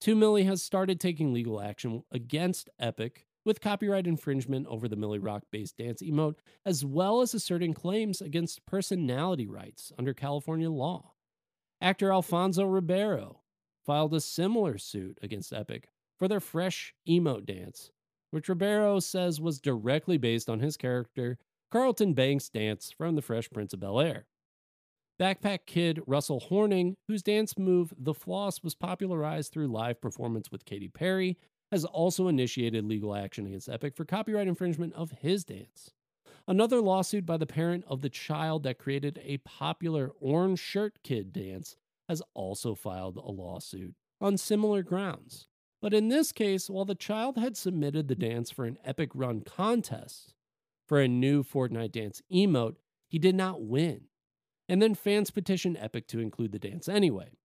2 0.00 0.14
Milly 0.14 0.44
has 0.44 0.62
started 0.62 1.00
taking 1.00 1.32
legal 1.32 1.60
action 1.60 2.04
against 2.12 2.70
Epic 2.78 3.26
with 3.48 3.62
copyright 3.62 4.06
infringement 4.06 4.66
over 4.66 4.86
the 4.88 4.94
Milly 4.94 5.18
Rock 5.18 5.42
based 5.50 5.78
dance 5.78 6.02
emote, 6.02 6.36
as 6.66 6.84
well 6.84 7.22
as 7.22 7.32
asserting 7.32 7.72
claims 7.72 8.20
against 8.20 8.66
personality 8.66 9.46
rights 9.46 9.90
under 9.98 10.12
California 10.12 10.70
law. 10.70 11.14
Actor 11.80 12.12
Alfonso 12.12 12.66
Ribeiro 12.66 13.40
filed 13.86 14.12
a 14.12 14.20
similar 14.20 14.76
suit 14.76 15.18
against 15.22 15.54
Epic 15.54 15.88
for 16.18 16.28
their 16.28 16.40
fresh 16.40 16.92
emote 17.08 17.46
dance, 17.46 17.90
which 18.32 18.50
Ribeiro 18.50 19.00
says 19.00 19.40
was 19.40 19.60
directly 19.62 20.18
based 20.18 20.50
on 20.50 20.60
his 20.60 20.76
character 20.76 21.38
Carlton 21.72 22.12
Banks' 22.12 22.50
dance 22.50 22.92
from 22.92 23.16
The 23.16 23.22
Fresh 23.22 23.48
Prince 23.50 23.72
of 23.72 23.80
Bel 23.80 23.98
Air. 23.98 24.26
Backpack 25.18 25.60
Kid 25.66 26.02
Russell 26.06 26.40
Horning, 26.40 26.96
whose 27.08 27.22
dance 27.22 27.56
move 27.56 27.94
The 27.98 28.14
Floss 28.14 28.62
was 28.62 28.74
popularized 28.74 29.52
through 29.52 29.68
live 29.68 30.02
performance 30.02 30.52
with 30.52 30.66
Katy 30.66 30.88
Perry, 30.88 31.38
has 31.70 31.84
also 31.84 32.28
initiated 32.28 32.84
legal 32.84 33.14
action 33.14 33.46
against 33.46 33.68
Epic 33.68 33.94
for 33.96 34.04
copyright 34.04 34.48
infringement 34.48 34.94
of 34.94 35.10
his 35.10 35.44
dance. 35.44 35.90
Another 36.46 36.80
lawsuit 36.80 37.26
by 37.26 37.36
the 37.36 37.46
parent 37.46 37.84
of 37.86 38.00
the 38.00 38.08
child 38.08 38.62
that 38.62 38.78
created 38.78 39.20
a 39.22 39.36
popular 39.38 40.12
Orange 40.20 40.58
Shirt 40.58 41.02
Kid 41.02 41.32
dance 41.32 41.76
has 42.08 42.22
also 42.32 42.74
filed 42.74 43.18
a 43.18 43.30
lawsuit 43.30 43.94
on 44.20 44.38
similar 44.38 44.82
grounds. 44.82 45.46
But 45.80 45.94
in 45.94 46.08
this 46.08 46.32
case, 46.32 46.68
while 46.68 46.86
the 46.86 46.94
child 46.94 47.36
had 47.36 47.56
submitted 47.56 48.08
the 48.08 48.14
dance 48.14 48.50
for 48.50 48.64
an 48.64 48.78
Epic 48.84 49.10
Run 49.14 49.42
contest 49.42 50.34
for 50.86 51.00
a 51.00 51.06
new 51.06 51.42
Fortnite 51.44 51.92
dance 51.92 52.22
emote, 52.32 52.76
he 53.08 53.18
did 53.18 53.34
not 53.34 53.62
win. 53.62 54.02
And 54.68 54.82
then 54.82 54.94
fans 54.94 55.30
petitioned 55.30 55.76
Epic 55.78 56.08
to 56.08 56.18
include 56.18 56.52
the 56.52 56.58
dance 56.58 56.88
anyway. 56.88 57.37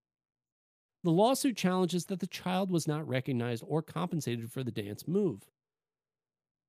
The 1.03 1.11
lawsuit 1.11 1.57
challenges 1.57 2.05
that 2.05 2.21
the 2.21 2.27
child 2.27 2.71
was 2.71 2.87
not 2.87 3.07
recognized 3.07 3.63
or 3.67 3.81
compensated 3.81 4.51
for 4.51 4.63
the 4.63 4.71
dance 4.71 5.05
move. 5.05 5.49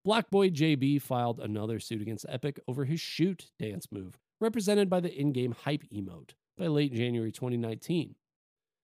BlocBoy 0.06 0.52
JB 0.52 1.00
filed 1.00 1.38
another 1.38 1.78
suit 1.78 2.02
against 2.02 2.26
Epic 2.28 2.58
over 2.66 2.84
his 2.84 3.00
shoot 3.00 3.50
dance 3.58 3.90
move, 3.92 4.18
represented 4.40 4.90
by 4.90 5.00
the 5.00 5.14
in 5.14 5.32
game 5.32 5.52
hype 5.52 5.84
emote, 5.94 6.30
by 6.58 6.66
late 6.66 6.92
January 6.92 7.30
2019. 7.30 8.16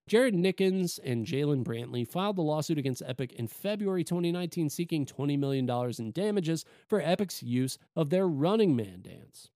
Jared 0.08 0.34
Nickens 0.34 0.98
and 1.04 1.26
Jalen 1.26 1.62
Brantley 1.62 2.06
filed 2.08 2.36
the 2.36 2.42
lawsuit 2.42 2.78
against 2.78 3.02
Epic 3.04 3.32
in 3.32 3.46
February 3.46 4.02
2019, 4.02 4.70
seeking 4.70 5.04
$20 5.04 5.38
million 5.38 5.68
in 5.98 6.12
damages 6.12 6.64
for 6.88 7.00
Epic's 7.00 7.42
use 7.42 7.76
of 7.94 8.10
their 8.10 8.26
Running 8.26 8.74
Man 8.74 9.02
dance. 9.02 9.50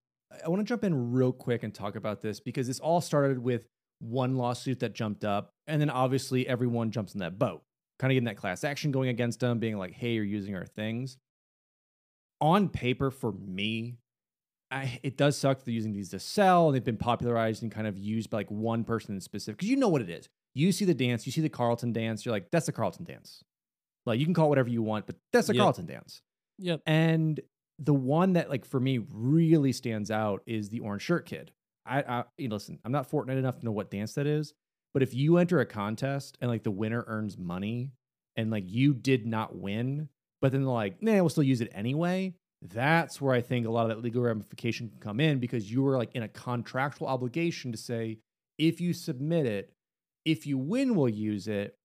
I 0.44 0.48
want 0.48 0.60
to 0.60 0.64
jump 0.64 0.84
in 0.84 1.12
real 1.12 1.32
quick 1.32 1.62
and 1.62 1.72
talk 1.72 1.96
about 1.96 2.20
this 2.20 2.40
because 2.40 2.66
this 2.66 2.80
all 2.80 3.00
started 3.00 3.38
with 3.38 3.68
one 4.04 4.36
lawsuit 4.36 4.80
that 4.80 4.94
jumped 4.94 5.24
up, 5.24 5.50
and 5.66 5.80
then 5.80 5.90
obviously 5.90 6.46
everyone 6.46 6.90
jumps 6.90 7.14
in 7.14 7.20
that 7.20 7.38
boat, 7.38 7.62
kind 7.98 8.10
of 8.10 8.14
getting 8.14 8.26
that 8.26 8.36
class 8.36 8.64
action 8.64 8.90
going 8.90 9.08
against 9.08 9.40
them, 9.40 9.58
being 9.58 9.78
like, 9.78 9.92
hey, 9.92 10.12
you're 10.12 10.24
using 10.24 10.54
our 10.54 10.66
things. 10.66 11.16
On 12.40 12.68
paper, 12.68 13.10
for 13.10 13.32
me, 13.32 13.96
I, 14.70 14.98
it 15.02 15.16
does 15.16 15.38
suck 15.38 15.58
that 15.58 15.64
they're 15.64 15.74
using 15.74 15.92
these 15.92 16.10
to 16.10 16.18
sell, 16.18 16.66
and 16.68 16.74
they've 16.74 16.84
been 16.84 16.96
popularized 16.96 17.62
and 17.62 17.72
kind 17.72 17.86
of 17.86 17.96
used 17.96 18.28
by 18.30 18.38
like 18.38 18.50
one 18.50 18.84
person 18.84 19.14
in 19.14 19.20
specific. 19.20 19.58
Because 19.58 19.70
you 19.70 19.76
know 19.76 19.88
what 19.88 20.02
it 20.02 20.10
is. 20.10 20.28
You 20.54 20.70
see 20.72 20.84
the 20.84 20.94
dance, 20.94 21.26
you 21.26 21.32
see 21.32 21.40
the 21.40 21.48
Carlton 21.48 21.92
dance, 21.92 22.24
you're 22.24 22.32
like, 22.32 22.50
that's 22.50 22.66
the 22.66 22.72
Carlton 22.72 23.04
dance. 23.04 23.42
Like 24.06 24.18
you 24.18 24.26
can 24.26 24.34
call 24.34 24.46
it 24.46 24.48
whatever 24.50 24.68
you 24.68 24.82
want, 24.82 25.06
but 25.06 25.16
that's 25.32 25.46
the 25.46 25.54
Yep. 25.54 25.60
Carlton 25.62 25.86
dance. 25.86 26.22
Yep. 26.58 26.82
And 26.86 27.40
the 27.78 27.94
one 27.94 28.34
that 28.34 28.50
like 28.50 28.64
for 28.64 28.78
me 28.78 28.98
really 29.12 29.72
stands 29.72 30.10
out 30.10 30.42
is 30.46 30.68
the 30.68 30.80
orange 30.80 31.02
shirt 31.02 31.26
kid. 31.26 31.50
I, 31.86 32.02
I 32.02 32.24
you 32.38 32.48
know, 32.48 32.56
listen, 32.56 32.78
I'm 32.84 32.92
not 32.92 33.10
Fortnite 33.10 33.38
enough 33.38 33.58
to 33.58 33.64
know 33.64 33.72
what 33.72 33.90
dance 33.90 34.14
that 34.14 34.26
is, 34.26 34.54
but 34.92 35.02
if 35.02 35.14
you 35.14 35.38
enter 35.38 35.60
a 35.60 35.66
contest 35.66 36.38
and 36.40 36.50
like 36.50 36.62
the 36.62 36.70
winner 36.70 37.04
earns 37.06 37.36
money 37.36 37.90
and 38.36 38.50
like 38.50 38.64
you 38.66 38.94
did 38.94 39.26
not 39.26 39.56
win, 39.56 40.08
but 40.40 40.52
then 40.52 40.62
they're 40.62 40.72
like, 40.72 41.02
nah, 41.02 41.14
we'll 41.14 41.28
still 41.28 41.42
use 41.42 41.60
it 41.60 41.70
anyway. 41.74 42.34
That's 42.62 43.20
where 43.20 43.34
I 43.34 43.40
think 43.40 43.66
a 43.66 43.70
lot 43.70 43.82
of 43.82 43.88
that 43.88 44.02
legal 44.02 44.22
ramification 44.22 44.88
can 44.88 44.98
come 44.98 45.20
in 45.20 45.38
because 45.38 45.70
you 45.70 45.82
were 45.82 45.98
like 45.98 46.14
in 46.14 46.22
a 46.22 46.28
contractual 46.28 47.08
obligation 47.08 47.72
to 47.72 47.78
say, 47.78 48.18
if 48.58 48.80
you 48.80 48.92
submit 48.92 49.46
it, 49.46 49.72
if 50.24 50.46
you 50.46 50.56
win, 50.56 50.94
we'll 50.94 51.08
use 51.08 51.48
it. 51.48 51.76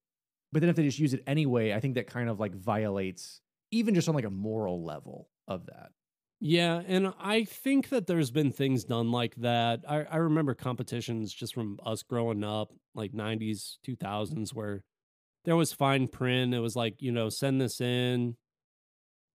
But 0.52 0.62
then 0.62 0.70
if 0.70 0.76
they 0.76 0.84
just 0.84 1.00
use 1.00 1.14
it 1.14 1.24
anyway, 1.28 1.74
I 1.74 1.80
think 1.80 1.96
that 1.96 2.08
kind 2.08 2.30
of 2.30 2.40
like 2.40 2.56
violates 2.56 3.42
even 3.72 3.94
just 3.94 4.10
on 4.10 4.16
like 4.16 4.26
a 4.26 4.32
moral 4.32 4.84
level 4.84 5.30
of 5.48 5.66
that. 5.68 5.92
Yeah, 6.42 6.82
and 6.88 7.14
I 7.20 7.44
think 7.44 7.90
that 7.90 8.08
there's 8.08 8.32
been 8.32 8.52
things 8.52 8.86
done 8.86 9.12
like 9.12 9.36
that. 9.38 9.84
I, 9.88 10.04
I 10.04 10.18
remember 10.18 10.54
competitions 10.56 11.34
just 11.34 11.54
from 11.54 11.80
us 11.86 12.02
growing 12.02 12.44
up, 12.46 12.72
like 12.96 13.14
90s, 13.14 13.78
2000s, 13.84 14.54
where 14.54 14.84
there 15.46 15.56
was 15.58 15.74
fine 15.74 16.08
print. 16.08 16.54
It 16.54 16.60
was 16.60 16.76
like, 16.76 17.02
you 17.02 17.12
know, 17.12 17.30
send 17.30 17.62
this 17.62 17.82
in. 17.82 18.38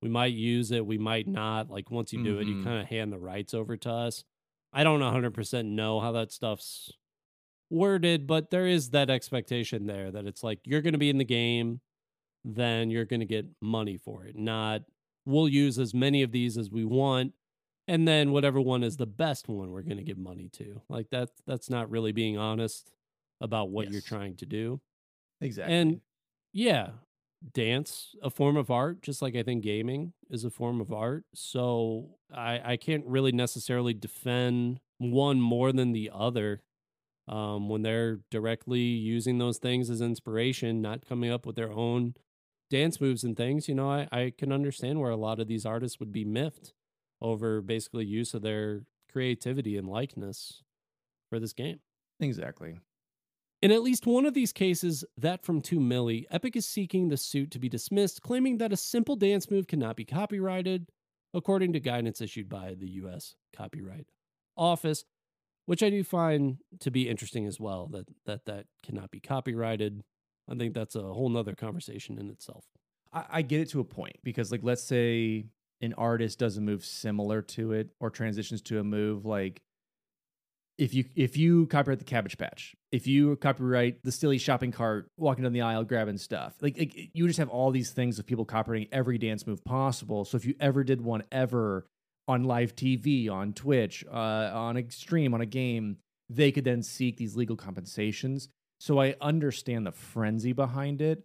We 0.03 0.09
might 0.11 0.35
use 0.35 0.71
it, 0.71 0.87
we 0.87 0.99
might 0.99 1.27
not. 1.27 1.71
Like, 1.71 1.91
once 1.91 2.13
you 2.13 2.19
do 2.19 2.39
it, 2.39 2.49
you 2.49 2.57
Mhm. 2.57 2.63
kind 2.63 2.81
of 2.81 2.89
hand 2.89 3.13
the 3.13 3.19
rights 3.19 3.55
over 3.55 3.77
to 3.79 3.91
us. 3.91 4.25
I 4.73 4.85
don't 4.85 5.01
100% 5.01 5.69
know 5.71 6.01
how 6.01 6.13
that 6.13 6.33
stuff's 6.33 6.93
worded, 7.71 8.27
but 8.27 8.51
there 8.51 8.67
is 8.67 8.91
that 8.91 9.11
expectation 9.11 9.87
there 9.87 10.11
that 10.13 10.27
it's 10.27 10.43
like 10.43 10.61
you're 10.65 10.83
going 10.83 10.93
to 10.95 10.99
be 10.99 11.11
in 11.11 11.19
the 11.19 11.25
game, 11.25 11.81
then 12.45 12.91
you're 12.91 13.07
going 13.07 13.21
to 13.21 13.27
get 13.27 13.47
money 13.63 13.97
for 13.99 14.27
it, 14.27 14.37
not 14.37 14.83
we'll 15.27 15.49
use 15.49 15.79
as 15.79 15.95
many 15.95 16.23
of 16.23 16.33
these 16.33 16.57
as 16.59 16.71
we 16.71 16.85
want 16.85 17.33
and 17.87 18.09
then 18.09 18.33
whatever 18.33 18.61
one 18.61 18.83
is 18.83 18.97
the 18.97 19.07
best 19.07 19.49
one 19.49 19.71
we're 19.71 19.83
going 19.83 19.99
to 19.99 20.03
give 20.03 20.19
money 20.19 20.49
to. 20.55 20.81
Like 20.89 21.11
that 21.11 21.31
that's 21.47 21.69
not 21.69 21.91
really 21.91 22.13
being 22.13 22.39
honest 22.39 22.91
about 23.41 23.71
what 23.71 23.91
you're 23.91 24.01
trying 24.01 24.37
to 24.37 24.47
do. 24.47 24.81
Exactly. 25.41 25.75
and 25.75 26.01
yeah 26.53 26.91
dance 27.53 28.15
a 28.23 28.31
form 28.31 28.57
of 28.57 28.71
art 28.71 29.03
just 29.03 29.21
like 29.21 29.37
i 29.37 29.43
think 29.43 29.63
gaming 29.63 30.15
is 30.31 30.45
a 30.45 30.51
form 30.51 30.81
of 30.81 30.93
art. 30.93 31.25
So 31.35 32.17
i 32.33 32.61
i 32.73 32.77
can't 32.77 33.05
really 33.07 33.33
necessarily 33.33 33.93
defend 33.95 34.81
one 34.99 35.41
more 35.41 35.73
than 35.73 35.93
the 35.93 36.11
other 36.15 36.63
um 37.29 37.69
when 37.69 37.83
they're 37.83 38.21
directly 38.31 38.81
using 38.81 39.39
those 39.39 39.59
things 39.59 39.91
as 39.91 40.01
inspiration 40.01 40.81
not 40.81 41.07
coming 41.07 41.31
up 41.31 41.45
with 41.47 41.57
their 41.57 41.73
own 41.73 42.15
dance 42.71 43.01
moves 43.01 43.25
and 43.25 43.37
things 43.37 43.69
you 43.69 43.75
know 43.75 43.91
i 43.91 44.09
i 44.11 44.33
can 44.37 44.51
understand 44.53 45.01
where 45.01 45.11
a 45.11 45.17
lot 45.17 45.39
of 45.39 45.49
these 45.49 45.67
artists 45.67 46.01
would 46.01 46.13
be 46.13 46.25
miffed 46.25 46.73
over 47.21 47.61
basically 47.61 48.05
use 48.05 48.35
of 48.35 48.43
their 48.43 48.83
creativity 49.11 49.77
and 49.77 49.89
likeness 49.89 50.63
for 51.31 51.39
this 51.39 51.53
game 51.53 51.79
exactly. 52.21 52.79
in 53.63 53.71
at 53.71 53.83
least 53.83 54.07
one 54.07 54.27
of 54.27 54.35
these 54.35 54.53
cases, 54.53 55.05
that 55.17 55.45
from 55.45 55.63
2 55.63 55.81
Milly, 55.81 56.27
Epic 56.31 56.57
is 56.57 56.67
seeking 56.67 57.09
the 57.09 57.17
suit 57.17 57.51
to 57.53 57.59
be 57.59 57.69
dismissed, 57.69 58.21
claiming 58.23 58.59
that 58.59 58.73
a 58.73 58.77
simple 58.77 59.17
dance 59.17 59.51
move 59.51 59.67
cannot 59.67 59.97
be 59.97 60.05
copyrighted, 60.05 60.91
according 61.33 61.73
to 61.73 61.81
guidance 61.81 62.21
issued 62.21 62.49
by 62.49 62.75
the 62.79 62.91
US 63.03 63.37
Copyright 63.57 64.07
Office, 64.57 65.05
which 65.67 65.83
I 65.83 65.91
do 65.91 66.05
find 66.05 66.59
to 66.81 66.91
be 66.91 67.09
interesting 67.09 67.47
as 67.47 67.59
well, 67.59 67.89
that 67.93 68.07
that, 68.27 68.45
that 68.45 68.67
cannot 68.83 69.11
be 69.11 69.21
copyrighted. 69.21 70.03
I 70.49 70.55
think 70.55 70.75
that's 70.75 70.95
a 70.95 71.03
whole 71.03 71.29
nother 71.29 71.55
conversation 71.55 72.19
in 72.19 72.31
itself. 72.31 72.65
I, 73.13 73.25
I 73.31 73.43
get 73.43 73.61
it 73.61 73.71
to 73.71 73.81
a 73.81 73.85
point 73.85 74.17
because, 74.23 74.53
like, 74.53 74.61
let's 74.63 74.83
say 74.83 75.47
an 75.81 75.95
artist 75.95 76.39
does 76.39 76.57
a 76.57 76.61
move 76.61 76.85
similar 76.85 77.43
to 77.43 77.73
it 77.73 77.91
or 78.01 78.11
transitions 78.11 78.63
to 78.63 78.79
a 78.79 78.85
move 78.85 79.25
like 79.25 79.61
if 80.77 80.93
you 80.93 81.05
if 81.15 81.37
you 81.37 81.67
copyright 81.67 81.99
the 81.99 82.05
cabbage 82.05 82.37
patch 82.37 82.75
if 82.91 83.07
you 83.07 83.37
copyright 83.37 84.03
the 84.03 84.11
silly 84.11 84.39
shopping 84.39 84.73
cart 84.73 85.09
walking 85.17 85.45
down 85.45 85.53
the 85.53 85.61
aisle 85.61 85.85
grabbing 85.85 86.19
stuff 86.19 86.55
like, 86.61 86.77
like 86.79 87.11
you 87.13 87.27
just 87.27 87.39
have 87.39 87.49
all 87.49 87.71
these 87.71 87.91
things 87.91 88.19
of 88.19 88.27
people 88.27 88.45
copyrighting 88.45 88.89
every 88.91 89.19
dance 89.19 89.47
move 89.47 89.65
possible 89.65 90.25
so 90.25 90.37
if 90.37 90.45
you 90.45 90.55
ever 90.59 90.83
did 90.83 91.01
one 91.01 91.23
ever 91.31 91.87
on 92.27 92.45
live 92.45 92.75
tv 92.75 93.31
on 93.31 93.53
twitch 93.53 94.05
uh, 94.11 94.51
on 94.53 94.77
a 94.77 94.91
stream 94.91 95.35
on 95.35 95.41
a 95.41 95.47
game 95.47 95.99
they 96.31 96.51
could 96.51 96.65
then 96.65 96.83
seek 96.83 97.17
these 97.17 97.37
legal 97.37 97.57
compensations 97.57 98.49
so 98.81 99.01
i 99.01 99.15
understand 99.21 99.87
the 99.87 99.93
frenzy 99.93 100.53
behind 100.53 101.01
it 101.01 101.23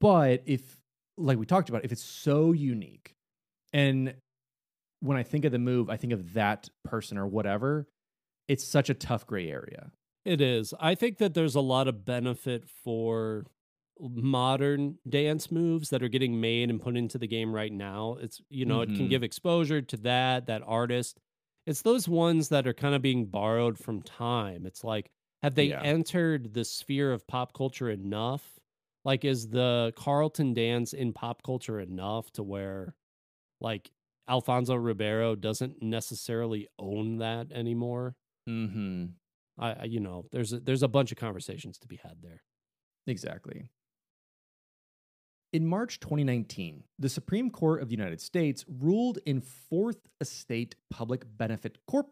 but 0.00 0.42
if 0.46 0.78
like 1.16 1.38
we 1.38 1.46
talked 1.46 1.68
about 1.68 1.84
if 1.84 1.92
it's 1.92 2.02
so 2.04 2.52
unique 2.52 3.14
and 3.72 4.14
when 5.00 5.16
i 5.16 5.22
think 5.22 5.44
of 5.44 5.52
the 5.52 5.58
move 5.58 5.90
i 5.90 5.96
think 5.96 6.12
of 6.12 6.34
that 6.34 6.68
person 6.84 7.18
or 7.18 7.26
whatever 7.26 7.86
it's 8.48 8.64
such 8.64 8.88
a 8.90 8.94
tough 8.94 9.26
gray 9.26 9.50
area 9.50 9.90
It 10.24 10.40
is. 10.40 10.74
I 10.80 10.94
think 10.94 11.18
that 11.18 11.32
there's 11.34 11.54
a 11.54 11.60
lot 11.60 11.88
of 11.88 12.04
benefit 12.04 12.68
for 12.84 13.44
modern 14.00 14.98
dance 15.08 15.50
moves 15.50 15.90
that 15.90 16.02
are 16.02 16.08
getting 16.08 16.40
made 16.40 16.70
and 16.70 16.80
put 16.80 16.96
into 16.96 17.18
the 17.18 17.26
game 17.26 17.52
right 17.54 17.72
now. 17.72 18.16
It's, 18.20 18.40
you 18.48 18.64
know, 18.66 18.80
it 18.82 18.94
can 18.94 19.06
Mhm. 19.06 19.10
give 19.10 19.22
exposure 19.22 19.82
to 19.82 19.96
that, 19.98 20.46
that 20.46 20.62
artist. 20.66 21.18
It's 21.66 21.82
those 21.82 22.08
ones 22.08 22.48
that 22.50 22.66
are 22.66 22.74
kind 22.74 22.94
of 22.94 23.02
being 23.02 23.26
borrowed 23.26 23.78
from 23.78 24.02
time. 24.02 24.66
It's 24.66 24.84
like, 24.84 25.10
have 25.42 25.54
they 25.54 25.66
Yeah. 25.68 25.82
entered 25.82 26.54
the 26.54 26.64
sphere 26.64 27.12
of 27.12 27.26
pop 27.26 27.52
culture 27.52 27.90
enough? 27.90 28.58
Like, 29.04 29.24
is 29.24 29.48
the 29.48 29.92
Carlton 29.96 30.54
dance 30.54 30.92
in 30.92 31.12
pop 31.12 31.42
culture 31.42 31.80
enough 31.80 32.30
to 32.32 32.42
where, 32.42 32.94
like, 33.60 33.90
Alfonso 34.28 34.74
Ribeiro 34.74 35.34
doesn't 35.34 35.80
necessarily 35.82 36.68
own 36.78 37.18
that 37.18 37.50
anymore? 37.52 38.16
mm-hmm 38.48 39.06
I, 39.58 39.72
I 39.72 39.84
you 39.84 39.98
know, 40.00 40.26
there's 40.30 40.52
a, 40.52 40.60
there's 40.60 40.82
a 40.84 40.88
bunch 40.88 41.10
of 41.12 41.18
conversations 41.18 41.78
to 41.78 41.88
be 41.88 41.96
had 41.96 42.22
there. 42.22 42.42
exactly 43.06 43.70
in 45.52 45.66
march 45.66 45.98
2019 46.00 46.84
the 46.98 47.08
supreme 47.08 47.50
court 47.50 47.80
of 47.82 47.88
the 47.88 47.94
united 47.96 48.20
states 48.20 48.64
ruled 48.68 49.18
in 49.24 49.40
fourth 49.40 50.00
estate 50.20 50.74
public 50.90 51.24
benefit 51.38 51.78
corp 51.86 52.10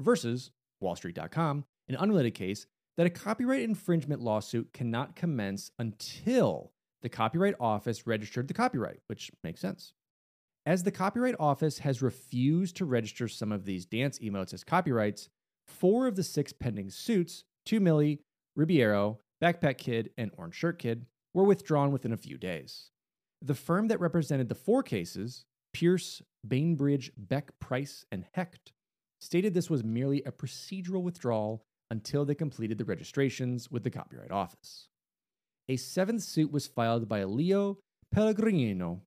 versus 0.00 0.50
wallstreet.com 0.82 1.64
an 1.88 1.96
unrelated 1.96 2.34
case 2.34 2.66
that 2.96 3.06
a 3.06 3.10
copyright 3.10 3.62
infringement 3.62 4.20
lawsuit 4.20 4.72
cannot 4.72 5.16
commence 5.16 5.70
until 5.78 6.72
the 7.02 7.08
copyright 7.08 7.54
office 7.60 8.06
registered 8.06 8.48
the 8.48 8.54
copyright 8.54 9.00
which 9.06 9.30
makes 9.44 9.60
sense 9.60 9.92
as 10.68 10.82
the 10.82 10.90
Copyright 10.90 11.34
Office 11.40 11.78
has 11.78 12.02
refused 12.02 12.76
to 12.76 12.84
register 12.84 13.26
some 13.26 13.52
of 13.52 13.64
these 13.64 13.86
dance 13.86 14.18
emotes 14.18 14.52
as 14.52 14.64
copyrights, 14.64 15.30
four 15.66 16.06
of 16.06 16.14
the 16.14 16.22
six 16.22 16.52
pending 16.52 16.90
suits, 16.90 17.44
2 17.64 17.80
Milly, 17.80 18.20
Ribeiro, 18.54 19.18
Backpack 19.42 19.78
Kid, 19.78 20.10
and 20.18 20.30
Orange 20.36 20.56
Shirt 20.56 20.78
Kid, 20.78 21.06
were 21.32 21.44
withdrawn 21.44 21.90
within 21.90 22.12
a 22.12 22.18
few 22.18 22.36
days. 22.36 22.90
The 23.40 23.54
firm 23.54 23.88
that 23.88 23.98
represented 23.98 24.50
the 24.50 24.54
four 24.54 24.82
cases, 24.82 25.46
Pierce, 25.72 26.20
Bainbridge, 26.46 27.12
Beck, 27.16 27.58
Price, 27.60 28.04
and 28.12 28.26
Hecht, 28.32 28.74
stated 29.22 29.54
this 29.54 29.70
was 29.70 29.82
merely 29.82 30.22
a 30.24 30.32
procedural 30.32 31.02
withdrawal 31.02 31.64
until 31.90 32.24
they 32.24 32.34
completed 32.34 32.78
the 32.78 32.84
registrations 32.84 33.70
with 33.70 33.84
the 33.84 33.90
Copyright 33.90 34.30
Office. 34.30 34.88
a 35.68 35.76
seventh 35.76 36.22
suit 36.22 36.50
was 36.50 36.66
filed 36.66 37.08
by 37.08 37.24
Leo 37.24 37.78
Pellegrino, 38.12 39.02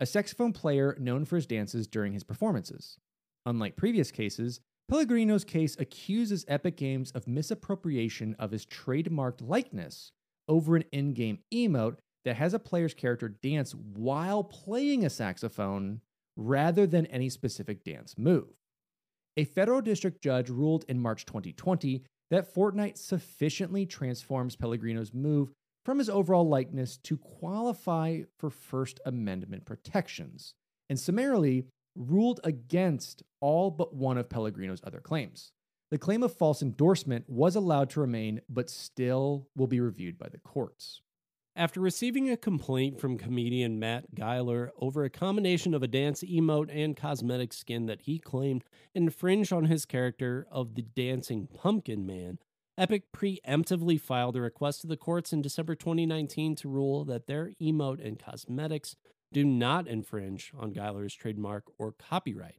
a 0.00 0.06
saxophone 0.06 0.52
player 0.52 0.96
known 0.98 1.24
for 1.24 1.36
his 1.36 1.46
dances 1.46 1.86
during 1.86 2.12
his 2.12 2.24
performances. 2.24 2.98
Unlike 3.46 3.76
previous 3.76 4.10
cases, 4.10 4.60
Pellegrino's 4.88 5.44
case 5.44 5.76
accuses 5.78 6.44
Epic 6.46 6.76
Games 6.76 7.10
of 7.12 7.26
misappropriation 7.26 8.36
of 8.38 8.50
his 8.50 8.66
trademarked 8.66 9.40
likeness 9.40 10.12
over 10.46 10.76
an 10.76 10.84
in 10.92 11.14
game 11.14 11.38
emote 11.52 11.96
that 12.24 12.36
has 12.36 12.54
a 12.54 12.58
player's 12.58 12.94
character 12.94 13.28
dance 13.28 13.74
while 13.74 14.44
playing 14.44 15.04
a 15.04 15.10
saxophone 15.10 16.00
rather 16.36 16.86
than 16.86 17.06
any 17.06 17.28
specific 17.28 17.84
dance 17.84 18.16
move. 18.18 18.48
A 19.36 19.44
federal 19.44 19.80
district 19.80 20.22
judge 20.22 20.48
ruled 20.48 20.84
in 20.88 21.00
March 21.00 21.26
2020 21.26 22.04
that 22.30 22.52
Fortnite 22.52 22.98
sufficiently 22.98 23.86
transforms 23.86 24.56
Pellegrino's 24.56 25.12
move 25.14 25.52
from 25.84 25.98
his 25.98 26.08
overall 26.08 26.48
likeness 26.48 26.96
to 26.98 27.16
qualify 27.16 28.22
for 28.38 28.50
First 28.50 29.00
Amendment 29.04 29.66
protections, 29.66 30.54
and 30.88 30.98
summarily 30.98 31.66
ruled 31.94 32.40
against 32.42 33.22
all 33.40 33.70
but 33.70 33.94
one 33.94 34.18
of 34.18 34.28
Pellegrino's 34.28 34.80
other 34.84 35.00
claims. 35.00 35.52
The 35.90 35.98
claim 35.98 36.22
of 36.22 36.34
false 36.34 36.62
endorsement 36.62 37.28
was 37.28 37.54
allowed 37.54 37.90
to 37.90 38.00
remain, 38.00 38.40
but 38.48 38.70
still 38.70 39.46
will 39.54 39.66
be 39.66 39.80
reviewed 39.80 40.18
by 40.18 40.28
the 40.28 40.38
courts. 40.38 41.02
After 41.56 41.80
receiving 41.80 42.28
a 42.28 42.36
complaint 42.36 43.00
from 43.00 43.16
comedian 43.16 43.78
Matt 43.78 44.12
Geiler 44.16 44.72
over 44.80 45.04
a 45.04 45.10
combination 45.10 45.72
of 45.72 45.84
a 45.84 45.88
dance 45.88 46.22
emote 46.24 46.68
and 46.68 46.96
cosmetic 46.96 47.52
skin 47.52 47.86
that 47.86 48.02
he 48.02 48.18
claimed 48.18 48.64
infringed 48.92 49.52
on 49.52 49.66
his 49.66 49.86
character 49.86 50.48
of 50.50 50.74
the 50.74 50.82
Dancing 50.82 51.46
Pumpkin 51.46 52.04
Man, 52.04 52.38
Epic 52.76 53.12
preemptively 53.12 54.00
filed 54.00 54.34
a 54.34 54.40
request 54.40 54.80
to 54.80 54.88
the 54.88 54.96
courts 54.96 55.32
in 55.32 55.42
December 55.42 55.76
2019 55.76 56.56
to 56.56 56.68
rule 56.68 57.04
that 57.04 57.28
their 57.28 57.52
emote 57.62 58.04
and 58.04 58.18
cosmetics 58.18 58.96
do 59.32 59.44
not 59.44 59.86
infringe 59.86 60.52
on 60.58 60.72
Geiler's 60.72 61.14
trademark 61.14 61.64
or 61.78 61.92
copyright. 61.92 62.58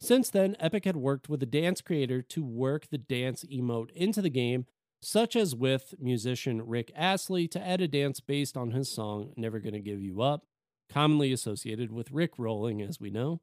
Since 0.00 0.30
then, 0.30 0.56
Epic 0.58 0.86
had 0.86 0.96
worked 0.96 1.28
with 1.28 1.42
a 1.42 1.46
dance 1.46 1.82
creator 1.82 2.22
to 2.22 2.42
work 2.42 2.86
the 2.88 2.98
dance 2.98 3.44
emote 3.44 3.90
into 3.90 4.22
the 4.22 4.30
game, 4.30 4.64
such 5.04 5.36
as 5.36 5.54
with 5.54 5.94
musician 5.98 6.66
Rick 6.66 6.90
Astley 6.96 7.46
to 7.48 7.60
add 7.60 7.80
a 7.80 7.88
dance 7.88 8.20
based 8.20 8.56
on 8.56 8.70
his 8.70 8.90
song 8.90 9.32
Never 9.36 9.60
Gonna 9.60 9.80
Give 9.80 10.00
You 10.00 10.22
Up, 10.22 10.46
commonly 10.90 11.32
associated 11.32 11.92
with 11.92 12.10
Rick 12.10 12.38
rolling, 12.38 12.80
as 12.80 12.98
we 12.98 13.10
know. 13.10 13.40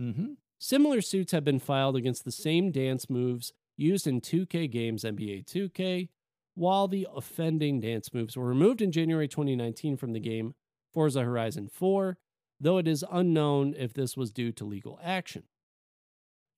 Mm-hmm. 0.00 0.34
Similar 0.58 1.00
suits 1.00 1.32
have 1.32 1.44
been 1.44 1.58
filed 1.58 1.96
against 1.96 2.24
the 2.24 2.32
same 2.32 2.70
dance 2.70 3.10
moves 3.10 3.52
used 3.76 4.06
in 4.06 4.20
2K 4.20 4.70
games 4.70 5.02
NBA 5.02 5.46
2K, 5.46 6.10
while 6.54 6.86
the 6.86 7.08
offending 7.14 7.80
dance 7.80 8.12
moves 8.14 8.36
were 8.36 8.46
removed 8.46 8.80
in 8.80 8.92
January 8.92 9.26
2019 9.26 9.96
from 9.96 10.12
the 10.12 10.20
game 10.20 10.54
Forza 10.92 11.22
Horizon 11.22 11.68
4, 11.72 12.18
though 12.60 12.78
it 12.78 12.86
is 12.86 13.04
unknown 13.10 13.74
if 13.76 13.94
this 13.94 14.16
was 14.16 14.30
due 14.30 14.52
to 14.52 14.64
legal 14.64 15.00
action. 15.02 15.44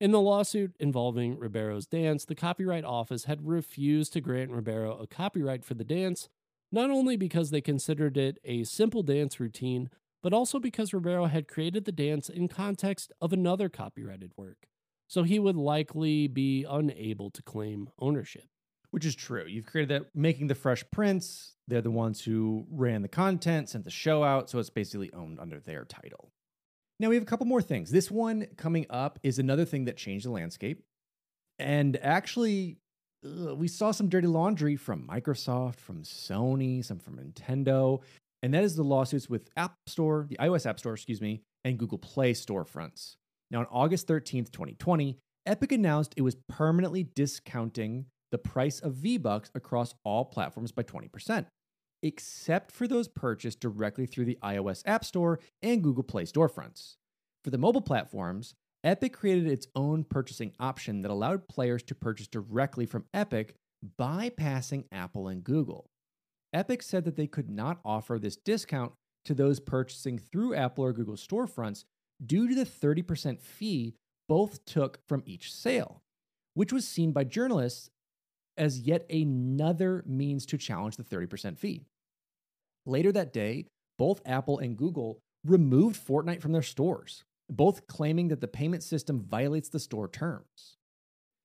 In 0.03 0.11
the 0.11 0.20
lawsuit 0.20 0.74
involving 0.81 1.39
Ribeiro's 1.39 1.87
dance, 1.87 2.24
the 2.24 2.35
Copyright 2.35 2.85
Office 2.85 3.27
had 3.27 3.47
refused 3.47 4.12
to 4.15 4.20
grant 4.20 4.51
Ribeiro 4.51 4.99
a 4.99 5.07
copyright 5.07 5.65
for 5.65 5.74
the 5.74 5.85
dance, 5.85 6.29
not 6.73 6.91
only 6.91 7.16
because 7.16 7.51
they 7.51 7.61
considered 7.61 8.16
it 8.16 8.41
a 8.45 8.65
simple 8.65 9.05
dance 9.05 9.39
routine, 9.39 9.91
but 10.20 10.33
also 10.33 10.59
because 10.59 10.93
Ribeiro 10.93 11.27
had 11.27 11.47
created 11.47 11.85
the 11.85 11.93
dance 11.93 12.29
in 12.29 12.49
context 12.49 13.12
of 13.20 13.33
another 13.33 13.69
copyrighted 13.69 14.33
work 14.37 14.66
so 15.07 15.23
he 15.23 15.39
would 15.39 15.55
likely 15.55 16.27
be 16.27 16.66
unable 16.69 17.31
to 17.31 17.41
claim 17.41 17.89
ownership. 18.01 18.49
Which 18.91 19.07
is 19.07 19.15
true. 19.15 19.45
You've 19.47 19.66
created 19.66 19.91
that 19.91 20.16
making 20.16 20.49
the 20.49 20.57
Fresh 20.57 20.83
Prince. 20.91 21.55
They're 21.69 21.81
the 21.81 21.93
ones 21.93 22.23
who 22.23 22.66
ran 22.73 23.03
the 23.03 23.09
content, 23.09 23.69
sent 23.69 23.85
the 23.85 23.91
show 23.91 24.24
out, 24.24 24.51
so 24.51 24.59
it's 24.59 24.69
basically 24.69 25.12
owned 25.12 25.39
under 25.39 25.61
their 25.61 25.85
title. 25.85 26.33
Now 27.01 27.09
we 27.09 27.16
have 27.16 27.23
a 27.23 27.27
couple 27.27 27.47
more 27.47 27.62
things. 27.62 27.90
This 27.90 28.10
one 28.10 28.47
coming 28.56 28.86
up 28.89 29.19
is 29.23 29.39
another 29.39 29.64
thing 29.64 29.86
that 29.86 29.97
changed 29.97 30.24
the 30.24 30.31
landscape. 30.31 30.82
And 31.59 31.97
actually, 32.02 32.78
ugh, 33.24 33.59
we 33.59 33.69
saw 33.69 33.90
some 33.90 34.09
dirty 34.09 34.27
laundry 34.27 34.77
from 34.77 35.06
Microsoft, 35.06 35.81
from 35.81 36.02
Sony, 36.02 36.85
some 36.85 36.98
from 36.98 37.16
Nintendo, 37.16 38.01
and 38.43 38.52
that 38.55 38.64
is 38.64 38.74
the 38.74 38.82
lawsuits 38.82 39.28
with 39.28 39.48
App 39.56 39.74
Store, 39.86 40.27
the 40.28 40.36
iOS 40.36 40.66
App 40.66 40.78
Store, 40.78 40.94
excuse 40.94 41.20
me, 41.20 41.43
and 41.64 41.78
Google 41.78 41.98
Play 41.98 42.32
storefronts. 42.32 43.16
Now, 43.51 43.60
on 43.60 43.66
August 43.70 44.09
13th, 44.09 44.51
2020, 44.51 45.19
Epic 45.47 45.73
announced 45.73 46.14
it 46.16 46.23
was 46.23 46.36
permanently 46.48 47.09
discounting 47.14 48.06
the 48.31 48.39
price 48.39 48.81
of 48.81 48.94
V-Bucks 48.94 49.51
across 49.55 49.94
all 50.05 50.24
platforms 50.24 50.73
by 50.73 50.82
20%, 50.82 51.47
except 52.03 52.73
for 52.73 52.89
those 52.89 53.09
purchased 53.09 53.61
directly 53.61 54.07
through 54.07 54.24
the 54.24 54.39
iOS 54.43 54.83
App 54.87 55.05
Store 55.05 55.39
and 55.62 55.83
Google 55.83 56.03
Play 56.03 56.24
storefronts. 56.24 56.97
For 57.45 57.51
the 57.51 57.59
mobile 57.59 57.81
platforms, 57.81 58.55
Epic 58.85 59.12
created 59.12 59.47
its 59.47 59.69
own 59.74 60.05
purchasing 60.05 60.53
option 60.59 61.03
that 61.03 61.11
allowed 61.11 61.49
players 61.49 61.83
to 61.85 61.95
purchase 61.95 62.27
directly 62.27 62.87
from 62.87 63.05
Epic, 63.15 63.55
bypassing 63.99 64.85
Apple 64.91 65.29
and 65.29 65.45
Google. 65.45 65.91
Epic 66.53 66.83
said 66.83 67.05
that 67.05 67.16
they 67.16 67.27
could 67.27 67.49
not 67.49 67.81
offer 67.85 68.19
this 68.19 68.37
discount 68.37 68.93
to 69.24 69.35
those 69.35 69.61
purchasing 69.61 70.19
through 70.19 70.55
Apple 70.55 70.85
or 70.85 70.93
Google 70.93 71.15
storefronts 71.15 71.85
due 72.24 72.49
to 72.49 72.55
the 72.55 72.65
30% 72.65 73.41
fee 73.41 73.95
both 74.29 74.65
took 74.65 74.99
from 75.09 75.23
each 75.27 75.53
sale, 75.53 76.03
which 76.55 76.73
was 76.73 76.87
seen 76.87 77.12
by 77.12 77.24
journalists 77.24 77.91
as 78.57 78.81
yet 78.81 79.07
another 79.11 80.03
means 80.07 80.45
to 80.47 80.59
challenge 80.59 80.97
the 80.97 81.05
30% 81.05 81.57
fee. 81.57 81.87
Later 82.87 83.13
that 83.13 83.33
day, 83.33 83.67
both 83.99 84.21
Apple 84.27 84.59
and 84.59 84.77
Google 84.77 85.19
removed 85.45 86.01
Fortnite 86.05 86.41
from 86.41 86.53
their 86.53 86.63
stores, 86.63 87.25
both 87.49 87.87
claiming 87.87 88.29
that 88.29 88.41
the 88.41 88.49
payment 88.49 88.83
system 88.83 89.25
violates 89.29 89.69
the 89.69 89.81
store 89.81 90.09
terms. 90.09 90.77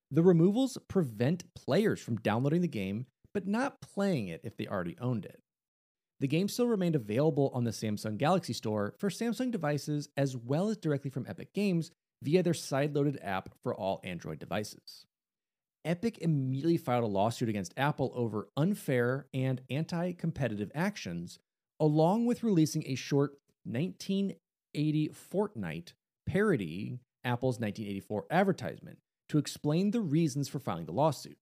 The 0.09 0.23
removals 0.23 0.77
prevent 0.87 1.53
players 1.53 1.99
from 1.99 2.17
downloading 2.17 2.61
the 2.61 2.67
game 2.67 3.05
but 3.33 3.45
not 3.45 3.81
playing 3.81 4.29
it 4.29 4.41
if 4.43 4.57
they 4.57 4.65
already 4.65 4.97
owned 4.99 5.23
it. 5.23 5.39
The 6.19 6.27
game 6.27 6.47
still 6.47 6.67
remained 6.67 6.95
available 6.95 7.51
on 7.53 7.65
the 7.65 7.71
Samsung 7.71 8.17
Galaxy 8.17 8.53
Store 8.53 8.95
for 8.97 9.11
Samsung 9.11 9.51
devices 9.51 10.09
as 10.17 10.35
well 10.35 10.69
as 10.69 10.77
directly 10.77 11.11
from 11.11 11.27
Epic 11.27 11.53
Games 11.53 11.91
via 12.23 12.41
their 12.41 12.55
side-loaded 12.55 13.19
app 13.21 13.49
for 13.61 13.75
all 13.75 14.01
Android 14.03 14.39
devices. 14.39 15.05
Epic 15.87 16.17
immediately 16.17 16.75
filed 16.75 17.05
a 17.05 17.07
lawsuit 17.07 17.47
against 17.47 17.73
Apple 17.77 18.11
over 18.13 18.49
unfair 18.57 19.25
and 19.33 19.61
anti 19.69 20.11
competitive 20.11 20.69
actions, 20.75 21.39
along 21.79 22.25
with 22.25 22.43
releasing 22.43 22.83
a 22.85 22.95
short 22.95 23.37
1980 23.63 25.09
Fortnite 25.31 25.93
parodying 26.25 26.99
Apple's 27.23 27.55
1984 27.59 28.25
advertisement 28.29 28.97
to 29.29 29.37
explain 29.37 29.91
the 29.91 30.01
reasons 30.01 30.49
for 30.49 30.59
filing 30.59 30.85
the 30.85 30.91
lawsuit. 30.91 31.37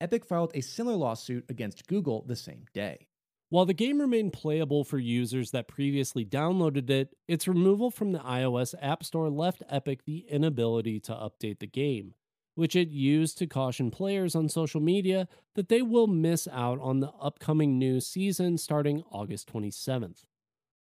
Epic 0.00 0.24
filed 0.24 0.52
a 0.54 0.60
similar 0.60 0.96
lawsuit 0.96 1.44
against 1.48 1.88
Google 1.88 2.24
the 2.24 2.36
same 2.36 2.66
day. 2.72 3.08
While 3.48 3.66
the 3.66 3.74
game 3.74 4.00
remained 4.00 4.32
playable 4.32 4.84
for 4.84 4.98
users 4.98 5.50
that 5.50 5.66
previously 5.66 6.24
downloaded 6.24 6.88
it, 6.90 7.16
its 7.26 7.48
removal 7.48 7.90
from 7.90 8.12
the 8.12 8.20
iOS 8.20 8.76
App 8.80 9.02
Store 9.02 9.28
left 9.28 9.64
Epic 9.68 10.04
the 10.04 10.18
inability 10.28 11.00
to 11.00 11.12
update 11.12 11.58
the 11.58 11.66
game, 11.66 12.14
which 12.54 12.76
it 12.76 12.88
used 12.88 13.38
to 13.38 13.46
caution 13.46 13.90
players 13.90 14.34
on 14.34 14.48
social 14.48 14.80
media 14.80 15.28
that 15.54 15.68
they 15.68 15.82
will 15.82 16.06
miss 16.06 16.48
out 16.52 16.78
on 16.80 17.00
the 17.00 17.10
upcoming 17.20 17.78
new 17.78 18.00
season 18.00 18.58
starting 18.58 19.02
August 19.10 19.52
27th. 19.52 20.24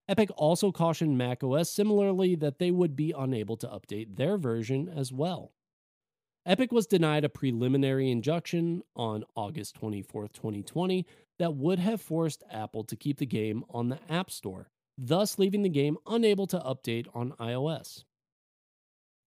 Epic 0.09 0.31
also 0.37 0.71
cautioned 0.71 1.19
macOS 1.19 1.71
similarly 1.71 2.37
that 2.37 2.59
they 2.59 2.71
would 2.71 2.95
be 2.95 3.13
unable 3.17 3.57
to 3.57 3.67
update 3.67 4.17
their 4.17 4.39
version 4.39 4.89
as 4.89 5.13
well. 5.13 5.53
Epic 6.47 6.71
was 6.71 6.87
denied 6.87 7.25
a 7.25 7.29
preliminary 7.29 8.09
injunction 8.09 8.83
on 8.95 9.25
August 9.35 9.75
24, 9.75 10.29
2020, 10.29 11.05
that 11.41 11.55
would 11.55 11.81
have 11.81 12.01
forced 12.01 12.45
Apple 12.51 12.85
to 12.85 12.95
keep 12.95 13.19
the 13.19 13.27
game 13.27 13.65
on 13.69 13.89
the 13.89 13.99
App 14.09 14.31
Store, 14.31 14.69
thus 14.97 15.39
leaving 15.39 15.63
the 15.63 15.69
game 15.69 15.97
unable 16.07 16.47
to 16.47 16.59
update 16.61 17.07
on 17.15 17.33
iOS. 17.33 18.05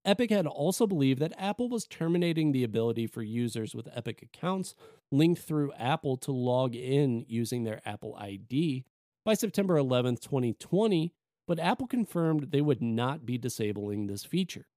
Epic 0.05 0.29
had 0.29 0.47
also 0.47 0.87
believed 0.87 1.19
that 1.19 1.33
Apple 1.37 1.69
was 1.69 1.85
terminating 1.85 2.51
the 2.51 2.63
ability 2.63 3.05
for 3.05 3.21
users 3.21 3.75
with 3.75 3.89
Epic 3.93 4.21
accounts 4.21 4.73
linked 5.11 5.41
through 5.41 5.73
Apple 5.73 6.15
to 6.17 6.31
log 6.31 6.75
in 6.75 7.25
using 7.27 7.63
their 7.63 7.81
Apple 7.85 8.15
ID 8.15 8.85
by 9.25 9.33
September 9.33 9.77
11, 9.77 10.17
2020, 10.17 11.13
but 11.47 11.59
Apple 11.59 11.87
confirmed 11.87 12.51
they 12.51 12.61
would 12.61 12.81
not 12.81 13.25
be 13.25 13.37
disabling 13.37 14.07
this 14.07 14.23
feature. 14.23 14.67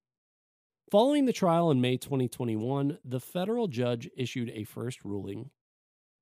Following 0.91 1.25
the 1.25 1.33
trial 1.33 1.71
in 1.71 1.81
May 1.81 1.97
2021, 1.97 2.99
the 3.03 3.19
federal 3.19 3.67
judge 3.67 4.09
issued 4.15 4.51
a 4.53 4.65
first 4.65 5.03
ruling 5.03 5.49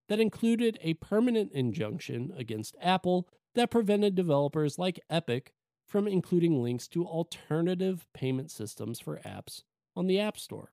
that 0.07 0.19
included 0.19 0.77
a 0.81 0.93
permanent 0.95 1.51
injunction 1.51 2.33
against 2.37 2.75
Apple 2.81 3.27
that 3.55 3.71
prevented 3.71 4.15
developers 4.15 4.77
like 4.77 4.99
Epic 5.09 5.53
from 5.91 6.07
including 6.07 6.63
links 6.63 6.88
to 6.88 7.05
alternative 7.05 8.07
payment 8.13 8.49
systems 8.49 8.97
for 8.97 9.19
apps 9.26 9.63
on 9.93 10.07
the 10.07 10.18
App 10.18 10.39
Store. 10.39 10.72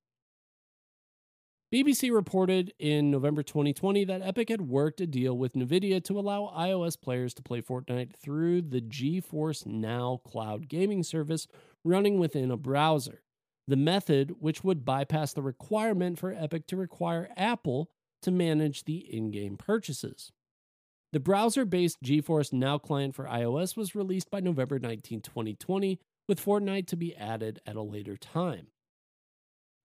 BBC 1.75 2.15
reported 2.15 2.73
in 2.79 3.11
November 3.11 3.43
2020 3.43 4.05
that 4.05 4.23
Epic 4.23 4.49
had 4.49 4.63
worked 4.63 5.01
a 5.01 5.09
deal 5.09 5.37
with 5.37 5.55
Nvidia 5.55 6.03
to 6.05 6.21
allow 6.21 6.55
iOS 6.57 6.99
players 6.99 7.35
to 7.35 7.43
play 7.43 7.61
Fortnite 7.61 8.15
through 8.17 8.63
the 8.63 8.81
GeForce 8.81 9.67
Now 9.67 10.21
cloud 10.25 10.69
gaming 10.69 11.03
service 11.03 11.49
running 11.85 12.21
within 12.21 12.53
a 12.53 12.57
browser. 12.57 13.23
The 13.67 13.77
method, 13.77 14.37
which 14.39 14.63
would 14.63 14.85
bypass 14.85 15.33
the 15.33 15.43
requirement 15.43 16.21
for 16.21 16.33
Epic 16.33 16.69
to 16.69 16.77
require 16.77 17.29
Apple 17.37 17.91
to 18.23 18.31
manage 18.31 18.85
the 18.85 18.99
in 18.99 19.33
game 19.33 19.57
purchases. 19.57 20.31
The 21.13 21.21
browser 21.21 21.65
based 21.65 22.03
GeForce 22.03 22.53
Now 22.53 22.77
client 22.77 23.15
for 23.15 23.25
iOS 23.25 23.77
was 23.77 23.95
released 23.95 24.31
by 24.31 24.41
November 24.41 24.79
19, 24.79 25.23
2020, 25.23 25.99
with 26.29 26.45
Fortnite 26.45 26.87
to 26.89 26.97
be 26.97 27.17
added 27.17 27.61
at 27.67 27.77
a 27.77 27.83
later 27.83 28.17
time. 28.17 28.67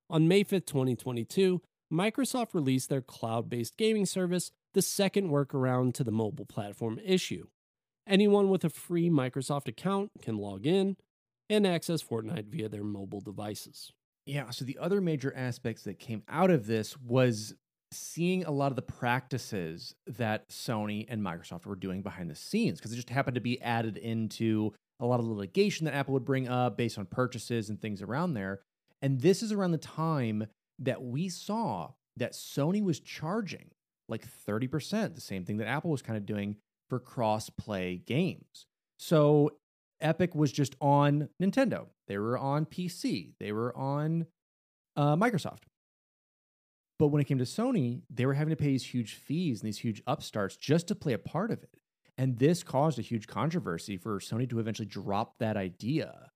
On 0.10 0.28
May 0.28 0.44
5, 0.44 0.66
2022, 0.66 1.62
Microsoft 1.92 2.54
released 2.54 2.90
their 2.90 3.02
cloud 3.02 3.50
based 3.50 3.78
gaming 3.78 4.06
service, 4.06 4.52
the 4.74 4.82
second 4.82 5.30
workaround 5.30 5.94
to 5.94 6.04
the 6.04 6.12
mobile 6.12 6.46
platform 6.46 7.00
issue. 7.06 7.48
Anyone 8.06 8.50
with 8.50 8.66
a 8.66 8.70
free 8.70 9.10
Microsoft 9.10 9.70
account 9.70 10.12
can 10.22 10.38
log 10.38 10.66
in 10.68 10.98
and 11.50 11.66
access 11.66 12.04
Fortnite 12.04 12.48
via 12.48 12.68
their 12.68 12.84
mobile 12.84 13.22
devices. 13.22 13.94
Yeah, 14.26 14.50
so 14.50 14.66
the 14.66 14.78
other 14.78 15.00
major 15.00 15.34
aspects 15.36 15.84
that 15.84 16.00
came 16.00 16.24
out 16.28 16.52
of 16.52 16.68
this 16.68 16.98
was 16.98 17.56
seeing 17.94 18.44
a 18.44 18.52
lot 18.52 18.72
of 18.72 18.76
the 18.76 18.82
practices 18.82 19.96
that 20.08 20.50
Sony 20.50 21.06
and 21.08 21.22
Microsoft 21.22 21.66
were 21.66 21.76
doing 21.76 22.02
behind 22.02 22.30
the 22.30 22.36
scenes 22.36 22.80
because 22.80 22.92
it 22.92 22.96
just 22.96 23.10
happened 23.10 23.36
to 23.36 23.42
be 23.42 23.62
added 23.62 23.98
into 23.98 24.74
a 25.00 25.06
lot 25.06 25.20
of 25.20 25.26
the 25.26 25.32
litigation 25.32 25.86
that 25.86 25.94
Apple 25.94 26.14
would 26.14 26.26
bring 26.26 26.48
up 26.48 26.78
based 26.78 26.98
on 26.98 27.06
purchases 27.06 27.70
and 27.70 27.82
things 27.82 28.02
around 28.02 28.34
there. 28.34 28.62
And 29.02 29.22
this 29.22 29.44
is 29.44 29.52
around 29.52 29.72
the 29.72 29.78
time 29.78 30.48
that 30.80 31.04
we 31.04 31.30
saw 31.30 31.92
that 32.18 32.34
Sony 32.34 32.82
was 32.84 33.00
charging 33.00 33.72
like 34.08 34.26
30%, 34.48 35.16
the 35.16 35.22
same 35.22 35.46
thing 35.46 35.58
that 35.58 35.68
Apple 35.68 35.92
was 35.92 36.02
kind 36.02 36.18
of 36.18 36.26
doing 36.26 36.58
for 36.90 37.00
cross 37.00 37.50
play 37.50 38.02
games. 38.06 38.66
So 39.00 39.52
Epic 40.02 40.36
was 40.36 40.52
just 40.52 40.76
on 40.82 41.30
Nintendo, 41.42 41.88
they 42.08 42.18
were 42.18 42.38
on 42.38 42.66
PC, 42.66 43.32
they 43.40 43.52
were 43.52 43.76
on 43.76 44.28
uh, 44.96 45.16
Microsoft. 45.16 45.64
But 47.04 47.10
when 47.10 47.20
it 47.20 47.26
came 47.26 47.40
to 47.40 47.44
Sony, 47.44 48.04
they 48.10 48.26
were 48.26 48.34
having 48.34 48.52
to 48.52 48.56
pay 48.56 48.68
these 48.68 48.86
huge 48.86 49.16
fees 49.16 49.60
and 49.60 49.68
these 49.68 49.80
huge 49.80 50.02
upstarts 50.08 50.56
just 50.56 50.88
to 50.88 50.96
play 50.96 51.12
a 51.12 51.18
part 51.18 51.52
of 51.52 51.62
it. 51.62 51.82
And 52.18 52.40
this 52.40 52.64
caused 52.64 52.98
a 52.98 53.02
huge 53.02 53.28
controversy 53.28 53.98
for 53.98 54.22
Sony 54.22 54.50
to 54.50 54.58
eventually 54.58 54.86
drop 54.86 55.38
that 55.40 55.58
idea 55.58 56.32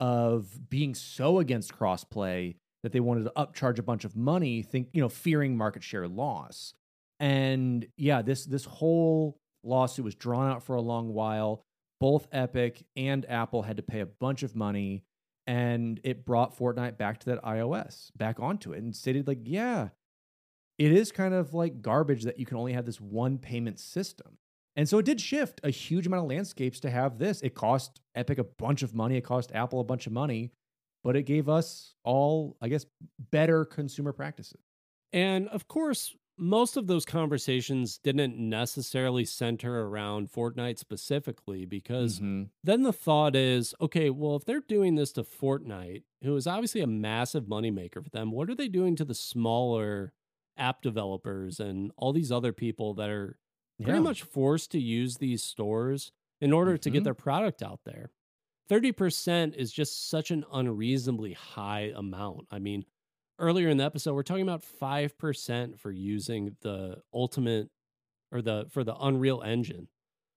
of 0.00 0.68
being 0.68 0.96
so 0.96 1.38
against 1.38 1.72
crossplay 1.72 2.56
that 2.82 2.90
they 2.90 2.98
wanted 2.98 3.26
to 3.26 3.32
upcharge 3.36 3.78
a 3.78 3.82
bunch 3.84 4.04
of 4.04 4.16
money, 4.16 4.60
think, 4.60 4.88
you 4.92 5.00
know, 5.00 5.08
fearing 5.08 5.56
market 5.56 5.84
share 5.84 6.08
loss. 6.08 6.74
And 7.20 7.86
yeah, 7.96 8.20
this 8.20 8.44
this 8.44 8.64
whole 8.64 9.38
lawsuit 9.62 10.04
was 10.04 10.16
drawn 10.16 10.50
out 10.50 10.64
for 10.64 10.74
a 10.74 10.82
long 10.82 11.14
while. 11.14 11.62
Both 12.00 12.26
Epic 12.32 12.82
and 12.96 13.24
Apple 13.30 13.62
had 13.62 13.76
to 13.76 13.84
pay 13.84 14.00
a 14.00 14.06
bunch 14.06 14.42
of 14.42 14.56
money 14.56 15.04
and 15.46 16.00
it 16.02 16.26
brought 16.26 16.58
Fortnite 16.58 16.98
back 16.98 17.20
to 17.20 17.26
that 17.26 17.42
iOS, 17.44 18.10
back 18.16 18.40
onto 18.40 18.72
it 18.72 18.82
and 18.82 18.96
stated 18.96 19.28
like, 19.28 19.38
yeah, 19.44 19.90
it 20.78 20.92
is 20.92 21.12
kind 21.12 21.34
of 21.34 21.54
like 21.54 21.82
garbage 21.82 22.22
that 22.24 22.38
you 22.38 22.46
can 22.46 22.56
only 22.56 22.72
have 22.72 22.86
this 22.86 23.00
one 23.00 23.38
payment 23.38 23.78
system. 23.78 24.38
And 24.76 24.88
so 24.88 24.98
it 24.98 25.04
did 25.04 25.20
shift 25.20 25.60
a 25.64 25.70
huge 25.70 26.06
amount 26.06 26.24
of 26.24 26.30
landscapes 26.30 26.78
to 26.80 26.90
have 26.90 27.18
this. 27.18 27.40
It 27.40 27.54
cost 27.54 28.00
Epic 28.14 28.38
a 28.38 28.44
bunch 28.44 28.82
of 28.82 28.94
money, 28.94 29.16
it 29.16 29.22
cost 29.22 29.50
Apple 29.52 29.80
a 29.80 29.84
bunch 29.84 30.06
of 30.06 30.12
money, 30.12 30.52
but 31.02 31.16
it 31.16 31.24
gave 31.24 31.48
us 31.48 31.94
all, 32.04 32.56
I 32.60 32.68
guess, 32.68 32.86
better 33.32 33.64
consumer 33.64 34.12
practices. 34.12 34.60
And 35.12 35.48
of 35.48 35.66
course, 35.66 36.14
most 36.38 36.76
of 36.76 36.86
those 36.86 37.04
conversations 37.04 37.98
didn't 37.98 38.38
necessarily 38.38 39.24
center 39.24 39.80
around 39.86 40.30
Fortnite 40.30 40.78
specifically 40.78 41.64
because 41.64 42.20
mm-hmm. 42.20 42.44
then 42.62 42.82
the 42.82 42.92
thought 42.92 43.34
is 43.34 43.74
okay, 43.80 44.10
well, 44.10 44.36
if 44.36 44.44
they're 44.44 44.60
doing 44.60 44.94
this 44.94 45.10
to 45.12 45.24
Fortnite, 45.24 46.04
who 46.22 46.36
is 46.36 46.46
obviously 46.46 46.80
a 46.80 46.86
massive 46.86 47.46
moneymaker 47.46 48.02
for 48.04 48.10
them, 48.10 48.30
what 48.30 48.48
are 48.48 48.54
they 48.54 48.68
doing 48.68 48.94
to 48.94 49.04
the 49.04 49.14
smaller 49.14 50.12
app 50.58 50.82
developers 50.82 51.60
and 51.60 51.92
all 51.96 52.12
these 52.12 52.32
other 52.32 52.52
people 52.52 52.94
that 52.94 53.08
are 53.08 53.38
pretty 53.82 53.98
yeah. 53.98 54.04
much 54.04 54.22
forced 54.22 54.70
to 54.72 54.80
use 54.80 55.16
these 55.16 55.42
stores 55.42 56.12
in 56.40 56.52
order 56.52 56.72
mm-hmm. 56.72 56.80
to 56.80 56.90
get 56.90 56.98
mm-hmm. 56.98 57.04
their 57.04 57.14
product 57.14 57.62
out 57.62 57.80
there? 57.84 58.10
30% 58.70 59.54
is 59.54 59.72
just 59.72 60.10
such 60.10 60.30
an 60.30 60.44
unreasonably 60.52 61.32
high 61.32 61.90
amount. 61.96 62.46
I 62.50 62.58
mean, 62.58 62.84
earlier 63.38 63.68
in 63.68 63.76
the 63.76 63.84
episode 63.84 64.14
we're 64.14 64.22
talking 64.22 64.42
about 64.42 64.62
5% 64.62 65.78
for 65.78 65.90
using 65.90 66.56
the 66.62 66.98
ultimate 67.14 67.70
or 68.32 68.42
the 68.42 68.66
for 68.70 68.84
the 68.84 68.94
unreal 68.96 69.42
engine 69.42 69.88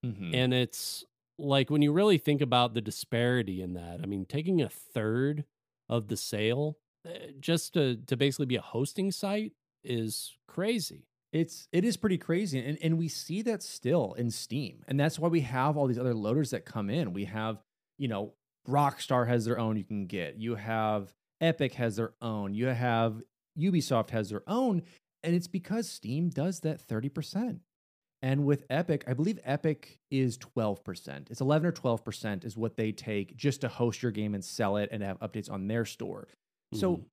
mm-hmm. 0.05 0.33
and 0.33 0.53
it's 0.53 1.03
like 1.37 1.69
when 1.69 1.81
you 1.81 1.91
really 1.91 2.17
think 2.17 2.41
about 2.41 2.73
the 2.73 2.81
disparity 2.81 3.61
in 3.61 3.73
that 3.73 3.99
i 4.01 4.05
mean 4.05 4.25
taking 4.25 4.61
a 4.61 4.69
third 4.69 5.43
of 5.89 6.07
the 6.07 6.15
sale 6.15 6.77
eh, 7.05 7.31
just 7.39 7.73
to 7.73 7.97
to 8.07 8.15
basically 8.15 8.45
be 8.45 8.55
a 8.55 8.61
hosting 8.61 9.11
site 9.11 9.51
is 9.83 10.35
crazy 10.47 11.05
it's 11.33 11.67
it 11.71 11.85
is 11.85 11.97
pretty 11.97 12.17
crazy 12.17 12.59
and, 12.59 12.77
and 12.81 12.97
we 12.97 13.07
see 13.07 13.41
that 13.41 13.63
still 13.63 14.13
in 14.13 14.29
steam 14.29 14.83
and 14.87 14.99
that's 14.99 15.17
why 15.17 15.27
we 15.27 15.41
have 15.41 15.77
all 15.77 15.87
these 15.87 15.99
other 15.99 16.13
loaders 16.13 16.51
that 16.51 16.65
come 16.65 16.89
in 16.89 17.13
we 17.13 17.25
have 17.25 17.61
you 17.97 18.07
know 18.07 18.33
rockstar 18.67 19.27
has 19.27 19.45
their 19.45 19.57
own 19.57 19.77
you 19.77 19.83
can 19.83 20.05
get 20.05 20.35
you 20.35 20.55
have 20.55 21.13
Epic 21.41 21.73
has 21.73 21.95
their 21.95 22.13
own. 22.21 22.53
You 22.53 22.67
have 22.67 23.21
Ubisoft 23.59 24.11
has 24.11 24.29
their 24.29 24.43
own. 24.47 24.83
And 25.23 25.35
it's 25.35 25.47
because 25.47 25.89
Steam 25.89 26.29
does 26.29 26.61
that 26.61 26.87
30%. 26.87 27.59
And 28.23 28.45
with 28.45 28.65
Epic, 28.69 29.03
I 29.07 29.13
believe 29.13 29.39
Epic 29.43 29.97
is 30.11 30.37
12%. 30.37 31.31
It's 31.31 31.41
11 31.41 31.67
or 31.67 31.71
12% 31.71 32.45
is 32.45 32.55
what 32.55 32.77
they 32.77 32.91
take 32.91 33.35
just 33.35 33.61
to 33.61 33.67
host 33.67 34.03
your 34.03 34.11
game 34.11 34.35
and 34.35 34.45
sell 34.45 34.77
it 34.77 34.89
and 34.91 35.01
have 35.01 35.19
updates 35.19 35.51
on 35.51 35.67
their 35.67 35.85
store. 35.85 36.27
Mm-hmm. 36.73 36.79
So, 36.79 37.05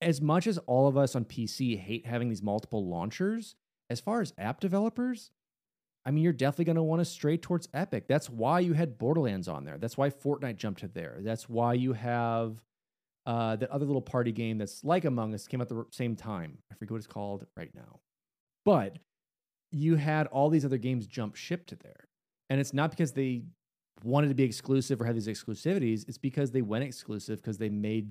as 0.00 0.20
much 0.20 0.46
as 0.46 0.58
all 0.58 0.86
of 0.86 0.96
us 0.96 1.14
on 1.14 1.24
PC 1.24 1.78
hate 1.78 2.06
having 2.06 2.28
these 2.28 2.42
multiple 2.42 2.86
launchers, 2.86 3.54
as 3.88 4.00
far 4.00 4.20
as 4.20 4.32
app 4.38 4.60
developers, 4.60 5.30
I 6.04 6.10
mean, 6.10 6.24
you're 6.24 6.32
definitely 6.32 6.66
going 6.66 6.76
to 6.76 6.82
want 6.82 7.00
to 7.00 7.04
stray 7.04 7.36
towards 7.36 7.68
Epic. 7.74 8.08
That's 8.08 8.30
why 8.30 8.60
you 8.60 8.72
had 8.72 8.96
Borderlands 8.96 9.48
on 9.48 9.64
there. 9.64 9.76
That's 9.76 9.98
why 9.98 10.08
Fortnite 10.10 10.56
jumped 10.56 10.80
to 10.80 10.88
there. 10.88 11.18
That's 11.20 11.48
why 11.48 11.74
you 11.74 11.92
have 11.92 12.64
uh, 13.26 13.56
that 13.56 13.70
other 13.70 13.84
little 13.84 14.00
party 14.00 14.32
game 14.32 14.56
that's 14.56 14.82
like 14.82 15.04
Among 15.04 15.34
Us 15.34 15.46
came 15.46 15.60
out 15.60 15.68
the 15.68 15.84
same 15.90 16.16
time. 16.16 16.58
I 16.70 16.74
forget 16.74 16.92
what 16.92 16.98
it's 16.98 17.06
called 17.06 17.46
right 17.56 17.70
now. 17.74 18.00
But 18.64 18.98
you 19.70 19.96
had 19.96 20.26
all 20.28 20.48
these 20.48 20.64
other 20.64 20.78
games 20.78 21.06
jump 21.06 21.36
ship 21.36 21.66
to 21.66 21.76
there. 21.76 22.08
And 22.48 22.60
it's 22.60 22.72
not 22.72 22.90
because 22.90 23.12
they 23.12 23.42
wanted 24.02 24.28
to 24.28 24.34
be 24.34 24.42
exclusive 24.42 25.00
or 25.00 25.04
have 25.04 25.14
these 25.14 25.28
exclusivities, 25.28 26.08
it's 26.08 26.18
because 26.18 26.50
they 26.50 26.62
went 26.62 26.84
exclusive 26.84 27.38
because 27.40 27.58
they 27.58 27.68
made 27.68 28.10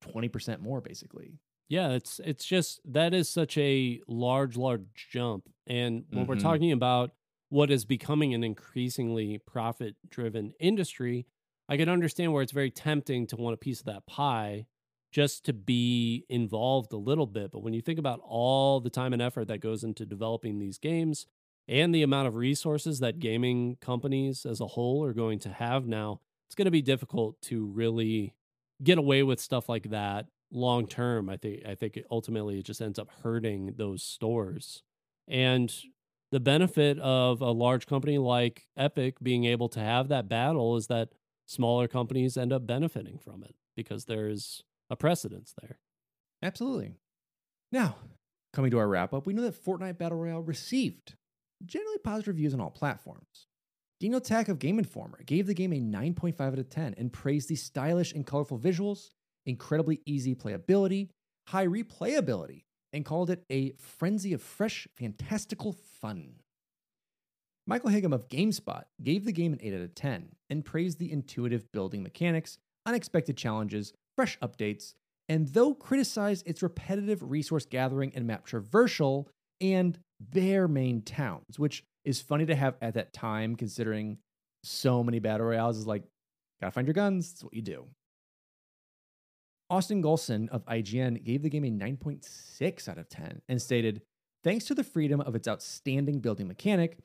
20% 0.00 0.60
more 0.60 0.80
basically. 0.80 1.38
Yeah, 1.68 1.90
it's 1.90 2.18
it's 2.24 2.46
just 2.46 2.80
that 2.86 3.12
is 3.12 3.28
such 3.28 3.58
a 3.58 4.00
large 4.08 4.56
large 4.56 5.08
jump. 5.10 5.48
And 5.66 6.04
when 6.10 6.22
mm-hmm. 6.22 6.30
we're 6.30 6.40
talking 6.40 6.72
about 6.72 7.10
what 7.50 7.70
is 7.70 7.84
becoming 7.84 8.34
an 8.34 8.42
increasingly 8.42 9.38
profit 9.46 9.96
driven 10.08 10.52
industry, 10.58 11.26
I 11.68 11.76
can 11.76 11.88
understand 11.88 12.32
where 12.32 12.42
it's 12.42 12.52
very 12.52 12.70
tempting 12.70 13.26
to 13.28 13.36
want 13.36 13.54
a 13.54 13.58
piece 13.58 13.80
of 13.80 13.86
that 13.86 14.06
pie 14.06 14.66
just 15.12 15.44
to 15.46 15.52
be 15.52 16.24
involved 16.28 16.92
a 16.92 16.98
little 16.98 17.26
bit. 17.26 17.50
But 17.50 17.62
when 17.62 17.74
you 17.74 17.80
think 17.80 17.98
about 17.98 18.20
all 18.22 18.80
the 18.80 18.90
time 18.90 19.12
and 19.12 19.22
effort 19.22 19.48
that 19.48 19.60
goes 19.60 19.84
into 19.84 20.04
developing 20.04 20.58
these 20.58 20.78
games 20.78 21.26
and 21.66 21.94
the 21.94 22.02
amount 22.02 22.28
of 22.28 22.34
resources 22.34 23.00
that 23.00 23.18
gaming 23.18 23.76
companies 23.80 24.46
as 24.46 24.60
a 24.60 24.66
whole 24.66 25.04
are 25.04 25.14
going 25.14 25.38
to 25.40 25.50
have 25.50 25.86
now, 25.86 26.20
it's 26.46 26.54
going 26.54 26.66
to 26.66 26.70
be 26.70 26.82
difficult 26.82 27.40
to 27.42 27.66
really 27.66 28.34
get 28.82 28.98
away 28.98 29.22
with 29.22 29.40
stuff 29.40 29.68
like 29.68 29.90
that 29.90 30.26
long 30.50 30.86
term. 30.86 31.28
I 31.28 31.36
think 31.36 31.62
I 31.66 31.74
think 31.74 31.98
ultimately 32.10 32.58
it 32.58 32.64
just 32.64 32.80
ends 32.80 32.98
up 32.98 33.08
hurting 33.22 33.74
those 33.76 34.02
stores. 34.02 34.82
And 35.26 35.72
the 36.30 36.40
benefit 36.40 36.98
of 36.98 37.40
a 37.40 37.50
large 37.50 37.86
company 37.86 38.18
like 38.18 38.66
Epic 38.76 39.16
being 39.22 39.44
able 39.44 39.68
to 39.70 39.80
have 39.80 40.08
that 40.08 40.28
battle 40.28 40.76
is 40.76 40.86
that 40.88 41.10
smaller 41.46 41.88
companies 41.88 42.36
end 42.36 42.52
up 42.52 42.66
benefiting 42.66 43.18
from 43.18 43.42
it 43.42 43.54
because 43.76 44.04
there's 44.04 44.62
a 44.90 44.96
precedence 44.96 45.54
there. 45.60 45.78
Absolutely. 46.42 46.92
Now, 47.72 47.96
coming 48.52 48.70
to 48.70 48.78
our 48.78 48.88
wrap 48.88 49.12
up, 49.12 49.26
we 49.26 49.32
know 49.32 49.42
that 49.42 49.64
Fortnite 49.64 49.98
Battle 49.98 50.18
Royale 50.18 50.42
received 50.42 51.14
generally 51.64 51.98
positive 51.98 52.28
reviews 52.28 52.54
on 52.54 52.60
all 52.60 52.70
platforms. 52.70 53.47
Daniel 54.00 54.20
Tack 54.20 54.48
of 54.48 54.60
Game 54.60 54.78
Informer 54.78 55.20
gave 55.26 55.48
the 55.48 55.54
game 55.54 55.72
a 55.72 55.80
9.5 55.80 56.40
out 56.40 56.58
of 56.58 56.70
10 56.70 56.94
and 56.98 57.12
praised 57.12 57.48
the 57.48 57.56
stylish 57.56 58.12
and 58.12 58.24
colorful 58.24 58.58
visuals, 58.58 59.10
incredibly 59.44 60.00
easy 60.06 60.36
playability, 60.36 61.08
high 61.48 61.66
replayability, 61.66 62.62
and 62.92 63.04
called 63.04 63.28
it 63.28 63.44
a 63.50 63.72
frenzy 63.72 64.32
of 64.32 64.40
fresh, 64.40 64.86
fantastical 64.96 65.72
fun. 65.72 66.34
Michael 67.66 67.90
Higham 67.90 68.12
of 68.12 68.28
GameSpot 68.28 68.84
gave 69.02 69.24
the 69.24 69.32
game 69.32 69.52
an 69.52 69.58
8 69.60 69.74
out 69.74 69.80
of 69.80 69.94
10 69.96 70.28
and 70.48 70.64
praised 70.64 71.00
the 71.00 71.10
intuitive 71.10 71.70
building 71.72 72.04
mechanics, 72.04 72.56
unexpected 72.86 73.36
challenges, 73.36 73.92
fresh 74.14 74.38
updates, 74.38 74.94
and 75.28 75.48
though 75.48 75.74
criticized 75.74 76.46
its 76.46 76.62
repetitive 76.62 77.22
resource 77.22 77.66
gathering 77.66 78.12
and 78.14 78.26
map 78.26 78.46
traversal 78.46 79.26
and 79.60 79.98
bare 80.20 80.68
main 80.68 81.02
towns, 81.02 81.58
which 81.58 81.84
is 82.08 82.22
funny 82.22 82.46
to 82.46 82.54
have 82.54 82.74
at 82.80 82.94
that 82.94 83.12
time 83.12 83.54
considering 83.54 84.16
so 84.64 85.04
many 85.04 85.18
battle 85.18 85.46
royales 85.46 85.76
is 85.76 85.86
like, 85.86 86.04
gotta 86.60 86.72
find 86.72 86.86
your 86.86 86.94
guns, 86.94 87.30
that's 87.30 87.44
what 87.44 87.52
you 87.52 87.62
do. 87.62 87.86
Austin 89.70 90.02
Golson 90.02 90.48
of 90.48 90.64
IGN 90.64 91.22
gave 91.22 91.42
the 91.42 91.50
game 91.50 91.64
a 91.64 91.70
9.6 91.70 92.88
out 92.88 92.96
of 92.96 93.08
10 93.10 93.42
and 93.48 93.60
stated, 93.60 94.00
Thanks 94.42 94.64
to 94.64 94.74
the 94.74 94.84
freedom 94.84 95.20
of 95.20 95.34
its 95.34 95.46
outstanding 95.46 96.20
building 96.20 96.48
mechanic, 96.48 96.96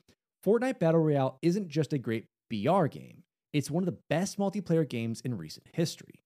Fortnite 0.44 0.78
Battle 0.78 1.00
Royale 1.00 1.38
isn't 1.42 1.68
just 1.68 1.92
a 1.92 1.98
great 1.98 2.26
BR 2.48 2.86
game, 2.86 3.24
it's 3.52 3.70
one 3.70 3.82
of 3.82 3.86
the 3.86 4.00
best 4.08 4.38
multiplayer 4.38 4.88
games 4.88 5.20
in 5.20 5.36
recent 5.36 5.66
history. 5.74 6.24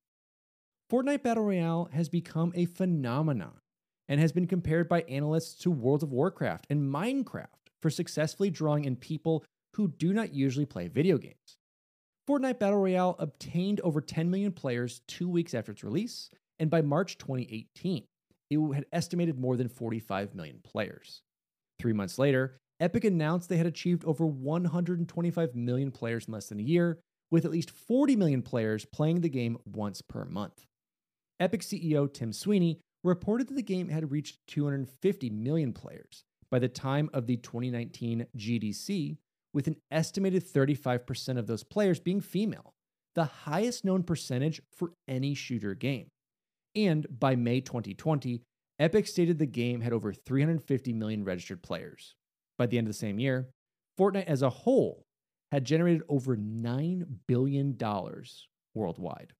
Fortnite 0.90 1.24
Battle 1.24 1.44
Royale 1.44 1.88
has 1.92 2.08
become 2.08 2.52
a 2.54 2.66
phenomenon 2.66 3.60
and 4.06 4.20
has 4.20 4.32
been 4.32 4.46
compared 4.46 4.88
by 4.88 5.02
analysts 5.02 5.54
to 5.62 5.70
World 5.70 6.04
of 6.04 6.12
Warcraft 6.12 6.66
and 6.70 6.94
Minecraft 6.94 7.46
for 7.82 7.90
successfully 7.90 8.50
drawing 8.50 8.84
in 8.84 8.96
people 8.96 9.44
who 9.74 9.88
do 9.88 10.12
not 10.12 10.34
usually 10.34 10.66
play 10.66 10.88
video 10.88 11.18
games. 11.18 11.58
Fortnite 12.28 12.58
Battle 12.58 12.78
Royale 12.78 13.16
obtained 13.18 13.80
over 13.80 14.00
10 14.00 14.30
million 14.30 14.52
players 14.52 15.00
two 15.08 15.28
weeks 15.28 15.54
after 15.54 15.72
its 15.72 15.84
release, 15.84 16.28
and 16.58 16.70
by 16.70 16.82
March 16.82 17.16
2018, 17.16 18.04
it 18.50 18.74
had 18.74 18.86
estimated 18.92 19.38
more 19.38 19.56
than 19.56 19.68
45 19.68 20.34
million 20.34 20.60
players. 20.62 21.22
Three 21.78 21.92
months 21.92 22.18
later, 22.18 22.58
Epic 22.80 23.04
announced 23.04 23.48
they 23.48 23.56
had 23.56 23.66
achieved 23.66 24.04
over 24.04 24.26
125 24.26 25.54
million 25.54 25.90
players 25.90 26.26
in 26.26 26.34
less 26.34 26.48
than 26.48 26.60
a 26.60 26.62
year, 26.62 26.98
with 27.30 27.44
at 27.44 27.50
least 27.50 27.70
40 27.70 28.16
million 28.16 28.42
players 28.42 28.84
playing 28.84 29.20
the 29.20 29.28
game 29.28 29.58
once 29.64 30.02
per 30.02 30.24
month. 30.24 30.66
Epic 31.40 31.62
CEO 31.62 32.12
Tim 32.12 32.32
Sweeney 32.32 32.80
reported 33.04 33.48
that 33.48 33.54
the 33.54 33.62
game 33.62 33.88
had 33.88 34.10
reached 34.10 34.38
250 34.48 35.30
million 35.30 35.72
players 35.72 36.24
by 36.50 36.58
the 36.58 36.68
time 36.68 37.10
of 37.12 37.26
the 37.26 37.36
2019 37.36 38.26
GDC, 38.36 39.16
with 39.52 39.66
an 39.66 39.76
estimated 39.90 40.44
35% 40.44 41.38
of 41.38 41.46
those 41.46 41.64
players 41.64 42.00
being 42.00 42.20
female, 42.20 42.74
the 43.14 43.24
highest 43.24 43.84
known 43.84 44.02
percentage 44.02 44.60
for 44.72 44.92
any 45.08 45.34
shooter 45.34 45.74
game. 45.74 46.08
And 46.74 47.06
by 47.10 47.34
May 47.34 47.60
2020, 47.60 48.42
Epic 48.78 49.06
stated 49.06 49.38
the 49.38 49.46
game 49.46 49.80
had 49.80 49.92
over 49.92 50.12
350 50.12 50.92
million 50.92 51.24
registered 51.24 51.62
players. 51.62 52.14
By 52.56 52.66
the 52.66 52.78
end 52.78 52.86
of 52.86 52.92
the 52.92 52.98
same 52.98 53.18
year, 53.18 53.48
Fortnite 53.98 54.26
as 54.26 54.42
a 54.42 54.50
whole 54.50 55.04
had 55.50 55.64
generated 55.64 56.02
over 56.08 56.36
$9 56.36 57.06
billion 57.26 57.76
worldwide. 58.74 59.32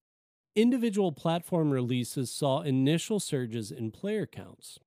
Individual 0.57 1.13
platform 1.13 1.71
releases 1.71 2.33
saw 2.33 2.63
initial 2.63 3.21
surges 3.21 3.71
in 3.71 3.93
player 3.93 4.27
counts. 4.27 4.79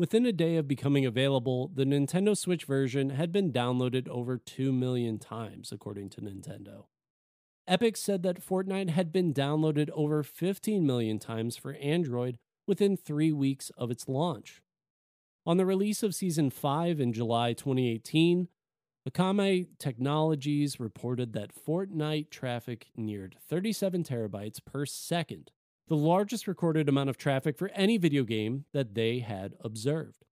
Within 0.00 0.24
a 0.24 0.32
day 0.32 0.56
of 0.56 0.66
becoming 0.66 1.04
available, 1.04 1.70
the 1.74 1.84
Nintendo 1.84 2.34
Switch 2.34 2.64
version 2.64 3.10
had 3.10 3.30
been 3.30 3.52
downloaded 3.52 4.08
over 4.08 4.38
2 4.38 4.72
million 4.72 5.18
times, 5.18 5.72
according 5.72 6.08
to 6.08 6.22
Nintendo. 6.22 6.86
Epic 7.68 7.98
said 7.98 8.22
that 8.22 8.42
Fortnite 8.42 8.88
had 8.88 9.12
been 9.12 9.34
downloaded 9.34 9.90
over 9.90 10.22
15 10.22 10.86
million 10.86 11.18
times 11.18 11.58
for 11.58 11.74
Android 11.74 12.38
within 12.66 12.96
three 12.96 13.30
weeks 13.30 13.70
of 13.76 13.90
its 13.90 14.08
launch. 14.08 14.62
On 15.44 15.58
the 15.58 15.66
release 15.66 16.02
of 16.02 16.14
Season 16.14 16.48
5 16.48 16.98
in 16.98 17.12
July 17.12 17.52
2018, 17.52 18.48
Akamai 19.06 19.66
Technologies 19.78 20.80
reported 20.80 21.34
that 21.34 21.52
Fortnite 21.54 22.30
traffic 22.30 22.86
neared 22.96 23.36
37 23.50 24.04
terabytes 24.04 24.64
per 24.64 24.86
second, 24.86 25.50
the 25.90 25.96
largest 25.96 26.46
recorded 26.46 26.88
amount 26.88 27.10
of 27.10 27.18
traffic 27.18 27.58
for 27.58 27.68
any 27.74 27.98
video 27.98 28.22
game 28.22 28.64
that 28.72 28.94
they 28.94 29.18
had 29.18 29.54
observed. 29.60 30.24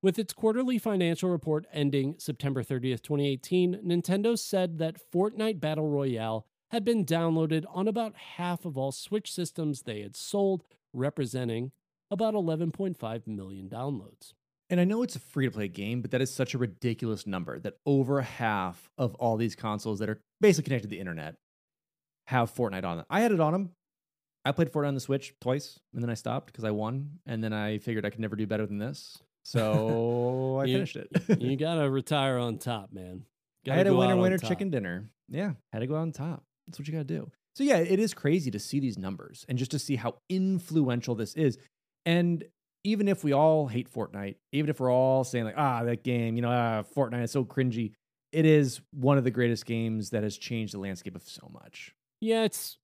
With 0.00 0.20
its 0.20 0.32
quarterly 0.32 0.78
financial 0.78 1.30
report 1.30 1.66
ending 1.72 2.14
September 2.18 2.62
30th, 2.62 3.02
2018, 3.02 3.80
Nintendo 3.84 4.38
said 4.38 4.78
that 4.78 4.96
Fortnite 5.12 5.58
Battle 5.58 5.88
Royale 5.88 6.46
had 6.70 6.84
been 6.84 7.04
downloaded 7.04 7.64
on 7.68 7.88
about 7.88 8.14
half 8.36 8.64
of 8.64 8.78
all 8.78 8.92
Switch 8.92 9.32
systems 9.32 9.82
they 9.82 10.00
had 10.00 10.14
sold, 10.14 10.62
representing 10.92 11.72
about 12.08 12.34
11.5 12.34 13.26
million 13.26 13.68
downloads. 13.68 14.34
And 14.70 14.78
I 14.78 14.84
know 14.84 15.02
it's 15.02 15.16
a 15.16 15.20
free 15.20 15.46
to 15.46 15.50
play 15.50 15.66
game, 15.66 16.02
but 16.02 16.12
that 16.12 16.22
is 16.22 16.32
such 16.32 16.54
a 16.54 16.58
ridiculous 16.58 17.26
number 17.26 17.58
that 17.58 17.78
over 17.84 18.20
half 18.20 18.90
of 18.96 19.16
all 19.16 19.36
these 19.36 19.56
consoles 19.56 19.98
that 19.98 20.08
are 20.08 20.20
basically 20.40 20.68
connected 20.68 20.88
to 20.88 20.94
the 20.94 21.00
internet 21.00 21.34
have 22.28 22.54
Fortnite 22.54 22.84
on 22.84 22.98
them. 22.98 23.06
I 23.10 23.22
had 23.22 23.32
it 23.32 23.40
on 23.40 23.52
them. 23.52 23.70
I 24.48 24.52
played 24.52 24.72
Fortnite 24.72 24.88
on 24.88 24.94
the 24.94 25.00
Switch 25.00 25.34
twice, 25.40 25.78
and 25.94 26.02
then 26.02 26.10
I 26.10 26.14
stopped 26.14 26.46
because 26.46 26.64
I 26.64 26.70
won, 26.70 27.18
and 27.26 27.42
then 27.44 27.52
I 27.52 27.78
figured 27.78 28.04
I 28.06 28.10
could 28.10 28.20
never 28.20 28.36
do 28.36 28.46
better 28.46 28.66
than 28.66 28.78
this. 28.78 29.18
So 29.44 30.58
I 30.60 30.64
You- 30.66 30.74
finished 30.74 30.96
it. 30.96 31.08
you 31.40 31.56
gotta 31.68 31.88
retire 31.88 32.36
on 32.36 32.58
top, 32.58 32.92
man. 32.92 33.22
I 33.24 33.66
Gotta 33.66 33.76
had 33.78 33.86
a 33.86 33.94
winner 33.94 34.16
winner 34.16 34.36
chicken 34.36 34.68
dinner. 34.68 35.08
Yeah, 35.28 35.52
had 35.72 35.78
to 35.78 35.86
go 35.86 35.94
on 35.94 36.12
top. 36.12 36.44
That's 36.66 36.78
what 36.78 36.86
you 36.86 36.92
got 36.92 36.98
to 37.08 37.16
do. 37.18 37.30
So 37.56 37.64
yeah, 37.64 37.78
it 37.78 37.98
is 37.98 38.12
crazy 38.12 38.50
to 38.50 38.58
see 38.58 38.78
these 38.78 38.98
numbers 38.98 39.46
and 39.48 39.56
just 39.56 39.70
to 39.70 39.78
see 39.78 39.96
how 39.96 40.16
influential 40.28 41.14
this 41.14 41.34
is. 41.34 41.56
And 42.04 42.44
even 42.84 43.08
if 43.08 43.24
we 43.24 43.32
all 43.32 43.66
hate 43.68 43.90
Fortnite, 43.90 44.36
even 44.52 44.68
if 44.68 44.80
we're 44.80 44.92
all 44.92 45.24
saying 45.24 45.46
like, 45.46 45.54
ah, 45.56 45.82
that 45.84 46.04
game, 46.04 46.36
you 46.36 46.42
know, 46.42 46.50
ah, 46.50 46.82
Fortnite 46.94 47.24
is 47.24 47.30
so 47.30 47.42
cringy, 47.44 47.92
it 48.32 48.44
is 48.44 48.82
one 48.92 49.16
of 49.16 49.24
the 49.24 49.30
greatest 49.30 49.64
games 49.64 50.10
that 50.10 50.22
has 50.24 50.36
changed 50.36 50.74
the 50.74 50.78
landscape 50.78 51.16
of 51.16 51.22
so 51.22 51.50
much. 51.52 51.94
Yeah, 52.20 52.44
it's 52.44 52.76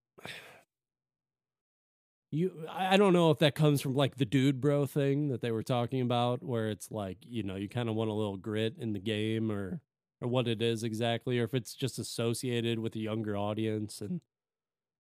you. 2.35 2.67
I 2.71 2.95
I 2.95 2.97
don't 2.97 3.13
know 3.13 3.31
if 3.31 3.39
that 3.39 3.55
comes 3.55 3.81
from 3.81 3.95
like 3.95 4.17
the 4.17 4.25
dude 4.25 4.61
bro 4.61 4.87
thing 4.87 5.29
that 5.29 5.41
they 5.41 5.51
were 5.51 5.63
talking 5.63 6.01
about, 6.01 6.43
where 6.43 6.69
it's 6.69 6.91
like 6.91 7.19
you 7.27 7.43
know 7.43 7.57
you 7.57 7.69
kind 7.69 7.89
of 7.89 7.95
want 7.95 8.11
a 8.11 8.15
little 8.15 8.37
grit 8.37 8.75
in 8.79 8.93
the 8.93 8.99
game, 9.01 9.51
or 9.51 9.81
or 10.21 10.29
what 10.29 10.47
it 10.49 10.61
is 10.63 10.83
exactly, 10.85 11.39
or 11.39 11.45
if 11.45 11.55
it's 11.55 11.75
just 11.75 11.99
associated 11.99 12.79
with 12.79 12.95
a 12.97 12.99
younger 13.01 13.37
audience 13.37 14.01
and 14.01 14.21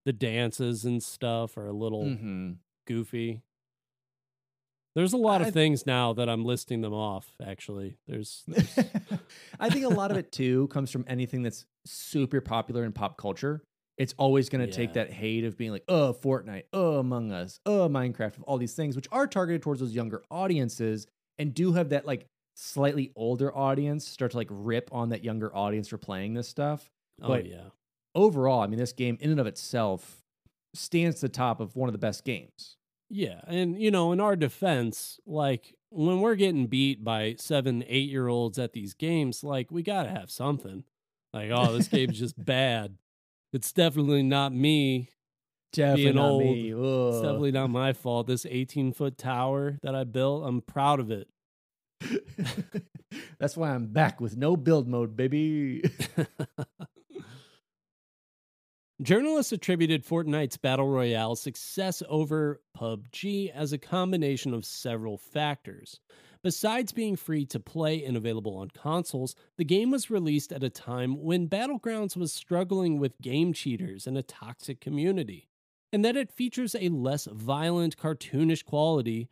the 0.04 0.12
dances 0.12 0.84
and 0.84 1.02
stuff 1.02 1.56
are 1.56 1.66
a 1.66 1.72
little 1.72 2.04
Mm-hmm. 2.04 2.52
goofy. 2.86 3.42
There's 4.94 5.12
a 5.12 5.16
lot 5.16 5.42
I- 5.42 5.46
of 5.48 5.54
things 5.54 5.86
now 5.86 6.12
that 6.12 6.28
I'm 6.28 6.44
listing 6.44 6.80
them 6.80 6.92
off. 6.94 7.32
Actually, 7.44 7.96
there's, 8.06 8.44
there's 8.46 8.78
I 9.60 9.68
think 9.70 9.84
a 9.84 9.88
lot 9.88 10.10
of 10.10 10.16
it 10.16 10.30
too 10.30 10.68
comes 10.68 10.90
from 10.90 11.04
anything 11.08 11.42
that's 11.42 11.66
super 11.84 12.40
popular 12.40 12.84
in 12.84 12.92
pop 12.92 13.16
culture. 13.16 13.62
It's 13.96 14.14
always 14.18 14.48
going 14.48 14.66
to 14.66 14.72
take 14.72 14.94
that 14.94 15.12
hate 15.12 15.44
of 15.44 15.56
being 15.56 15.70
like, 15.70 15.84
oh, 15.88 16.12
Fortnite, 16.20 16.64
oh, 16.72 16.98
Among 16.98 17.30
Us, 17.30 17.60
oh, 17.64 17.88
Minecraft, 17.88 18.36
of 18.38 18.42
all 18.42 18.58
these 18.58 18.74
things, 18.74 18.96
which 18.96 19.06
are 19.12 19.26
targeted 19.28 19.62
towards 19.62 19.80
those 19.80 19.94
younger 19.94 20.22
audiences 20.30 21.06
and 21.38 21.54
do 21.54 21.72
have 21.74 21.90
that 21.90 22.04
like 22.06 22.26
slightly 22.56 23.12
older 23.14 23.56
audience 23.56 24.06
start 24.06 24.32
to 24.32 24.36
like 24.36 24.48
rip 24.50 24.88
on 24.92 25.10
that 25.10 25.22
younger 25.24 25.54
audience 25.54 25.88
for 25.88 25.98
playing 25.98 26.34
this 26.34 26.48
stuff. 26.48 26.90
oh 27.22 27.28
But- 27.28 27.46
yeah. 27.46 27.68
Overall, 28.16 28.60
I 28.60 28.68
mean, 28.68 28.78
this 28.78 28.92
game 28.92 29.18
in 29.20 29.30
and 29.32 29.40
of 29.40 29.46
itself 29.48 30.22
stands 30.72 31.16
to 31.16 31.22
the 31.22 31.28
top 31.28 31.58
of 31.58 31.74
one 31.74 31.88
of 31.88 31.92
the 31.92 31.98
best 31.98 32.24
games. 32.24 32.76
Yeah, 33.10 33.40
and 33.48 33.80
you 33.80 33.90
know, 33.90 34.12
in 34.12 34.20
our 34.20 34.36
defense, 34.36 35.18
like 35.26 35.74
when 35.90 36.20
we're 36.20 36.36
getting 36.36 36.66
beat 36.68 37.02
by 37.02 37.34
seven, 37.38 37.82
eight 37.88 38.08
year 38.08 38.28
olds 38.28 38.56
at 38.58 38.72
these 38.72 38.94
games, 38.94 39.42
like 39.42 39.72
we 39.72 39.82
gotta 39.82 40.10
have 40.10 40.30
something. 40.30 40.84
Like, 41.32 41.50
oh, 41.52 41.76
this 41.76 41.88
game's 41.88 42.18
just 42.20 42.42
bad. 42.42 42.96
It's 43.54 43.72
definitely 43.72 44.24
not 44.24 44.52
me. 44.52 45.10
Definitely 45.72 46.02
Being 46.02 46.16
not 46.16 46.28
old, 46.28 46.42
me. 46.42 46.72
It's 46.72 47.20
definitely 47.20 47.52
not 47.52 47.70
my 47.70 47.92
fault. 47.92 48.26
This 48.26 48.44
18 48.44 48.92
foot 48.92 49.16
tower 49.16 49.78
that 49.84 49.94
I 49.94 50.02
built, 50.02 50.42
I'm 50.44 50.60
proud 50.60 50.98
of 50.98 51.12
it. 51.12 51.28
That's 53.38 53.56
why 53.56 53.70
I'm 53.70 53.86
back 53.86 54.20
with 54.20 54.36
no 54.36 54.56
build 54.56 54.88
mode, 54.88 55.16
baby. 55.16 55.84
Journalists 59.02 59.52
attributed 59.52 60.04
Fortnite's 60.04 60.56
Battle 60.56 60.88
Royale 60.88 61.36
success 61.36 62.02
over 62.08 62.60
PUBG 62.76 63.52
as 63.52 63.72
a 63.72 63.78
combination 63.78 64.52
of 64.52 64.64
several 64.64 65.16
factors. 65.16 66.00
Besides 66.44 66.92
being 66.92 67.16
free 67.16 67.46
to 67.46 67.58
play 67.58 68.04
and 68.04 68.18
available 68.18 68.58
on 68.58 68.68
consoles, 68.68 69.34
the 69.56 69.64
game 69.64 69.90
was 69.90 70.10
released 70.10 70.52
at 70.52 70.62
a 70.62 70.68
time 70.68 71.22
when 71.22 71.48
Battlegrounds 71.48 72.18
was 72.18 72.34
struggling 72.34 72.98
with 72.98 73.18
game 73.22 73.54
cheaters 73.54 74.06
and 74.06 74.18
a 74.18 74.22
toxic 74.22 74.78
community, 74.78 75.48
and 75.90 76.04
that 76.04 76.18
it 76.18 76.30
features 76.30 76.76
a 76.78 76.90
less 76.90 77.24
violent, 77.32 77.96
cartoonish 77.96 78.62
quality 78.62 79.30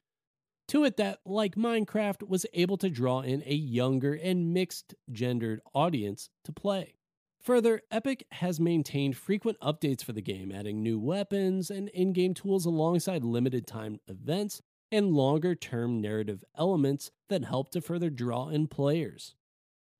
to 0.68 0.84
it 0.84 0.96
that, 0.96 1.18
like 1.26 1.54
Minecraft, 1.54 2.26
was 2.26 2.46
able 2.54 2.78
to 2.78 2.88
draw 2.88 3.20
in 3.20 3.42
a 3.44 3.54
younger 3.54 4.14
and 4.14 4.54
mixed 4.54 4.94
gendered 5.10 5.60
audience 5.74 6.30
to 6.44 6.52
play. 6.52 6.94
Further, 7.42 7.82
Epic 7.90 8.24
has 8.32 8.58
maintained 8.58 9.18
frequent 9.18 9.60
updates 9.60 10.02
for 10.02 10.12
the 10.12 10.22
game, 10.22 10.50
adding 10.50 10.82
new 10.82 10.98
weapons 10.98 11.70
and 11.70 11.90
in 11.90 12.14
game 12.14 12.32
tools 12.32 12.64
alongside 12.64 13.22
limited 13.22 13.66
time 13.66 14.00
events 14.08 14.62
and 14.92 15.12
longer 15.12 15.54
term 15.54 16.00
narrative 16.00 16.44
elements 16.56 17.10
that 17.30 17.44
help 17.44 17.70
to 17.70 17.80
further 17.80 18.10
draw 18.10 18.48
in 18.48 18.68
players. 18.68 19.34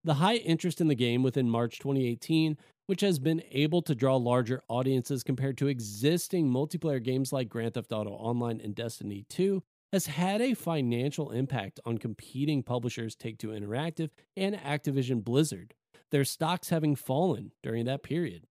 The 0.05 0.15
high 0.15 0.37
interest 0.37 0.81
in 0.81 0.89
the 0.89 0.95
game 0.95 1.23
within 1.23 1.49
March 1.49 1.79
2018, 1.79 2.59
which 2.87 3.01
has 3.01 3.19
been 3.19 3.43
able 3.51 3.81
to 3.83 3.95
draw 3.95 4.17
larger 4.17 4.63
audiences 4.69 5.23
compared 5.23 5.57
to 5.59 5.69
existing 5.69 6.49
multiplayer 6.51 7.03
games 7.03 7.33
like 7.33 7.49
Grand 7.49 7.75
Theft 7.75 7.93
Auto 7.93 8.11
Online 8.11 8.61
and 8.63 8.75
Destiny 8.75 9.25
2, 9.29 9.63
has 9.93 10.07
had 10.07 10.41
a 10.41 10.55
financial 10.55 11.31
impact 11.31 11.81
on 11.85 11.99
competing 11.99 12.63
publishers 12.63 13.15
Take 13.15 13.39
Two 13.39 13.49
Interactive 13.49 14.11
and 14.37 14.57
Activision 14.57 15.23
Blizzard, 15.23 15.75
their 16.11 16.25
stocks 16.25 16.71
having 16.71 16.97
fallen 16.97 17.53
during 17.63 17.85
that 17.87 18.03
period. 18.03 18.47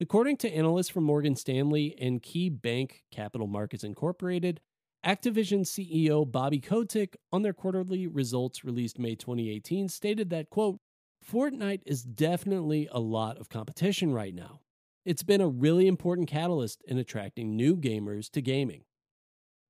According 0.00 0.36
to 0.38 0.54
analysts 0.54 0.90
from 0.90 1.04
Morgan 1.04 1.34
Stanley 1.34 1.96
and 2.00 2.22
KeyBank 2.22 3.02
Capital 3.10 3.48
Markets 3.48 3.82
Incorporated, 3.82 4.60
Activision 5.04 5.60
CEO 5.60 6.30
Bobby 6.30 6.58
Kotick 6.58 7.16
on 7.32 7.42
their 7.42 7.52
quarterly 7.52 8.06
results 8.06 8.64
released 8.64 8.98
May 8.98 9.14
2018 9.14 9.88
stated 9.88 10.30
that, 10.30 10.50
quote, 10.50 10.80
Fortnite 11.24 11.82
is 11.86 12.02
definitely 12.02 12.88
a 12.90 12.98
lot 12.98 13.38
of 13.38 13.48
competition 13.48 14.12
right 14.12 14.34
now. 14.34 14.60
It's 15.04 15.22
been 15.22 15.40
a 15.40 15.48
really 15.48 15.86
important 15.86 16.28
catalyst 16.28 16.82
in 16.86 16.98
attracting 16.98 17.56
new 17.56 17.76
gamers 17.76 18.28
to 18.30 18.42
gaming. 18.42 18.82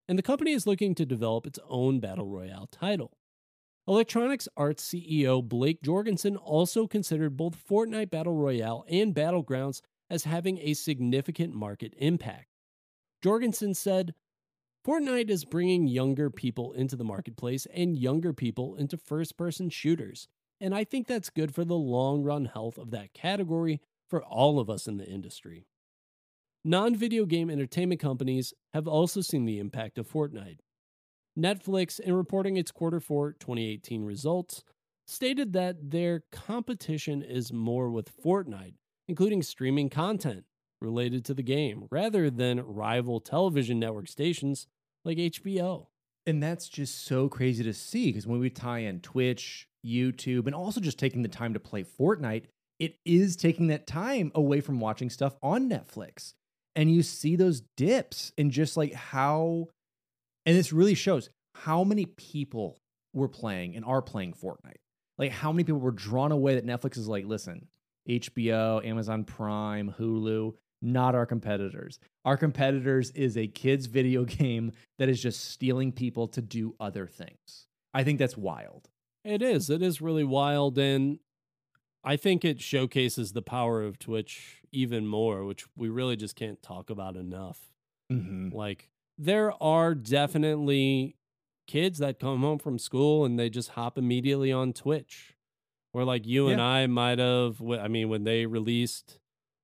And 0.08 0.18
the 0.18 0.22
company 0.22 0.52
is 0.52 0.66
looking 0.66 0.94
to 0.94 1.04
develop 1.04 1.46
its 1.46 1.58
own 1.68 2.00
Battle 2.00 2.26
Royale 2.26 2.68
title. 2.72 3.18
Electronics 3.86 4.48
Arts 4.56 4.86
CEO 4.86 5.46
Blake 5.46 5.82
Jorgensen 5.82 6.36
also 6.36 6.86
considered 6.86 7.36
both 7.36 7.56
Fortnite 7.68 8.10
Battle 8.10 8.34
Royale 8.34 8.84
and 8.88 9.14
Battlegrounds 9.14 9.82
as 10.10 10.24
having 10.24 10.58
a 10.58 10.74
significant 10.74 11.54
market 11.54 11.92
impact. 11.98 12.46
Jorgensen 13.22 13.74
said, 13.74 14.14
Fortnite 14.88 15.28
is 15.28 15.44
bringing 15.44 15.86
younger 15.86 16.30
people 16.30 16.72
into 16.72 16.96
the 16.96 17.04
marketplace 17.04 17.66
and 17.74 17.94
younger 17.94 18.32
people 18.32 18.74
into 18.74 18.96
first 18.96 19.36
person 19.36 19.68
shooters 19.68 20.28
and 20.62 20.74
I 20.74 20.84
think 20.84 21.06
that's 21.06 21.28
good 21.28 21.54
for 21.54 21.62
the 21.62 21.76
long 21.76 22.22
run 22.22 22.46
health 22.46 22.78
of 22.78 22.90
that 22.92 23.12
category 23.12 23.82
for 24.08 24.22
all 24.24 24.58
of 24.58 24.70
us 24.70 24.88
in 24.88 24.96
the 24.96 25.06
industry. 25.06 25.66
Non 26.64 26.96
video 26.96 27.26
game 27.26 27.50
entertainment 27.50 28.00
companies 28.00 28.54
have 28.72 28.88
also 28.88 29.20
seen 29.20 29.44
the 29.44 29.58
impact 29.58 29.98
of 29.98 30.10
Fortnite. 30.10 30.60
Netflix, 31.38 32.00
in 32.00 32.14
reporting 32.14 32.56
its 32.56 32.72
quarter 32.72 32.98
four 32.98 33.32
2018 33.32 34.06
results, 34.06 34.64
stated 35.06 35.52
that 35.52 35.90
their 35.90 36.22
competition 36.32 37.20
is 37.20 37.52
more 37.52 37.90
with 37.90 38.10
Fortnite, 38.24 38.76
including 39.06 39.42
streaming 39.42 39.90
content 39.90 40.44
related 40.80 41.26
to 41.26 41.34
the 41.34 41.42
game, 41.42 41.86
rather 41.90 42.30
than 42.30 42.60
rival 42.60 43.20
television 43.20 43.78
network 43.78 44.08
stations 44.08 44.66
like 45.04 45.18
HBO. 45.18 45.86
And 46.26 46.42
that's 46.42 46.68
just 46.68 47.06
so 47.06 47.28
crazy 47.28 47.64
to 47.64 47.72
see 47.72 48.06
because 48.06 48.26
when 48.26 48.40
we 48.40 48.50
tie 48.50 48.80
in 48.80 49.00
Twitch, 49.00 49.66
YouTube, 49.84 50.46
and 50.46 50.54
also 50.54 50.80
just 50.80 50.98
taking 50.98 51.22
the 51.22 51.28
time 51.28 51.54
to 51.54 51.60
play 51.60 51.84
Fortnite, 51.84 52.44
it 52.78 52.96
is 53.04 53.34
taking 53.34 53.68
that 53.68 53.86
time 53.86 54.30
away 54.34 54.60
from 54.60 54.80
watching 54.80 55.10
stuff 55.10 55.36
on 55.42 55.68
Netflix. 55.68 56.34
And 56.76 56.92
you 56.92 57.02
see 57.02 57.34
those 57.34 57.62
dips 57.76 58.32
and 58.38 58.50
just 58.50 58.76
like 58.76 58.92
how, 58.92 59.68
and 60.46 60.56
this 60.56 60.72
really 60.72 60.94
shows 60.94 61.30
how 61.54 61.82
many 61.82 62.06
people 62.06 62.78
were 63.12 63.28
playing 63.28 63.74
and 63.74 63.84
are 63.84 64.02
playing 64.02 64.34
Fortnite. 64.34 64.76
Like 65.16 65.32
how 65.32 65.50
many 65.50 65.64
people 65.64 65.80
were 65.80 65.90
drawn 65.90 66.30
away 66.30 66.54
that 66.54 66.66
Netflix 66.66 66.96
is 66.96 67.08
like, 67.08 67.24
listen, 67.24 67.66
HBO, 68.08 68.84
Amazon 68.86 69.24
Prime, 69.24 69.94
Hulu, 69.98 70.54
not 70.80 71.14
our 71.14 71.26
competitors. 71.26 71.98
Our 72.24 72.36
competitors 72.36 73.10
is 73.12 73.36
a 73.36 73.46
kids 73.46 73.86
video 73.86 74.24
game 74.24 74.72
that 74.98 75.08
is 75.08 75.22
just 75.22 75.50
stealing 75.50 75.92
people 75.92 76.28
to 76.28 76.40
do 76.40 76.74
other 76.78 77.06
things. 77.06 77.66
I 77.94 78.04
think 78.04 78.18
that's 78.18 78.36
wild. 78.36 78.88
It 79.24 79.42
is. 79.42 79.70
It 79.70 79.82
is 79.82 80.00
really 80.00 80.24
wild. 80.24 80.78
And 80.78 81.18
I 82.04 82.16
think 82.16 82.44
it 82.44 82.60
showcases 82.60 83.32
the 83.32 83.42
power 83.42 83.82
of 83.82 83.98
Twitch 83.98 84.62
even 84.72 85.06
more, 85.06 85.44
which 85.44 85.66
we 85.76 85.88
really 85.88 86.16
just 86.16 86.36
can't 86.36 86.62
talk 86.62 86.90
about 86.90 87.16
enough. 87.16 87.72
Mm-hmm. 88.12 88.56
Like, 88.56 88.88
there 89.16 89.52
are 89.62 89.94
definitely 89.94 91.16
kids 91.66 91.98
that 91.98 92.20
come 92.20 92.40
home 92.40 92.58
from 92.58 92.78
school 92.78 93.24
and 93.24 93.38
they 93.38 93.50
just 93.50 93.70
hop 93.70 93.98
immediately 93.98 94.52
on 94.52 94.72
Twitch. 94.72 95.34
Or, 95.92 96.04
like, 96.04 96.26
you 96.26 96.46
yeah. 96.46 96.52
and 96.52 96.62
I 96.62 96.86
might 96.86 97.18
have, 97.18 97.60
I 97.62 97.88
mean, 97.88 98.08
when 98.08 98.24
they 98.24 98.46
released 98.46 99.18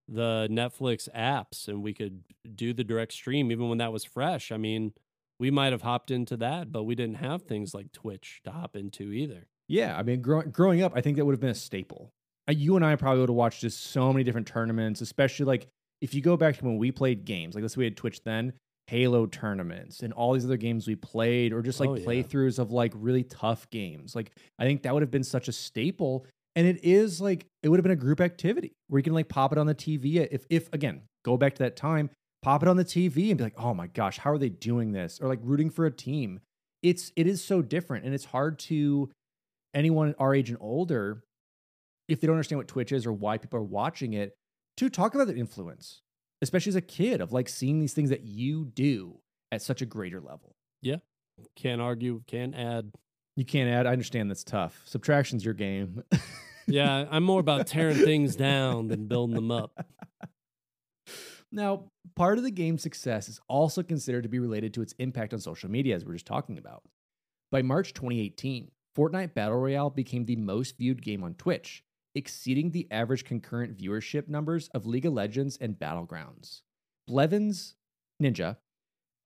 the 0.09 0.49
Netflix 0.51 1.09
apps 1.15 1.69
and 1.69 1.83
we 1.83 1.93
could 1.93 2.23
do 2.55 2.73
the 2.73 2.85
direct 2.85 3.13
stream, 3.13 3.51
even 3.51 3.69
when 3.69 3.79
that 3.79 3.93
was 3.93 4.05
fresh, 4.05 4.53
I 4.53 4.57
mean, 4.57 4.93
we 5.39 5.51
might 5.51 5.73
have 5.73 5.83
hopped 5.83 6.11
into 6.11 6.37
that, 6.39 6.71
but 6.71 6.85
we 6.85 6.95
didn't 6.95 7.17
have 7.17 7.43
things 7.43 7.75
like 7.75 7.93
Twitch 7.93 8.41
to 8.45 8.51
hop 8.51 8.77
into 8.77 9.13
either. 9.13 9.47
Yeah, 9.69 9.97
I 9.97 10.03
mean, 10.03 10.21
grow- 10.21 10.43
growing 10.43 10.83
up, 10.83 10.93
I 10.95 11.01
think 11.01 11.17
that 11.17 11.25
would 11.25 11.33
have 11.33 11.41
been 11.41 11.51
a 11.51 11.55
staple. 11.55 12.13
You 12.49 12.77
and 12.77 12.85
I 12.85 12.97
probably 12.97 13.21
would 13.21 13.31
have 13.31 13.37
watched 13.37 13.63
just 13.63 13.85
so 13.85 14.13
many 14.13 14.23
different 14.23 14.47
tournaments, 14.47 15.01
especially 15.01 15.47
like 15.47 15.69
if 16.03 16.13
you 16.13 16.21
go 16.21 16.37
back 16.37 16.59
to 16.59 16.65
when 16.65 16.77
we 16.77 16.93
played 16.93 17.25
games, 17.25 17.55
like 17.55 17.63
let's 17.63 17.75
say 17.75 17.79
we 17.79 17.85
had 17.85 17.97
Twitch 17.97 18.23
then, 18.23 18.53
Halo 18.87 19.25
tournaments 19.25 20.01
and 20.01 20.13
all 20.13 20.35
these 20.35 20.45
other 20.45 20.59
games 20.59 20.87
we 20.87 20.95
played, 20.95 21.55
or 21.55 21.63
just 21.63 21.81
like 21.81 21.89
oh, 21.89 21.95
yeah. 21.95 22.05
playthroughs 22.05 22.59
of 22.59 22.71
like 22.71 22.93
really 22.95 23.23
tough 23.23 23.69
games. 23.71 24.15
Like 24.15 24.33
I 24.59 24.65
think 24.65 24.83
that 24.83 24.93
would 24.93 25.03
have 25.03 25.11
been 25.11 25.25
such 25.25 25.49
a 25.49 25.53
staple. 25.53 26.27
And 26.57 26.67
it 26.67 26.85
is 26.85 27.21
like 27.21 27.47
it 27.63 27.69
would 27.69 27.79
have 27.79 27.83
been 27.83 27.93
a 27.93 27.97
group 27.97 28.21
activity 28.21 28.73
where 28.89 28.99
you 28.99 29.03
can 29.03 29.15
like 29.15 29.29
pop 29.29 29.53
it 29.53 29.59
on 29.59 29.67
the 29.67 29.75
TV. 29.75 30.27
If 30.31 30.47
if 30.51 30.73
again, 30.73 31.03
go 31.25 31.37
back 31.37 31.55
to 31.55 31.63
that 31.65 31.77
time, 31.77 32.11
pop 32.43 32.63
it 32.63 32.69
on 32.69 32.77
the 32.77 32.85
TV 32.85 33.31
and 33.31 33.39
be 33.39 33.45
like, 33.45 33.59
oh 33.59 33.75
my 33.75 33.89
gosh, 33.89 34.19
how 34.19 34.31
are 34.31 34.39
they 34.39 34.51
doing 34.51 34.93
this? 34.93 35.21
Or 35.21 35.29
like 35.29 35.41
rooting 35.43 35.71
for 35.71 35.87
a 35.87 35.91
team. 35.91 36.41
It's 36.83 37.11
it 37.17 37.27
is 37.27 37.43
so 37.43 37.63
different 37.63 38.05
and 38.05 38.15
it's 38.15 38.27
hard 38.27 38.59
to 38.61 39.11
anyone 39.75 40.15
our 40.19 40.35
age 40.35 40.49
and 40.49 40.59
older, 40.61 41.25
if 42.09 42.21
they 42.21 42.27
don't 42.27 42.37
understand 42.37 42.59
what 42.59 42.69
Twitch 42.69 42.93
is 42.93 43.07
or 43.07 43.13
why 43.13 43.39
people 43.39 43.59
are 43.59 43.65
watching 43.65 44.13
it, 44.13 44.35
to 44.77 44.89
talk 44.89 45.15
about 45.15 45.27
the 45.27 45.37
influence, 45.37 46.03
especially 46.43 46.71
as 46.71 46.77
a 46.77 46.81
kid, 46.81 47.21
of 47.21 47.33
like 47.33 47.49
seeing 47.49 47.81
these 47.81 47.95
things 47.95 48.11
that 48.11 48.23
you 48.23 48.65
do 48.65 49.19
at 49.51 49.63
such 49.63 49.83
a 49.83 49.87
greater 49.87 50.21
level. 50.21 50.55
Yeah. 50.83 50.97
Can't 51.57 51.81
argue, 51.81 52.23
can't 52.27 52.55
add. 52.55 52.93
You 53.37 53.45
can't 53.45 53.69
add. 53.69 53.87
I 53.87 53.93
understand 53.93 54.31
that's 54.31 54.45
tough. 54.45 54.81
Subtraction's 54.85 55.45
your 55.45 55.55
game. 55.55 56.03
yeah, 56.67 57.07
I'm 57.11 57.25
more 57.25 57.41
about 57.41 57.67
tearing 57.67 57.97
things 57.97 58.37
down 58.37 58.89
than 58.89 59.07
building 59.07 59.35
them 59.35 59.51
up. 59.51 59.87
Now, 61.51 61.85
part 62.17 62.39
of 62.39 62.45
the 62.45 62.51
game's 62.51 62.83
success 62.83 63.29
is 63.29 63.41
also 63.49 63.83
considered 63.83 64.23
to 64.23 64.29
be 64.29 64.41
related 64.41 64.75
to 64.75 64.83
its 64.83 64.93
impact 64.99 65.33
on 65.33 65.39
social 65.39 65.71
media, 65.71 65.95
as 65.95 66.05
we 66.05 66.11
are 66.11 66.15
just 66.15 66.27
talking 66.27 66.59
about. 66.59 66.83
By 67.53 67.63
March 67.63 67.93
2018, 67.93 68.71
Fortnite 68.97 69.35
Battle 69.35 69.59
Royale 69.59 69.91
became 69.91 70.25
the 70.25 70.37
most 70.37 70.77
viewed 70.77 71.03
game 71.03 71.23
on 71.23 71.35
Twitch, 71.35 71.85
exceeding 72.15 72.71
the 72.71 72.89
average 72.91 73.25
concurrent 73.25 73.77
viewership 73.77 74.29
numbers 74.29 74.69
of 74.75 74.87
League 74.87 75.07
of 75.07 75.13
Legends 75.13 75.57
and 75.61 75.79
Battlegrounds. 75.79 76.63
Blevins 77.07 77.75
Ninja 78.23 78.57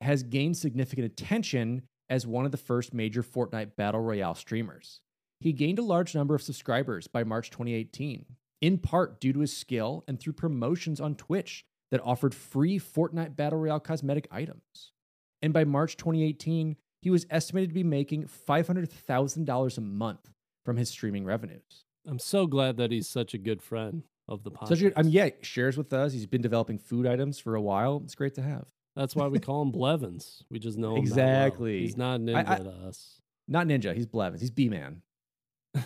has 0.00 0.22
gained 0.22 0.56
significant 0.56 1.06
attention 1.06 1.82
as 2.10 2.26
one 2.26 2.44
of 2.44 2.52
the 2.52 2.56
first 2.56 2.94
major 2.94 3.22
Fortnite 3.22 3.76
Battle 3.76 4.00
Royale 4.00 4.34
streamers. 4.34 5.00
He 5.40 5.52
gained 5.52 5.78
a 5.78 5.82
large 5.82 6.14
number 6.14 6.34
of 6.34 6.42
subscribers 6.42 7.06
by 7.06 7.24
March 7.24 7.50
2018, 7.50 8.26
in 8.60 8.78
part 8.78 9.20
due 9.20 9.32
to 9.32 9.40
his 9.40 9.56
skill 9.56 10.04
and 10.08 10.18
through 10.18 10.32
promotions 10.32 11.00
on 11.00 11.14
Twitch 11.14 11.64
that 11.90 12.00
offered 12.04 12.34
free 12.34 12.78
Fortnite 12.78 13.36
Battle 13.36 13.58
Royale 13.58 13.80
cosmetic 13.80 14.26
items. 14.30 14.92
And 15.40 15.52
by 15.52 15.64
March 15.64 15.96
2018, 15.96 16.76
he 17.02 17.10
was 17.10 17.26
estimated 17.30 17.70
to 17.70 17.74
be 17.74 17.84
making 17.84 18.24
$500,000 18.24 19.78
a 19.78 19.80
month 19.80 20.30
from 20.64 20.76
his 20.76 20.90
streaming 20.90 21.24
revenues. 21.24 21.84
I'm 22.06 22.18
so 22.18 22.46
glad 22.46 22.76
that 22.78 22.90
he's 22.90 23.08
such 23.08 23.34
a 23.34 23.38
good 23.38 23.62
friend 23.62 24.02
of 24.26 24.42
the 24.42 24.50
podcast. 24.50 24.68
Such 24.68 24.82
a, 24.82 24.98
I 24.98 25.02
mean, 25.02 25.12
yeah, 25.12 25.30
shares 25.42 25.76
with 25.76 25.92
us. 25.92 26.12
He's 26.12 26.26
been 26.26 26.42
developing 26.42 26.78
food 26.78 27.06
items 27.06 27.38
for 27.38 27.54
a 27.54 27.60
while. 27.60 28.00
It's 28.04 28.14
great 28.14 28.34
to 28.34 28.42
have. 28.42 28.66
That's 28.98 29.14
why 29.14 29.28
we 29.28 29.38
call 29.38 29.62
him 29.62 29.70
Blevins. 29.70 30.42
We 30.50 30.58
just 30.58 30.76
know 30.76 30.96
him 30.96 31.02
exactly. 31.02 31.74
Well. 31.74 31.82
He's 31.82 31.96
not 31.96 32.18
ninja 32.18 32.48
I, 32.48 32.54
I, 32.54 32.58
to 32.58 32.70
us. 32.88 33.20
Not 33.46 33.68
ninja. 33.68 33.94
He's 33.94 34.06
Blevins. 34.06 34.40
He's 34.40 34.50
B 34.50 34.68
man. 34.68 35.02
By 35.74 35.82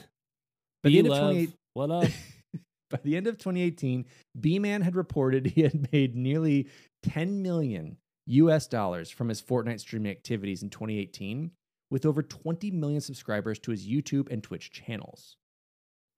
the 0.84 0.98
end 0.98 1.08
of 1.08 1.18
28, 1.18 1.52
what 1.74 1.90
up? 1.90 2.08
by 2.90 2.98
the 3.04 3.16
end 3.16 3.26
of 3.26 3.36
2018, 3.36 4.06
B 4.40 4.58
man 4.58 4.80
had 4.80 4.96
reported 4.96 5.46
he 5.54 5.60
had 5.60 5.92
made 5.92 6.16
nearly 6.16 6.68
10 7.02 7.42
million 7.42 7.98
US 8.26 8.66
dollars 8.66 9.10
from 9.10 9.28
his 9.28 9.42
Fortnite 9.42 9.80
streaming 9.80 10.10
activities 10.10 10.62
in 10.62 10.70
2018, 10.70 11.50
with 11.90 12.06
over 12.06 12.22
20 12.22 12.70
million 12.70 13.00
subscribers 13.02 13.58
to 13.58 13.72
his 13.72 13.86
YouTube 13.86 14.30
and 14.30 14.42
Twitch 14.42 14.70
channels. 14.70 15.36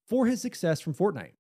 For 0.08 0.26
his 0.26 0.40
success 0.40 0.80
from 0.80 0.94
Fortnite, 0.94 1.34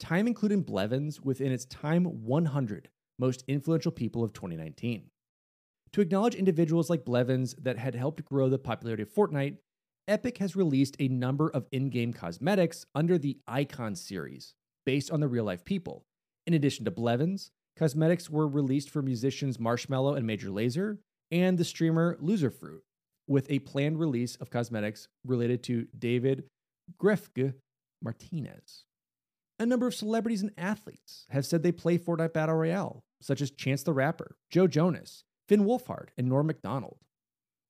Time 0.00 0.26
included 0.26 0.64
Blevins 0.66 1.20
within 1.20 1.52
its 1.52 1.66
Time 1.66 2.04
100 2.04 2.88
most 3.18 3.44
influential 3.48 3.92
people 3.92 4.22
of 4.22 4.32
2019. 4.32 5.10
To 5.92 6.00
acknowledge 6.00 6.34
individuals 6.34 6.90
like 6.90 7.04
Blevins 7.04 7.54
that 7.54 7.78
had 7.78 7.94
helped 7.94 8.24
grow 8.24 8.48
the 8.48 8.58
popularity 8.58 9.04
of 9.04 9.12
Fortnite, 9.12 9.58
Epic 10.08 10.38
has 10.38 10.56
released 10.56 10.96
a 10.98 11.08
number 11.08 11.48
of 11.48 11.66
in 11.72 11.88
game 11.88 12.12
cosmetics 12.12 12.84
under 12.94 13.16
the 13.16 13.38
Icon 13.46 13.94
series, 13.94 14.54
based 14.84 15.10
on 15.10 15.20
the 15.20 15.28
real 15.28 15.44
life 15.44 15.64
people. 15.64 16.04
In 16.46 16.52
addition 16.52 16.84
to 16.84 16.90
Blevins, 16.90 17.50
Cosmetics 17.76 18.30
were 18.30 18.46
released 18.46 18.88
for 18.88 19.02
musicians 19.02 19.58
Marshmello 19.58 20.16
and 20.16 20.26
Major 20.26 20.48
Lazer 20.48 20.98
and 21.32 21.58
the 21.58 21.64
streamer 21.64 22.16
Loserfruit, 22.22 22.80
with 23.26 23.50
a 23.50 23.58
planned 23.60 23.98
release 23.98 24.36
of 24.36 24.50
cosmetics 24.50 25.08
related 25.24 25.62
to 25.64 25.88
David 25.98 26.44
Grefg 27.02 27.54
Martinez. 28.00 28.83
A 29.64 29.66
number 29.66 29.86
of 29.86 29.94
celebrities 29.94 30.42
and 30.42 30.50
athletes 30.58 31.24
have 31.30 31.46
said 31.46 31.62
they 31.62 31.72
play 31.72 31.96
Fortnite 31.96 32.34
Battle 32.34 32.56
Royale, 32.56 33.02
such 33.22 33.40
as 33.40 33.50
Chance 33.50 33.82
the 33.82 33.94
Rapper, 33.94 34.36
Joe 34.50 34.66
Jonas, 34.66 35.24
Finn 35.48 35.64
Wolfhard, 35.64 36.08
and 36.18 36.28
Norm 36.28 36.48
MacDonald. 36.48 36.98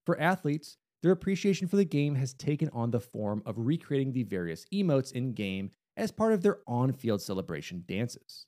For 0.04 0.20
athletes, 0.20 0.76
their 1.04 1.12
appreciation 1.12 1.68
for 1.68 1.76
the 1.76 1.84
game 1.84 2.16
has 2.16 2.34
taken 2.34 2.68
on 2.70 2.90
the 2.90 2.98
form 2.98 3.44
of 3.46 3.54
recreating 3.58 4.10
the 4.10 4.24
various 4.24 4.66
emotes 4.74 5.12
in 5.12 5.34
game 5.34 5.70
as 5.96 6.10
part 6.10 6.32
of 6.32 6.42
their 6.42 6.58
on 6.66 6.92
field 6.92 7.22
celebration 7.22 7.84
dances. 7.86 8.46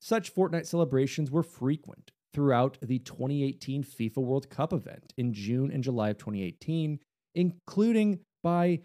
Such 0.00 0.34
Fortnite 0.34 0.64
celebrations 0.64 1.30
were 1.30 1.42
frequent 1.42 2.12
throughout 2.32 2.78
the 2.80 2.98
2018 3.00 3.84
FIFA 3.84 4.16
World 4.16 4.48
Cup 4.48 4.72
event 4.72 5.12
in 5.18 5.34
June 5.34 5.70
and 5.70 5.84
July 5.84 6.08
of 6.08 6.16
2018, 6.16 6.98
including 7.34 8.20
by 8.42 8.80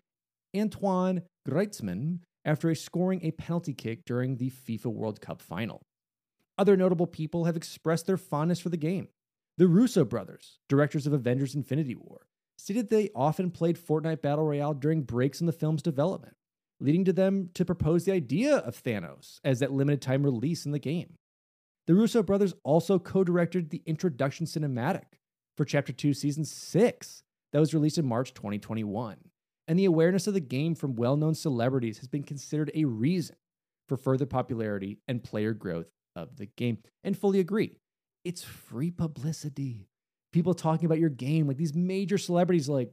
Antoine 0.53 1.21
Griezmann 1.47 2.19
after 2.45 2.73
scoring 2.75 3.19
a 3.23 3.31
penalty 3.31 3.73
kick 3.73 4.05
during 4.05 4.37
the 4.37 4.51
FIFA 4.51 4.85
World 4.85 5.19
Cup 5.19 5.41
final. 5.41 5.81
Other 6.57 6.77
notable 6.77 7.07
people 7.07 7.45
have 7.45 7.57
expressed 7.57 8.05
their 8.05 8.15
fondness 8.15 8.61
for 8.61 8.69
the 8.69 8.77
game. 8.77 9.09
The 9.57 9.67
Russo 9.67 10.05
brothers, 10.05 10.59
directors 10.69 11.05
of 11.05 11.11
Avengers 11.11 11.55
Infinity 11.55 11.95
War, 11.95 12.27
stated 12.57 12.89
they 12.89 13.09
often 13.13 13.51
played 13.51 13.77
Fortnite 13.77 14.21
Battle 14.21 14.45
Royale 14.45 14.73
during 14.73 15.01
breaks 15.01 15.41
in 15.41 15.47
the 15.47 15.51
film's 15.51 15.81
development 15.81 16.35
leading 16.79 17.05
to 17.05 17.13
them 17.13 17.49
to 17.53 17.65
propose 17.65 18.05
the 18.05 18.11
idea 18.11 18.57
of 18.57 18.81
Thanos 18.81 19.39
as 19.43 19.59
that 19.59 19.71
limited 19.71 20.01
time 20.01 20.23
release 20.23 20.65
in 20.65 20.71
the 20.71 20.79
game. 20.79 21.15
The 21.87 21.95
Russo 21.95 22.23
brothers 22.23 22.53
also 22.63 22.99
co 22.99 23.23
directed 23.23 23.69
the 23.69 23.83
introduction 23.85 24.45
cinematic 24.45 25.19
for 25.55 25.65
Chapter 25.65 25.93
2, 25.93 26.13
Season 26.13 26.43
6, 26.43 27.23
that 27.53 27.59
was 27.59 27.73
released 27.73 27.97
in 27.97 28.05
March 28.05 28.33
2021. 28.33 29.17
And 29.67 29.79
the 29.79 29.85
awareness 29.85 30.27
of 30.27 30.33
the 30.33 30.39
game 30.39 30.75
from 30.75 30.95
well 30.95 31.17
known 31.17 31.33
celebrities 31.33 31.97
has 31.99 32.07
been 32.07 32.23
considered 32.23 32.71
a 32.75 32.85
reason 32.85 33.35
for 33.87 33.97
further 33.97 34.25
popularity 34.25 34.99
and 35.07 35.23
player 35.23 35.53
growth 35.53 35.87
of 36.15 36.37
the 36.37 36.45
game. 36.45 36.79
And 37.03 37.17
fully 37.17 37.39
agree, 37.39 37.77
it's 38.23 38.43
free 38.43 38.91
publicity. 38.91 39.87
People 40.33 40.53
talking 40.53 40.85
about 40.85 40.99
your 40.99 41.09
game, 41.09 41.47
like 41.47 41.57
these 41.57 41.73
major 41.73 42.17
celebrities, 42.17 42.67
like, 42.67 42.91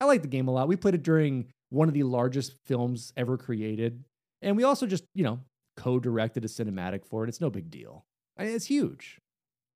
I 0.00 0.04
like 0.04 0.22
the 0.22 0.28
game 0.28 0.48
a 0.48 0.50
lot. 0.50 0.68
We 0.68 0.76
played 0.76 0.94
it 0.94 1.02
during 1.02 1.46
one 1.70 1.88
of 1.88 1.94
the 1.94 2.02
largest 2.02 2.54
films 2.64 3.12
ever 3.16 3.38
created. 3.38 4.04
And 4.42 4.56
we 4.56 4.64
also 4.64 4.86
just, 4.86 5.04
you 5.14 5.22
know, 5.22 5.40
co 5.76 6.00
directed 6.00 6.44
a 6.44 6.48
cinematic 6.48 7.06
for 7.06 7.24
it. 7.24 7.28
It's 7.28 7.40
no 7.40 7.50
big 7.50 7.70
deal. 7.70 8.04
I 8.36 8.44
mean, 8.44 8.54
it's 8.54 8.66
huge. 8.66 9.18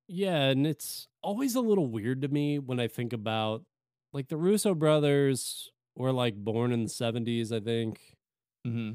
Yeah. 0.08 0.46
And 0.46 0.66
it's 0.66 1.08
always 1.22 1.54
a 1.54 1.60
little 1.60 1.86
weird 1.86 2.22
to 2.22 2.28
me 2.28 2.58
when 2.58 2.80
I 2.80 2.88
think 2.88 3.12
about 3.12 3.62
like 4.12 4.28
the 4.28 4.36
Russo 4.36 4.74
brothers 4.74 5.70
were 5.96 6.12
like 6.12 6.36
born 6.36 6.72
in 6.72 6.84
the 6.84 6.90
70s, 6.90 7.52
I 7.52 7.60
think. 7.60 8.00
Mm-hmm. 8.66 8.92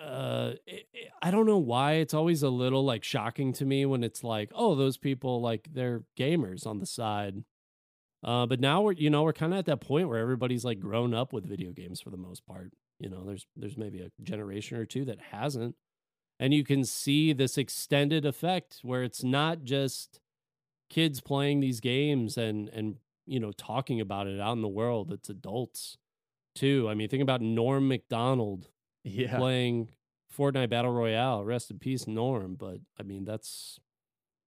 Uh, 0.00 0.52
it, 0.66 0.86
it, 0.92 1.08
I 1.22 1.30
don't 1.30 1.46
know 1.46 1.58
why 1.58 1.94
it's 1.94 2.14
always 2.14 2.42
a 2.42 2.48
little 2.48 2.84
like 2.84 3.04
shocking 3.04 3.52
to 3.54 3.64
me 3.64 3.86
when 3.86 4.04
it's 4.04 4.22
like, 4.22 4.50
oh, 4.54 4.74
those 4.74 4.96
people 4.96 5.40
like 5.40 5.68
they're 5.72 6.02
gamers 6.18 6.66
on 6.66 6.78
the 6.78 6.86
side. 6.86 7.44
Uh, 8.22 8.46
but 8.46 8.60
now 8.60 8.82
we're 8.82 8.92
you 8.92 9.08
know 9.08 9.22
we're 9.22 9.32
kind 9.32 9.52
of 9.52 9.58
at 9.58 9.64
that 9.66 9.80
point 9.80 10.08
where 10.08 10.18
everybody's 10.18 10.64
like 10.64 10.78
grown 10.78 11.14
up 11.14 11.32
with 11.32 11.48
video 11.48 11.72
games 11.72 12.00
for 12.00 12.10
the 12.10 12.16
most 12.16 12.46
part. 12.46 12.72
You 12.98 13.08
know, 13.08 13.24
there's 13.24 13.46
there's 13.56 13.78
maybe 13.78 14.00
a 14.00 14.10
generation 14.22 14.76
or 14.76 14.84
two 14.84 15.06
that 15.06 15.18
hasn't, 15.30 15.74
and 16.38 16.52
you 16.52 16.62
can 16.62 16.84
see 16.84 17.32
this 17.32 17.56
extended 17.56 18.26
effect 18.26 18.80
where 18.82 19.02
it's 19.02 19.24
not 19.24 19.64
just 19.64 20.20
kids 20.90 21.20
playing 21.20 21.60
these 21.60 21.80
games 21.80 22.36
and 22.36 22.68
and 22.68 22.96
you 23.26 23.40
know 23.40 23.52
talking 23.52 24.00
about 24.00 24.26
it 24.26 24.38
out 24.38 24.52
in 24.52 24.62
the 24.62 24.68
world. 24.68 25.10
It's 25.10 25.30
adults 25.30 25.96
too. 26.54 26.88
I 26.88 26.94
mean, 26.94 27.08
think 27.08 27.22
about 27.22 27.40
Norm 27.40 27.88
Macdonald 27.88 28.68
yeah. 29.04 29.36
playing 29.36 29.90
Fortnite 30.36 30.70
Battle 30.70 30.92
Royale. 30.92 31.44
Rest 31.44 31.70
in 31.70 31.78
peace, 31.78 32.06
Norm. 32.06 32.54
But 32.54 32.78
I 32.98 33.02
mean, 33.02 33.24
that's 33.24 33.78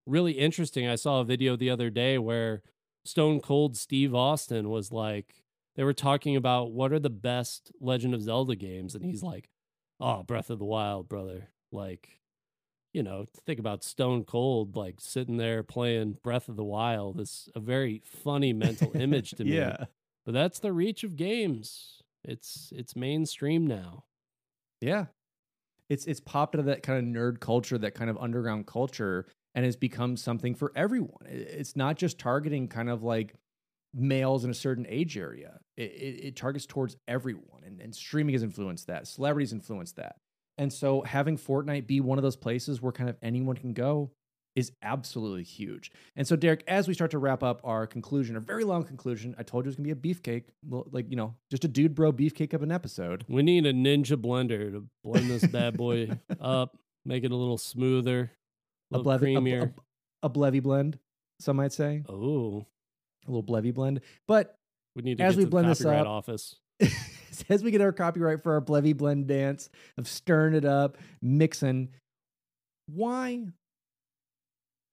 really 0.05 0.33
interesting. 0.33 0.87
I 0.87 0.95
saw 0.95 1.21
a 1.21 1.25
video 1.25 1.55
the 1.55 1.69
other 1.69 1.89
day 1.89 2.17
where 2.17 2.61
Stone 3.05 3.41
Cold 3.41 3.77
Steve 3.77 4.15
Austin 4.15 4.69
was 4.69 4.91
like, 4.91 5.43
they 5.75 5.83
were 5.83 5.93
talking 5.93 6.35
about 6.35 6.71
what 6.71 6.93
are 6.93 6.99
the 6.99 7.09
best 7.09 7.71
Legend 7.79 8.13
of 8.13 8.21
Zelda 8.21 8.55
games, 8.55 8.93
and 8.95 9.03
he's 9.03 9.23
like, 9.23 9.49
"Oh, 9.99 10.23
Breath 10.23 10.49
of 10.49 10.59
the 10.59 10.65
Wild, 10.65 11.09
brother." 11.09 11.49
Like, 11.71 12.19
you 12.93 13.01
know, 13.01 13.25
think 13.45 13.59
about 13.59 13.83
Stone 13.83 14.25
Cold 14.25 14.75
like 14.75 14.97
sitting 14.99 15.37
there 15.37 15.63
playing 15.63 16.17
Breath 16.23 16.47
of 16.47 16.55
the 16.55 16.63
Wild. 16.63 17.19
It's 17.19 17.49
a 17.55 17.59
very 17.59 18.03
funny 18.05 18.53
mental 18.53 18.95
image 18.95 19.31
to 19.31 19.43
me. 19.43 19.51
yeah. 19.57 19.85
But 20.25 20.33
that's 20.33 20.59
the 20.59 20.73
reach 20.73 21.03
of 21.03 21.15
games. 21.15 22.01
It's 22.23 22.71
it's 22.75 22.95
mainstream 22.95 23.67
now. 23.67 24.05
Yeah. 24.81 25.05
It's 25.89 26.05
it's 26.05 26.21
popped 26.21 26.55
out 26.55 26.59
of 26.59 26.65
that 26.65 26.83
kind 26.83 26.99
of 26.99 27.21
nerd 27.21 27.39
culture, 27.39 27.77
that 27.77 27.95
kind 27.95 28.09
of 28.09 28.17
underground 28.17 28.65
culture 28.67 29.27
and 29.55 29.65
has 29.65 29.75
become 29.75 30.17
something 30.17 30.55
for 30.55 30.71
everyone. 30.75 31.25
It's 31.25 31.75
not 31.75 31.97
just 31.97 32.17
targeting 32.19 32.67
kind 32.67 32.89
of 32.89 33.03
like 33.03 33.35
males 33.93 34.43
in 34.43 34.49
a 34.49 34.55
certain 34.55 34.85
age 34.89 35.17
area. 35.17 35.59
It, 35.77 35.91
it, 35.91 36.25
it 36.25 36.35
targets 36.35 36.65
towards 36.65 36.95
everyone, 37.07 37.63
and, 37.63 37.79
and 37.79 37.93
streaming 37.93 38.33
has 38.33 38.43
influenced 38.43 38.87
that. 38.87 39.07
Celebrities 39.07 39.53
influenced 39.53 39.97
that, 39.97 40.15
and 40.57 40.71
so 40.71 41.01
having 41.01 41.37
Fortnite 41.37 41.87
be 41.87 41.99
one 41.99 42.17
of 42.17 42.23
those 42.23 42.35
places 42.35 42.81
where 42.81 42.91
kind 42.91 43.09
of 43.09 43.17
anyone 43.21 43.55
can 43.55 43.73
go 43.73 44.11
is 44.55 44.71
absolutely 44.81 45.43
huge. 45.43 45.91
And 46.15 46.27
so, 46.27 46.35
Derek, 46.35 46.63
as 46.67 46.87
we 46.87 46.93
start 46.93 47.11
to 47.11 47.17
wrap 47.17 47.41
up 47.41 47.61
our 47.63 47.87
conclusion, 47.87 48.35
a 48.35 48.39
very 48.39 48.63
long 48.63 48.83
conclusion, 48.83 49.35
I 49.37 49.43
told 49.43 49.65
you 49.65 49.67
it 49.67 49.69
was 49.69 49.75
gonna 49.77 49.95
be 49.95 50.09
a 50.09 50.13
beefcake, 50.13 50.43
like 50.91 51.09
you 51.09 51.15
know, 51.15 51.35
just 51.49 51.65
a 51.65 51.67
dude 51.67 51.95
bro 51.95 52.11
beefcake 52.11 52.53
of 52.53 52.61
an 52.63 52.71
episode. 52.71 53.25
We 53.27 53.41
need 53.43 53.65
a 53.65 53.73
ninja 53.73 54.15
blender 54.15 54.71
to 54.71 54.85
blend 55.03 55.29
this 55.29 55.45
bad 55.47 55.77
boy 55.77 56.11
up, 56.39 56.77
make 57.05 57.23
it 57.23 57.31
a 57.31 57.35
little 57.35 57.57
smoother 57.57 58.31
a 58.93 59.03
blevy, 59.03 59.61
a, 59.61 59.65
a, 59.65 59.73
a 60.23 60.29
blevy 60.29 60.61
blend, 60.61 60.99
some 61.39 61.57
might 61.57 61.73
say. 61.73 62.03
Oh, 62.07 62.65
a 63.27 63.31
little 63.31 63.43
blevy 63.43 63.73
blend. 63.73 64.01
But 64.27 64.57
we 64.95 65.01
need 65.01 65.17
to 65.17 65.23
as 65.23 65.35
we 65.35 65.45
blend 65.45 65.69
this 65.69 65.83
up, 65.83 66.07
office. 66.07 66.55
as 67.49 67.63
we 67.63 67.71
get 67.71 67.81
our 67.81 67.91
copyright 67.91 68.43
for 68.43 68.53
our 68.53 68.61
blevy 68.61 68.95
blend 68.95 69.27
dance 69.27 69.69
of 69.97 70.07
stirring 70.07 70.53
it 70.53 70.65
up, 70.65 70.97
mixing. 71.21 71.89
Why? 72.87 73.47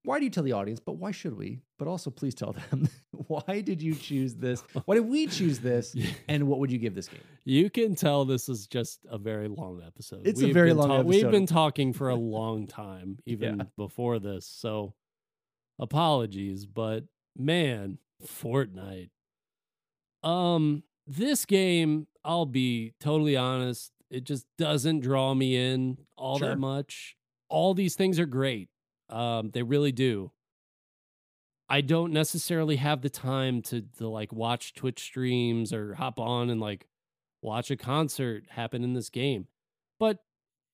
Why 0.02 0.18
do 0.18 0.24
you 0.24 0.30
tell 0.30 0.44
the 0.44 0.52
audience? 0.52 0.80
But 0.80 0.92
why 0.92 1.10
should 1.10 1.36
we? 1.36 1.60
But 1.78 1.86
also, 1.86 2.10
please 2.10 2.34
tell 2.34 2.52
them 2.52 2.88
why 3.10 3.60
did 3.60 3.82
you 3.82 3.94
choose 3.94 4.34
this? 4.34 4.62
Why 4.86 4.94
did 4.94 5.06
we 5.06 5.26
choose 5.26 5.58
this? 5.58 5.94
And 6.28 6.46
what 6.46 6.60
would 6.60 6.70
you 6.70 6.78
give 6.78 6.94
this 6.94 7.08
game? 7.08 7.20
You 7.44 7.70
can 7.70 7.94
tell 7.94 8.24
this 8.24 8.48
is 8.48 8.66
just 8.66 9.00
a 9.10 9.18
very 9.18 9.48
long 9.48 9.82
episode. 9.84 10.22
It's 10.24 10.40
we've 10.40 10.50
a 10.50 10.54
very 10.54 10.72
long 10.72 10.88
ta- 10.88 10.94
episode. 11.00 11.08
We've 11.08 11.30
been 11.30 11.46
talking 11.46 11.92
for 11.92 12.08
a 12.08 12.14
long 12.38 12.66
time, 12.66 13.18
even 13.26 13.58
yeah. 13.58 13.64
before 13.76 14.18
this. 14.18 14.46
So 14.46 14.94
apologies, 15.78 16.66
but 16.66 17.04
man, 17.36 17.98
Fortnite. 18.24 19.10
Um, 20.22 20.82
this 21.06 21.44
game, 21.44 22.06
I'll 22.24 22.46
be 22.46 22.94
totally 23.00 23.36
honest, 23.36 23.92
it 24.10 24.24
just 24.24 24.46
doesn't 24.58 25.00
draw 25.00 25.34
me 25.34 25.56
in 25.56 25.98
all 26.16 26.38
sure. 26.38 26.48
that 26.48 26.58
much. 26.58 27.16
All 27.48 27.74
these 27.74 27.96
things 27.96 28.18
are 28.18 28.26
great. 28.26 28.68
Um, 29.10 29.50
they 29.50 29.62
really 29.62 29.92
do. 29.92 30.32
I 31.68 31.82
don't 31.82 32.12
necessarily 32.12 32.76
have 32.76 33.00
the 33.00 33.10
time 33.10 33.62
to 33.62 33.82
to 33.98 34.08
like 34.08 34.32
watch 34.32 34.74
Twitch 34.74 35.00
streams 35.00 35.72
or 35.72 35.94
hop 35.94 36.18
on 36.18 36.50
and 36.50 36.60
like 36.60 36.86
watch 37.42 37.70
a 37.70 37.76
concert 37.76 38.44
happen 38.50 38.82
in 38.82 38.92
this 38.92 39.08
game. 39.08 39.46
But 39.98 40.18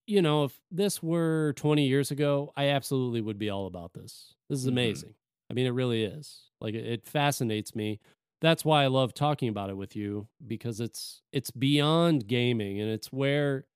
you 0.06 0.22
know, 0.22 0.44
if 0.44 0.58
this 0.70 1.02
were 1.02 1.52
20 1.56 1.86
years 1.86 2.10
ago, 2.10 2.52
I 2.56 2.68
absolutely 2.68 3.20
would 3.20 3.38
be 3.38 3.50
all 3.50 3.66
about 3.66 3.92
this. 3.92 4.34
This 4.48 4.60
is 4.60 4.66
mm-hmm. 4.66 4.72
amazing. 4.72 5.08
Mm-hmm. 5.10 5.52
I 5.52 5.54
mean, 5.54 5.66
it 5.66 5.70
really 5.70 6.04
is. 6.04 6.42
Like 6.60 6.74
it, 6.74 6.86
it 6.86 7.06
fascinates 7.06 7.74
me. 7.74 8.00
That's 8.40 8.64
why 8.64 8.84
I 8.84 8.88
love 8.88 9.14
talking 9.14 9.48
about 9.48 9.70
it 9.70 9.76
with 9.76 9.96
you 9.96 10.28
because 10.46 10.80
it's 10.80 11.22
it's 11.32 11.50
beyond 11.50 12.26
gaming 12.26 12.80
and 12.80 12.90
it's 12.90 13.12
where 13.12 13.66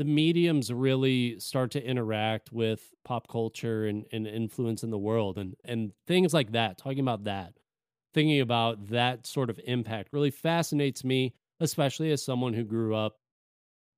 the 0.00 0.04
mediums 0.06 0.72
really 0.72 1.38
start 1.38 1.70
to 1.72 1.84
interact 1.84 2.50
with 2.50 2.94
pop 3.04 3.28
culture 3.28 3.84
and, 3.84 4.06
and 4.10 4.26
influence 4.26 4.82
in 4.82 4.88
the 4.88 4.96
world. 4.96 5.36
And 5.36 5.54
and 5.62 5.92
things 6.06 6.32
like 6.32 6.52
that 6.52 6.78
talking 6.78 7.00
about 7.00 7.24
that 7.24 7.52
thinking 8.14 8.40
about 8.40 8.88
that 8.88 9.26
sort 9.26 9.50
of 9.50 9.60
impact 9.66 10.08
really 10.12 10.30
fascinates 10.30 11.04
me 11.04 11.34
especially 11.60 12.10
as 12.10 12.24
someone 12.24 12.54
who 12.54 12.64
grew 12.64 12.94
up 12.94 13.18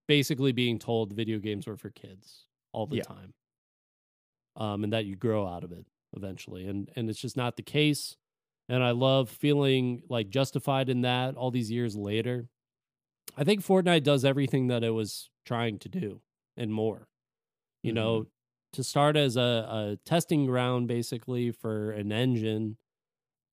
basically 0.08 0.50
being 0.50 0.76
told 0.76 1.12
video 1.12 1.38
games 1.38 1.68
were 1.68 1.76
for 1.76 1.90
kids 1.90 2.46
all 2.72 2.86
the 2.86 2.96
yeah. 2.96 3.02
time 3.04 3.32
um, 4.56 4.82
and 4.82 4.92
that 4.92 5.04
you 5.04 5.14
grow 5.14 5.46
out 5.46 5.62
of 5.62 5.70
it 5.70 5.86
eventually. 6.16 6.66
And 6.66 6.90
and 6.96 7.08
it's 7.08 7.20
just 7.20 7.36
not 7.36 7.56
the 7.56 7.62
case. 7.62 8.16
And 8.68 8.82
i 8.82 8.90
love 8.90 9.30
feeling 9.30 10.02
like 10.08 10.30
justified 10.30 10.88
in 10.88 11.02
that 11.02 11.36
all 11.36 11.52
these 11.52 11.70
years 11.70 11.94
later. 11.94 12.48
I 13.36 13.44
think 13.44 13.64
fortnite 13.64 14.02
does 14.02 14.24
everything 14.24 14.66
that 14.66 14.82
it 14.82 14.90
was 14.90 15.30
trying 15.44 15.78
to 15.80 15.88
do 15.88 16.20
and 16.56 16.72
more. 16.72 17.08
You 17.82 17.90
mm-hmm. 17.90 17.94
know, 17.96 18.26
to 18.74 18.84
start 18.84 19.16
as 19.16 19.36
a, 19.36 19.40
a 19.40 19.98
testing 20.04 20.46
ground 20.46 20.88
basically 20.88 21.50
for 21.50 21.90
an 21.92 22.12
engine 22.12 22.76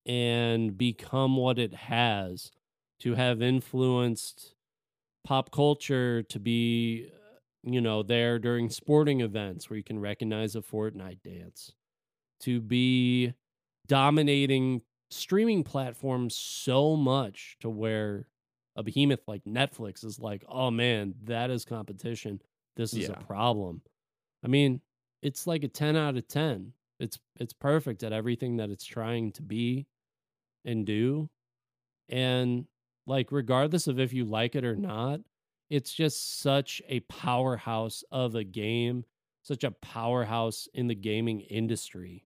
and 0.05 0.77
become 0.77 1.35
what 1.35 1.59
it 1.59 1.73
has, 1.73 2.51
to 3.01 3.15
have 3.15 3.41
influenced 3.41 4.55
pop 5.23 5.51
culture 5.51 6.21
to 6.23 6.39
be 6.39 7.11
you 7.63 7.81
know, 7.81 8.03
there 8.03 8.39
during 8.39 8.69
sporting 8.69 9.21
events 9.21 9.69
where 9.69 9.77
you 9.77 9.83
can 9.83 9.99
recognize 9.99 10.55
a 10.55 10.61
Fortnite 10.61 11.21
dance, 11.23 11.73
to 12.41 12.61
be 12.61 13.33
dominating 13.87 14.81
streaming 15.09 15.63
platforms 15.63 16.35
so 16.35 16.95
much 16.95 17.57
to 17.59 17.69
where 17.69 18.27
a 18.79 18.83
behemoth 18.83 19.27
like 19.27 19.43
Netflix 19.45 20.03
is 20.05 20.19
like, 20.19 20.43
oh 20.49 20.71
man, 20.71 21.15
that 21.25 21.51
is 21.51 21.65
competition. 21.65 22.41
This 22.77 22.93
is 22.93 23.09
Yeah. 23.09 23.19
a 23.19 23.25
problem. 23.25 23.81
I 24.43 24.47
mean, 24.47 24.81
it's 25.21 25.45
like 25.47 25.63
a 25.63 25.67
10 25.67 25.95
out 25.97 26.17
of 26.17 26.27
10. 26.27 26.73
It's 26.99 27.19
it's 27.39 27.53
perfect 27.53 28.03
at 28.03 28.13
everything 28.13 28.57
that 28.57 28.69
it's 28.71 28.85
trying 28.85 29.31
to 29.33 29.41
be 29.43 29.87
and 30.65 30.85
do. 30.85 31.29
And 32.09 32.67
like 33.07 33.31
regardless 33.31 33.87
of 33.87 33.99
if 33.99 34.13
you 34.13 34.25
like 34.25 34.55
it 34.55 34.65
or 34.65 34.75
not, 34.75 35.21
it's 35.69 35.93
just 35.93 36.39
such 36.39 36.81
a 36.87 37.01
powerhouse 37.01 38.03
of 38.11 38.35
a 38.35 38.43
game, 38.43 39.05
such 39.43 39.63
a 39.63 39.71
powerhouse 39.71 40.67
in 40.73 40.87
the 40.87 40.95
gaming 40.95 41.41
industry 41.41 42.25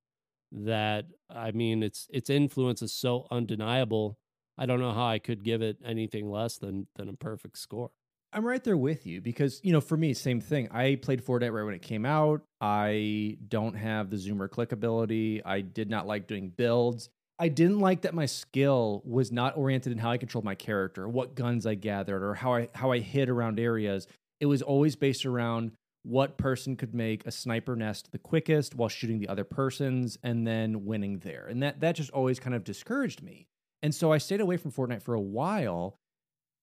that 0.51 1.07
I 1.29 1.51
mean 1.51 1.83
its 1.83 2.07
its 2.11 2.29
influence 2.29 2.81
is 2.81 2.93
so 2.93 3.27
undeniable. 3.31 4.19
I 4.57 4.65
don't 4.65 4.79
know 4.79 4.91
how 4.91 5.07
I 5.07 5.19
could 5.19 5.43
give 5.43 5.61
it 5.61 5.77
anything 5.85 6.29
less 6.29 6.57
than 6.57 6.87
than 6.95 7.09
a 7.09 7.13
perfect 7.13 7.57
score. 7.57 7.91
I'm 8.33 8.45
right 8.45 8.63
there 8.63 8.77
with 8.77 9.05
you 9.05 9.21
because, 9.21 9.61
you 9.63 9.71
know, 9.71 9.81
for 9.81 9.95
me, 9.95 10.13
same 10.15 10.41
thing. 10.41 10.67
I 10.71 10.95
played 10.95 11.23
Fortnite 11.23 11.53
right 11.53 11.63
when 11.63 11.75
it 11.75 11.83
came 11.83 12.03
out. 12.03 12.41
I 12.59 13.37
don't 13.47 13.75
have 13.75 14.09
the 14.09 14.17
zoomer 14.17 14.49
click 14.49 14.71
ability. 14.71 15.43
I 15.45 15.61
did 15.61 15.89
not 15.89 16.07
like 16.07 16.25
doing 16.25 16.49
builds. 16.49 17.09
I 17.37 17.49
didn't 17.49 17.79
like 17.79 18.01
that 18.01 18.13
my 18.13 18.25
skill 18.25 19.03
was 19.05 19.31
not 19.31 19.57
oriented 19.57 19.91
in 19.91 19.97
how 19.99 20.11
I 20.11 20.17
controlled 20.17 20.45
my 20.45 20.55
character, 20.55 21.07
what 21.07 21.35
guns 21.35 21.65
I 21.65 21.75
gathered, 21.75 22.23
or 22.23 22.33
how 22.33 22.55
I 22.55 22.69
how 22.73 22.91
I 22.91 22.99
hid 22.99 23.29
around 23.29 23.59
areas. 23.59 24.07
It 24.39 24.45
was 24.47 24.61
always 24.61 24.95
based 24.95 25.25
around 25.25 25.71
what 26.03 26.37
person 26.37 26.75
could 26.75 26.93
make 26.93 27.25
a 27.25 27.31
sniper 27.31 27.75
nest 27.75 28.11
the 28.11 28.17
quickest 28.17 28.75
while 28.75 28.89
shooting 28.89 29.19
the 29.19 29.29
other 29.29 29.43
person's 29.43 30.17
and 30.21 30.45
then 30.45 30.85
winning 30.85 31.19
there. 31.19 31.47
And 31.47 31.63
that 31.63 31.81
that 31.81 31.95
just 31.95 32.11
always 32.11 32.39
kind 32.39 32.55
of 32.55 32.63
discouraged 32.63 33.21
me. 33.23 33.47
And 33.83 33.93
so 33.93 34.11
I 34.11 34.17
stayed 34.17 34.41
away 34.41 34.57
from 34.57 34.71
Fortnite 34.71 35.03
for 35.03 35.13
a 35.13 35.21
while. 35.21 35.97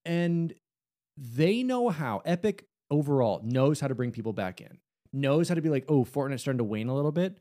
And 0.05 0.55
they 1.17 1.63
know 1.63 1.91
how 1.91 2.23
Epic 2.25 2.65
overall 2.91 3.41
knows 3.45 3.79
how 3.79 3.89
to 3.89 3.95
bring 3.95 4.11
people 4.11 4.33
back 4.33 4.61
in, 4.61 4.79
knows 5.13 5.49
how 5.49 5.55
to 5.55 5.61
be 5.61 5.69
like, 5.69 5.85
oh, 5.89 6.05
Fortnite's 6.05 6.41
starting 6.41 6.59
to 6.59 6.65
wane 6.65 6.89
a 6.89 6.95
little 6.95 7.13
bit. 7.13 7.39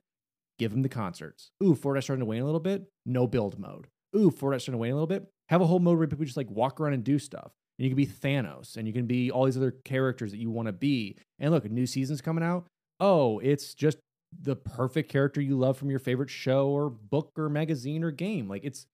Give 0.59 0.71
them 0.71 0.81
the 0.81 0.89
concerts. 0.89 1.51
Ooh, 1.63 1.73
Fortnite's 1.73 2.03
starting 2.03 2.19
to 2.19 2.25
wane 2.25 2.41
a 2.41 2.45
little 2.45 2.59
bit. 2.59 2.91
No 3.05 3.25
build 3.25 3.57
mode. 3.57 3.87
Ooh, 4.15 4.29
Fortnite's 4.29 4.63
starting 4.63 4.73
to 4.73 4.77
wane 4.77 4.91
a 4.91 4.95
little 4.95 5.07
bit. 5.07 5.25
Have 5.47 5.61
a 5.61 5.65
whole 5.65 5.79
mode 5.79 5.97
where 5.97 6.07
people 6.07 6.25
just 6.25 6.37
like 6.37 6.51
walk 6.51 6.79
around 6.79 6.93
and 6.93 7.03
do 7.03 7.17
stuff. 7.17 7.53
And 7.77 7.85
you 7.85 7.89
can 7.89 7.95
be 7.95 8.05
Thanos 8.05 8.75
and 8.75 8.85
you 8.85 8.93
can 8.93 9.05
be 9.05 9.31
all 9.31 9.45
these 9.45 9.55
other 9.55 9.71
characters 9.85 10.31
that 10.31 10.37
you 10.37 10.51
want 10.51 10.67
to 10.67 10.73
be. 10.73 11.17
And 11.39 11.51
look, 11.51 11.63
a 11.63 11.69
new 11.69 11.87
season's 11.87 12.19
coming 12.19 12.43
out. 12.43 12.67
Oh, 12.99 13.39
it's 13.39 13.73
just 13.73 13.99
the 14.37 14.57
perfect 14.57 15.09
character 15.09 15.39
you 15.39 15.57
love 15.57 15.77
from 15.77 15.89
your 15.89 15.99
favorite 15.99 16.29
show 16.29 16.67
or 16.67 16.89
book 16.89 17.31
or 17.37 17.47
magazine 17.47 18.03
or 18.03 18.11
game. 18.11 18.49
Like 18.49 18.65
it's 18.65 18.85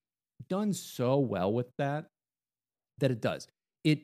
done 0.48 0.74
so 0.74 1.18
well 1.20 1.52
with 1.52 1.68
that 1.78 2.06
that 3.00 3.12
it 3.12 3.22
does. 3.22 3.48
It 3.84 4.04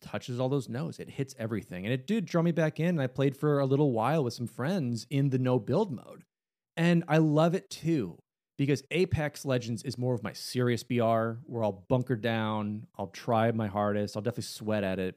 touches 0.00 0.40
all 0.40 0.48
those 0.48 0.68
notes. 0.68 0.98
It 0.98 1.10
hits 1.10 1.34
everything. 1.38 1.84
And 1.84 1.92
it 1.92 2.06
did 2.06 2.26
draw 2.26 2.42
me 2.42 2.52
back 2.52 2.80
in. 2.80 2.88
And 2.88 3.02
I 3.02 3.06
played 3.06 3.36
for 3.36 3.58
a 3.58 3.66
little 3.66 3.92
while 3.92 4.24
with 4.24 4.34
some 4.34 4.46
friends 4.46 5.06
in 5.10 5.30
the 5.30 5.38
no 5.38 5.58
build 5.58 5.92
mode. 5.92 6.24
And 6.76 7.04
I 7.08 7.18
love 7.18 7.54
it 7.54 7.70
too, 7.70 8.18
because 8.56 8.84
Apex 8.92 9.44
Legends 9.44 9.82
is 9.82 9.98
more 9.98 10.14
of 10.14 10.22
my 10.22 10.32
serious 10.32 10.84
BR 10.84 11.40
where 11.46 11.64
I'll 11.64 11.84
bunker 11.88 12.14
down, 12.14 12.86
I'll 12.96 13.08
try 13.08 13.50
my 13.50 13.66
hardest, 13.66 14.16
I'll 14.16 14.22
definitely 14.22 14.44
sweat 14.44 14.84
at 14.84 15.00
it. 15.00 15.16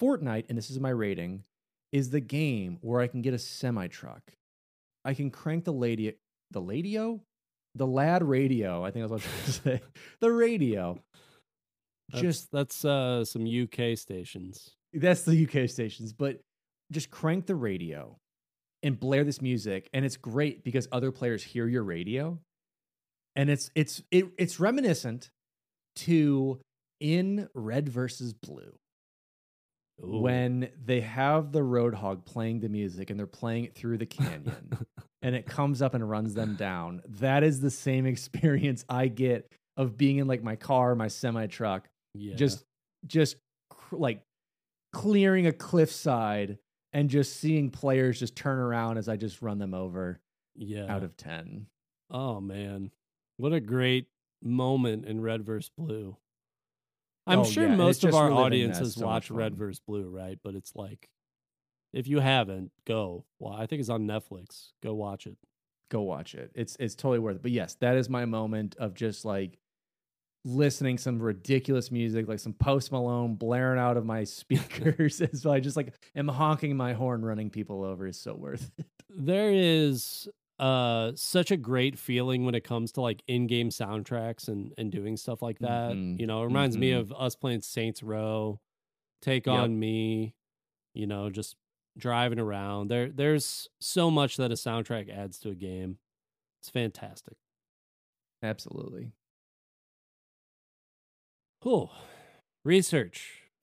Fortnite, 0.00 0.46
and 0.48 0.58
this 0.58 0.70
is 0.70 0.80
my 0.80 0.90
rating, 0.90 1.44
is 1.92 2.10
the 2.10 2.20
game 2.20 2.78
where 2.80 3.00
I 3.00 3.06
can 3.06 3.22
get 3.22 3.34
a 3.34 3.38
semi 3.38 3.86
truck. 3.86 4.32
I 5.04 5.14
can 5.14 5.30
crank 5.30 5.64
the 5.64 5.72
lady 5.72 6.14
the 6.50 6.60
ladio? 6.60 7.20
The 7.74 7.86
lad 7.86 8.22
radio, 8.22 8.84
I 8.84 8.90
think 8.90 9.08
that's 9.08 9.10
what 9.10 9.22
I 9.22 9.46
was 9.46 9.60
trying 9.60 9.78
to 9.78 9.80
say. 9.80 9.86
The 10.20 10.32
radio. 10.32 10.98
That's, 12.10 12.22
Just 12.22 12.52
that's 12.52 12.84
uh 12.84 13.24
some 13.24 13.46
UK 13.46 13.96
stations. 13.96 14.70
that's 14.92 15.22
the 15.22 15.46
UK 15.46 15.68
stations, 15.68 16.12
but 16.12 16.40
just 16.90 17.10
crank 17.10 17.46
the 17.46 17.54
radio 17.54 18.18
and 18.82 18.98
blare 18.98 19.24
this 19.24 19.40
music 19.40 19.88
and 19.94 20.04
it's 20.04 20.16
great 20.16 20.62
because 20.64 20.88
other 20.92 21.10
players 21.10 21.42
hear 21.42 21.66
your 21.66 21.82
radio 21.82 22.38
and 23.36 23.48
it's 23.48 23.70
it's 23.74 24.02
it, 24.10 24.26
it's 24.38 24.60
reminiscent 24.60 25.30
to 25.96 26.60
in 27.00 27.48
red 27.54 27.88
versus 27.88 28.34
blue 28.34 28.74
Ooh. 30.02 30.18
when 30.18 30.70
they 30.84 31.00
have 31.00 31.52
the 31.52 31.60
roadhog 31.60 32.24
playing 32.24 32.60
the 32.60 32.68
music 32.68 33.10
and 33.10 33.18
they're 33.18 33.26
playing 33.26 33.64
it 33.64 33.74
through 33.74 33.98
the 33.98 34.06
canyon 34.06 34.86
and 35.22 35.34
it 35.34 35.46
comes 35.46 35.82
up 35.82 35.94
and 35.94 36.08
runs 36.08 36.34
them 36.34 36.56
down 36.56 37.02
that 37.06 37.42
is 37.42 37.60
the 37.60 37.70
same 37.70 38.06
experience 38.06 38.84
i 38.88 39.06
get 39.06 39.50
of 39.76 39.96
being 39.96 40.18
in 40.18 40.26
like 40.26 40.42
my 40.42 40.56
car 40.56 40.94
my 40.94 41.08
semi 41.08 41.46
truck 41.46 41.88
yeah. 42.14 42.34
just 42.34 42.64
just 43.06 43.36
cr- 43.70 43.96
like 43.96 44.22
clearing 44.92 45.46
a 45.46 45.52
cliffside 45.52 46.58
and 46.92 47.08
just 47.08 47.38
seeing 47.38 47.70
players 47.70 48.18
just 48.18 48.36
turn 48.36 48.58
around 48.58 48.98
as 48.98 49.08
I 49.08 49.16
just 49.16 49.42
run 49.42 49.58
them 49.58 49.74
over 49.74 50.20
yeah. 50.54 50.92
out 50.92 51.02
of 51.02 51.16
10. 51.16 51.66
Oh 52.10 52.40
man, 52.40 52.90
what 53.38 53.52
a 53.52 53.60
great 53.60 54.08
moment 54.42 55.06
in 55.06 55.20
Red 55.20 55.42
vs. 55.42 55.70
Blue. 55.76 56.16
I'm 57.26 57.40
Oh, 57.40 57.44
sure 57.44 57.68
yeah, 57.68 57.76
most 57.76 58.04
of 58.04 58.14
our 58.14 58.26
reliving 58.28 58.44
audience 58.44 58.78
has 58.78 58.94
so 58.94 59.06
watched 59.06 59.30
Red 59.30 59.56
vs. 59.56 59.80
Blue, 59.86 60.08
right? 60.08 60.38
But 60.42 60.54
it's 60.54 60.74
like, 60.74 61.08
if 61.92 62.08
you 62.08 62.20
haven't, 62.20 62.72
go. 62.86 63.24
Well, 63.38 63.52
I 63.54 63.66
think 63.66 63.80
it's 63.80 63.88
on 63.88 64.06
Netflix. 64.06 64.70
Go 64.82 64.94
watch 64.94 65.26
it. 65.26 65.36
Go 65.90 66.02
watch 66.02 66.34
it. 66.34 66.50
It's 66.54 66.76
it's 66.80 66.94
totally 66.94 67.18
worth 67.18 67.36
it. 67.36 67.42
But 67.42 67.50
yes, 67.52 67.76
that 67.80 67.96
is 67.96 68.08
my 68.08 68.24
moment 68.24 68.76
of 68.78 68.94
just 68.94 69.24
like 69.24 69.58
listening 70.44 70.98
some 70.98 71.20
ridiculous 71.20 71.90
music, 71.92 72.26
like 72.26 72.40
some 72.40 72.54
Post 72.54 72.90
Malone 72.90 73.34
blaring 73.36 73.78
out 73.78 73.96
of 73.96 74.04
my 74.04 74.24
speakers 74.24 75.20
as 75.20 75.46
I 75.46 75.60
just 75.60 75.76
like 75.76 75.94
am 76.16 76.28
honking 76.28 76.76
my 76.76 76.94
horn 76.94 77.24
running 77.24 77.50
people 77.50 77.84
over 77.84 78.06
is 78.06 78.18
so 78.18 78.34
worth 78.34 78.70
it. 78.78 78.86
There 79.10 79.52
is 79.52 80.28
uh 80.62 81.12
such 81.16 81.50
a 81.50 81.56
great 81.56 81.98
feeling 81.98 82.44
when 82.44 82.54
it 82.54 82.62
comes 82.64 82.92
to 82.92 83.00
like 83.02 83.22
in-game 83.26 83.70
soundtracks 83.70 84.48
and 84.48 84.72
and 84.78 84.92
doing 84.92 85.16
stuff 85.16 85.42
like 85.42 85.58
that. 85.60 85.92
Mhm. 85.92 86.20
You 86.20 86.26
know, 86.28 86.42
it 86.42 86.46
reminds 86.46 86.78
me 86.78 86.92
Mhm. 86.92 87.00
of 87.00 87.12
us 87.12 87.34
playing 87.36 87.62
Saints 87.62 88.02
Row, 88.02 88.60
Take 89.22 89.46
Yep. 89.46 89.56
on 89.58 89.78
Me, 89.80 90.34
you 90.94 91.06
know, 91.06 91.30
just 91.30 91.56
driving 91.98 92.38
around. 92.38 92.88
There 92.88 93.08
there's 93.10 93.68
so 93.80 94.10
much 94.10 94.36
that 94.38 94.50
a 94.52 94.54
soundtrack 94.54 95.08
adds 95.10 95.38
to 95.40 95.50
a 95.50 95.54
game. 95.56 95.98
It's 96.60 96.70
fantastic. 96.70 97.36
Absolutely. 98.42 99.12
Cool. 101.60 101.92
Research 102.64 103.42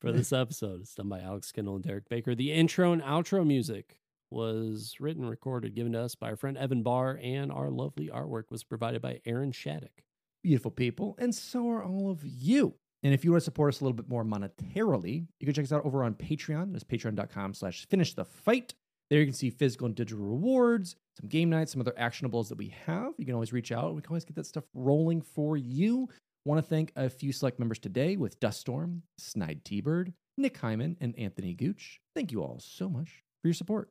for 0.00 0.12
this 0.12 0.32
episode 0.32 0.82
is 0.82 0.94
done 0.94 1.08
by 1.08 1.20
Alex 1.20 1.52
Kendall 1.52 1.76
and 1.76 1.84
Derek 1.84 2.08
Baker. 2.08 2.34
The 2.34 2.52
intro 2.52 2.92
and 2.92 3.02
outro 3.02 3.46
music 3.46 3.98
was 4.30 4.96
written, 5.00 5.28
recorded, 5.28 5.74
given 5.74 5.92
to 5.92 6.00
us 6.00 6.14
by 6.14 6.30
our 6.30 6.36
friend 6.36 6.56
Evan 6.58 6.82
Barr, 6.82 7.18
and 7.22 7.52
our 7.52 7.70
lovely 7.70 8.08
artwork 8.08 8.50
was 8.50 8.64
provided 8.64 9.00
by 9.02 9.20
Aaron 9.24 9.52
Shattuck. 9.52 10.02
beautiful 10.42 10.70
people, 10.70 11.16
and 11.18 11.34
so 11.34 11.68
are 11.70 11.82
all 11.82 12.08
of 12.10 12.20
you. 12.24 12.74
And 13.02 13.12
if 13.12 13.24
you 13.24 13.32
want 13.32 13.40
to 13.40 13.44
support 13.44 13.74
us 13.74 13.80
a 13.80 13.84
little 13.84 13.96
bit 13.96 14.08
more 14.08 14.24
monetarily, 14.24 15.26
you 15.40 15.44
can 15.44 15.54
check 15.54 15.64
us 15.64 15.72
out 15.72 15.84
over 15.84 16.04
on 16.04 16.14
Patreon. 16.14 16.72
That's 16.72 16.84
patreon.com 16.84 17.54
slash 17.54 17.86
finish 17.88 18.14
the 18.14 18.24
fight. 18.24 18.74
There 19.10 19.20
you 19.20 19.26
can 19.26 19.34
see 19.34 19.50
physical 19.50 19.86
and 19.86 19.94
digital 19.94 20.24
rewards, 20.24 20.96
some 21.20 21.28
game 21.28 21.50
nights, 21.50 21.72
some 21.72 21.80
other 21.80 21.94
actionables 21.98 22.48
that 22.48 22.58
we 22.58 22.74
have. 22.86 23.12
You 23.18 23.24
can 23.24 23.34
always 23.34 23.52
reach 23.52 23.70
out. 23.72 23.94
We 23.94 24.02
can 24.02 24.10
always 24.10 24.24
get 24.24 24.36
that 24.36 24.46
stuff 24.46 24.64
rolling 24.74 25.20
for 25.20 25.56
you. 25.56 26.08
Want 26.44 26.58
to 26.58 26.68
thank 26.68 26.92
a 26.96 27.10
few 27.10 27.32
select 27.32 27.58
members 27.58 27.78
today 27.80 28.16
with 28.16 28.38
Duststorm, 28.40 29.02
Snide 29.18 29.64
T-Bird, 29.64 30.12
Nick 30.36 30.56
Hyman, 30.56 30.96
and 31.00 31.16
Anthony 31.18 31.54
Gooch. 31.54 32.00
Thank 32.14 32.30
you 32.30 32.42
all 32.42 32.58
so 32.60 32.88
much 32.88 33.24
for 33.42 33.48
your 33.48 33.54
support. 33.54 33.90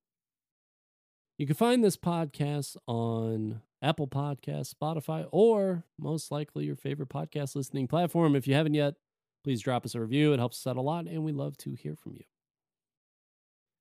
You 1.37 1.45
can 1.45 1.55
find 1.55 1.83
this 1.83 1.97
podcast 1.97 2.77
on 2.87 3.61
Apple 3.81 4.07
Podcasts, 4.07 4.73
Spotify, 4.73 5.27
or 5.31 5.83
most 5.99 6.31
likely 6.31 6.63
your 6.65 6.77
favorite 6.77 7.09
podcast 7.09 7.57
listening 7.57 7.89
platform. 7.89 8.37
If 8.37 8.47
you 8.47 8.53
haven't 8.53 8.73
yet, 8.73 8.95
please 9.43 9.61
drop 9.61 9.85
us 9.85 9.95
a 9.95 9.99
review. 9.99 10.31
It 10.31 10.39
helps 10.39 10.65
us 10.65 10.71
out 10.71 10.77
a 10.77 10.81
lot, 10.81 11.07
and 11.07 11.25
we 11.25 11.33
love 11.33 11.57
to 11.57 11.73
hear 11.73 11.97
from 11.97 12.13
you. 12.13 12.23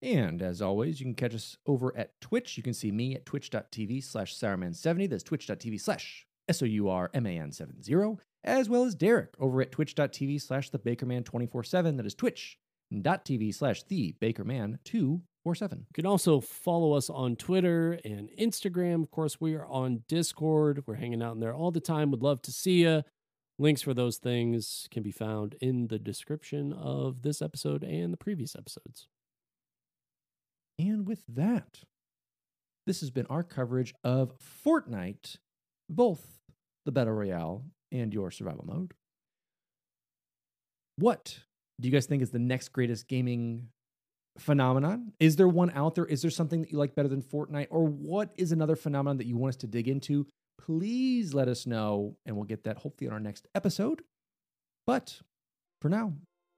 And 0.03 0.43
as 0.43 0.61
always, 0.61 0.99
you 0.99 1.07
can 1.07 1.15
catch 1.15 1.33
us 1.33 1.57
over 1.65 1.97
at 1.97 2.21
Twitch. 2.21 2.57
You 2.57 2.65
can 2.65 2.75
see 2.75 2.91
me 2.91 3.15
at 3.15 3.25
twitch.tv 3.25 4.03
slash 4.03 4.35
sourman70. 4.35 5.09
That's 5.09 5.23
twitch.tv 5.23 5.81
slash 5.81 6.27
S-O-U-R-M-A-N-7-0. 6.49 8.19
As 8.43 8.69
well 8.69 8.85
as 8.85 8.97
Derek 8.97 9.33
over 9.39 9.63
at 9.63 9.71
twitch.tv 9.71 10.43
slash 10.43 10.71
the 10.71 10.81
Bakerman247. 10.81 11.99
That 11.99 12.05
is 12.05 12.17
twitch.tv 12.17 13.55
slash 13.55 13.85
the 15.45 15.51
Bakerman247. 15.51 15.73
You 15.73 15.95
can 15.95 16.07
also 16.07 16.41
follow 16.41 16.93
us 16.93 17.11
on 17.11 17.37
Twitter 17.37 17.99
and 18.05 18.31
Instagram. 18.39 19.03
Of 19.03 19.11
course, 19.11 19.41
we 19.41 19.55
are 19.55 19.67
on 19.67 20.03
Discord. 20.09 20.85
We're 20.87 20.95
hanging 20.95 21.23
out 21.23 21.35
in 21.35 21.41
there 21.41 21.55
all 21.55 21.71
the 21.71 21.81
time. 21.81 22.11
Would 22.11 22.23
love 22.23 22.43
to 22.43 22.53
see 22.53 22.83
you. 22.83 23.03
Links 23.59 23.83
for 23.83 23.95
those 23.95 24.19
things 24.19 24.89
can 24.91 25.03
be 25.03 25.13
found 25.13 25.55
in 25.61 25.87
the 25.87 25.99
description 25.99 26.73
of 26.73 27.23
this 27.23 27.41
episode 27.41 27.85
and 27.85 28.13
the 28.13 28.17
previous 28.17 28.57
episodes. 28.57 29.07
And 30.77 31.07
with 31.07 31.23
that, 31.29 31.81
this 32.87 33.01
has 33.01 33.11
been 33.11 33.27
our 33.31 33.45
coverage 33.45 33.95
of 34.03 34.33
Fortnite, 34.67 35.37
both 35.89 36.41
the 36.85 36.91
Battle 36.91 37.15
Royale 37.15 37.65
and 37.93 38.13
your 38.13 38.33
survival 38.33 38.65
mode. 38.67 38.93
What 40.97 41.39
do 41.81 41.89
you 41.89 41.93
guys 41.93 42.07
think 42.07 42.23
is 42.23 42.31
the 42.31 42.39
next 42.41 42.71
greatest 42.71 43.07
gaming 43.07 43.69
phenomenon? 44.39 45.13
Is 45.21 45.37
there 45.37 45.49
one 45.49 45.71
out 45.71 45.95
there? 45.95 46.07
Is 46.07 46.23
there 46.23 46.31
something 46.31 46.63
that 46.63 46.73
you 46.73 46.79
like 46.79 46.95
better 46.95 47.09
than 47.09 47.23
Fortnite? 47.23 47.69
Or 47.71 47.85
what 47.85 48.31
is 48.37 48.53
another 48.53 48.77
phenomenon 48.77 49.19
that 49.19 49.27
you 49.27 49.37
want 49.37 49.55
us 49.55 49.57
to 49.59 49.67
dig 49.67 49.89
into? 49.89 50.27
Please 50.61 51.35
let 51.35 51.49
us 51.49 51.67
know, 51.67 52.17
and 52.27 52.37
we'll 52.37 52.45
get 52.45 52.65
that 52.65 52.79
hopefully 52.79 53.09
on 53.09 53.15
our 53.15 53.21
next 53.21 53.47
episode. 53.55 54.03
But 54.87 55.21
for 55.81 55.89
now, 55.89 56.15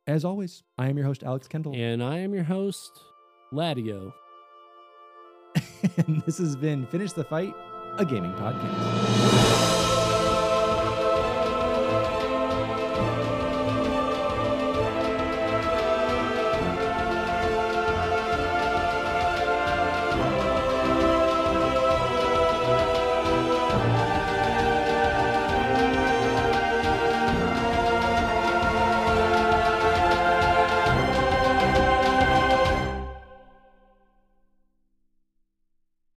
as 0.07 0.24
always, 0.24 0.62
I 0.78 0.89
am 0.89 0.97
your 0.97 1.07
host, 1.07 1.23
Alex 1.24 1.48
Kendall. 1.48 1.74
And 1.74 2.03
I 2.03 2.19
am 2.19 2.32
your 2.35 2.44
host, 2.44 2.93
Ladio. 3.53 4.12
and 5.97 6.23
this 6.23 6.39
has 6.39 6.57
been 6.57 6.86
Finish 6.86 7.12
the 7.12 7.24
Fight, 7.24 7.55
a 7.98 8.05
gaming 8.05 8.32
podcast. 8.32 9.65